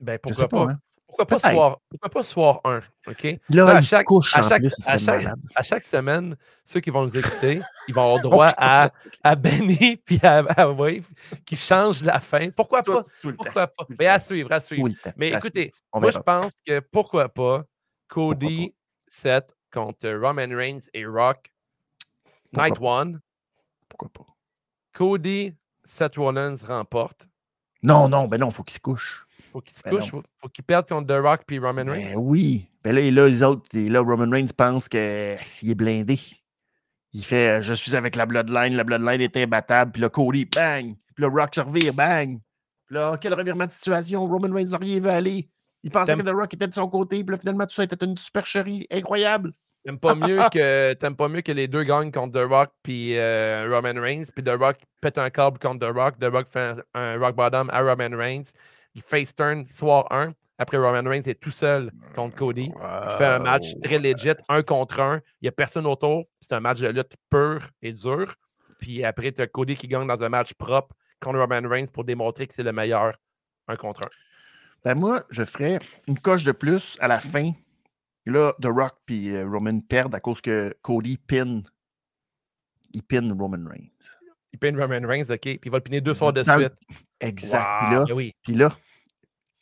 Ben, 0.00 0.12
je 0.14 0.18
pourquoi 0.18 0.42
sais 0.44 0.48
pas. 0.48 0.64
pas? 0.66 0.70
hein. 0.72 0.78
Pourquoi 1.18 1.38
pas, 1.40 1.50
soir, 1.52 1.78
pourquoi 1.90 2.08
pas 2.10 2.22
soir 2.22 2.60
1? 2.64 2.80
OK? 3.08 3.40
Là, 3.50 3.68
à 3.76 3.82
chaque- 3.82 4.06
couche 4.06 4.36
à 4.36 4.42
chaque- 4.42 4.60
plus, 4.62 4.74
à 4.86 4.98
chaque- 4.98 5.22
malade. 5.24 5.40
à 5.54 5.62
chaque 5.64 5.82
semaine, 5.84 6.36
ceux 6.64 6.78
qui 6.80 6.90
vont 6.90 7.04
nous 7.04 7.16
écouter, 7.16 7.60
ils 7.88 7.94
vont 7.94 8.04
avoir 8.04 8.20
droit 8.22 8.54
à, 8.56 8.90
à 9.24 9.34
Benny 9.34 9.96
puis 10.04 10.20
à, 10.22 10.38
à 10.38 10.68
Wave 10.68 11.06
qui 11.44 11.56
changent 11.56 12.02
la 12.04 12.20
fin. 12.20 12.50
Pourquoi 12.50 12.82
pas? 12.84 13.02
Tout, 13.20 13.32
temps. 13.32 13.36
Pourquoi 13.44 13.66
pas? 13.66 13.84
tout 13.84 13.86
le 13.92 13.96
Mais 13.98 14.06
à 14.06 14.18
temps. 14.20 14.26
suivre, 14.26 14.52
à 14.52 14.60
suivre. 14.60 14.88
Mais 15.16 15.30
écoutez, 15.30 15.72
moi, 15.92 16.10
je 16.12 16.18
pense 16.18 16.52
que 16.64 16.78
pourquoi 16.80 17.28
pas 17.28 17.64
Cody, 18.08 18.74
Seth 19.08 19.56
contre 19.72 20.08
Roman 20.08 20.46
Reigns 20.56 20.80
et 20.94 21.04
Rock, 21.04 21.50
Pourquoi 22.52 22.68
Night 22.68 22.78
pas? 22.78 23.00
One. 23.00 23.20
Pourquoi 23.88 24.08
pas? 24.10 24.26
Cody, 24.94 25.54
Seth 25.84 26.16
Rollins 26.16 26.56
remporte. 26.66 27.26
Non, 27.82 28.08
non, 28.08 28.26
ben 28.28 28.38
non, 28.38 28.48
il 28.48 28.52
faut 28.54 28.62
qu'il 28.64 28.74
se 28.74 28.80
couche. 28.80 29.24
Faut 29.58 29.62
qu'il 29.62 29.76
se 29.76 29.82
Ben 29.82 29.90
couche, 29.90 30.12
non. 30.12 30.20
faut, 30.20 30.22
faut 30.40 30.48
qu'il 30.48 30.62
perde 30.62 30.88
contre 30.88 31.08
The 31.08 31.20
Rock 31.20 31.40
puis 31.44 31.58
Roman 31.58 31.84
Ben 31.84 31.90
Reigns. 31.90 32.14
oui. 32.16 32.68
Ben 32.84 32.94
là, 32.94 33.00
et 33.00 33.10
là, 33.10 33.28
les 33.28 33.42
autres, 33.42 33.64
et 33.74 33.88
là, 33.88 34.00
Roman 34.00 34.30
Reigns 34.30 34.52
pense 34.56 34.88
que 34.88 35.34
s'il 35.44 35.70
est 35.70 35.74
blindé, 35.74 36.16
il 37.12 37.24
fait 37.24 37.58
euh, 37.58 37.62
Je 37.62 37.74
suis 37.74 37.96
avec 37.96 38.14
la 38.14 38.24
Bloodline, 38.24 38.76
la 38.76 38.84
Bloodline 38.84 39.20
est 39.20 39.36
imbattable, 39.36 39.90
puis 39.90 40.02
là, 40.02 40.08
Cody, 40.10 40.44
bang! 40.44 40.94
Puis 41.16 41.24
là, 41.24 41.28
Rock 41.28 41.56
se 41.56 41.60
revire, 41.60 41.92
bang! 41.92 42.38
Puis 42.86 42.94
là, 42.94 43.18
quel 43.20 43.34
revirement 43.34 43.66
de 43.66 43.70
situation, 43.72 44.24
Roman 44.28 44.54
Reigns 44.54 44.76
rien 44.78 45.00
vu 45.00 45.08
aller. 45.08 45.48
Il 45.82 45.90
pensait 45.90 46.14
que 46.14 46.22
The 46.22 46.30
Rock 46.30 46.54
était 46.54 46.68
de 46.68 46.74
son 46.74 46.88
côté, 46.88 47.24
puis 47.24 47.34
là, 47.34 47.38
finalement, 47.40 47.66
tout 47.66 47.74
ça 47.74 47.82
était 47.82 48.04
une 48.04 48.16
supercherie 48.16 48.86
incroyable. 48.92 49.50
T'aimes 49.84 49.98
pas 49.98 50.14
mieux 50.14 50.38
que 50.52 50.92
t'aimes 50.94 51.16
pas 51.16 51.28
mieux 51.28 51.40
que 51.40 51.52
les 51.52 51.66
deux 51.66 51.82
gagnent 51.82 52.12
contre 52.12 52.40
The 52.40 52.48
Rock 52.48 52.70
puis 52.84 53.16
euh, 53.16 53.68
Roman 53.68 54.00
Reigns, 54.00 54.26
puis 54.32 54.44
The 54.44 54.56
Rock 54.58 54.76
pète 55.00 55.18
un 55.18 55.30
câble 55.30 55.58
contre 55.58 55.84
The 55.84 55.92
Rock, 55.92 56.18
The 56.20 56.26
Rock 56.32 56.46
fait 56.48 56.60
un, 56.94 57.00
un 57.00 57.18
rock 57.18 57.34
bottom 57.34 57.70
à 57.70 57.80
Roman 57.80 58.16
Reigns, 58.16 58.50
il 58.98 59.02
face 59.02 59.34
turn 59.34 59.66
soir 59.68 60.06
1, 60.10 60.32
après 60.58 60.76
Roman 60.76 61.08
Reigns 61.08 61.22
est 61.26 61.40
tout 61.40 61.52
seul 61.52 61.92
contre 62.16 62.34
Cody, 62.36 62.70
il 62.74 63.16
fait 63.16 63.26
un 63.26 63.38
match 63.38 63.74
très 63.82 63.98
legit, 63.98 64.34
un 64.48 64.62
contre 64.62 65.00
un, 65.00 65.20
il 65.40 65.44
n'y 65.44 65.48
a 65.48 65.52
personne 65.52 65.86
autour, 65.86 66.24
c'est 66.40 66.54
un 66.54 66.60
match 66.60 66.80
de 66.80 66.88
lutte 66.88 67.14
pur 67.30 67.68
et 67.80 67.92
dur, 67.92 68.34
puis 68.80 69.04
après 69.04 69.30
tu 69.32 69.40
as 69.40 69.46
Cody 69.46 69.76
qui 69.76 69.86
gagne 69.86 70.06
dans 70.06 70.22
un 70.22 70.28
match 70.28 70.54
propre 70.54 70.96
contre 71.20 71.38
Roman 71.38 71.68
Reigns 71.68 71.86
pour 71.92 72.04
démontrer 72.04 72.46
que 72.46 72.54
c'est 72.54 72.62
le 72.64 72.72
meilleur 72.72 73.16
un 73.68 73.76
contre 73.76 74.02
un. 74.06 74.10
Ben 74.84 74.94
moi, 74.94 75.24
je 75.30 75.44
ferais 75.44 75.80
une 76.06 76.18
coche 76.18 76.44
de 76.44 76.52
plus 76.52 76.96
à 77.00 77.08
la 77.08 77.20
fin. 77.20 77.52
Et 78.26 78.30
là, 78.30 78.54
The 78.62 78.66
Rock 78.66 78.94
puis 79.04 79.34
euh, 79.34 79.46
Roman 79.46 79.80
perdent 79.80 80.14
à 80.14 80.20
cause 80.20 80.40
que 80.40 80.74
Cody 80.82 81.18
pin. 81.18 81.62
Il 82.92 83.02
pin 83.02 83.28
Roman 83.36 83.68
Reigns. 83.68 83.90
Il 84.52 84.58
peine 84.58 84.80
Roman 84.80 85.06
Reigns, 85.06 85.30
ok, 85.30 85.40
puis 85.40 85.60
il 85.64 85.70
va 85.70 85.78
le 85.78 85.82
piner 85.82 86.00
deux 86.00 86.14
soirs 86.14 86.32
de 86.32 86.42
suite. 86.42 86.72
Exact. 87.20 87.64
Wow, 87.64 87.86
Puis 87.86 87.94
là, 87.94 88.04
ben 88.06 88.14
oui. 88.14 88.34
Puis 88.42 88.54
là, 88.54 88.76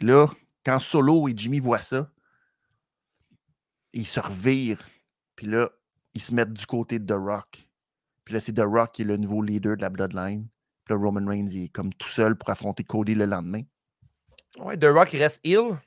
là, 0.00 0.26
quand 0.64 0.78
Solo 0.78 1.28
et 1.28 1.32
Jimmy 1.36 1.60
voient 1.60 1.80
ça, 1.80 2.10
ils 3.92 4.06
se 4.06 4.20
revirent. 4.20 4.86
Puis 5.36 5.46
là, 5.46 5.70
ils 6.14 6.20
se 6.20 6.34
mettent 6.34 6.52
du 6.52 6.66
côté 6.66 6.98
de 6.98 7.06
The 7.06 7.18
Rock. 7.18 7.68
Puis 8.24 8.34
là, 8.34 8.40
c'est 8.40 8.52
The 8.52 8.64
Rock 8.64 8.92
qui 8.92 9.02
est 9.02 9.06
le 9.06 9.16
nouveau 9.16 9.42
leader 9.42 9.76
de 9.76 9.82
la 9.82 9.90
Bloodline. 9.90 10.46
Puis 10.84 10.94
là, 10.94 11.00
Roman 11.00 11.26
Reigns, 11.26 11.48
il 11.50 11.64
est 11.64 11.68
comme 11.68 11.92
tout 11.94 12.08
seul 12.08 12.36
pour 12.36 12.50
affronter 12.50 12.84
Cody 12.84 13.14
le 13.14 13.26
lendemain. 13.26 13.62
Ouais, 14.58 14.76
The 14.76 14.86
Rock, 14.86 15.12
il 15.12 15.22
reste 15.22 15.40
ill. 15.44 15.78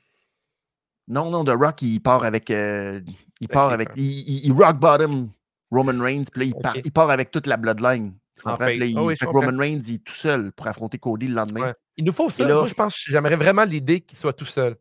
Non, 1.08 1.30
non, 1.30 1.44
The 1.44 1.50
Rock, 1.58 1.82
il 1.82 2.00
part 2.00 2.24
avec. 2.24 2.50
euh, 2.50 3.00
il 3.40 3.48
part 3.48 3.70
avec. 3.72 3.90
Il, 3.96 4.04
il- 4.04 4.44
il 4.46 4.52
rock 4.52 4.78
bottom 4.78 5.30
Roman 5.70 6.00
Reigns, 6.02 6.24
puis 6.30 6.40
là, 6.40 6.46
il, 6.46 6.54
part, 6.62 6.76
il 6.84 6.92
part 6.92 7.10
avec 7.10 7.30
toute 7.30 7.46
la 7.46 7.56
Bloodline. 7.56 8.14
Tu 8.36 8.42
En 8.46 8.52
comprends? 8.52 8.66
Puis 8.66 8.78
là, 8.78 8.86
il- 8.86 8.98
oui, 8.98 9.16
fait 9.16 9.26
comprends. 9.26 9.40
Roman 9.46 9.58
Reigns, 9.58 9.82
il 9.86 9.94
est 9.94 10.04
tout 10.04 10.12
seul 10.14 10.52
pour 10.52 10.66
affronter 10.68 10.98
Cody 10.98 11.26
le 11.26 11.34
lendemain. 11.34 11.62
Ouais. 11.62 11.74
Il 12.00 12.04
nous 12.06 12.12
faut 12.12 12.30
ça. 12.30 12.46
là- 12.46 12.54
Moi, 12.54 12.66
je 12.66 12.72
pense 12.74 12.96
j'aimerais 13.06 13.36
vraiment 13.36 13.64
l'idée 13.64 14.00
qu'il 14.00 14.16
soit 14.16 14.32
tout 14.32 14.46
seul. 14.46 14.76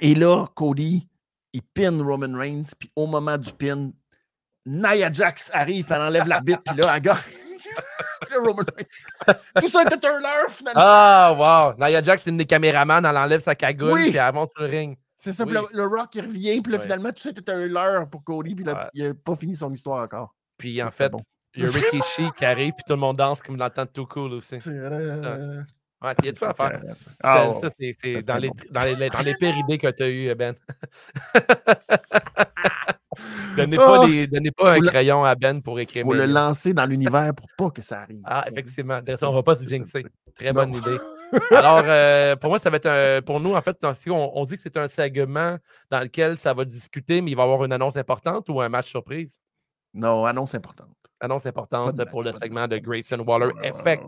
Et 0.00 0.14
là, 0.16 0.46
Cody, 0.56 1.08
il 1.52 1.62
pin 1.62 1.96
Roman 2.02 2.36
Reigns, 2.36 2.64
puis 2.76 2.90
au 2.96 3.06
moment 3.06 3.38
du 3.38 3.52
pin, 3.52 3.90
Nia 4.66 5.12
Jax 5.12 5.50
arrive, 5.54 5.86
elle 5.90 6.00
enlève 6.00 6.26
l'arbitre, 6.26 6.62
puis 6.64 6.76
là, 6.76 6.96
elle 6.96 7.02
gagne. 7.02 7.16
Puis 7.22 8.30
là, 8.34 8.38
Roman 8.40 8.64
Reigns. 8.76 9.36
Tout 9.60 9.68
ça 9.68 9.82
était 9.82 10.04
un 10.06 10.18
leurre, 10.18 10.48
finalement. 10.50 10.80
Ah, 10.84 11.74
wow! 11.78 11.78
Nia 11.78 12.02
Jax, 12.02 12.24
c'est 12.24 12.30
une 12.30 12.38
des 12.38 12.46
caméramans, 12.46 13.04
elle 13.04 13.16
enlève 13.16 13.42
sa 13.42 13.54
cagoule, 13.54 13.92
Oui. 13.92 14.00
puis 14.08 14.16
elle 14.16 14.24
avance 14.24 14.50
sur 14.52 14.62
le 14.62 14.68
ring. 14.68 14.96
C'est 15.16 15.32
ça, 15.32 15.44
oui. 15.44 15.52
le, 15.52 15.60
le 15.72 15.86
Rock, 15.86 16.08
il 16.16 16.22
revient, 16.22 16.60
puis 16.60 16.72
là, 16.72 16.80
finalement, 16.80 17.10
tout 17.10 17.22
ça 17.22 17.30
était 17.30 17.52
un 17.52 17.66
leurre 17.68 18.10
pour 18.10 18.24
Cody, 18.24 18.56
puis 18.56 18.64
là, 18.64 18.90
il 18.94 19.06
n'a 19.06 19.14
pas 19.14 19.36
fini 19.36 19.54
son 19.54 19.72
histoire 19.72 20.02
encore. 20.02 20.34
Puis 20.58 20.82
en 20.82 20.88
fait, 20.88 21.10
bon. 21.10 21.20
il 21.54 21.62
y 21.64 21.66
a 21.66 21.70
Rikishi 21.70 22.28
qui 22.36 22.44
arrive, 22.44 22.72
puis 22.72 22.82
tout 22.84 22.94
le 22.94 22.98
monde 23.00 23.16
danse 23.18 23.40
comme 23.42 23.56
dans 23.56 23.66
le 23.66 23.70
temps 23.70 23.84
de 23.84 23.90
Too 23.90 24.06
Cool 24.06 24.32
aussi. 24.32 24.60
C'est, 24.60 24.70
euh, 24.70 25.62
Ouais, 26.02 26.14
il 26.20 26.26
y 26.26 26.28
a 26.28 26.32
tout 26.32 26.38
ça 26.38 26.50
à 26.50 26.54
faire? 26.54 26.80
Ça, 26.96 27.10
Ah, 27.22 27.48
ouais. 27.50 27.94
c'est 28.02 28.22
dans, 28.22 28.36
les, 28.36 28.50
dans, 28.70 28.84
les, 28.84 29.08
dans 29.08 29.20
les 29.20 29.34
pires 29.36 29.56
idées 29.56 29.78
que 29.78 29.88
tu 29.90 30.02
as 30.02 30.08
eues, 30.08 30.34
Ben. 30.34 30.54
donnez 33.56 33.76
Oh! 33.78 33.84
pas, 33.86 34.06
des- 34.06 34.26
donnez 34.26 34.50
pas 34.50 34.72
un 34.72 34.80
crayon 34.80 35.24
à 35.24 35.34
Ben 35.34 35.62
pour 35.62 35.78
écrire. 35.78 36.04
faut 36.04 36.14
le 36.14 36.26
lancer 36.26 36.72
dans 36.74 36.86
l'univers 36.86 37.32
pour 37.34 37.46
pas 37.56 37.70
que 37.70 37.82
ça 37.82 38.00
arrive. 38.00 38.22
Ah, 38.24 38.44
effectivement. 38.50 38.98
On 39.22 39.32
va 39.32 39.42
pas 39.42 39.56
se 39.58 39.66
jinxer. 39.66 40.04
Très 40.34 40.52
Non. 40.52 40.62
bonne 40.62 40.74
idée. 40.74 40.96
Alors, 41.50 41.82
euh, 41.84 42.36
pour 42.36 42.50
moi, 42.50 42.58
ça 42.58 42.70
va 42.70 42.76
être 42.78 42.86
un. 42.86 43.20
Pour 43.22 43.38
nous, 43.40 43.54
en 43.54 43.60
fait, 43.60 43.76
on, 44.08 44.30
on 44.34 44.44
dit 44.44 44.56
que 44.56 44.62
c'est 44.62 44.76
un 44.78 44.88
segment 44.88 45.58
dans 45.90 46.00
lequel 46.00 46.38
ça 46.38 46.54
va 46.54 46.64
discuter, 46.64 47.20
mais 47.20 47.30
il 47.32 47.36
va 47.36 47.42
y 47.42 47.44
avoir 47.44 47.64
une 47.64 47.72
annonce 47.72 47.96
importante 47.96 48.48
ou 48.48 48.60
un 48.60 48.68
match 48.70 48.88
surprise? 48.88 49.38
Non, 49.94 50.24
annonce 50.24 50.54
importante. 50.54 50.88
Annonce 51.20 51.44
importante 51.46 52.02
pour 52.10 52.22
le 52.22 52.32
segment 52.32 52.66
de 52.66 52.78
Grayson 52.78 53.18
Waller 53.26 53.50
Effect. 53.62 54.04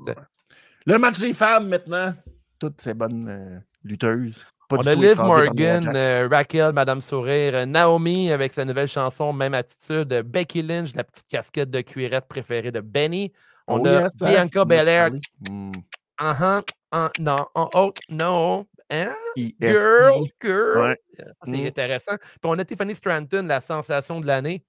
Le 0.86 0.98
match 0.98 1.18
des 1.18 1.34
femmes 1.34 1.68
maintenant. 1.68 2.12
Toutes 2.58 2.80
ces 2.80 2.94
bonnes 2.94 3.28
euh, 3.28 3.58
lutteuses. 3.82 4.44
Pas 4.68 4.76
On 4.78 4.86
a 4.86 4.94
Liv 4.94 5.16
Morgan, 5.18 5.92
euh, 5.94 6.28
Raquel, 6.30 6.72
Madame 6.72 7.00
Sourire, 7.00 7.54
euh, 7.54 7.66
Naomi 7.66 8.30
avec 8.30 8.52
sa 8.52 8.64
nouvelle 8.64 8.88
chanson, 8.88 9.32
même 9.32 9.54
attitude, 9.54 10.08
Becky 10.24 10.62
Lynch, 10.62 10.94
la 10.94 11.04
petite 11.04 11.28
casquette 11.28 11.70
de 11.70 11.80
cuirette 11.82 12.26
préférée 12.28 12.72
de 12.72 12.80
Benny. 12.80 13.32
On 13.66 13.80
Oh 13.80 13.86
a 13.86 14.02
yes, 14.02 14.12
hein? 14.20 14.30
Bianca 14.30 14.64
Belair. 14.64 15.10
Hmm. 15.48 15.72
Uh-huh, 16.20 16.62
uh, 16.94 17.08
non, 17.20 17.46
oh, 17.54 17.68
oh, 17.74 17.92
non. 18.08 18.66
Hein? 18.90 19.14
Girl, 19.36 20.24
girl. 20.42 20.78
Ouais. 20.82 20.98
Euh, 21.20 21.24
C'est 21.44 21.50
Mm. 21.50 21.66
intéressant. 21.66 22.16
Puis 22.18 22.38
on 22.44 22.58
a 22.58 22.64
Tiffany 22.64 22.94
Stratton, 22.94 23.46
la 23.46 23.60
sensation 23.60 24.20
de 24.20 24.26
l'année. 24.26 24.62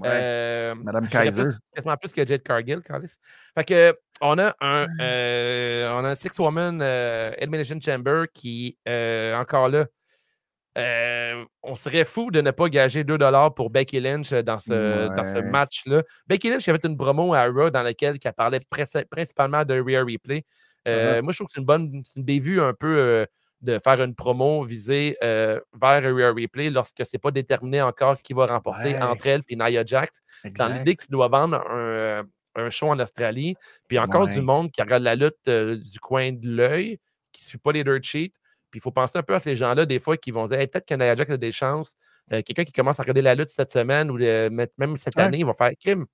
Ouais. 0.00 0.08
Euh, 0.10 0.74
Madame 0.74 1.08
Kaiser. 1.08 1.50
Quasiment 1.74 1.96
plus 1.96 2.12
que 2.12 2.26
Jade 2.26 2.42
Cargill, 2.42 2.80
Carlis. 2.80 3.14
Fait 3.56 3.64
que 3.64 3.96
on 4.20 4.38
a 4.38 4.54
un, 4.60 4.86
euh, 5.00 5.90
on 5.92 6.04
a 6.04 6.10
un 6.10 6.14
Six-Woman 6.14 6.80
euh, 6.82 7.32
Elimination 7.38 7.78
Chamber 7.80 8.24
qui, 8.32 8.78
euh, 8.88 9.34
encore 9.36 9.68
là, 9.68 9.86
on 11.62 11.74
serait 11.74 12.04
fou 12.04 12.30
de 12.30 12.40
ne 12.40 12.50
pas 12.50 12.68
gager 12.68 13.04
2 13.04 13.18
pour 13.54 13.70
Becky 13.70 14.00
Lynch 14.00 14.32
dans 14.32 14.58
ce, 14.58 15.14
dans 15.14 15.24
ce 15.24 15.40
match-là. 15.40 16.02
Becky 16.26 16.50
Lynch 16.50 16.68
avait 16.68 16.80
une 16.84 16.96
promo 16.96 17.34
à 17.34 17.44
Raw 17.46 17.70
dans 17.70 17.82
laquelle 17.82 18.18
elle 18.22 18.32
parlait 18.32 18.60
princi- 18.70 19.04
principalement 19.06 19.64
de 19.64 19.74
Rhea 19.80 20.00
Replay. 20.00 20.44
Uh-huh. 20.86 21.22
Moi, 21.22 21.32
je 21.32 21.38
trouve 21.38 21.46
que 21.46 21.52
c'est 21.54 21.60
une 21.60 21.66
bonne, 21.66 22.02
c'est 22.04 22.18
une 22.18 22.24
bévue 22.24 22.60
un 22.60 22.74
peu 22.74 23.26
de 23.64 23.78
faire 23.82 24.00
une 24.02 24.14
promo 24.14 24.62
visée 24.64 25.16
euh, 25.24 25.58
vers 25.80 26.02
Rhea 26.02 26.30
Replay 26.32 26.70
lorsque 26.70 27.02
c'est 27.06 27.18
pas 27.18 27.30
déterminé 27.30 27.80
encore 27.82 28.20
qui 28.22 28.32
va 28.34 28.46
remporter 28.46 28.94
Ouais. 28.94 29.02
entre 29.02 29.26
elle 29.26 29.42
et 29.48 29.56
Nia 29.56 29.84
Jax. 29.84 30.22
Dans 30.58 30.68
l'idée 30.78 30.94
que 30.94 31.02
tu 31.02 31.10
dois 31.10 31.28
vendre 31.28 31.56
un, 31.70 31.76
euh, 31.76 32.22
un 32.56 32.70
show 32.70 32.88
en 32.88 32.98
Australie, 33.00 33.56
puis 33.88 33.98
encore 33.98 34.26
du 34.28 34.40
monde 34.42 34.70
qui 34.70 34.80
regarde 34.82 35.02
la 35.02 35.16
lutte 35.16 35.36
euh, 35.48 35.76
du 35.76 35.98
coin 35.98 36.30
de 36.32 36.46
l'œil, 36.48 36.98
qui 37.32 37.42
ne 37.44 37.48
suit 37.48 37.58
pas 37.58 37.72
les 37.72 37.82
dirt 37.82 38.02
sheets. 38.02 38.32
Puis 38.70 38.78
il 38.78 38.80
faut 38.80 38.90
penser 38.92 39.18
un 39.18 39.22
peu 39.22 39.34
à 39.34 39.40
ces 39.40 39.56
gens-là, 39.56 39.86
des 39.86 39.98
fois, 39.98 40.16
qui 40.16 40.30
vont 40.30 40.46
dire 40.46 40.58
Hey, 40.60 40.66
peut-être 40.66 40.86
que 40.86 40.94
Nia 40.94 41.14
Jax 41.16 41.30
a 41.30 41.36
des 41.36 41.52
chances. 41.52 41.94
Euh, 42.32 42.42
Quelqu'un 42.42 42.64
qui 42.64 42.72
commence 42.72 42.98
à 43.00 43.02
regarder 43.02 43.22
la 43.22 43.34
lutte 43.34 43.48
cette 43.48 43.70
semaine 43.72 44.10
ou 44.10 44.16
même 44.18 44.96
cette 44.96 45.16
Ouais. 45.16 45.22
année, 45.22 45.38
il 45.38 45.46
va 45.46 45.54
faire 45.54 45.70
Kim. 45.78 46.06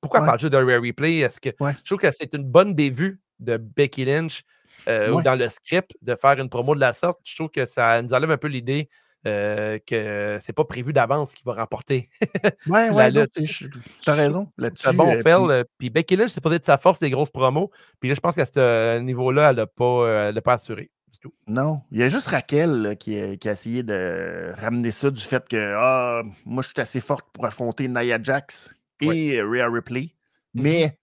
Pourquoi 0.00 0.20
Ouais. 0.20 0.26
parle 0.26 0.38
juste 0.40 0.52
de 0.52 0.58
Replay? 0.58 1.18
Est-ce 1.20 1.40
que 1.40 1.50
je 1.60 1.84
trouve 1.84 1.98
que 1.98 2.10
c'est 2.10 2.32
une 2.34 2.44
bonne 2.44 2.74
bévue 2.74 3.20
de 3.40 3.56
Becky 3.56 4.04
Lynch 4.04 4.42
euh, 4.88 5.10
ou 5.10 5.16
Ouais. 5.16 5.22
dans 5.22 5.34
le 5.34 5.48
script 5.48 5.96
de 6.02 6.14
faire 6.14 6.38
une 6.40 6.48
promo 6.48 6.74
de 6.74 6.80
la 6.80 6.92
sorte? 6.92 7.20
Je 7.24 7.34
trouve 7.34 7.50
que 7.50 7.66
ça 7.66 8.00
nous 8.02 8.12
enlève 8.14 8.30
un 8.30 8.36
peu 8.36 8.48
l'idée 8.48 8.88
euh, 9.26 9.78
que 9.86 10.36
c'est 10.42 10.52
pas 10.52 10.64
prévu 10.64 10.92
d'avance 10.92 11.34
qui 11.34 11.42
va 11.46 11.54
remporter. 11.54 12.10
Ouais, 12.66 12.88
la 12.88 12.94
ouais, 12.94 13.10
non, 13.12 13.24
sais, 13.34 13.46
je- 13.46 13.68
t'as 14.04 14.12
raison. 14.14 14.52
C'est 14.76 14.88
un 14.88 14.92
bon 14.92 15.08
euh, 15.14 15.22
fail. 15.22 15.34
puis- 15.42 15.50
euh, 15.52 15.64
Puis 15.78 15.90
Becky 15.90 16.16
Lynch, 16.16 16.30
c'est 16.30 16.42
pas 16.42 16.50
de 16.50 16.62
sa 16.62 16.76
force, 16.76 16.98
des 16.98 17.08
grosses 17.10 17.30
promos. 17.30 17.70
Puis 18.00 18.08
là, 18.10 18.14
je 18.14 18.20
pense 18.20 18.34
qu'à 18.34 18.44
ce 18.44 18.52
euh, 18.58 19.00
niveau-là, 19.00 19.50
elle 19.50 19.56
n'a 19.56 19.66
pas, 19.66 19.84
euh, 19.84 20.28
elle 20.28 20.34
l'a 20.34 20.42
pas 20.42 20.52
assuré 20.54 20.90
du 21.10 21.18
tout. 21.20 21.32
Non, 21.46 21.80
il 21.90 22.00
y 22.00 22.02
a 22.02 22.08
juste 22.10 22.26
Raquel 22.28 22.70
là, 22.82 22.96
qui, 22.96 23.18
a, 23.18 23.36
qui 23.36 23.48
a 23.48 23.52
essayé 23.52 23.82
de 23.82 24.52
ramener 24.58 24.90
ça 24.90 25.10
du 25.10 25.22
fait 25.22 25.46
que 25.48 25.74
ah, 25.74 26.22
moi, 26.44 26.62
je 26.62 26.68
suis 26.68 26.80
assez 26.80 27.00
forte 27.00 27.26
pour 27.32 27.46
affronter 27.46 27.88
Nia 27.88 28.22
Jax 28.22 28.74
et 29.00 29.40
Rhea 29.40 29.68
Ripley. 29.70 30.10
Mais, 30.52 30.98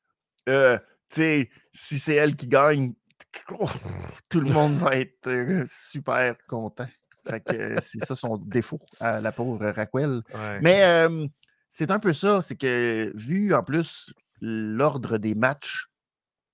euh, 0.48 0.78
tu 1.10 1.16
sais, 1.22 1.50
si 1.74 1.98
c'est 1.98 2.16
elle 2.16 2.36
qui 2.36 2.46
gagne, 2.48 2.94
tout 4.30 4.42
le 4.42 4.52
monde 4.52 4.78
va 4.78 4.96
être 4.98 5.66
super 5.68 6.36
content. 6.48 6.88
Fait 7.28 7.42
que 7.42 7.80
c'est 7.82 8.04
ça 8.04 8.16
son 8.16 8.38
défaut 8.38 8.80
à 9.00 9.22
la 9.22 9.32
pauvre 9.32 9.66
Raquel. 9.70 10.22
Mais 10.62 10.84
euh, 10.84 11.28
c'est 11.70 11.92
un 11.92 12.00
peu 12.00 12.14
ça, 12.14 12.42
c'est 12.42 12.56
que 12.56 13.12
vu 13.16 13.54
en 13.54 13.64
plus 13.64 14.14
l'ordre 14.42 15.18
des 15.18 15.36
matchs, 15.36 15.86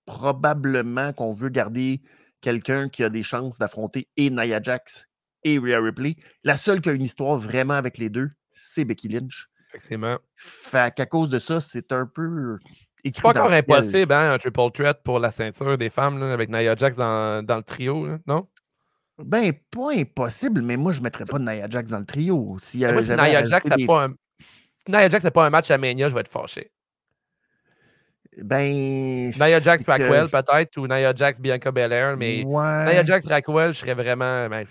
probablement 0.05 1.13
qu'on 1.13 1.33
veut 1.33 1.49
garder 1.49 2.01
quelqu'un 2.41 2.89
qui 2.89 3.03
a 3.03 3.09
des 3.09 3.23
chances 3.23 3.57
d'affronter 3.57 4.09
et 4.17 4.29
Nia 4.29 4.61
Jax 4.61 5.07
et 5.43 5.57
Rhea 5.57 5.79
Ripley. 5.79 6.15
La 6.43 6.57
seule 6.57 6.81
qui 6.81 6.89
a 6.89 6.93
une 6.93 7.03
histoire 7.03 7.37
vraiment 7.37 7.73
avec 7.73 7.97
les 7.97 8.09
deux, 8.09 8.29
c'est 8.51 8.85
Becky 8.85 9.07
Lynch. 9.07 9.49
Effectivement. 9.69 10.17
Fait 10.35 10.93
qu'à 10.93 11.05
cause 11.05 11.29
de 11.29 11.39
ça, 11.39 11.61
c'est 11.61 11.91
un 11.91 12.05
peu. 12.05 12.57
C'est 13.13 13.21
pas 13.21 13.29
encore 13.29 13.51
impossible, 13.51 14.13
hein, 14.13 14.33
un 14.33 14.37
triple 14.37 14.71
threat 14.73 15.01
pour 15.03 15.19
la 15.19 15.31
ceinture 15.31 15.77
des 15.77 15.89
femmes 15.89 16.19
là, 16.19 16.31
avec 16.33 16.49
Nia 16.49 16.75
Jax 16.75 16.97
dans, 16.97 17.43
dans 17.45 17.57
le 17.57 17.63
trio, 17.63 18.05
là, 18.07 18.17
non? 18.27 18.47
Ben, 19.23 19.51
pas 19.71 19.93
impossible, 19.93 20.61
mais 20.61 20.77
moi, 20.77 20.91
je 20.93 20.99
ne 20.99 21.03
mettrais 21.05 21.25
pas 21.25 21.39
Nia 21.39 21.67
Jax 21.69 21.89
dans 21.89 21.99
le 21.99 22.05
trio. 22.05 22.37
Moi, 22.37 22.57
avait 22.85 23.03
si 23.03 23.11
Nia 23.11 23.43
Jax 23.45 23.65
n'a 23.65 23.75
des- 23.75 23.85
pas, 23.87 24.05
un... 24.05 24.09
si 24.09 25.31
pas 25.31 25.45
un 25.45 25.49
match 25.49 25.71
à 25.71 25.77
Mania, 25.77 26.09
je 26.09 26.13
vais 26.13 26.21
être 26.21 26.27
fâché. 26.31 26.71
Ben. 28.43 29.31
Nia 29.31 29.59
Jax 29.59 29.83
c'est 29.83 29.85
que- 29.97 30.27
peut-être, 30.27 30.77
ou 30.77 30.87
Nia 30.87 31.13
Jax 31.15 31.39
Bianca 31.39 31.71
Belair, 31.71 32.15
mais 32.17 32.43
Ouais. 32.45 32.85
Nia 32.85 33.03
Jax 33.03 33.25
Rackwell, 33.25 33.73
je 33.73 33.79
serais 33.79 33.95
vraiment. 33.95 34.47
Ben, 34.47 34.65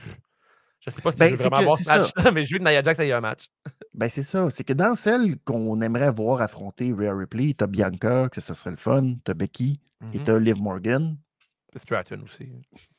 je 0.86 0.92
sais 0.92 1.02
pas 1.02 1.12
si 1.12 1.18
Ben, 1.18 1.26
je 1.26 1.30
veux 1.32 1.36
c'est 1.36 1.48
vraiment 1.48 1.74
que 1.76 1.78
c'est 1.82 1.84
ce 1.84 1.98
match-là, 1.98 2.30
mais 2.32 2.44
je 2.44 2.52
veux 2.54 2.58
que 2.58 2.64
Nia 2.64 2.82
Jax 2.82 2.98
ait 3.00 3.12
un 3.12 3.20
match. 3.20 3.46
Ben, 3.94 4.08
c'est 4.08 4.22
ça. 4.22 4.48
C'est 4.50 4.64
que 4.64 4.72
dans 4.72 4.94
celle 4.94 5.38
qu'on 5.40 5.80
aimerait 5.80 6.12
voir 6.12 6.40
affronter 6.40 6.92
Rhea 6.92 7.14
Ripley, 7.14 7.54
t'as 7.56 7.66
Bianca, 7.66 8.28
que 8.30 8.40
ça 8.40 8.54
serait 8.54 8.70
le 8.70 8.76
fun, 8.76 9.14
t'as 9.24 9.34
Becky 9.34 9.80
et 10.12 10.18
Mhm. 10.18 10.24
t'as 10.24 10.38
Liv 10.38 10.60
Morgan. 10.60 11.16
Stratton 11.76 12.20
aussi. 12.24 12.50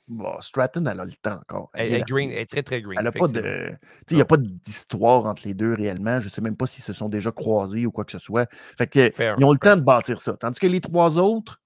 Bon, 0.08 0.40
Stratton, 0.40 0.86
elle 0.86 1.00
a 1.00 1.06
le 1.06 1.12
temps 1.14 1.36
encore. 1.50 1.70
Elle, 1.74 1.96
est 1.96 2.08
green, 2.08 2.30
elle 2.30 2.38
est 2.40 2.46
très, 2.46 2.62
très 2.64 2.82
green. 2.82 2.98
Elle 3.00 3.08
a 3.08 3.12
pas 3.12 3.28
de. 3.28 3.72
Il 4.12 4.16
n'y 4.16 4.22
a 4.22 4.26
pas 4.26 4.38
d'histoire 4.38 5.26
entre 5.26 5.42
les 5.46 5.54
deux 5.56 5.74
réellement. 5.74 6.20
Je 6.22 6.26
ne 6.26 6.30
sais 6.30 6.42
même 6.42 6.56
pas 6.56 6.68
s'ils 6.68 6.84
se 6.84 6.94
sont 6.94 7.10
déjà 7.10 7.32
croisés 7.32 7.86
ou 7.88 7.92
quoi 7.92 8.06
que 8.06 8.12
ce 8.12 8.20
soit. 8.20 8.48
Fait 8.78 8.88
que, 8.88 9.10
Fair, 9.12 9.36
ils 9.40 9.44
ont 9.46 9.52
le 9.52 9.58
temps 9.58 9.76
de 9.76 9.82
bâtir 9.82 10.22
ça. 10.22 10.38
Tandis 10.38 10.60
que 10.60 10.68
les 10.68 10.80
trois 10.80 11.18
autres, 11.18 11.60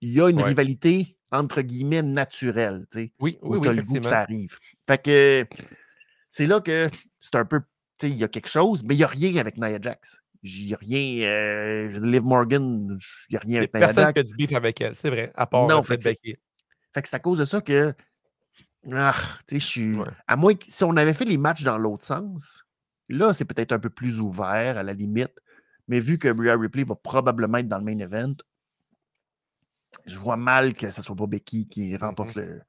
il 0.00 0.10
y 0.12 0.20
a 0.20 0.30
une 0.30 0.36
Ouais. 0.36 0.44
rivalité 0.44 1.17
entre 1.30 1.62
guillemets 1.62 2.02
naturelle. 2.02 2.86
tu 2.90 2.98
sais, 2.98 3.12
Oui, 3.20 3.38
où 3.42 3.56
oui, 3.56 3.68
oui, 3.68 3.76
le 3.76 3.82
goût 3.82 4.00
que 4.00 4.06
ça 4.06 4.20
arrive. 4.20 4.56
Fait 4.86 5.02
que 5.02 5.46
c'est 6.30 6.46
là 6.46 6.60
que 6.60 6.88
c'est 7.20 7.34
un 7.36 7.44
peu. 7.44 7.60
tu 7.98 8.06
sais, 8.06 8.10
Il 8.10 8.16
y 8.16 8.24
a 8.24 8.28
quelque 8.28 8.48
chose, 8.48 8.82
mais 8.84 8.94
il 8.94 8.98
n'y 8.98 9.04
a 9.04 9.08
rien 9.08 9.36
avec 9.36 9.56
Nia 9.56 9.78
Jax. 9.80 10.22
Il 10.42 10.66
n'y 10.66 10.74
a 10.74 10.78
rien. 10.78 11.26
Euh, 11.28 12.00
Liv 12.00 12.22
Morgan, 12.22 12.96
il 13.28 13.32
n'y 13.32 13.36
a 13.36 13.40
rien 13.40 13.58
avec 13.58 13.74
Nia 13.74 13.86
personne 13.86 14.04
Jax. 14.04 14.12
qui 14.14 14.20
a 14.20 14.22
du 14.22 14.34
beef 14.34 14.52
avec 14.56 14.80
elle, 14.80 14.94
c'est 14.96 15.10
vrai, 15.10 15.32
à 15.34 15.46
part 15.46 15.66
Non, 15.66 15.82
fait 15.82 15.98
que. 15.98 16.08
Fait 16.94 17.02
que 17.02 17.08
c'est 17.08 17.16
à 17.16 17.20
cause 17.20 17.38
de 17.38 17.44
ça 17.44 17.60
que. 17.60 17.92
Ah, 18.92 19.14
tu 19.46 19.56
sais, 19.56 19.60
je 19.60 19.66
suis. 19.66 19.94
Ouais. 19.96 20.06
À 20.26 20.36
moins 20.36 20.54
que 20.54 20.64
si 20.68 20.84
on 20.84 20.96
avait 20.96 21.12
fait 21.12 21.24
les 21.24 21.36
matchs 21.38 21.62
dans 21.64 21.76
l'autre 21.76 22.04
sens, 22.06 22.64
là, 23.08 23.32
c'est 23.34 23.44
peut-être 23.44 23.72
un 23.72 23.78
peu 23.78 23.90
plus 23.90 24.20
ouvert 24.20 24.78
à 24.78 24.82
la 24.82 24.92
limite. 24.94 25.32
Mais 25.88 26.00
vu 26.00 26.18
que 26.18 26.28
Rhea 26.28 26.56
Ripley 26.56 26.84
va 26.84 26.94
probablement 26.94 27.58
être 27.58 27.68
dans 27.68 27.78
le 27.78 27.84
main 27.84 27.98
event, 27.98 28.34
je 30.06 30.18
vois 30.18 30.36
mal 30.36 30.74
que 30.74 30.90
ce 30.90 31.02
soit 31.02 31.16
pas 31.16 31.26
Becky 31.26 31.68
qui 31.68 31.96
remporte 31.96 32.36
Mm-hmm. 32.36 32.40
le, 32.40 32.62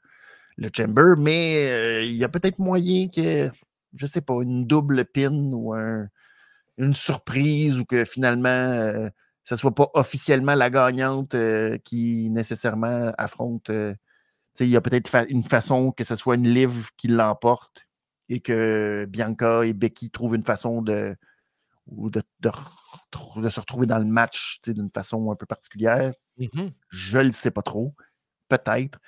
le 0.57 0.69
Chamber. 0.75 1.13
Mais 1.17 1.69
euh, 1.69 2.03
il 2.03 2.13
y 2.13 2.23
a 2.23 2.29
peut-être 2.29 2.59
moyen 2.59 3.07
que, 3.07 3.49
je 3.95 4.05
sais 4.05 4.21
pas, 4.21 4.35
une 4.41 4.65
double 4.65 5.05
pin 5.05 5.31
ou 5.51 5.73
un- 5.73 6.07
une 6.77 6.95
surprise 6.95 7.79
ou 7.79 7.85
que 7.85 8.05
finalement 8.05 8.49
euh, 8.49 9.09
ce 9.43 9.55
ne 9.55 9.59
soit 9.59 9.75
pas 9.75 9.89
officiellement 9.95 10.55
la 10.55 10.69
gagnante 10.69 11.35
qui 11.83 12.29
nécessairement 12.29 13.11
affronte. 13.17 13.69
il 14.59 14.67
y 14.67 14.75
a 14.75 14.81
peut-être 14.81 15.25
une 15.29 15.43
façon 15.43 15.91
que 15.91 16.03
ce 16.03 16.15
soit 16.15 16.35
une 16.35 16.47
livre 16.47 16.89
qui 16.97 17.07
l'emporte 17.07 17.85
et 18.29 18.39
que 18.41 19.05
Bianca 19.09 19.65
et 19.65 19.73
Becky 19.73 20.11
trouvent 20.11 20.35
une 20.35 20.43
façon 20.43 20.81
de, 20.81 21.15
de, 21.87 22.21
de, 22.41 23.49
se 23.49 23.59
retrouver 23.59 23.87
dans 23.87 23.99
le 23.99 24.05
match 24.05 24.59
d'une 24.63 24.91
façon 24.91 25.31
un 25.31 25.35
peu 25.35 25.45
particulière. 25.45 26.13
Mmh 26.39 26.69
Je 26.89 27.17
ne 27.17 27.23
le 27.23 27.31
sais 27.31 27.51
pas 27.51 27.61
trop. 27.61 27.93
Peut-être. 28.47 28.99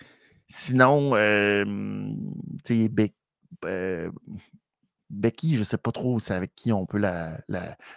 Sinon, 0.48 1.16
euh, 1.16 1.64
euh, 3.66 4.12
Becky, 5.10 5.56
je 5.56 5.60
ne 5.60 5.66
sais 5.66 5.78
pas 5.78 5.92
trop 5.92 6.20
c'est 6.20 6.34
avec 6.34 6.54
qui 6.56 6.74
on 6.74 6.86
peut 6.86 6.98
la, 6.98 7.38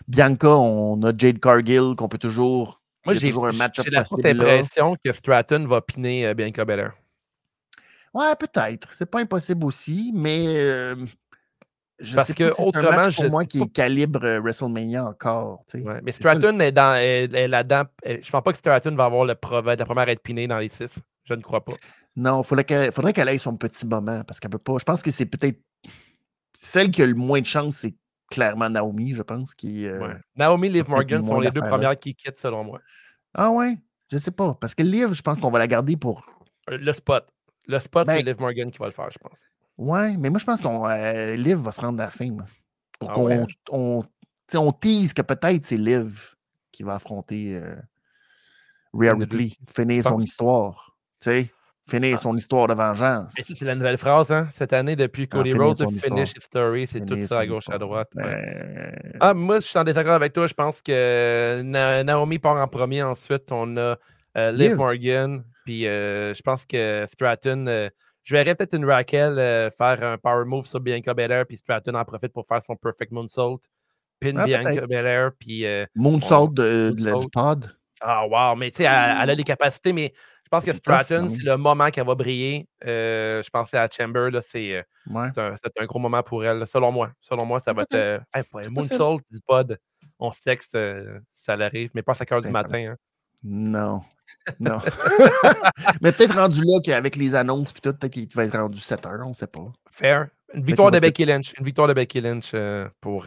Bianca, 0.08 0.56
on 0.56 1.02
a 1.02 1.12
Jade 1.16 1.40
Cargill 1.40 1.94
qu'on 1.96 2.08
peut 2.08 2.18
toujours. 2.18 2.80
Moi, 3.04 3.14
j'ai 3.14 3.28
toujours 3.28 3.48
un 3.48 3.52
match 3.52 3.80
J'ai 3.82 3.90
l'impression 3.90 4.96
que 5.04 5.12
Stratton 5.12 5.66
va 5.66 5.82
piner 5.82 6.26
euh, 6.26 6.34
Bianca 6.34 6.64
Belair. 6.64 6.94
Ouais, 8.14 8.34
peut-être. 8.38 8.92
C'est 8.92 9.10
pas 9.10 9.20
impossible 9.20 9.64
aussi, 9.64 10.12
mais 10.14 10.94
je 12.00 12.16
Parce 12.16 12.28
sais 12.28 12.34
que 12.34 12.48
pas 12.48 12.54
si 12.54 12.62
autrement, 12.62 12.88
un 12.88 12.96
match 12.96 13.16
je 13.16 13.22
pour 13.22 13.30
moi 13.30 13.44
qui 13.44 13.62
est 13.62 13.72
calibre 13.72 14.38
WrestleMania 14.40 15.04
encore. 15.04 15.64
Ouais, 15.74 16.00
mais 16.02 16.12
Stratton 16.12 16.58
est, 16.60 16.72
dans, 16.72 16.94
est, 16.96 17.48
là-dedans. 17.48 17.84
Je 18.04 18.30
pense 18.30 18.42
pas 18.42 18.52
que 18.52 18.58
Stratton 18.58 18.94
va 18.96 19.04
avoir 19.04 19.24
le, 19.24 19.28
la 19.32 19.84
première 19.84 20.08
à 20.08 20.10
être 20.10 20.22
pinée 20.22 20.48
dans 20.48 20.58
les 20.58 20.68
six. 20.68 20.92
Je 21.24 21.34
ne 21.34 21.40
crois 21.40 21.64
pas. 21.64 21.74
Non, 22.16 22.42
il 22.42 22.44
faudrait 22.44 22.64
qu'elle 22.64 23.28
ait 23.28 23.38
son 23.38 23.56
petit 23.56 23.86
moment 23.86 24.22
parce 24.24 24.40
qu'elle 24.40 24.50
peut 24.50 24.58
pas. 24.58 24.76
Je 24.78 24.84
pense 24.84 25.02
que 25.02 25.10
c'est 25.10 25.26
peut-être 25.26 25.60
celle 26.58 26.90
qui 26.90 27.02
a 27.02 27.06
le 27.06 27.14
moins 27.14 27.40
de 27.40 27.46
chance, 27.46 27.76
c'est 27.76 27.94
clairement 28.30 28.70
Naomi, 28.70 29.14
je 29.14 29.22
pense. 29.22 29.54
Qui, 29.54 29.86
euh, 29.86 30.14
Naomi 30.36 30.68
et 30.68 30.70
Liv 30.70 30.88
Morgan 30.88 31.24
sont 31.24 31.40
les 31.40 31.50
deux 31.50 31.60
premières 31.60 31.98
qui 31.98 32.14
quittent, 32.14 32.38
selon 32.38 32.64
moi. 32.64 32.80
Ah 33.34 33.50
ouais? 33.50 33.76
Je 34.10 34.18
sais 34.18 34.30
pas. 34.30 34.54
Parce 34.54 34.74
que 34.74 34.82
Liv, 34.82 35.12
je 35.12 35.22
pense 35.22 35.38
qu'on 35.38 35.50
va 35.50 35.58
la 35.58 35.66
garder 35.66 35.96
pour. 35.96 36.26
Euh, 36.70 36.78
le 36.78 36.92
spot. 36.92 37.26
Le 37.66 37.78
spot, 37.78 38.06
c'est 38.06 38.22
ben 38.22 38.26
Liv 38.26 38.40
Morgan 38.40 38.70
qui 38.70 38.78
va 38.78 38.86
le 38.86 38.92
faire, 38.92 39.10
je 39.10 39.18
pense. 39.18 39.44
Ouais, 39.76 40.16
mais 40.16 40.30
moi, 40.30 40.38
je 40.38 40.44
pense 40.44 40.60
qu'on 40.60 40.88
euh, 40.88 41.36
Liv 41.36 41.56
va 41.56 41.72
se 41.72 41.80
rendre 41.80 42.00
à 42.00 42.06
la 42.06 42.10
fin. 42.10 42.30
Ah 43.00 43.18
on, 43.70 44.04
on, 44.54 44.72
tease 44.72 45.12
que 45.12 45.22
peut-être 45.22 45.66
c'est 45.66 45.76
Liv 45.76 46.34
qui 46.70 46.82
va 46.82 46.94
affronter 46.94 47.56
euh, 47.56 47.74
Rhea 48.92 49.14
Ripley, 49.14 49.52
finir 49.74 50.04
son 50.04 50.20
histoire. 50.20 50.96
Tu 51.20 51.30
sais? 51.30 51.50
Finir 51.88 52.14
ah. 52.14 52.18
son 52.18 52.36
histoire 52.36 52.68
de 52.68 52.74
vengeance. 52.74 53.34
c'est 53.36 53.60
la 53.62 53.74
nouvelle 53.74 53.98
phrase, 53.98 54.30
hein? 54.30 54.48
Cette 54.54 54.72
année, 54.72 54.96
depuis 54.96 55.28
ah, 55.30 55.36
Cody 55.36 55.52
Rhodes, 55.52 55.78
de 55.78 55.98
finish 55.98 56.30
his 56.30 56.40
story, 56.40 56.86
c'est 56.90 57.04
tout 57.04 57.26
ça 57.26 57.40
à 57.40 57.46
gauche, 57.46 57.68
à 57.68 57.76
droite. 57.76 58.08
Ben, 58.14 58.94
ah, 59.20 59.34
moi, 59.34 59.60
je 59.60 59.66
suis 59.66 59.78
en 59.78 59.84
désaccord 59.84 60.14
avec 60.14 60.32
toi. 60.32 60.46
Je 60.46 60.54
pense 60.54 60.80
que 60.80 61.60
Naomi 62.02 62.38
part 62.38 62.56
en 62.56 62.68
premier. 62.68 63.02
Ensuite, 63.02 63.50
on 63.50 63.76
a 63.76 63.98
euh, 64.36 64.52
Liv, 64.52 64.76
Morgan. 64.76 65.44
Puis 65.66 65.86
euh, 65.86 66.32
je 66.32 66.42
pense 66.42 66.64
que 66.64 67.06
Stratton. 67.12 67.90
Euh, 68.24 68.30
je 68.30 68.34
verrais 68.34 68.54
peut-être 68.54 68.74
une 68.74 68.84
Raquel 68.84 69.36
faire 69.76 70.02
un 70.02 70.18
power 70.18 70.44
move 70.44 70.66
sur 70.66 70.80
Bianca 70.80 71.14
Belair, 71.14 71.46
puis 71.46 71.56
Stratton 71.56 71.94
en 71.94 72.04
profite 72.04 72.32
pour 72.32 72.46
faire 72.46 72.62
son 72.62 72.76
perfect 72.76 73.12
moonsault. 73.12 73.60
Pin 74.20 74.36
ah, 74.36 74.44
Bianca 74.44 74.86
Belair, 74.86 75.32
puis. 75.38 75.64
moonsault 75.94 76.48
de, 76.48 76.94
du 76.96 77.28
pod. 77.32 77.70
Ah, 78.00 78.26
wow, 78.26 78.56
mais 78.56 78.70
tu 78.70 78.78
sais, 78.78 78.84
elle, 78.84 79.18
elle, 79.22 79.30
a 79.30 79.34
les 79.34 79.44
capacités, 79.44 79.92
mais 79.92 80.12
je 80.44 80.50
pense 80.50 80.64
que 80.64 80.72
Stratton, 80.72 81.28
c'est 81.30 81.42
le 81.42 81.56
moment 81.56 81.90
qu'elle 81.90 82.06
va 82.06 82.14
briller. 82.14 82.68
Euh, 82.84 83.42
je 83.42 83.48
pense 83.48 83.72
à 83.72 83.88
Chamber, 83.88 84.30
c'est 84.46 84.74
euh, 84.74 85.30
un, 85.36 85.86
gros 85.86 85.98
moment 85.98 86.22
pour 86.22 86.44
elle. 86.44 86.66
Selon 86.66 86.92
moi. 86.92 87.12
Selon 87.20 87.46
moi, 87.46 87.60
ça 87.60 87.72
va 87.72 87.82
être. 87.82 87.94
Euh, 87.94 88.70
Moonsault 88.70 89.20
du 89.30 89.40
pod. 89.46 89.78
On 90.18 90.32
sait 90.32 90.56
que 90.56 91.22
ça 91.30 91.56
l'arrive, 91.56 91.90
mais 91.94 92.02
pas 92.02 92.12
à 92.12 92.16
5 92.16 92.30
h 92.30 92.42
du 92.42 92.50
matin. 92.50 92.84
Hein. 92.90 92.96
Non. 93.42 94.02
Non. 94.60 94.78
mais 96.02 96.12
peut-être 96.12 96.36
rendu 96.36 96.60
là 96.64 96.80
qu'avec 96.82 97.16
les 97.16 97.34
annonces, 97.34 97.72
puis 97.72 97.80
tout, 97.80 97.92
peut-être 97.92 98.12
qu'il 98.12 98.28
va 98.34 98.44
être 98.44 98.58
rendu 98.58 98.78
7 98.78 99.02
h 99.04 99.22
on 99.24 99.30
ne 99.30 99.34
sait 99.34 99.46
pas. 99.46 99.72
Fair. 99.90 100.28
Une 100.52 100.64
victoire 100.64 100.90
de 100.90 101.00
Becky 101.00 101.24
Lynch. 101.24 101.52
Une 101.58 101.64
victoire 101.64 101.88
de 101.88 101.94
Becky 101.94 102.20
Lynch 102.20 102.54
pour, 103.00 103.26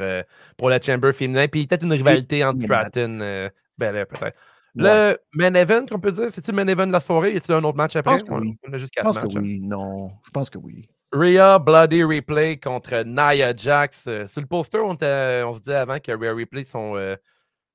pour 0.56 0.70
la 0.70 0.82
Chamber 0.82 1.12
féminin. 1.12 1.48
Puis 1.48 1.68
peut-être 1.68 1.84
une 1.84 1.92
rivalité 1.92 2.46
entre 2.46 2.62
Stratton. 2.62 3.50
ben, 3.78 4.06
peut-être. 4.06 4.34
Le 4.78 5.18
main 5.34 5.54
event, 5.56 5.86
on 5.92 6.00
peut 6.00 6.12
dire, 6.12 6.30
c'est-tu 6.32 6.52
le 6.52 6.56
main 6.56 6.68
event 6.68 6.88
de 6.88 6.92
la 6.92 7.00
soirée? 7.00 7.34
Y 7.34 7.38
a-t-il 7.38 7.56
un 7.56 7.64
autre 7.64 7.78
match 7.78 7.96
après? 7.96 8.22
On, 8.30 8.40
a 8.72 8.78
juste 8.78 8.94
quatre 8.94 9.12
Je 9.14 9.20
pense 9.20 9.34
que 9.34 9.40
hein. 9.40 9.42
oui, 9.42 9.60
non. 9.62 10.12
Je 10.24 10.30
pense 10.32 10.50
que 10.50 10.58
oui. 10.58 10.88
Rhea 11.12 11.58
Bloody 11.60 12.04
Replay 12.04 12.58
contre 12.58 13.04
Nia 13.04 13.56
Jax. 13.56 14.06
Euh, 14.08 14.28
sur 14.28 14.42
le 14.42 14.48
poster, 14.48 14.80
on, 14.80 14.92
on, 14.92 15.54
se 15.54 15.60
disait 15.60 15.76
avant 15.76 16.00
que 16.00 16.12
Rhea 16.12 16.34
Replay, 16.34 16.64
son, 16.64 16.96
euh, 16.96 17.16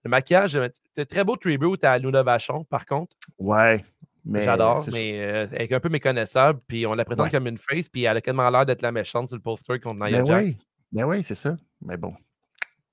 le 0.05 0.11
maquillage, 0.11 0.59
c'était 0.89 1.07
très 1.07 1.25
beau 1.25 1.37
tribute 1.37 1.83
à 1.85 1.99
Luna 1.99 2.23
Vachon, 2.23 2.65
par 2.65 2.87
contre. 2.87 3.17
Ouais. 3.39 3.85
Mais 4.25 4.45
J'adore, 4.45 4.87
mais 4.93 5.21
euh, 5.21 5.47
elle 5.53 5.63
est 5.63 5.75
un 5.75 5.81
peu 5.81 5.89
méconnaissable. 5.89 6.61
Puis 6.67 6.87
on 6.87 6.95
la 6.95 7.05
présente 7.05 7.31
comme 7.31 7.49
une 7.49 7.59
face, 7.59 7.89
puis 7.89 8.05
elle 8.05 8.17
a 8.17 8.21
quasiment 8.21 8.49
l'air 8.51 8.65
d'être 8.65 8.83
la 8.83 8.93
méchante 8.93 9.29
sur 9.29 9.37
le 9.37 9.43
poster 9.43 9.81
contre 9.81 9.97
Nia 9.97 10.23
ben 10.23 10.27
Jax. 10.27 10.47
Oui. 10.47 10.59
Ben 10.93 11.05
oui, 11.05 11.23
c'est 11.23 11.35
ça. 11.35 11.57
Mais 11.81 11.97
bon 11.97 12.13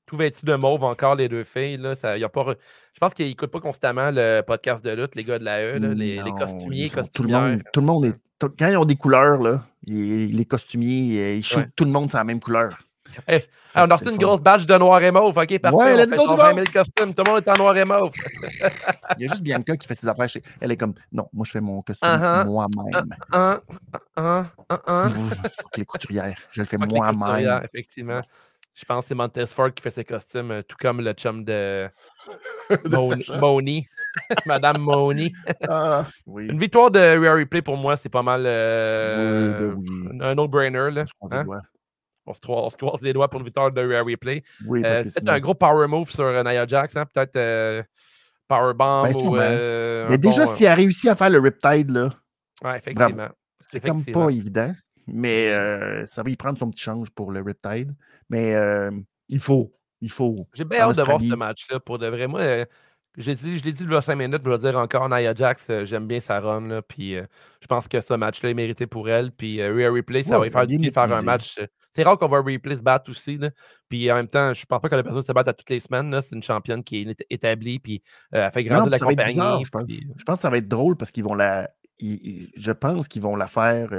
tout 0.09 0.17
vêtu 0.17 0.43
de 0.43 0.55
mauve 0.55 0.83
encore, 0.83 1.15
les 1.15 1.29
deux 1.29 1.43
filles. 1.43 1.77
Là, 1.77 1.95
ça, 1.95 2.17
y 2.17 2.23
a 2.23 2.29
pas... 2.29 2.55
Je 2.93 2.99
pense 2.99 3.13
qu'ils 3.13 3.27
n'écoutent 3.27 3.51
pas 3.51 3.59
constamment 3.59 4.09
le 4.11 4.41
podcast 4.41 4.83
de 4.83 4.89
lutte, 4.89 5.15
les 5.15 5.23
gars 5.23 5.37
de 5.37 5.43
la 5.43 5.61
E, 5.61 5.77
les, 5.77 6.21
les, 6.23 6.31
costumiers, 6.31 6.89
costumières. 6.89 7.59
Tout 7.71 7.79
le, 7.79 7.85
monde, 7.85 8.05
est. 8.05 8.15
Quand 8.39 8.67
ils 8.67 8.77
ont 8.77 8.85
des 8.85 8.95
couleurs, 8.95 9.39
là, 9.41 9.63
les 9.85 10.45
costumiers, 10.45 11.35
ils 11.35 11.43
shootent 11.43 11.75
tout 11.75 11.85
le 11.85 11.91
monde 11.91 12.09
sur 12.09 12.17
la 12.17 12.23
même 12.23 12.39
couleur. 12.39 12.79
Hey, 13.27 13.45
on 13.75 13.87
a 13.89 13.95
reçu 13.95 14.09
une 14.11 14.17
grosse 14.17 14.41
badge 14.41 14.65
de 14.65 14.77
noir 14.77 15.01
et 15.01 15.11
mauve. 15.11 15.37
OK, 15.37 15.59
parfait. 15.59 15.75
Ouais, 15.75 15.93
on 15.93 16.09
fait 16.09 16.15
20 16.15 16.53
000 16.55 16.65
costumes. 16.73 17.13
Tout 17.13 17.23
le 17.25 17.31
monde 17.31 17.43
est 17.45 17.49
en 17.49 17.57
noir 17.57 17.77
et 17.77 17.85
mauve. 17.85 18.11
Il 19.17 19.25
y 19.25 19.25
a 19.25 19.31
juste 19.31 19.41
Bianca 19.41 19.77
qui 19.77 19.87
fait 19.87 19.95
ses 19.95 20.07
affaires. 20.07 20.29
Chez... 20.29 20.41
Elle 20.59 20.71
est 20.71 20.77
comme, 20.77 20.93
non, 21.11 21.27
moi, 21.33 21.45
je 21.45 21.51
fais 21.51 21.61
mon 21.61 21.81
costume 21.81 22.09
uh 22.09 22.15
-huh. 22.15 22.45
moi-même. 22.45 23.15
Uh 23.33 23.59
-huh. 24.17 24.45
Uh 24.69 25.77
les 25.77 25.85
couturières. 25.85 26.37
Je 26.51 26.61
le 26.61 26.67
fais 26.67 26.77
moi-même. 26.77 27.61
Effectivement. 27.63 28.21
Je 28.79 28.85
pense 28.85 29.03
que 29.03 29.07
c'est 29.09 29.15
Montez 29.15 29.45
Ford 29.47 29.73
qui 29.73 29.83
fait 29.83 29.91
ses 29.91 30.05
costumes, 30.05 30.51
euh, 30.51 30.61
tout 30.61 30.77
comme 30.79 31.01
le 31.01 31.11
chum 31.11 31.43
de, 31.43 31.89
Moni. 33.39 33.85
Madame 34.45 34.77
Moni. 34.77 35.33
Ah, 35.67 36.05
Une 36.27 36.57
victoire 36.57 36.89
de 36.89 36.99
Rare 36.99 37.37
Replay 37.37 37.61
pour 37.61 37.75
moi, 37.75 37.97
c'est 37.97 38.09
pas 38.09 38.23
mal 38.23 38.43
euh, 38.45 39.75
ben 39.75 40.21
un 40.21 40.35
no-brainer. 40.35 41.03
Hein? 41.31 41.45
On, 42.29 42.69
se 42.69 42.77
croise, 42.77 43.01
les 43.01 43.11
doigts 43.11 43.27
pour 43.27 43.39
une 43.39 43.45
victoire 43.45 43.71
de 43.71 43.81
Rare 43.81 44.05
Replay. 44.05 44.43
Oui, 44.67 44.83
euh, 44.85 45.01
Peut-être 45.01 45.29
un 45.29 45.39
gros 45.39 45.55
power 45.55 45.87
move 45.87 46.11
sur 46.11 46.31
Nia 46.43 46.67
Jax, 46.67 46.95
hein? 46.95 47.05
peut-être 47.11 47.85
Powerbomb. 48.47 49.03
Ben, 49.03 49.15
ou, 49.15 49.35
Mais 50.09 50.17
déjà, 50.17 50.45
si 50.45 50.63
elle 50.63 50.71
a 50.71 50.75
réussi 50.75 51.09
à 51.09 51.15
faire 51.15 51.29
le 51.29 51.39
Riptide, 51.39 51.89
là. 51.89 52.09
Ouais, 52.63 52.77
effectivement. 52.77 53.29
C'est 53.67 53.79
comme 53.79 54.05
pas 54.05 54.29
évident. 54.29 54.73
Mais 55.07 56.05
ça 56.05 56.23
va 56.23 56.29
y 56.29 56.35
prendre 56.35 56.59
son 56.59 56.69
petit 56.69 56.83
change 56.83 57.09
pour 57.09 57.31
le 57.31 57.41
Riptide. 57.41 57.93
Mais 58.29 58.55
il 59.27 59.39
faut. 59.39 59.73
Il 60.01 60.11
faut. 60.11 60.47
J'ai 60.53 60.63
bien 60.63 60.81
hâte 60.81 60.95
de 60.95 61.01
voir 61.01 61.19
ce 61.19 61.35
match-là. 61.35 61.79
Pour 61.79 61.99
de 61.99 62.07
vrai, 62.07 62.27
moi, 62.27 62.41
dit, 63.17 63.57
je 63.57 63.63
l'ai 63.63 63.73
dit 63.73 63.85
a 63.93 64.01
5 64.01 64.15
minutes, 64.15 64.41
je 64.45 64.49
vais 64.49 64.57
dire 64.57 64.77
encore 64.77 65.09
Nia 65.09 65.33
Jax, 65.33 65.69
j'aime 65.83 66.07
bien 66.07 66.19
sa 66.19 66.39
run. 66.39 66.67
Là, 66.67 66.81
puis 66.81 67.15
je 67.15 67.67
pense 67.67 67.87
que 67.87 67.99
ce 67.99 68.13
match-là 68.13 68.51
est 68.51 68.53
mérité 68.53 68.87
pour 68.87 69.09
elle. 69.09 69.31
Puis 69.31 69.61
Rhea 69.61 69.89
Replay, 69.89 70.23
ça 70.23 70.37
va 70.37 70.45
lui 70.45 70.51
faire 70.51 70.67
de 70.67 70.91
faire 70.91 71.13
un 71.13 71.21
match. 71.21 71.59
C'est 71.95 72.03
rare 72.03 72.17
qu'on 72.17 72.27
va 72.27 72.39
Replay 72.39 72.75
se 72.75 72.81
battre 72.81 73.09
aussi. 73.09 73.37
Là. 73.37 73.49
Puis 73.89 74.11
en 74.11 74.15
même 74.15 74.27
temps, 74.27 74.53
je 74.53 74.61
ne 74.61 74.65
pense 74.65 74.81
pas 74.81 74.89
que 74.89 74.95
la 74.95 75.03
personne 75.03 75.23
se 75.23 75.31
batte 75.31 75.47
à 75.47 75.53
toutes 75.53 75.69
les 75.69 75.79
semaines. 75.79 76.19
C'est 76.21 76.35
une 76.35 76.43
championne 76.43 76.83
qui 76.83 77.01
est 77.01 77.25
établie. 77.29 77.79
Puis 77.79 78.03
elle 78.31 78.51
fait 78.51 78.63
grandir 78.63 78.91
la 78.91 78.99
compagnie. 78.99 79.33
je, 79.33 79.69
pense. 79.69 79.85
je, 79.89 80.23
pense. 80.23 80.35
que 80.37 80.41
ça 80.41 80.49
va 80.49 80.57
être 80.57 80.67
drôle 80.67 80.95
parce 80.95 81.11
qu'ils 81.11 81.23
vont 81.23 81.33
la. 81.33 81.69
je 81.99 82.71
pense 82.71 83.07
qu'ils 83.07 83.21
vont 83.21 83.35
la 83.35 83.47
faire 83.47 83.89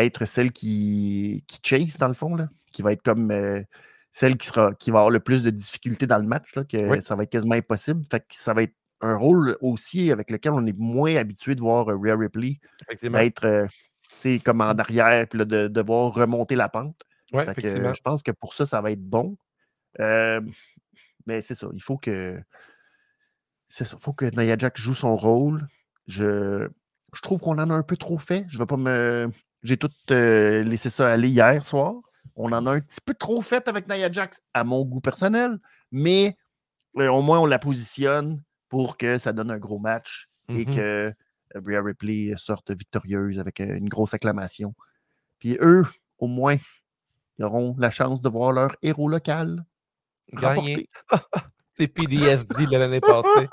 être 0.00 0.24
celle 0.24 0.52
qui, 0.52 1.44
qui 1.46 1.60
chase, 1.62 1.96
dans 1.98 2.08
le 2.08 2.14
fond, 2.14 2.34
là, 2.34 2.48
qui 2.72 2.82
va 2.82 2.92
être 2.92 3.02
comme 3.02 3.30
euh, 3.30 3.62
celle 4.10 4.36
qui, 4.36 4.46
sera, 4.46 4.74
qui 4.74 4.90
va 4.90 5.00
avoir 5.00 5.10
le 5.10 5.20
plus 5.20 5.42
de 5.42 5.50
difficultés 5.50 6.06
dans 6.06 6.18
le 6.18 6.26
match, 6.26 6.54
là, 6.54 6.64
que 6.64 7.00
ça 7.00 7.14
va 7.14 7.24
être 7.24 7.30
quasiment 7.30 7.54
impossible. 7.54 8.04
Fait 8.10 8.20
que 8.20 8.26
ça 8.30 8.54
va 8.54 8.62
être 8.62 8.74
un 9.00 9.16
rôle 9.16 9.56
aussi 9.60 10.12
avec 10.12 10.30
lequel 10.30 10.52
on 10.52 10.64
est 10.64 10.78
moins 10.78 11.16
habitué 11.16 11.54
de 11.54 11.60
voir 11.60 11.88
euh, 11.88 11.96
Rhea 11.96 12.16
Ripley 12.16 12.60
être 13.14 13.44
euh, 13.44 13.66
comme 14.44 14.60
en 14.60 14.70
arrière, 14.70 15.26
puis 15.28 15.38
de 15.44 15.68
devoir 15.68 16.12
remonter 16.14 16.56
la 16.56 16.68
pente. 16.68 17.02
je 17.32 18.00
pense 18.02 18.22
que 18.22 18.32
pour 18.32 18.54
ça, 18.54 18.66
ça 18.66 18.80
va 18.80 18.90
être 18.90 19.02
bon. 19.02 19.36
mais 19.98 21.40
c'est 21.40 21.54
ça, 21.54 21.68
il 21.72 21.82
faut 21.82 21.96
que. 21.96 22.40
C'est 23.68 23.84
ça, 23.84 23.96
il 23.98 24.02
faut 24.02 24.12
que 24.12 24.26
Nia 24.38 24.56
Jack 24.58 24.76
joue 24.78 24.94
son 24.94 25.16
rôle. 25.16 25.66
Je, 26.06 26.68
je 27.14 27.20
trouve 27.22 27.40
qu'on 27.40 27.58
en 27.58 27.70
a 27.70 27.74
un 27.74 27.82
peu 27.82 27.96
trop 27.96 28.18
fait. 28.18 28.44
Je 28.48 28.58
vais 28.58 28.66
pas 28.66 28.76
me, 28.76 29.30
j'ai 29.62 29.76
tout 29.76 29.90
euh, 30.10 30.62
laissé 30.62 30.90
ça 30.90 31.12
aller 31.12 31.28
hier 31.28 31.64
soir. 31.64 31.94
On 32.34 32.52
en 32.52 32.66
a 32.66 32.72
un 32.72 32.80
petit 32.80 33.00
peu 33.04 33.14
trop 33.14 33.40
fait 33.42 33.68
avec 33.68 33.88
Nia 33.88 34.10
Jax 34.10 34.40
à 34.54 34.64
mon 34.64 34.84
goût 34.84 35.00
personnel, 35.00 35.58
mais 35.90 36.36
euh, 36.98 37.08
au 37.08 37.22
moins 37.22 37.40
on 37.40 37.46
la 37.46 37.58
positionne 37.58 38.42
pour 38.68 38.96
que 38.96 39.18
ça 39.18 39.32
donne 39.32 39.50
un 39.50 39.58
gros 39.58 39.78
match 39.78 40.28
et 40.48 40.64
mm-hmm. 40.64 40.74
que 40.74 41.14
Bria 41.60 41.82
Ripley 41.82 42.34
sorte 42.36 42.70
victorieuse 42.70 43.38
avec 43.38 43.60
une 43.60 43.88
grosse 43.88 44.14
acclamation. 44.14 44.74
Puis 45.38 45.58
eux, 45.60 45.84
au 46.18 46.26
moins, 46.26 46.56
ils 47.38 47.44
auront 47.44 47.74
la 47.78 47.90
chance 47.90 48.22
de 48.22 48.28
voir 48.28 48.52
leur 48.52 48.76
héros 48.82 49.08
local 49.08 49.64
gagner. 50.32 50.88
C'est 51.74 51.88
PDSD 51.88 52.66
de 52.66 52.76
l'année 52.76 53.00
passée. 53.00 53.48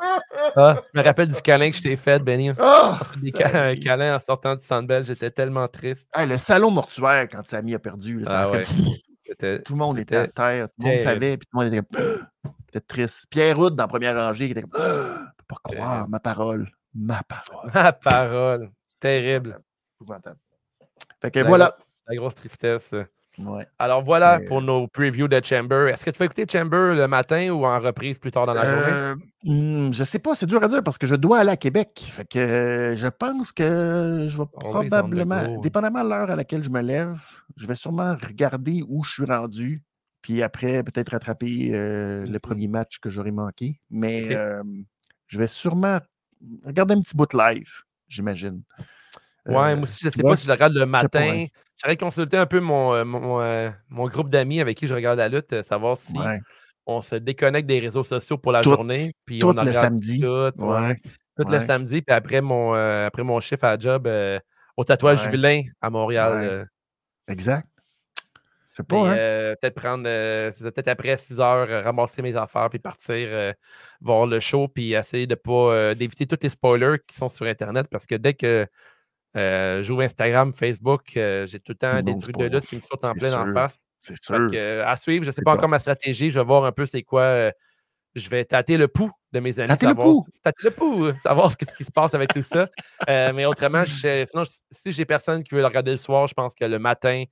Ah, 0.57 0.81
je 0.93 0.99
me 0.99 1.05
rappelle 1.05 1.29
du 1.29 1.41
câlin 1.41 1.71
que 1.71 1.77
je 1.77 1.81
t'ai 1.83 1.95
fait, 1.95 2.19
Benny. 2.21 2.51
Ah! 2.59 2.99
Des 3.21 3.31
Ça- 3.31 3.37
ca- 3.49 3.63
un 3.69 3.75
câlin 3.75 4.15
en 4.17 4.19
sortant 4.19 4.55
du 4.57 4.65
Sandbell, 4.65 5.05
j'étais 5.05 5.31
tellement 5.31 5.67
triste. 5.69 6.05
Hey, 6.13 6.27
le 6.27 6.37
salon 6.37 6.69
mortuaire, 6.69 7.29
quand 7.29 7.47
Samy 7.47 7.75
a 7.75 7.79
perdu, 7.79 8.19
là, 8.19 8.25
ça 8.29 8.39
Ah 8.41 8.43
a 8.43 8.63
fait- 8.63 8.73
ouais. 8.81 9.01
C'était- 9.25 9.61
tout 9.61 9.71
le 9.73 9.79
monde 9.79 9.99
était 9.99 10.17
à 10.17 10.27
terre, 10.27 10.67
tout 10.67 10.73
le 10.83 10.89
monde 10.89 10.99
savait, 10.99 11.37
puis 11.37 11.47
tout 11.49 11.57
le 11.59 11.65
monde 11.65 11.73
était 11.73 11.85
comme 11.97 12.27
C'était 12.67 12.81
triste. 12.85 13.25
Pierre 13.29 13.57
Houd 13.57 13.75
dans 13.75 13.83
la 13.83 13.87
première 13.87 14.15
rangée 14.15 14.47
qui 14.47 14.51
était 14.51 14.63
comme 14.63 14.71
Je 14.81 15.31
peux 15.37 15.45
pas 15.47 15.57
croire, 15.63 15.91
Terrible. 15.93 16.09
ma 16.11 16.19
parole, 16.19 16.69
ma 16.95 17.21
parole. 17.23 17.71
Ma 17.73 17.93
parole. 17.93 18.71
Terrible. 18.99 19.59
Épouvantable. 19.99 20.39
Fait 21.21 21.31
que 21.31 21.39
La 21.39 21.45
voilà. 21.47 21.77
La 22.07 22.15
grosse 22.15 22.35
tristesse. 22.35 22.93
Ouais. 23.37 23.65
Alors 23.77 24.03
voilà 24.03 24.39
Mais- 24.39 24.45
pour 24.47 24.61
nos 24.61 24.87
previews 24.87 25.27
de 25.29 25.39
Chamber. 25.43 25.87
Est-ce 25.87 26.03
que 26.03 26.09
tu 26.11 26.17
vas 26.19 26.25
écouter 26.25 26.45
Chamber 26.51 26.93
le 26.95 27.07
matin 27.07 27.49
ou 27.51 27.65
en 27.65 27.79
reprise 27.79 28.19
plus 28.19 28.31
tard 28.31 28.45
dans 28.45 28.53
la 28.53 28.65
journée? 28.65 28.91
Euh, 28.91 29.15
hmm, 29.43 29.93
je 29.93 30.03
sais 30.03 30.19
pas, 30.19 30.35
c'est 30.35 30.45
dur 30.45 30.61
à 30.61 30.67
dire 30.67 30.83
parce 30.83 30.97
que 30.97 31.07
je 31.07 31.15
dois 31.15 31.39
aller 31.39 31.51
à 31.51 31.55
Québec. 31.57 32.05
Fait 32.11 32.27
que 32.27 32.39
euh, 32.39 32.95
je 32.97 33.07
pense 33.07 33.53
que 33.53 34.25
je 34.27 34.37
vais 34.37 34.43
probablement, 34.51 35.57
dépendamment 35.61 36.03
de 36.03 36.09
l'heure 36.09 36.29
à 36.31 36.35
laquelle 36.35 36.63
je 36.63 36.69
me 36.69 36.81
lève, 36.81 37.17
je 37.55 37.65
vais 37.65 37.75
sûrement 37.75 38.17
regarder 38.27 38.83
où 38.89 39.03
je 39.05 39.11
suis 39.11 39.25
rendu. 39.25 39.83
Puis 40.21 40.43
après, 40.43 40.83
peut-être 40.83 41.11
rattraper 41.11 41.69
euh, 41.73 42.25
le 42.25 42.31
Mhm. 42.33 42.39
premier 42.39 42.67
match 42.67 42.99
que 42.99 43.09
j'aurais 43.09 43.31
manqué. 43.31 43.79
Mais 43.89 44.35
euh, 44.35 44.61
je 45.27 45.39
vais 45.39 45.47
sûrement 45.47 45.99
regarder 46.65 46.95
un 46.95 47.01
petit 47.01 47.15
bout 47.15 47.25
de 47.25 47.37
live, 47.37 47.69
j'imagine. 48.07 48.61
Ouais, 49.45 49.55
Euh, 49.55 49.75
moi 49.75 49.83
aussi, 49.83 49.99
je 50.03 50.09
tu 50.09 50.15
sais 50.17 50.21
vois, 50.21 50.31
pas 50.31 50.37
si 50.37 50.43
je 50.43 50.47
le 50.47 50.53
regarde 50.53 50.73
le 50.73 50.85
matin. 50.85 51.19
ouais. 51.19 51.51
J'aurais 51.81 51.97
consulté 51.97 52.37
un 52.37 52.45
peu 52.45 52.59
mon, 52.59 52.93
euh, 52.93 53.05
mon, 53.05 53.41
euh, 53.41 53.69
mon 53.89 54.07
groupe 54.07 54.29
d'amis 54.29 54.59
avec 54.61 54.77
qui 54.77 54.85
je 54.85 54.93
regarde 54.93 55.17
la 55.17 55.29
lutte, 55.29 55.61
savoir 55.63 55.97
si 55.97 56.17
ouais, 56.17 56.39
on 56.85 57.01
se 57.01 57.15
déconnecte 57.15 57.67
des 57.67 57.79
réseaux 57.79 58.03
sociaux 58.03 58.37
pour 58.37 58.51
la 58.51 58.61
Tout- 58.61 58.71
journée. 58.71 59.13
Puis 59.25 59.39
tout 59.39 59.47
on 59.57 59.63
le 59.63 59.71
samedi. 59.71 60.19
Tout, 60.19 60.27
ouais, 60.27 60.51
ouais, 60.57 60.95
tout 61.37 61.47
le 61.49 61.57
ouais. 61.57 61.65
samedi. 61.65 62.01
Puis 62.01 62.13
après 62.13 62.41
mon, 62.41 62.75
euh, 62.75 63.07
après 63.07 63.23
mon 63.23 63.39
chiffre 63.39 63.63
à 63.63 63.79
job 63.79 64.07
euh, 64.07 64.39
au 64.75 64.83
tatouage 64.83 65.23
Ouais. 65.25 65.31
vilain 65.31 65.61
à 65.81 65.89
Montréal. 65.89 66.67
Ouais. 67.27 67.33
exact. 67.33 67.67
Sais 68.79 68.83
pas, 68.85 69.09
hein? 69.09 69.15
euh, 69.17 69.55
peut-être 69.61 69.75
prendre, 69.75 70.03
euh, 70.07 70.51
peut-être 70.57 70.87
après 70.87 71.17
6 71.17 71.39
heures, 71.39 71.69
euh, 71.69 71.81
ramasser 71.81 72.21
mes 72.21 72.35
affaires 72.37 72.69
puis 72.69 72.79
partir 72.79 73.13
euh, 73.29 73.51
voir 73.99 74.25
le 74.25 74.39
show 74.39 74.69
puis 74.69 74.93
essayer 74.93 75.27
de 75.27 75.35
pas 75.35 75.93
d'éviter 75.95 76.25
tous 76.25 76.37
les 76.41 76.47
spoilers 76.49 76.97
qui 77.05 77.15
sont 77.17 77.27
sur 77.29 77.45
Internet 77.45 77.87
parce 77.91 78.05
que 78.05 78.15
dès 78.15 78.33
que 78.35 78.65
j'ouvre 79.83 80.01
Instagram, 80.03 80.53
Facebook, 80.53 81.01
j'ai 81.15 81.59
tout 81.59 81.73
le 81.73 81.75
temps 81.75 82.01
des 82.01 82.13
trucs 82.19 82.37
de 82.37 82.45
lutte 82.55 82.65
qui 82.67 82.75
me 82.77 82.81
sautent 82.81 83.03
en 83.03 83.13
plein 83.13 83.33
en 83.33 83.53
face. 83.53 83.85
C'est 84.01 84.23
sûr. 84.23 84.35
euh, 84.55 84.83
à 84.85 84.95
suivre, 84.95 85.23
je 85.25 85.29
ne 85.29 85.33
sais 85.33 85.41
pas 85.41 85.51
encore 85.53 85.69
ma 85.69 85.79
stratégie. 85.79 86.31
Je 86.31 86.39
vais 86.39 86.45
voir 86.45 86.63
un 86.63 86.71
peu 86.71 86.85
c'est 86.85 87.03
quoi. 87.03 87.51
je 88.15 88.29
vais 88.29 88.43
tâter 88.45 88.77
le 88.77 88.87
pouls 88.87 89.11
de 89.33 89.39
mes 89.41 89.59
amis. 89.59 89.67
Tâter 89.67 89.85
le 89.87 89.95
pouls? 89.95 90.25
Tâter 90.41 90.63
le 90.63 90.71
pouls, 90.71 91.11
savoir 91.21 91.51
ce, 91.51 91.57
que- 91.57 91.65
ce 91.65 91.75
qui 91.75 91.83
se 91.83 91.91
passe 91.91 92.13
avec 92.13 92.33
tout 92.33 92.43
ça. 92.43 92.65
Mais 93.07 93.45
autrement, 93.45 93.83
je- 93.85 94.25
sinon, 94.29 94.45
je- 94.45 94.51
si 94.71 94.91
j'ai 94.93 95.03
personne 95.05 95.43
qui 95.43 95.53
veut 95.53 95.59
le 95.61 95.67
regarder 95.67 95.91
le 95.91 95.97
soir, 95.97 96.27
je 96.27 96.33
pense 96.33 96.55
que 96.55 96.63
le 96.65 96.79
matin, 96.79 97.23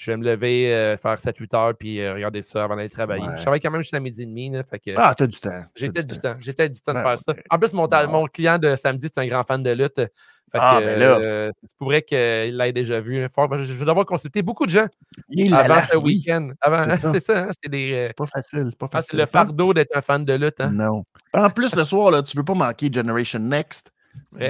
je 0.00 0.10
vais 0.10 0.16
me 0.16 0.24
lever, 0.24 0.72
euh, 0.74 0.96
faire 0.96 1.18
7-8 1.20 1.54
heures, 1.54 1.74
puis 1.78 2.00
euh, 2.00 2.14
regarder 2.14 2.40
ça 2.40 2.64
avant 2.64 2.74
d'aller 2.74 2.88
travailler. 2.88 3.22
Ouais. 3.22 3.36
Je 3.36 3.42
travaille 3.42 3.60
quand 3.60 3.70
même 3.70 3.82
jusqu'à 3.82 4.00
midi 4.00 4.22
et 4.22 4.26
demi. 4.26 4.48
là, 4.48 4.62
fait 4.64 4.78
que 4.78 4.92
Ah, 4.96 5.14
t'as 5.14 5.26
du 5.26 5.38
temps. 5.38 5.62
j'ai 5.76 5.88
t'as 5.88 5.92
peut-être 5.92 6.06
du 6.14 6.20
temps. 6.20 6.34
Peut-être 6.42 6.72
du 6.72 6.80
temps 6.80 6.92
de 6.92 6.98
Ben 6.98 7.04
faire 7.04 7.18
ça. 7.18 7.34
En 7.50 7.58
plus, 7.58 7.72
mon, 7.74 7.86
mon 8.08 8.24
client 8.26 8.56
de 8.56 8.76
samedi, 8.76 9.08
c'est 9.12 9.20
un 9.20 9.26
grand 9.26 9.44
fan 9.44 9.62
de 9.62 9.70
lutte. 9.72 9.96
Fait 9.96 10.58
Ah, 10.58 10.78
que, 10.80 10.86
ben 10.86 10.98
là. 10.98 11.18
euh, 11.18 11.52
c'est 11.62 11.76
pour 11.76 11.88
vrai 11.88 12.00
qu'il 12.00 12.16
l'ait 12.56 12.72
déjà 12.72 12.98
vu. 12.98 13.28
Fort, 13.28 13.46
je 13.58 13.62
je 13.64 13.72
vais 13.74 13.84
devoir 13.84 14.06
consulter 14.06 14.40
beaucoup 14.40 14.64
de 14.64 14.70
gens 14.70 14.86
Il 15.28 15.54
avant 15.54 15.82
ce 15.82 15.96
week-end. 15.98 16.50
C'est 17.12 17.20
ça. 17.20 17.40
Hein, 17.40 17.48
c'est 17.62 17.70
des. 17.70 17.92
euh, 17.92 18.04
C'est 18.06 18.16
pas 18.16 18.26
facile. 18.26 18.68
C'est 18.70 18.78
pas 18.78 18.88
ah, 18.94 19.02
le 19.12 19.26
fardeau 19.26 19.74
d'être 19.74 19.94
un 19.94 20.00
fan 20.00 20.24
de 20.24 20.32
lutte. 20.32 20.60
Hein? 20.62 20.70
Non. 20.72 21.04
En 21.34 21.50
plus, 21.50 21.74
le 21.76 21.84
soir, 21.84 22.10
là, 22.10 22.22
tu 22.22 22.38
veux 22.38 22.42
pas 22.42 22.54
manquer 22.54 22.90
Generation 22.90 23.38
Next 23.40 23.92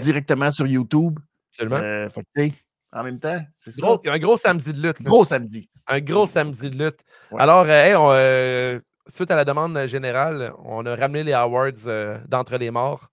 directement 0.01 0.51
sur 0.53 0.67
YouTube. 0.69 1.19
Absolument. 1.53 1.77
Euh, 1.79 2.09
fait 2.09 2.23
que, 2.23 2.29
tu 2.37 2.49
sais, 2.49 2.55
en 2.93 3.03
même 3.05 3.19
temps, 3.21 3.39
c'est 3.57 3.73
ça. 3.73 3.81
Gros- 3.87 4.01
un 4.07 4.19
gros 4.19 4.37
samedi 4.37 4.73
de 4.73 4.83
lutte. 4.89 5.03
Gros 5.03 5.25
samedi. 5.25 5.69
Un 5.87 6.01
gros 6.01 6.27
samedi 6.27 6.71
de 6.71 6.85
lutte. 6.85 7.01
Ouais. 7.31 7.41
Alors, 7.41 7.65
euh, 7.65 7.69
hey, 7.85 7.95
on, 7.97 8.11
euh, 8.13 8.81
suite 9.07 9.31
à 9.31 9.37
la 9.37 9.45
demande 9.45 9.79
générale, 9.87 10.53
on 10.65 10.85
a 10.87 10.95
ramené 10.97 11.25
les 11.25 11.33
awards 11.33 11.71
euh, 11.87 12.19
d'entre 12.29 12.57
les 12.57 12.71
morts. 12.71 13.09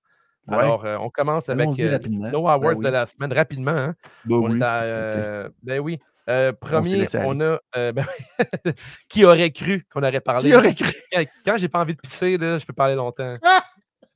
Ouais. 0.48 0.58
Alors, 0.58 0.86
euh, 0.86 0.98
on 1.00 1.10
commence 1.10 1.50
avec 1.50 1.68
euh, 1.80 2.00
nos 2.32 2.48
awards 2.48 2.60
Ben 2.60 2.74
oui. 2.78 2.86
de 2.86 2.90
la 2.90 3.06
semaine 3.06 3.34
rapidement. 3.34 3.72
hein. 3.72 3.96
Ben 4.26 4.36
on 4.36 4.52
oui, 4.52 4.60
euh, 4.64 5.50
ben 5.64 5.80
oui. 5.80 6.00
Euh, 6.30 6.52
premier, 6.54 7.06
on 7.26 7.40
a. 7.40 7.58
euh, 7.78 7.92
ben 7.94 8.06
qui 9.10 9.24
aurait 9.26 9.52
cru 9.52 9.86
qu'on 9.92 10.04
aurait 10.04 10.20
parlé? 10.20 10.50
Qui 10.50 10.56
aurait 10.56 10.74
cru? 10.76 10.92
Quand, 11.12 11.24
quand 11.46 11.58
j'ai 11.58 11.68
pas 11.70 11.80
envie 11.80 11.96
de 11.96 12.00
pisser, 12.02 12.38
là, 12.38 12.58
je 12.58 12.66
peux 12.66 12.74
parler 12.74 12.96
longtemps. 12.96 13.38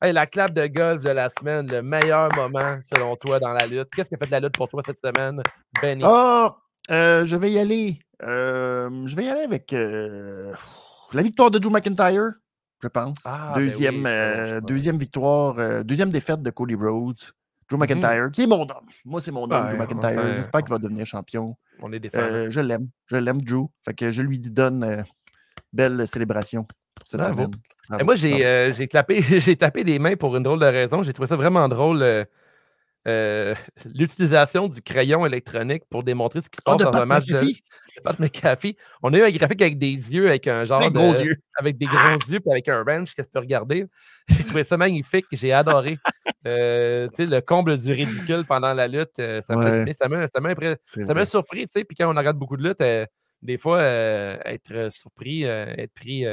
Hey, 0.04 0.14
la 0.14 0.26
clap 0.26 0.52
de 0.54 0.66
golf 0.66 1.04
de 1.04 1.12
la 1.12 1.30
semaine, 1.30 1.68
le 1.72 1.84
meilleur 1.84 2.30
moment 2.36 2.80
selon 2.82 3.16
toi 3.18 3.40
dans 3.40 3.54
la 3.54 3.68
lutte. 3.68 3.90
Qu'est-ce 3.96 4.10
qui 4.10 4.16
a 4.16 4.18
fait 4.18 4.26
de 4.26 4.32
la 4.32 4.40
lutte 4.40 4.56
pour 4.58 4.68
toi 4.68 4.82
cette 4.86 5.00
semaine, 5.00 5.42
Benny? 5.80 6.02
Ah, 6.04 6.56
euh, 6.90 7.24
je 7.26 7.36
vais 7.36 7.52
y 7.52 7.60
aller. 7.60 8.00
Euh, 8.24 9.06
je 9.06 9.16
vais 9.16 9.26
y 9.26 9.30
aller 9.30 9.42
avec 9.42 9.72
euh, 9.74 10.54
la 11.14 11.22
victoire 11.22 11.52
de 11.52 11.60
Drew 11.60 11.70
McIntyre, 11.70 12.32
je 12.82 12.88
pense. 12.88 13.18
Ah, 13.26 13.52
ben 13.56 13.62
deuxième, 13.64 14.04
oui, 14.06 14.62
deuxième 14.66 14.98
victoire, 14.98 15.84
deuxième 15.86 16.10
défaite 16.10 16.42
de 16.42 16.50
Cody 16.50 16.74
Rhodes. 16.76 17.20
Drew 17.70 17.78
Mhm. 17.78 17.84
McIntyre, 17.84 18.32
qui 18.32 18.42
est 18.42 18.48
mon 18.48 18.62
homme. 18.64 18.88
Moi, 19.06 19.22
c'est 19.22 19.32
mon 19.32 19.44
homme, 19.44 19.68
Drew 19.68 19.78
McIntyre. 19.78 20.10
enfin, 20.10 20.34
J'espère 20.34 20.62
qu'il 20.62 20.72
va 20.72 20.80
devenir 20.80 21.06
champion. 21.06 21.56
On 21.80 21.94
est 21.94 22.00
des 22.00 22.10
fans. 22.10 22.50
Je 22.50 22.60
l'aime. 22.60 22.88
Je 23.06 23.18
l'aime, 23.18 23.42
Drew. 23.44 23.68
Fait 23.86 23.94
que 23.94 24.10
je 24.10 24.24
lui 24.24 24.40
donne 24.40 25.06
belle 25.72 26.08
célébration 26.08 26.66
pour 27.02 27.10
cette 27.10 27.20
Bravo. 27.20 27.44
semaine. 27.44 28.00
Et 28.00 28.04
moi, 28.04 28.16
j'ai 28.16 28.46
euh, 28.46 28.72
j'ai 28.72 28.86
clapé- 28.88 29.22
j'ai 29.40 29.56
tapé 29.56 29.84
des 29.84 30.00
mains 30.00 30.16
pour 30.16 30.36
une 30.38 30.44
drôle 30.44 30.60
de 30.60 30.66
raison. 30.66 31.04
J'ai 31.04 31.14
trouvé 31.14 31.28
ça 31.28 31.36
vraiment 31.36 31.68
drôle. 31.68 32.02
euh, 32.02 32.24
euh, 33.08 33.56
L'utilisation 33.96 34.68
du 34.68 34.80
crayon 34.82 35.26
électronique 35.26 35.84
pour 35.90 36.04
démontrer 36.04 36.40
ce 36.42 36.50
qui 36.50 36.58
se 36.58 36.62
Ah, 36.68 36.76
passe 36.78 36.84
dans 36.86 36.92
Pat 36.92 37.02
un 37.02 37.06
match 37.06 37.26
de, 37.26 37.34
McAfee? 37.34 37.62
de 37.98 38.02
Pat 38.04 38.20
McAfee. 38.20 38.76
On 39.02 39.12
a 39.14 39.18
eu 39.18 39.24
un 39.24 39.32
graphique 39.32 39.62
avec 39.64 39.80
des 39.80 39.88
yeux, 39.96 40.28
avec 40.28 40.46
un 40.48 40.64
genre 40.66 40.80
Plein 40.82 40.92
de, 40.92 40.94
gros 40.96 41.14
yeux. 41.16 41.36
avec 41.58 41.78
des 41.80 41.88
gros 41.88 41.98
yeux, 42.30 42.40
puis 42.40 42.52
avec 42.52 42.68
un 42.68 42.84
wrench 42.84 43.16
que 43.16 43.24
tu 43.24 43.28
peux 43.34 43.40
regarder. 43.40 43.86
J'ai 44.30 44.44
trouvé 44.44 44.64
ça 44.64 44.78
magnifique, 44.78 45.26
j'ai 45.32 45.52
adoré. 45.52 45.98
Euh, 46.48 47.08
le 47.18 47.40
comble 47.42 47.76
du 47.78 47.92
ridicule 47.92 48.46
pendant 48.48 48.72
la 48.74 48.88
lutte, 48.88 49.16
ça 49.18 49.56
Ouais. 49.56 49.84
m'a- 49.86 49.94
ça 49.94 50.08
m'a 50.08 50.28
ça 51.06 51.14
m'a 51.14 51.26
surpris, 51.26 51.66
puis 51.68 51.98
quand 51.98 52.14
on 52.14 52.18
regarde 52.18 52.38
beaucoup 52.38 52.56
de 52.56 52.64
lutte, 52.70 52.82
euh, 52.82 53.06
des 53.42 53.58
fois, 53.58 53.82
être 53.82 54.90
surpris, 54.92 55.44
être 55.44 55.92
pris. 55.94 56.24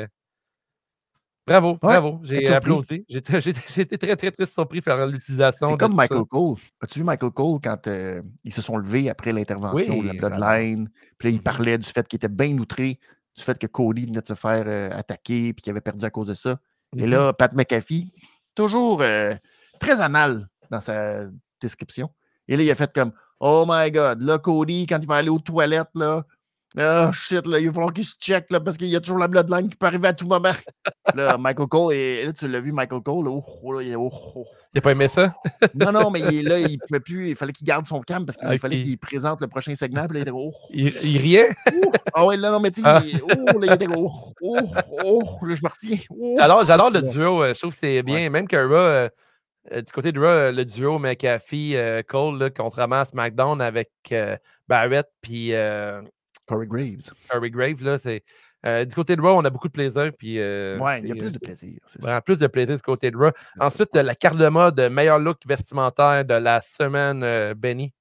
Bravo, 1.48 1.78
bravo, 1.80 2.20
j'ai 2.22 2.48
applaudi. 2.48 3.04
Été 3.08 3.20
très, 3.98 4.16
très, 4.16 4.30
très 4.30 4.46
surpris 4.46 4.80
par 4.80 5.06
l'utilisation. 5.06 5.70
C'est 5.70 5.76
comme 5.78 5.92
ça. 5.92 5.96
Michael 5.96 6.24
Cole. 6.26 6.56
As-tu 6.80 6.98
vu 7.00 7.04
Michael 7.04 7.30
Cole 7.32 7.58
quand 7.62 7.86
euh, 7.86 8.22
ils 8.44 8.52
se 8.52 8.62
sont 8.62 8.76
levés 8.76 9.08
après 9.10 9.32
l'intervention 9.32 10.00
de 10.02 10.06
la 10.08 10.12
Bloodline? 10.14 10.88
Puis 11.18 11.28
là, 11.28 11.30
il 11.32 11.36
Mhm. 11.36 11.42
parlait 11.42 11.78
du 11.78 11.86
fait 11.88 12.06
qu'il 12.06 12.18
était 12.18 12.28
bien 12.28 12.56
outré 12.58 12.98
du 13.36 13.42
fait 13.42 13.58
que 13.58 13.66
Cody 13.66 14.06
venait 14.06 14.20
de 14.20 14.26
se 14.26 14.34
faire 14.34 14.64
euh, 14.66 14.90
attaquer 14.96 15.52
puis 15.52 15.62
qu'il 15.62 15.70
avait 15.70 15.80
perdu 15.80 16.04
à 16.04 16.10
cause 16.10 16.26
de 16.28 16.34
ça. 16.34 16.58
Et 16.96 17.06
là, 17.06 17.32
Pat 17.32 17.52
McAfee, 17.52 18.12
toujours 18.54 19.00
euh, 19.02 19.34
très 19.78 20.00
anal 20.00 20.48
dans 20.70 20.80
sa 20.80 21.22
description. 21.60 22.10
Et 22.48 22.56
là, 22.56 22.62
il 22.62 22.70
a 22.70 22.74
fait 22.74 22.92
comme 22.92 23.12
Oh 23.40 23.64
my 23.68 23.90
God, 23.92 24.20
là, 24.22 24.38
Cody, 24.38 24.86
quand 24.86 24.98
il 25.00 25.06
va 25.06 25.16
aller 25.16 25.28
aux 25.28 25.38
toilettes, 25.38 25.90
là, 25.94 26.24
oh 26.78 27.12
shit, 27.12 27.46
là, 27.46 27.58
il 27.58 27.66
va 27.68 27.72
falloir 27.72 27.92
qu'il 27.92 28.04
se 28.04 28.14
check 28.20 28.46
là, 28.50 28.60
parce 28.60 28.76
qu'il 28.76 28.88
y 28.88 28.96
a 28.96 29.00
toujours 29.00 29.18
la 29.18 29.28
bloodline 29.28 29.68
qui 29.68 29.76
peut 29.76 29.86
arriver 29.86 30.08
à 30.08 30.12
tout 30.12 30.26
moment. 30.26 30.52
là, 31.14 31.36
Michael 31.38 31.66
Cole, 31.68 31.94
et 31.94 32.24
là, 32.26 32.32
tu 32.32 32.46
l'as 32.48 32.60
vu, 32.60 32.72
Michael 32.72 33.02
Cole, 33.02 33.24
là, 33.24 33.30
oh, 33.32 33.44
oh, 33.62 33.72
là, 33.72 33.82
il 33.82 33.90
est 33.90 33.96
oh, 33.96 34.10
oh. 34.36 34.44
J'ai 34.74 34.80
pas 34.80 34.92
aimé 34.92 35.08
ça? 35.08 35.34
Non, 35.74 35.92
non, 35.92 36.10
mais 36.10 36.20
il 36.20 36.34
est 36.40 36.42
là, 36.42 36.58
il 36.58 36.78
pouvait 36.86 37.00
plus, 37.00 37.30
il 37.30 37.36
fallait 37.36 37.52
qu'il 37.52 37.66
garde 37.66 37.86
son 37.86 38.00
calme 38.00 38.26
parce 38.26 38.36
qu'il 38.36 38.48
Ok. 38.48 38.60
fallait 38.60 38.78
qu'il 38.78 38.98
présente 38.98 39.40
le 39.40 39.48
prochain 39.48 39.74
segment. 39.74 40.06
Puis 40.06 40.14
là, 40.14 40.20
il 40.20 40.22
était 40.22 40.30
oh, 40.34 40.52
Il, 40.70 40.86
il 41.04 41.18
riait? 41.18 41.48
oh. 41.74 41.92
Ah 42.14 42.26
ouais, 42.26 42.36
là, 42.36 42.50
non, 42.50 42.60
mais 42.60 42.70
tu 42.70 42.82
sais, 42.82 42.86
Ah. 42.88 43.02
il 43.04 43.20
oh, 43.22 43.60
il 43.62 43.72
était 43.72 43.86
oh, 43.96 44.10
oh, 44.42 44.56
oh, 45.04 45.22
là, 45.46 45.54
je 45.54 45.62
me 45.62 45.68
retiens. 45.68 45.98
Oh. 46.10 46.36
Alors, 46.38 46.64
j'adore 46.64 46.90
le 46.90 47.02
duo. 47.02 47.42
euh, 47.42 47.54
Je 47.54 47.58
trouve 47.58 47.72
que 47.72 47.78
c'est 47.80 48.02
bien. 48.02 48.28
Même 48.30 48.46
que 48.46 48.56
Raw, 48.56 48.74
euh, 48.74 49.08
euh, 49.72 49.82
du 49.82 49.90
côté 49.92 50.12
de 50.12 50.20
euh, 50.20 50.52
le 50.52 50.64
duo 50.64 50.98
McAfee-Cole, 50.98 52.38
là, 52.38 52.50
contrairement 52.50 53.00
à 53.00 53.04
SmackDown 53.04 53.60
avec 53.60 53.90
euh, 54.12 54.36
Barrett 54.68 55.06
puis 55.22 55.52
euh, 55.54 56.00
Corey 56.48 56.66
Graves. 56.66 57.12
Corey 57.28 57.50
Grave, 57.50 57.82
là, 57.82 57.98
c'est. 57.98 58.22
euh, 58.66 58.84
du 58.84 58.94
côté 58.94 59.14
de 59.14 59.20
Raw, 59.20 59.36
on 59.38 59.44
a 59.44 59.50
beaucoup 59.50 59.68
de 59.68 59.72
plaisir. 59.72 60.10
Puis, 60.18 60.38
euh, 60.40 60.78
Ouais, 60.78 61.00
il 61.00 61.08
y 61.08 61.12
a 61.12 61.14
c'est, 61.14 61.18
plus 61.20 61.28
euh, 61.28 61.30
de 61.30 61.38
plaisir. 61.38 61.78
c'est 61.86 62.00
ça. 62.00 62.06
Vraiment 62.08 62.20
plus 62.22 62.38
de 62.38 62.46
plaisir 62.46 62.76
du 62.76 62.82
côté 62.82 63.10
de 63.10 63.16
Raw. 63.16 63.30
C'est. 63.54 63.62
Ensuite, 63.62 63.94
la 63.94 64.14
carte 64.14 64.36
de 64.38 64.48
mode, 64.48 64.80
meilleur 64.90 65.18
look 65.18 65.38
vestimentaire 65.46 66.24
de 66.24 66.34
la 66.34 66.60
semaine, 66.62 67.52
Benny. 67.54 67.92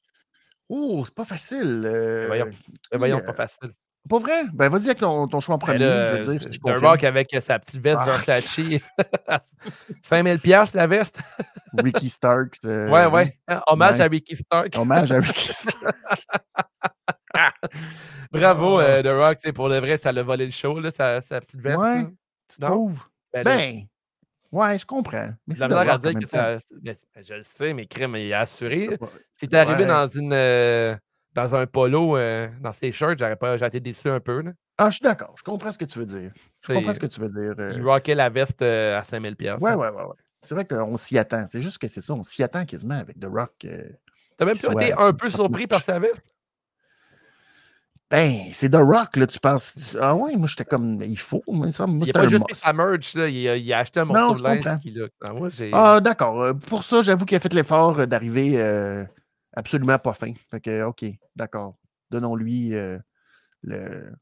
Oh, 0.70 1.04
c'est 1.06 1.14
pas 1.16 1.26
facile. 1.26 1.82
Voyons. 2.28 2.52
Voyons, 2.94 3.18
euh, 3.20 3.22
pas 3.22 3.34
facile. 3.34 3.72
Pas 4.10 4.20
vrai? 4.20 4.44
Ben, 4.54 4.70
vas-y 4.70 4.86
avec 4.86 5.00
ton, 5.00 5.28
ton 5.28 5.40
choix 5.40 5.56
en 5.56 5.58
Ben 5.58 5.66
premier. 5.66 5.80
là, 5.80 6.06
je 6.18 6.22
veux 6.24 6.38
dire, 6.38 6.42
si 6.42 6.60
je. 6.64 6.80
Rock 6.86 7.04
avec 7.04 7.36
sa 7.46 7.60
petite 7.60 7.82
veste 7.82 8.00
Ah. 8.02 8.06
Versace. 8.06 8.60
5000 10.04 10.40
pièces 10.40 10.74
la 10.74 10.88
veste. 10.88 11.20
Ricky 11.78 12.10
Starks. 12.10 12.58
euh, 12.66 12.90
ouais, 12.90 13.06
ouais. 13.08 13.34
Hein, 13.48 13.62
Hommage 13.68 13.96
Ouais. 13.98 14.02
à 14.02 14.08
Ricky 14.08 14.36
Stark. 14.36 14.76
Hommage 14.78 15.12
à 15.12 15.20
Ricky 15.20 15.54
Starks. 15.54 16.26
Bravo, 18.32 18.80
Ah. 18.80 18.84
euh, 18.84 19.04
The 19.04 19.08
Rock. 19.08 19.38
c'est 19.42 19.54
Pour 19.54 19.70
le 19.70 19.80
vrai, 19.80 19.98
ça 19.98 20.12
l'a 20.12 20.24
volé 20.24 20.46
le 20.46 20.52
show, 20.52 20.80
là, 20.80 20.92
sa, 20.92 21.22
sa 21.22 21.40
petite 21.42 21.62
veste. 21.62 21.78
Ouais. 21.78 22.04
là. 22.04 22.10
Tu 22.50 22.62
Non? 22.62 22.68
trouves? 22.70 23.04
Ben, 23.34 23.44
Ben, 23.44 23.82
Ouais, 24.52 24.80
je 24.80 24.86
comprends. 24.86 25.28
Mais 25.46 25.56
La 25.56 25.68
c'est 25.68 25.68
misère 25.68 25.92
à 25.94 25.98
dire 25.98 26.14
que 26.20 26.28
ça. 26.28 26.58
mais 26.82 26.96
Je 27.22 27.34
le 27.34 27.44
sais, 27.44 27.74
mais 27.74 27.86
crème, 27.86 28.16
il 28.16 28.30
est 28.30 28.34
assuré. 28.34 28.88
Ouais. 28.90 28.98
Si 29.36 29.48
t'es 29.48 29.58
arrivé 29.58 29.82
Ouais. 29.84 29.88
dans 29.90 30.08
une 30.08 30.32
euh, 30.34 30.96
dans 31.38 31.54
un 31.56 31.68
polo, 31.68 32.18
euh, 32.18 32.48
dans 32.62 32.74
ses 32.74 32.92
shirts, 32.92 33.20
j'aurais 33.20 33.36
pas 33.36 33.56
été 33.58 33.80
déçu 33.80 34.10
un 34.10 34.20
peu. 34.20 34.42
Là. 34.42 34.52
Ah, 34.80 34.90
je 34.90 34.96
suis 34.96 35.04
d'accord. 35.04 35.36
Je 35.38 35.44
comprends 35.44 35.72
ce 35.72 35.78
que 35.78 35.86
tu 35.86 36.00
veux 36.00 36.06
dire. 36.06 36.32
Je 36.68 36.74
comprends 36.74 36.94
ce 36.94 37.00
que 37.00 37.06
tu 37.06 37.20
veux 37.22 37.30
dire. 37.30 37.54
euh, 37.60 37.74
Il 37.76 37.84
rockait 37.84 38.16
la 38.16 38.30
veste 38.30 38.64
euh, 38.64 39.00
à 39.00 39.04
5000 39.04 39.36
pièces. 39.36 39.62
Ouais, 39.62 39.76
ouais, 39.76 39.90
ouais, 39.90 40.04
ouais. 40.04 40.16
C'est 40.42 40.56
vrai 40.56 40.66
qu'on 40.66 40.98
s'y 40.98 41.16
attend. 41.16 41.46
C'est 41.52 41.62
juste 41.62 41.78
que 41.78 41.88
c'est 41.88 42.02
ça. 42.02 42.14
On 42.14 42.24
s'y 42.24 42.42
attend 42.42 42.66
quasiment 42.66 42.96
avec 42.96 43.20
The 43.20 43.26
Rock. 43.32 43.54
T'as 44.38 44.46
même 44.46 44.58
pas 44.58 44.84
été 44.84 44.94
un 44.98 45.14
peu 45.14 45.30
surpris 45.30 45.68
par 45.68 45.84
sa 45.84 46.00
veste? 46.00 46.26
Ben, 48.10 48.36
c'est 48.54 48.70
The 48.70 48.78
Rock, 48.78 49.18
là, 49.18 49.28
tu 49.28 49.40
penses. 49.40 49.96
Ah 50.02 50.16
ouais, 50.16 50.36
moi, 50.38 50.48
j'étais 50.48 50.64
comme. 50.66 51.02
Il 51.04 51.20
faut. 51.20 51.44
Moi, 51.48 51.68
Il 51.68 51.82
a 51.82 52.06
c'était 52.06 52.14
pas 52.14 52.26
un 52.26 52.30
juste 52.30 52.44
pris 52.46 52.54
must. 52.54 52.62
sa 52.64 52.74
merch, 52.74 53.14
là. 53.16 53.28
Il, 53.28 53.48
a, 53.50 53.58
il 53.58 53.74
a 53.74 53.80
acheté 53.80 54.00
un 54.00 54.06
morceau 54.06 54.42
de 54.42 54.44
linge. 54.44 54.66
Ah, 55.22 55.34
moi. 55.34 55.50
Ah, 55.74 56.00
d'accord. 56.00 56.56
Pour 56.68 56.84
ça, 56.84 57.02
j'avoue 57.04 57.26
qu'il 57.26 57.36
a 57.36 57.40
fait 57.42 57.54
l'effort 57.54 58.08
d'arriver 58.08 58.60
euh, 58.62 59.04
absolument 59.58 60.00
pas 60.00 60.14
fin. 60.14 60.34
Fait 60.50 60.62
que, 60.62 60.84
OK, 60.84 61.06
d'accord. 61.36 61.76
Donnons-lui 62.12 62.74
euh, 62.76 62.98
le. 63.64 64.14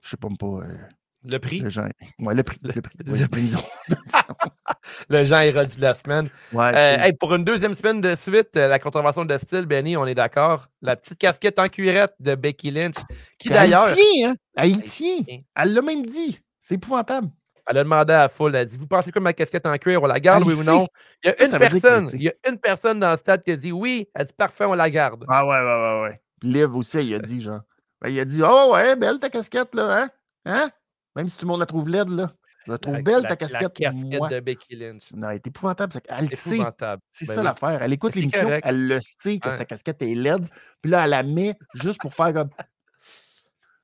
Je 0.00 0.10
sais 0.10 0.16
pas, 0.16 0.28
pas. 0.38 0.46
euh, 0.46 0.78
le 1.24 1.38
prix? 1.38 1.60
le 1.60 1.68
genre. 1.68 1.88
Ouais, 2.20 2.34
le 2.34 2.42
prix. 2.42 2.58
Le 2.62 2.80
prix. 2.80 2.98
le 3.04 3.26
prix. 3.26 3.54
Le 5.08 5.18
érudit 5.18 5.76
de 5.76 5.82
la 5.82 5.94
semaine. 5.94 6.30
Ouais, 6.52 6.72
Euh, 6.74 6.98
hey, 7.02 7.12
pour 7.12 7.34
une 7.34 7.44
deuxième 7.44 7.74
semaine 7.74 8.00
de 8.00 8.14
suite, 8.14 8.54
la 8.54 8.78
contravention 8.78 9.24
de 9.24 9.36
style, 9.36 9.66
Benny, 9.66 9.96
on 9.96 10.06
est 10.06 10.14
d'accord. 10.14 10.68
La 10.80 10.96
petite 10.96 11.18
casquette 11.18 11.58
en 11.58 11.68
cuirette 11.68 12.14
de 12.20 12.34
Becky 12.34 12.70
Lynch, 12.70 12.94
qui 13.38 13.48
Elle 13.48 13.54
d'ailleurs, 13.54 13.92
tient, 13.92 14.34
hein? 14.56 14.80
Tient. 14.86 15.18
Elle 15.56 15.74
l'a 15.74 15.82
même 15.82 16.06
dit. 16.06 16.40
C'est 16.60 16.76
épouvantable. 16.76 17.28
Elle 17.68 17.78
a 17.78 17.84
demandé 17.84 18.12
à 18.14 18.22
la 18.22 18.28
foule, 18.28 18.54
elle 18.54 18.62
a 18.62 18.64
dit 18.64 18.76
Vous 18.76 18.86
pensez 18.86 19.12
que 19.12 19.18
ma 19.18 19.32
casquette 19.32 19.66
en 19.66 19.76
cuir, 19.78 20.02
on 20.02 20.06
la 20.06 20.18
garde, 20.20 20.42
Elle 20.46 20.48
oui 20.54 20.60
ou 20.60 20.64
non 20.64 20.86
Il 21.22 21.28
y 21.28 21.30
a 21.30 21.36
Ça, 21.36 21.44
une 21.44 21.50
ça 21.50 21.58
personne, 21.58 22.08
il 22.14 22.22
y 22.22 22.28
a 22.28 22.32
une 22.48 22.58
personne 22.58 22.98
dans 23.00 23.10
le 23.12 23.16
stade 23.18 23.42
qui 23.42 23.52
a 23.52 23.56
dit 23.56 23.72
oui. 23.72 24.08
Elle 24.14 24.26
dit 24.26 24.32
Parfait, 24.36 24.64
on 24.64 24.74
la 24.74 24.90
garde. 24.90 25.24
Ah 25.28 25.44
ouais, 25.46 25.50
ouais, 25.56 25.64
ouais, 25.64 26.02
ouais. 26.08 26.20
Puis 26.40 26.50
Liv 26.52 26.74
aussi, 26.76 26.98
il 27.04 27.14
a 27.14 27.18
dit, 27.18 27.40
genre. 27.40 27.60
Ben, 28.00 28.08
il 28.10 28.18
a 28.20 28.24
dit 28.24 28.40
Oh 28.44 28.72
ouais, 28.74 28.96
belle 28.96 29.18
ta 29.18 29.28
casquette, 29.30 29.74
là, 29.74 30.02
hein? 30.02 30.10
Hein? 30.44 30.70
Même 31.16 31.28
si 31.28 31.36
tout 31.36 31.44
le 31.46 31.48
monde 31.50 31.60
la 31.60 31.66
trouve 31.66 31.88
laide, 31.88 32.10
là. 32.10 32.32
Je 32.66 32.72
la 32.72 32.78
trouve 32.78 32.94
La- 32.96 33.02
belle 33.02 33.22
la- 33.22 33.28
ta 33.30 33.36
casquette. 33.36 33.62
La 33.80 33.90
casquette 33.90 34.18
moi. 34.18 34.28
de 34.28 34.40
Becky 34.40 34.76
Lynch. 34.76 35.10
Non, 35.14 35.30
elle 35.30 35.36
est 35.36 35.46
épouvantable. 35.46 35.92
c'est 35.92 36.00
qu'elle 36.06 36.24
le 36.26 36.36
sait. 36.36 36.54
Épouvantable. 36.56 37.02
C'est 37.10 37.26
Ben 37.26 37.34
ça 37.34 37.40
oui. 37.40 37.46
l'affaire. 37.46 37.82
Elle 37.82 37.92
écoute 37.94 38.14
l'émission, 38.14 38.60
elle 38.62 38.86
le 38.88 38.98
sait 39.00 39.38
que 39.38 39.48
Ouais. 39.48 39.56
sa 39.56 39.64
casquette 39.64 40.02
est 40.02 40.14
laide. 40.14 40.46
Puis 40.82 40.90
là, 40.90 41.04
elle 41.04 41.10
la 41.10 41.22
met 41.22 41.54
juste 41.74 41.98
pour 42.00 42.12
faire 42.14 42.32
comme 42.34 42.50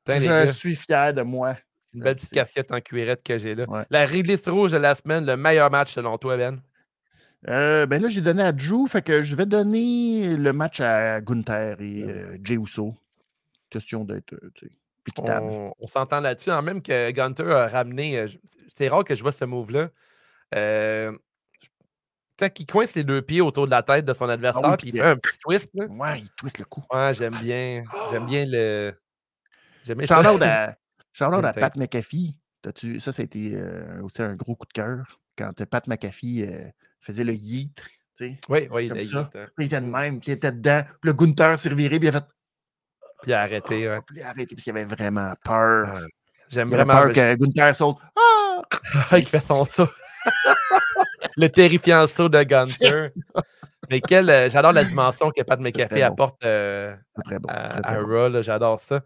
Je 0.07 0.53
suis 0.53 0.77
fier 0.77 1.15
de 1.15 1.23
moi. 1.23 1.57
Une 1.95 2.01
belle 2.03 2.17
je 2.17 2.21
petite 2.23 2.35
casquette 2.35 2.73
en 2.73 2.81
cuirette 2.81 3.23
que 3.23 3.39
j'ai 3.39 3.55
là. 3.55 3.65
Ouais. 3.69 3.85
La 3.91 4.05
réglisse 4.05 4.47
rouge 4.49 4.73
de 4.73 4.77
la 4.79 4.95
semaine, 4.95 5.25
le 5.27 5.37
meilleur 5.37 5.71
match 5.71 5.93
selon 5.95 6.19
toi, 6.19 6.37
Ben? 6.37 6.61
Euh, 7.49 7.85
ben 7.85 8.01
là, 8.01 8.09
j'ai 8.09 8.23
donné 8.23 8.43
à 8.43 8.53
Drew, 8.53 8.87
fait 8.89 9.03
que 9.03 9.23
je 9.23 9.37
vais 9.37 9.45
donner 9.45 10.35
le 10.37 10.53
match 10.55 10.81
à 10.81 11.21
Gunther 11.21 11.77
et 11.81 12.03
euh, 12.03 12.39
Jey 12.43 12.55
Uso. 12.55 12.97
Question 13.69 14.05
d'être 14.05 14.33
euh, 14.33 14.51
tu 14.55 14.67
sais, 14.67 14.73
équitable. 15.09 15.47
On, 15.47 15.75
on 15.79 15.87
s'entend 15.87 16.21
là-dessus. 16.21 16.51
En 16.51 16.63
même 16.63 16.81
que 16.81 17.11
Gunter 17.11 17.51
a 17.51 17.69
ramené. 17.69 18.19
euh, 18.19 18.29
C'est 18.75 18.89
rare 18.89 19.05
que 19.05 19.15
je 19.15 19.23
vois 19.23 19.33
ce 19.33 19.45
move-là. 19.45 19.91
Euh, 20.55 21.13
quand 22.39 22.49
il 22.59 22.67
coince 22.67 22.95
les 22.95 23.05
deux 23.05 23.21
pieds 23.21 23.43
autour 23.43 23.67
de 23.67 23.71
la 23.71 23.83
tête 23.83 24.07
de 24.07 24.15
son 24.15 24.29
adversaire, 24.29 24.63
Ah 24.65 24.71
oui, 24.71 24.77
puis 24.79 24.91
il 24.95 24.99
fait 24.99 25.05
un 25.07 25.17
petit 25.17 25.39
twist. 25.39 25.71
Là. 25.75 25.87
Ouais, 25.87 26.21
il 26.21 26.29
twist 26.37 26.59
le 26.59 26.65
cou. 26.65 26.83
Ouais, 26.91 27.13
j'aime 27.15 27.37
bien. 27.43 27.85
J'aime 28.11 28.27
bien 28.27 28.47
le. 28.49 28.95
J'aime 29.85 29.99
bien 29.99 30.07
Shout-out 30.07 30.41
à, 30.41 30.77
shout-out 31.15 31.39
à 31.39 31.53
Gunther. 31.53 31.61
Pat 31.61 31.77
McAfee. 31.77 32.37
Ça, 33.01 33.13
c'était 33.13 33.53
euh, 33.55 34.03
aussi 34.03 34.23
un 34.23 34.35
gros 34.37 34.55
coup 34.57 34.67
de 34.67 34.73
cœur 34.73 35.21
quand 35.39 35.61
euh, 35.61 35.67
Pat 35.67 35.87
McAfee 35.87 36.43
euh, 36.47 36.69
faisait 37.01 37.25
le 37.25 37.33
yeet. 37.35 37.71
Oui, 38.21 38.37
oui, 38.49 38.85
il 38.85 38.89
Comme 38.89 38.99
il 38.99 39.07
ça. 39.07 39.31
hein. 39.35 39.47
Puis 39.57 39.65
il 39.65 39.67
était 39.67 39.81
de 39.81 39.87
même, 39.87 40.21
qui 40.21 40.31
était 40.33 40.53
dedans. 40.53 40.83
Puis 41.01 41.11
le 41.11 41.13
Gunther 41.15 41.59
s'est 41.59 41.69
reviré, 41.69 41.99
puis 41.99 42.09
il 42.09 42.11
a 42.11 42.21
fait. 42.21 42.25
Puis 43.23 43.31
il 43.31 43.35
a 43.35 43.41
arrêté. 43.41 43.89
ouais. 43.89 44.01
Puis 44.07 44.17
il 44.19 44.23
a 44.23 44.29
arrêté, 44.29 44.55
puis 44.55 44.65
il 44.67 44.71
avait 44.71 44.85
vraiment 44.85 45.35
peur. 45.45 45.95
Ouais. 45.95 46.09
J'aime 46.49 46.69
Il 46.69 46.75
vraiment. 46.75 46.95
peur 46.95 47.13
que 47.13 47.35
Gunther 47.35 47.75
saute. 47.77 47.97
Ah! 48.17 48.63
il 49.19 49.27
fait 49.27 49.41
son 49.41 49.65
saut. 49.65 49.89
le 51.37 51.49
terrifiant 51.49 52.07
saut 52.07 52.29
de 52.29 52.43
Gunter. 52.45 53.05
Mais 53.91 54.01
quel, 54.01 54.51
j'adore 54.51 54.73
la 54.73 54.85
dimension 54.85 55.31
que 55.31 55.43
Pat 55.43 55.61
McAfee 55.61 55.97
bon. 55.97 56.03
apporte 56.05 56.41
bon. 56.43 57.49
à, 57.49 58.01
bon. 58.01 58.07
Raw, 58.07 58.43
j'adore 58.43 58.81
ça. 58.81 59.01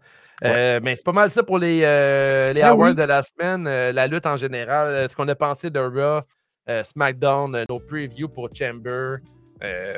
Euh, 0.45 0.79
mais 0.81 0.95
c'est 0.95 1.03
pas 1.03 1.11
mal 1.11 1.31
ça 1.31 1.43
pour 1.43 1.57
les, 1.57 1.81
euh, 1.83 2.53
les 2.53 2.61
Ah 2.61 2.69
awards 2.69 2.89
oui. 2.89 2.95
de 2.95 3.03
la 3.03 3.23
semaine, 3.23 3.67
euh, 3.67 3.91
la 3.91 4.07
lutte 4.07 4.25
en 4.25 4.37
général, 4.37 5.09
ce 5.09 5.15
qu'on 5.15 5.27
a 5.27 5.35
pensé 5.35 5.69
de 5.69 5.79
Raw, 5.79 6.21
euh, 6.69 6.83
SmackDown, 6.83 7.55
euh, 7.55 7.65
nos 7.69 7.79
previews 7.79 8.29
pour 8.29 8.49
Chamber. 8.53 9.17
Euh, 9.61 9.93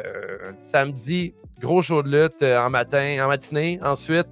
samedi, 0.63 1.35
gros 1.59 1.81
show 1.83 2.01
de 2.01 2.09
lutte 2.23 2.41
euh, 2.41 2.57
en 2.59 2.69
matin, 2.71 3.17
en 3.23 3.27
matinée. 3.27 3.79
Ensuite, 3.83 4.25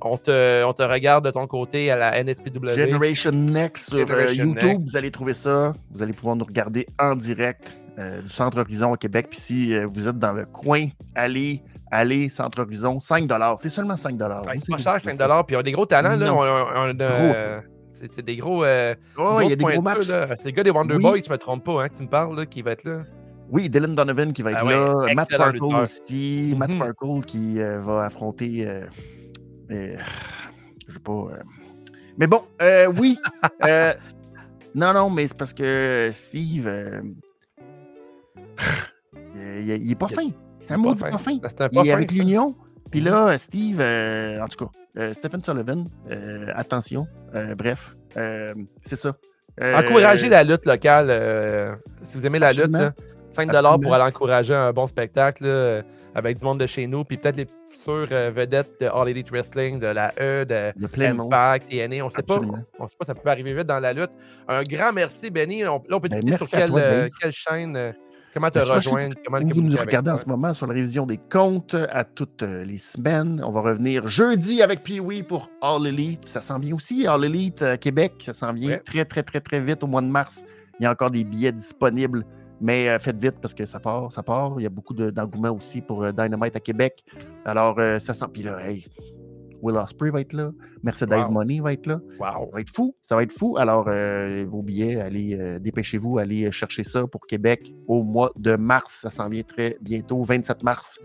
on 0.00 0.16
te, 0.16 0.64
on 0.64 0.72
te 0.72 0.82
regarde 0.82 1.26
de 1.26 1.30
ton 1.30 1.46
côté 1.46 1.90
à 1.90 1.98
la 1.98 2.24
NSPW. 2.24 2.72
Generation 2.72 3.32
Next 3.32 3.90
sur 3.90 3.98
euh, 3.98 4.06
Generation 4.06 4.44
YouTube, 4.44 4.62
Next. 4.68 4.88
vous 4.88 4.96
allez 4.96 5.10
trouver 5.10 5.34
ça. 5.34 5.74
Vous 5.90 6.02
allez 6.02 6.14
pouvoir 6.14 6.36
nous 6.36 6.46
regarder 6.46 6.86
en 6.98 7.14
direct 7.14 7.70
euh, 7.98 8.22
du 8.22 8.30
Centre 8.30 8.58
Horizon 8.60 8.92
au 8.92 8.96
Québec. 8.96 9.26
Puis 9.28 9.40
si 9.40 9.74
euh, 9.74 9.86
vous 9.92 10.08
êtes 10.08 10.18
dans 10.18 10.32
le 10.32 10.46
coin, 10.46 10.86
allez, 11.14 11.62
allez, 11.90 12.28
Centre 12.28 12.62
Horizon, 12.62 13.00
5 13.00 13.28
C'est 13.60 13.68
seulement 13.68 13.96
5 13.96 14.20
Ouais, 14.20 14.28
c'est 14.58 14.70
pas 14.70 14.78
cher, 14.78 15.00
5 15.00 15.16
Puis 15.46 15.54
ils 15.54 15.56
ont 15.56 15.62
des 15.62 15.72
gros 15.72 15.86
talents. 15.86 16.16
Là. 16.16 16.34
On, 16.34 16.38
on- 16.38 16.42
on 16.42 17.00
a, 17.00 17.02
euh, 17.02 17.60
c'est, 17.92 18.24
des 18.24 18.36
gros. 18.36 18.64
euh, 18.64 18.94
Oh, 19.18 19.38
il 19.42 19.50
y 19.50 19.52
a 19.52 19.56
des 19.56 19.64
gros 19.64 19.82
matchs. 19.82 20.08
là. 20.08 20.28
C'est 20.38 20.46
le 20.46 20.50
gars 20.52 20.62
des 20.62 20.70
Wonder 20.70 20.94
Oui. 20.96 21.02
Boys, 21.02 21.18
je 21.26 21.30
me 21.30 21.36
trompe 21.38 21.64
pas, 21.64 21.82
hein, 21.84 21.88
que 21.88 21.96
tu 21.96 22.02
me 22.02 22.08
parles, 22.08 22.36
là, 22.36 22.46
qui 22.46 22.62
va 22.62 22.72
être 22.72 22.84
là. 22.84 23.02
Oui, 23.50 23.68
Dylan 23.68 23.94
Donovan 23.96 24.32
qui 24.32 24.42
va 24.42 24.52
être 24.52 24.60
Ah 24.62 24.64
ouais, 24.64 24.74
là. 25.08 25.14
Matt 25.14 25.32
Sparkle 25.32 25.62
aussi. 25.62 26.54
Matt 26.56 26.72
Mhm. 26.72 26.76
Sparkle 26.80 27.24
qui 27.26 27.60
euh, 27.60 27.80
va 27.80 28.04
affronter. 28.04 28.64
euh, 28.66 28.86
je 30.88 30.92
sais 30.92 31.00
pas. 31.00 31.24
Mais 32.16 32.26
bon, 32.28 32.42
euh, 32.62 32.86
oui. 32.98 33.18
non, 34.74 34.92
non, 34.92 35.10
mais 35.10 35.26
c'est 35.26 35.36
parce 35.36 35.52
que 35.52 36.10
Steve. 36.14 36.68
il, 39.34 39.90
est 39.90 39.98
pas 39.98 40.08
fin. 40.08 40.28
C'est 40.70 40.74
un 40.74 40.82
pas 40.82 40.88
maudit 40.88 41.00
fin. 41.00 41.10
pas 41.10 41.18
fin. 41.18 41.36
Ben, 41.36 41.48
un 41.58 41.68
Il 41.72 41.76
pas 41.76 41.82
est 41.84 41.92
avec 41.92 42.12
l'Union. 42.12 42.54
Puis 42.90 43.00
là, 43.00 43.38
Steve, 43.38 43.80
euh, 43.80 44.40
en 44.42 44.48
tout 44.48 44.64
cas, 44.64 44.70
euh, 44.98 45.12
Stephen 45.12 45.42
Sullivan, 45.42 45.84
euh, 46.10 46.46
attention. 46.54 47.06
bref, 47.56 47.94
c'est 48.14 48.96
ça. 48.96 49.14
Encouragez 49.60 50.28
la 50.28 50.42
lutte 50.44 50.66
locale. 50.66 51.78
si 52.04 52.18
vous 52.18 52.26
aimez 52.26 52.38
la 52.38 52.52
lutte, 52.52 52.64
absolument. 52.74 52.78
là, 52.78 52.92
5 53.32 53.48
Absolument. 53.50 53.78
pour 53.78 53.94
aller 53.94 54.04
encourager 54.04 54.54
un 54.54 54.72
bon 54.72 54.86
spectacle 54.88 55.44
là, 55.46 55.82
avec 56.16 56.38
du 56.38 56.44
monde 56.44 56.58
de 56.58 56.66
chez 56.66 56.86
nous. 56.88 57.04
Puis 57.04 57.16
peut-être 57.16 57.36
les 57.36 57.46
futures 57.70 58.08
vedettes 58.32 58.80
de 58.80 58.86
All 58.86 59.08
Elite 59.08 59.30
Wrestling, 59.30 59.78
de 59.78 59.86
la 59.86 60.12
E, 60.18 60.44
de 60.44 60.72
de. 60.76 61.04
Impact, 61.04 61.68
TNA. 61.68 62.02
On 62.04 62.08
ne 62.08 62.10
sait 62.12 62.22
pas. 62.22 62.40
On 62.80 62.88
sait 62.88 62.96
pas, 62.98 63.04
ça 63.06 63.14
peut 63.14 63.28
arriver 63.28 63.54
vite 63.54 63.66
dans 63.66 63.78
la 63.78 63.92
lutte. 63.92 64.10
Un 64.48 64.62
grand 64.64 64.92
merci, 64.92 65.30
Benny. 65.30 65.64
On, 65.66 65.80
là, 65.88 65.96
on 65.96 66.00
peut 66.00 66.08
Ben, 66.08 66.20
dire 66.20 66.36
sur 66.38 66.48
merci 66.50 66.56
à 66.56 66.58
quelle, 66.60 66.70
toi, 66.70 66.80
Dave. 66.80 67.08
quelle 67.20 67.32
chaîne, 67.32 67.94
comment 68.34 68.50
te 68.50 68.58
Ben, 68.58 68.66
la 68.68 68.74
rejoindre, 68.74 69.14
comment 69.24 69.38
vous 69.40 69.60
nous 69.62 69.76
regardez 69.76 70.10
en 70.10 70.16
ce 70.16 70.26
moment 70.26 70.52
sur 70.52 70.66
la 70.66 70.74
révision 70.74 71.06
des 71.06 71.18
comptes 71.18 71.74
à 71.74 72.04
toutes 72.04 72.42
les 72.42 72.78
semaines. 72.78 73.42
On 73.44 73.50
va 73.50 73.60
revenir 73.60 74.06
jeudi 74.06 74.62
avec 74.62 74.82
Pee-Wee 74.82 75.22
pour 75.22 75.50
All 75.62 75.86
Elite. 75.86 76.26
Ça 76.28 76.40
s'en 76.40 76.58
vient 76.58 76.74
aussi, 76.74 77.06
All 77.06 77.24
Elite 77.24 77.62
euh, 77.62 77.76
Québec. 77.76 78.14
Ça 78.20 78.32
s'en 78.32 78.52
vient 78.52 78.70
Ouais. 78.72 78.78
très, 78.84 79.04
très, 79.04 79.22
très, 79.22 79.40
très 79.40 79.60
vite 79.60 79.82
au 79.82 79.86
mois 79.86 80.02
de 80.02 80.06
mars. 80.08 80.44
Il 80.78 80.84
y 80.84 80.86
a 80.86 80.90
encore 80.92 81.10
des 81.10 81.24
billets 81.24 81.52
disponibles, 81.52 82.24
mais 82.60 82.88
euh, 82.88 82.98
faites 82.98 83.18
vite 83.20 83.36
parce 83.40 83.52
que 83.54 83.66
ça 83.66 83.80
part, 83.80 84.10
ça 84.12 84.22
part. 84.22 84.54
Il 84.58 84.62
y 84.62 84.66
a 84.66 84.70
beaucoup 84.70 84.94
de- 84.94 85.10
d'engouement 85.10 85.50
aussi 85.50 85.80
pour 85.80 86.02
euh, 86.04 86.12
Dynamite 86.12 86.56
à 86.56 86.60
Québec. 86.60 87.04
Alors, 87.44 87.78
euh, 87.78 87.98
ça 87.98 88.14
sent. 88.14 88.26
Puis 88.32 88.42
là, 88.42 88.58
hey, 88.66 88.86
Will 89.62 89.76
Ospreay 89.76 90.10
va 90.10 90.20
être 90.20 90.32
là. 90.32 90.50
Mercedes 90.82 91.24
Wow. 91.26 91.30
Money 91.30 91.60
va 91.60 91.72
être 91.72 91.86
là. 91.86 92.00
Wow. 92.18 92.46
Ça 92.46 92.50
va 92.52 92.60
être 92.60 92.70
fou. 92.70 92.96
Ça 93.02 93.16
va 93.16 93.22
être 93.22 93.32
fou. 93.32 93.56
Alors, 93.58 93.86
euh, 93.88 94.44
vos 94.48 94.62
billets, 94.62 95.00
allez, 95.00 95.36
euh, 95.38 95.58
dépêchez-vous, 95.58 96.18
allez 96.18 96.50
chercher 96.52 96.84
ça 96.84 97.06
pour 97.06 97.26
Québec 97.26 97.72
au 97.86 98.02
mois 98.02 98.30
de 98.36 98.56
mars. 98.56 99.00
Ça 99.02 99.10
s'en 99.10 99.28
vient 99.28 99.42
très 99.42 99.76
bientôt, 99.80 100.22
27 100.22 100.62
mars, 100.62 100.98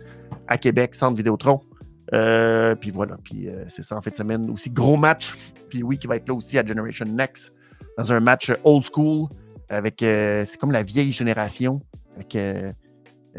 à 0.48 0.58
Québec, 0.58 0.96
Centre 0.96 1.18
Vidéotron. 1.18 1.62
Euh, 2.14 2.76
puis 2.76 2.92
voilà, 2.92 3.18
puis 3.24 3.50
euh, 3.50 3.66
c'est 3.68 3.84
ça 3.84 3.98
en 3.98 4.02
fin 4.02 4.12
de 4.12 4.16
semaine. 4.16 4.50
Aussi, 4.50 4.70
gros 4.70 4.98
match. 4.98 5.36
Puis 5.70 5.84
oui, 5.84 5.98
qui 5.98 6.08
va 6.08 6.18
être 6.18 6.28
là 6.28 6.36
aussi 6.36 6.58
à 6.58 6.66
Generation 6.66 7.06
Next, 7.06 7.54
dans 7.98 8.12
un 8.12 8.20
match 8.20 8.50
euh, 8.50 8.56
old 8.64 8.84
school, 8.84 9.28
avec, 9.70 10.04
euh, 10.04 10.44
c'est 10.46 10.60
comme 10.60 10.72
la 10.72 10.84
vieille 10.84 11.12
génération, 11.12 11.82
avec 12.16 12.36
euh, 12.36 12.40
euh, 12.40 12.74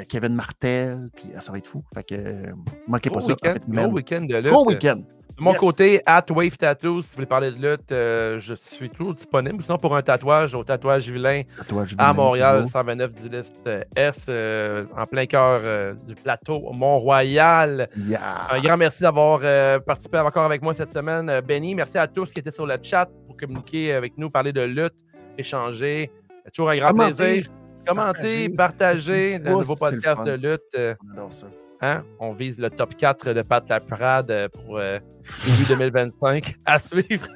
Kevin 0.08 0.34
Martel, 0.34 1.08
puis 1.16 1.30
ah, 1.36 1.40
ça 1.40 1.52
va 1.52 1.58
être 1.58 1.66
fou. 1.66 1.82
Fait 1.94 2.04
que, 2.04 2.14
euh, 2.14 2.52
manquez 2.86 3.10
pas 3.10 3.20
Gros 3.20 3.28
ça 3.28 3.34
en 3.34 3.62
semaine. 3.64 3.86
gros 3.86 3.94
week-end 3.96 4.22
de 4.22 4.36
lutte. 4.36 4.46
Gros 4.52 4.66
week-end. 4.66 5.00
De 5.38 5.42
mon 5.42 5.50
Yes. 5.52 5.60
côté, 5.60 6.00
at 6.06 6.24
Wave 6.30 6.56
Tattoo, 6.56 7.02
si 7.02 7.08
vous 7.10 7.14
voulez 7.16 7.26
parler 7.26 7.50
de 7.50 7.56
lutte, 7.56 7.92
euh, 7.92 8.38
je 8.40 8.54
suis 8.54 8.88
toujours 8.88 9.12
disponible. 9.12 9.62
Sinon, 9.62 9.76
pour 9.76 9.94
un 9.94 10.00
tatouage 10.00 10.54
au 10.54 10.64
tatouage 10.64 11.10
vilain 11.10 11.42
Tatouage 11.58 11.94
à 11.98 12.14
Montréal, 12.14 12.60
gros. 12.60 12.70
129 12.70 13.12
du 13.12 13.28
liste 13.28 13.60
euh, 13.66 13.82
S, 13.94 14.24
euh, 14.30 14.86
en 14.96 15.04
plein 15.04 15.26
cœur 15.26 15.60
euh, 15.62 15.92
du 16.06 16.14
plateau 16.14 16.72
Mont-Royal. 16.72 17.88
Yeah. 17.96 18.46
Un 18.50 18.60
grand 18.60 18.78
merci 18.78 19.02
d'avoir 19.02 19.40
euh, 19.42 19.78
participé 19.78 20.18
encore 20.20 20.44
avec 20.44 20.62
moi 20.62 20.72
cette 20.74 20.92
semaine, 20.92 21.28
euh, 21.28 21.42
Benny. 21.42 21.74
Merci 21.74 21.98
à 21.98 22.06
tous 22.06 22.32
qui 22.32 22.38
étaient 22.38 22.50
sur 22.50 22.66
le 22.66 22.76
chat 22.80 23.06
pour 23.26 23.36
communiquer 23.36 23.92
avec 23.92 24.16
nous, 24.16 24.30
parler 24.30 24.54
de 24.54 24.62
lutte, 24.62 24.94
échanger. 25.36 26.10
Toujours 26.50 26.70
un 26.70 26.78
grand 26.78 26.94
plaisir. 26.94 27.46
Commentez, 27.86 28.48
partagez 28.50 29.38
le 29.38 29.50
nouveau 29.50 29.74
podcast 29.74 30.24
de 30.24 30.32
lutte. 30.32 30.60
euh, 30.76 30.94
ça. 31.30 31.46
hein? 31.80 32.02
On 32.18 32.32
vise 32.32 32.58
le 32.58 32.70
top 32.70 32.96
4 32.96 33.32
de 33.32 33.42
Pat 33.42 33.68
Laprade 33.68 34.30
euh, 34.30 34.48
pour 34.48 34.78
euh, 34.78 34.98
début 35.44 35.64
2025 35.68 36.56
à 36.64 36.78
suivre. 36.78 37.26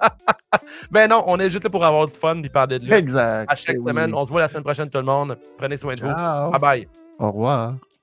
ben 0.90 1.08
non, 1.10 1.22
on 1.26 1.38
est 1.38 1.50
juste 1.50 1.64
là 1.64 1.70
pour 1.70 1.84
avoir 1.84 2.06
du 2.06 2.14
fun 2.14 2.42
et 2.42 2.48
parler 2.48 2.78
de 2.78 2.84
lutte 2.84 2.92
Exact. 2.94 3.50
à 3.50 3.54
chaque 3.54 3.76
Eh 3.76 3.78
oui. 3.80 3.88
semaine. 3.90 4.14
On 4.14 4.24
se 4.24 4.30
voit 4.30 4.40
la 4.40 4.48
semaine 4.48 4.64
prochaine, 4.64 4.88
tout 4.90 4.98
le 4.98 5.04
monde. 5.04 5.36
Prenez 5.58 5.76
soin 5.76 5.94
de 5.94 6.00
vous. 6.00 6.08
Bye 6.52 6.60
bye. 6.60 6.88
Au 7.18 7.30
revoir. 7.32 7.74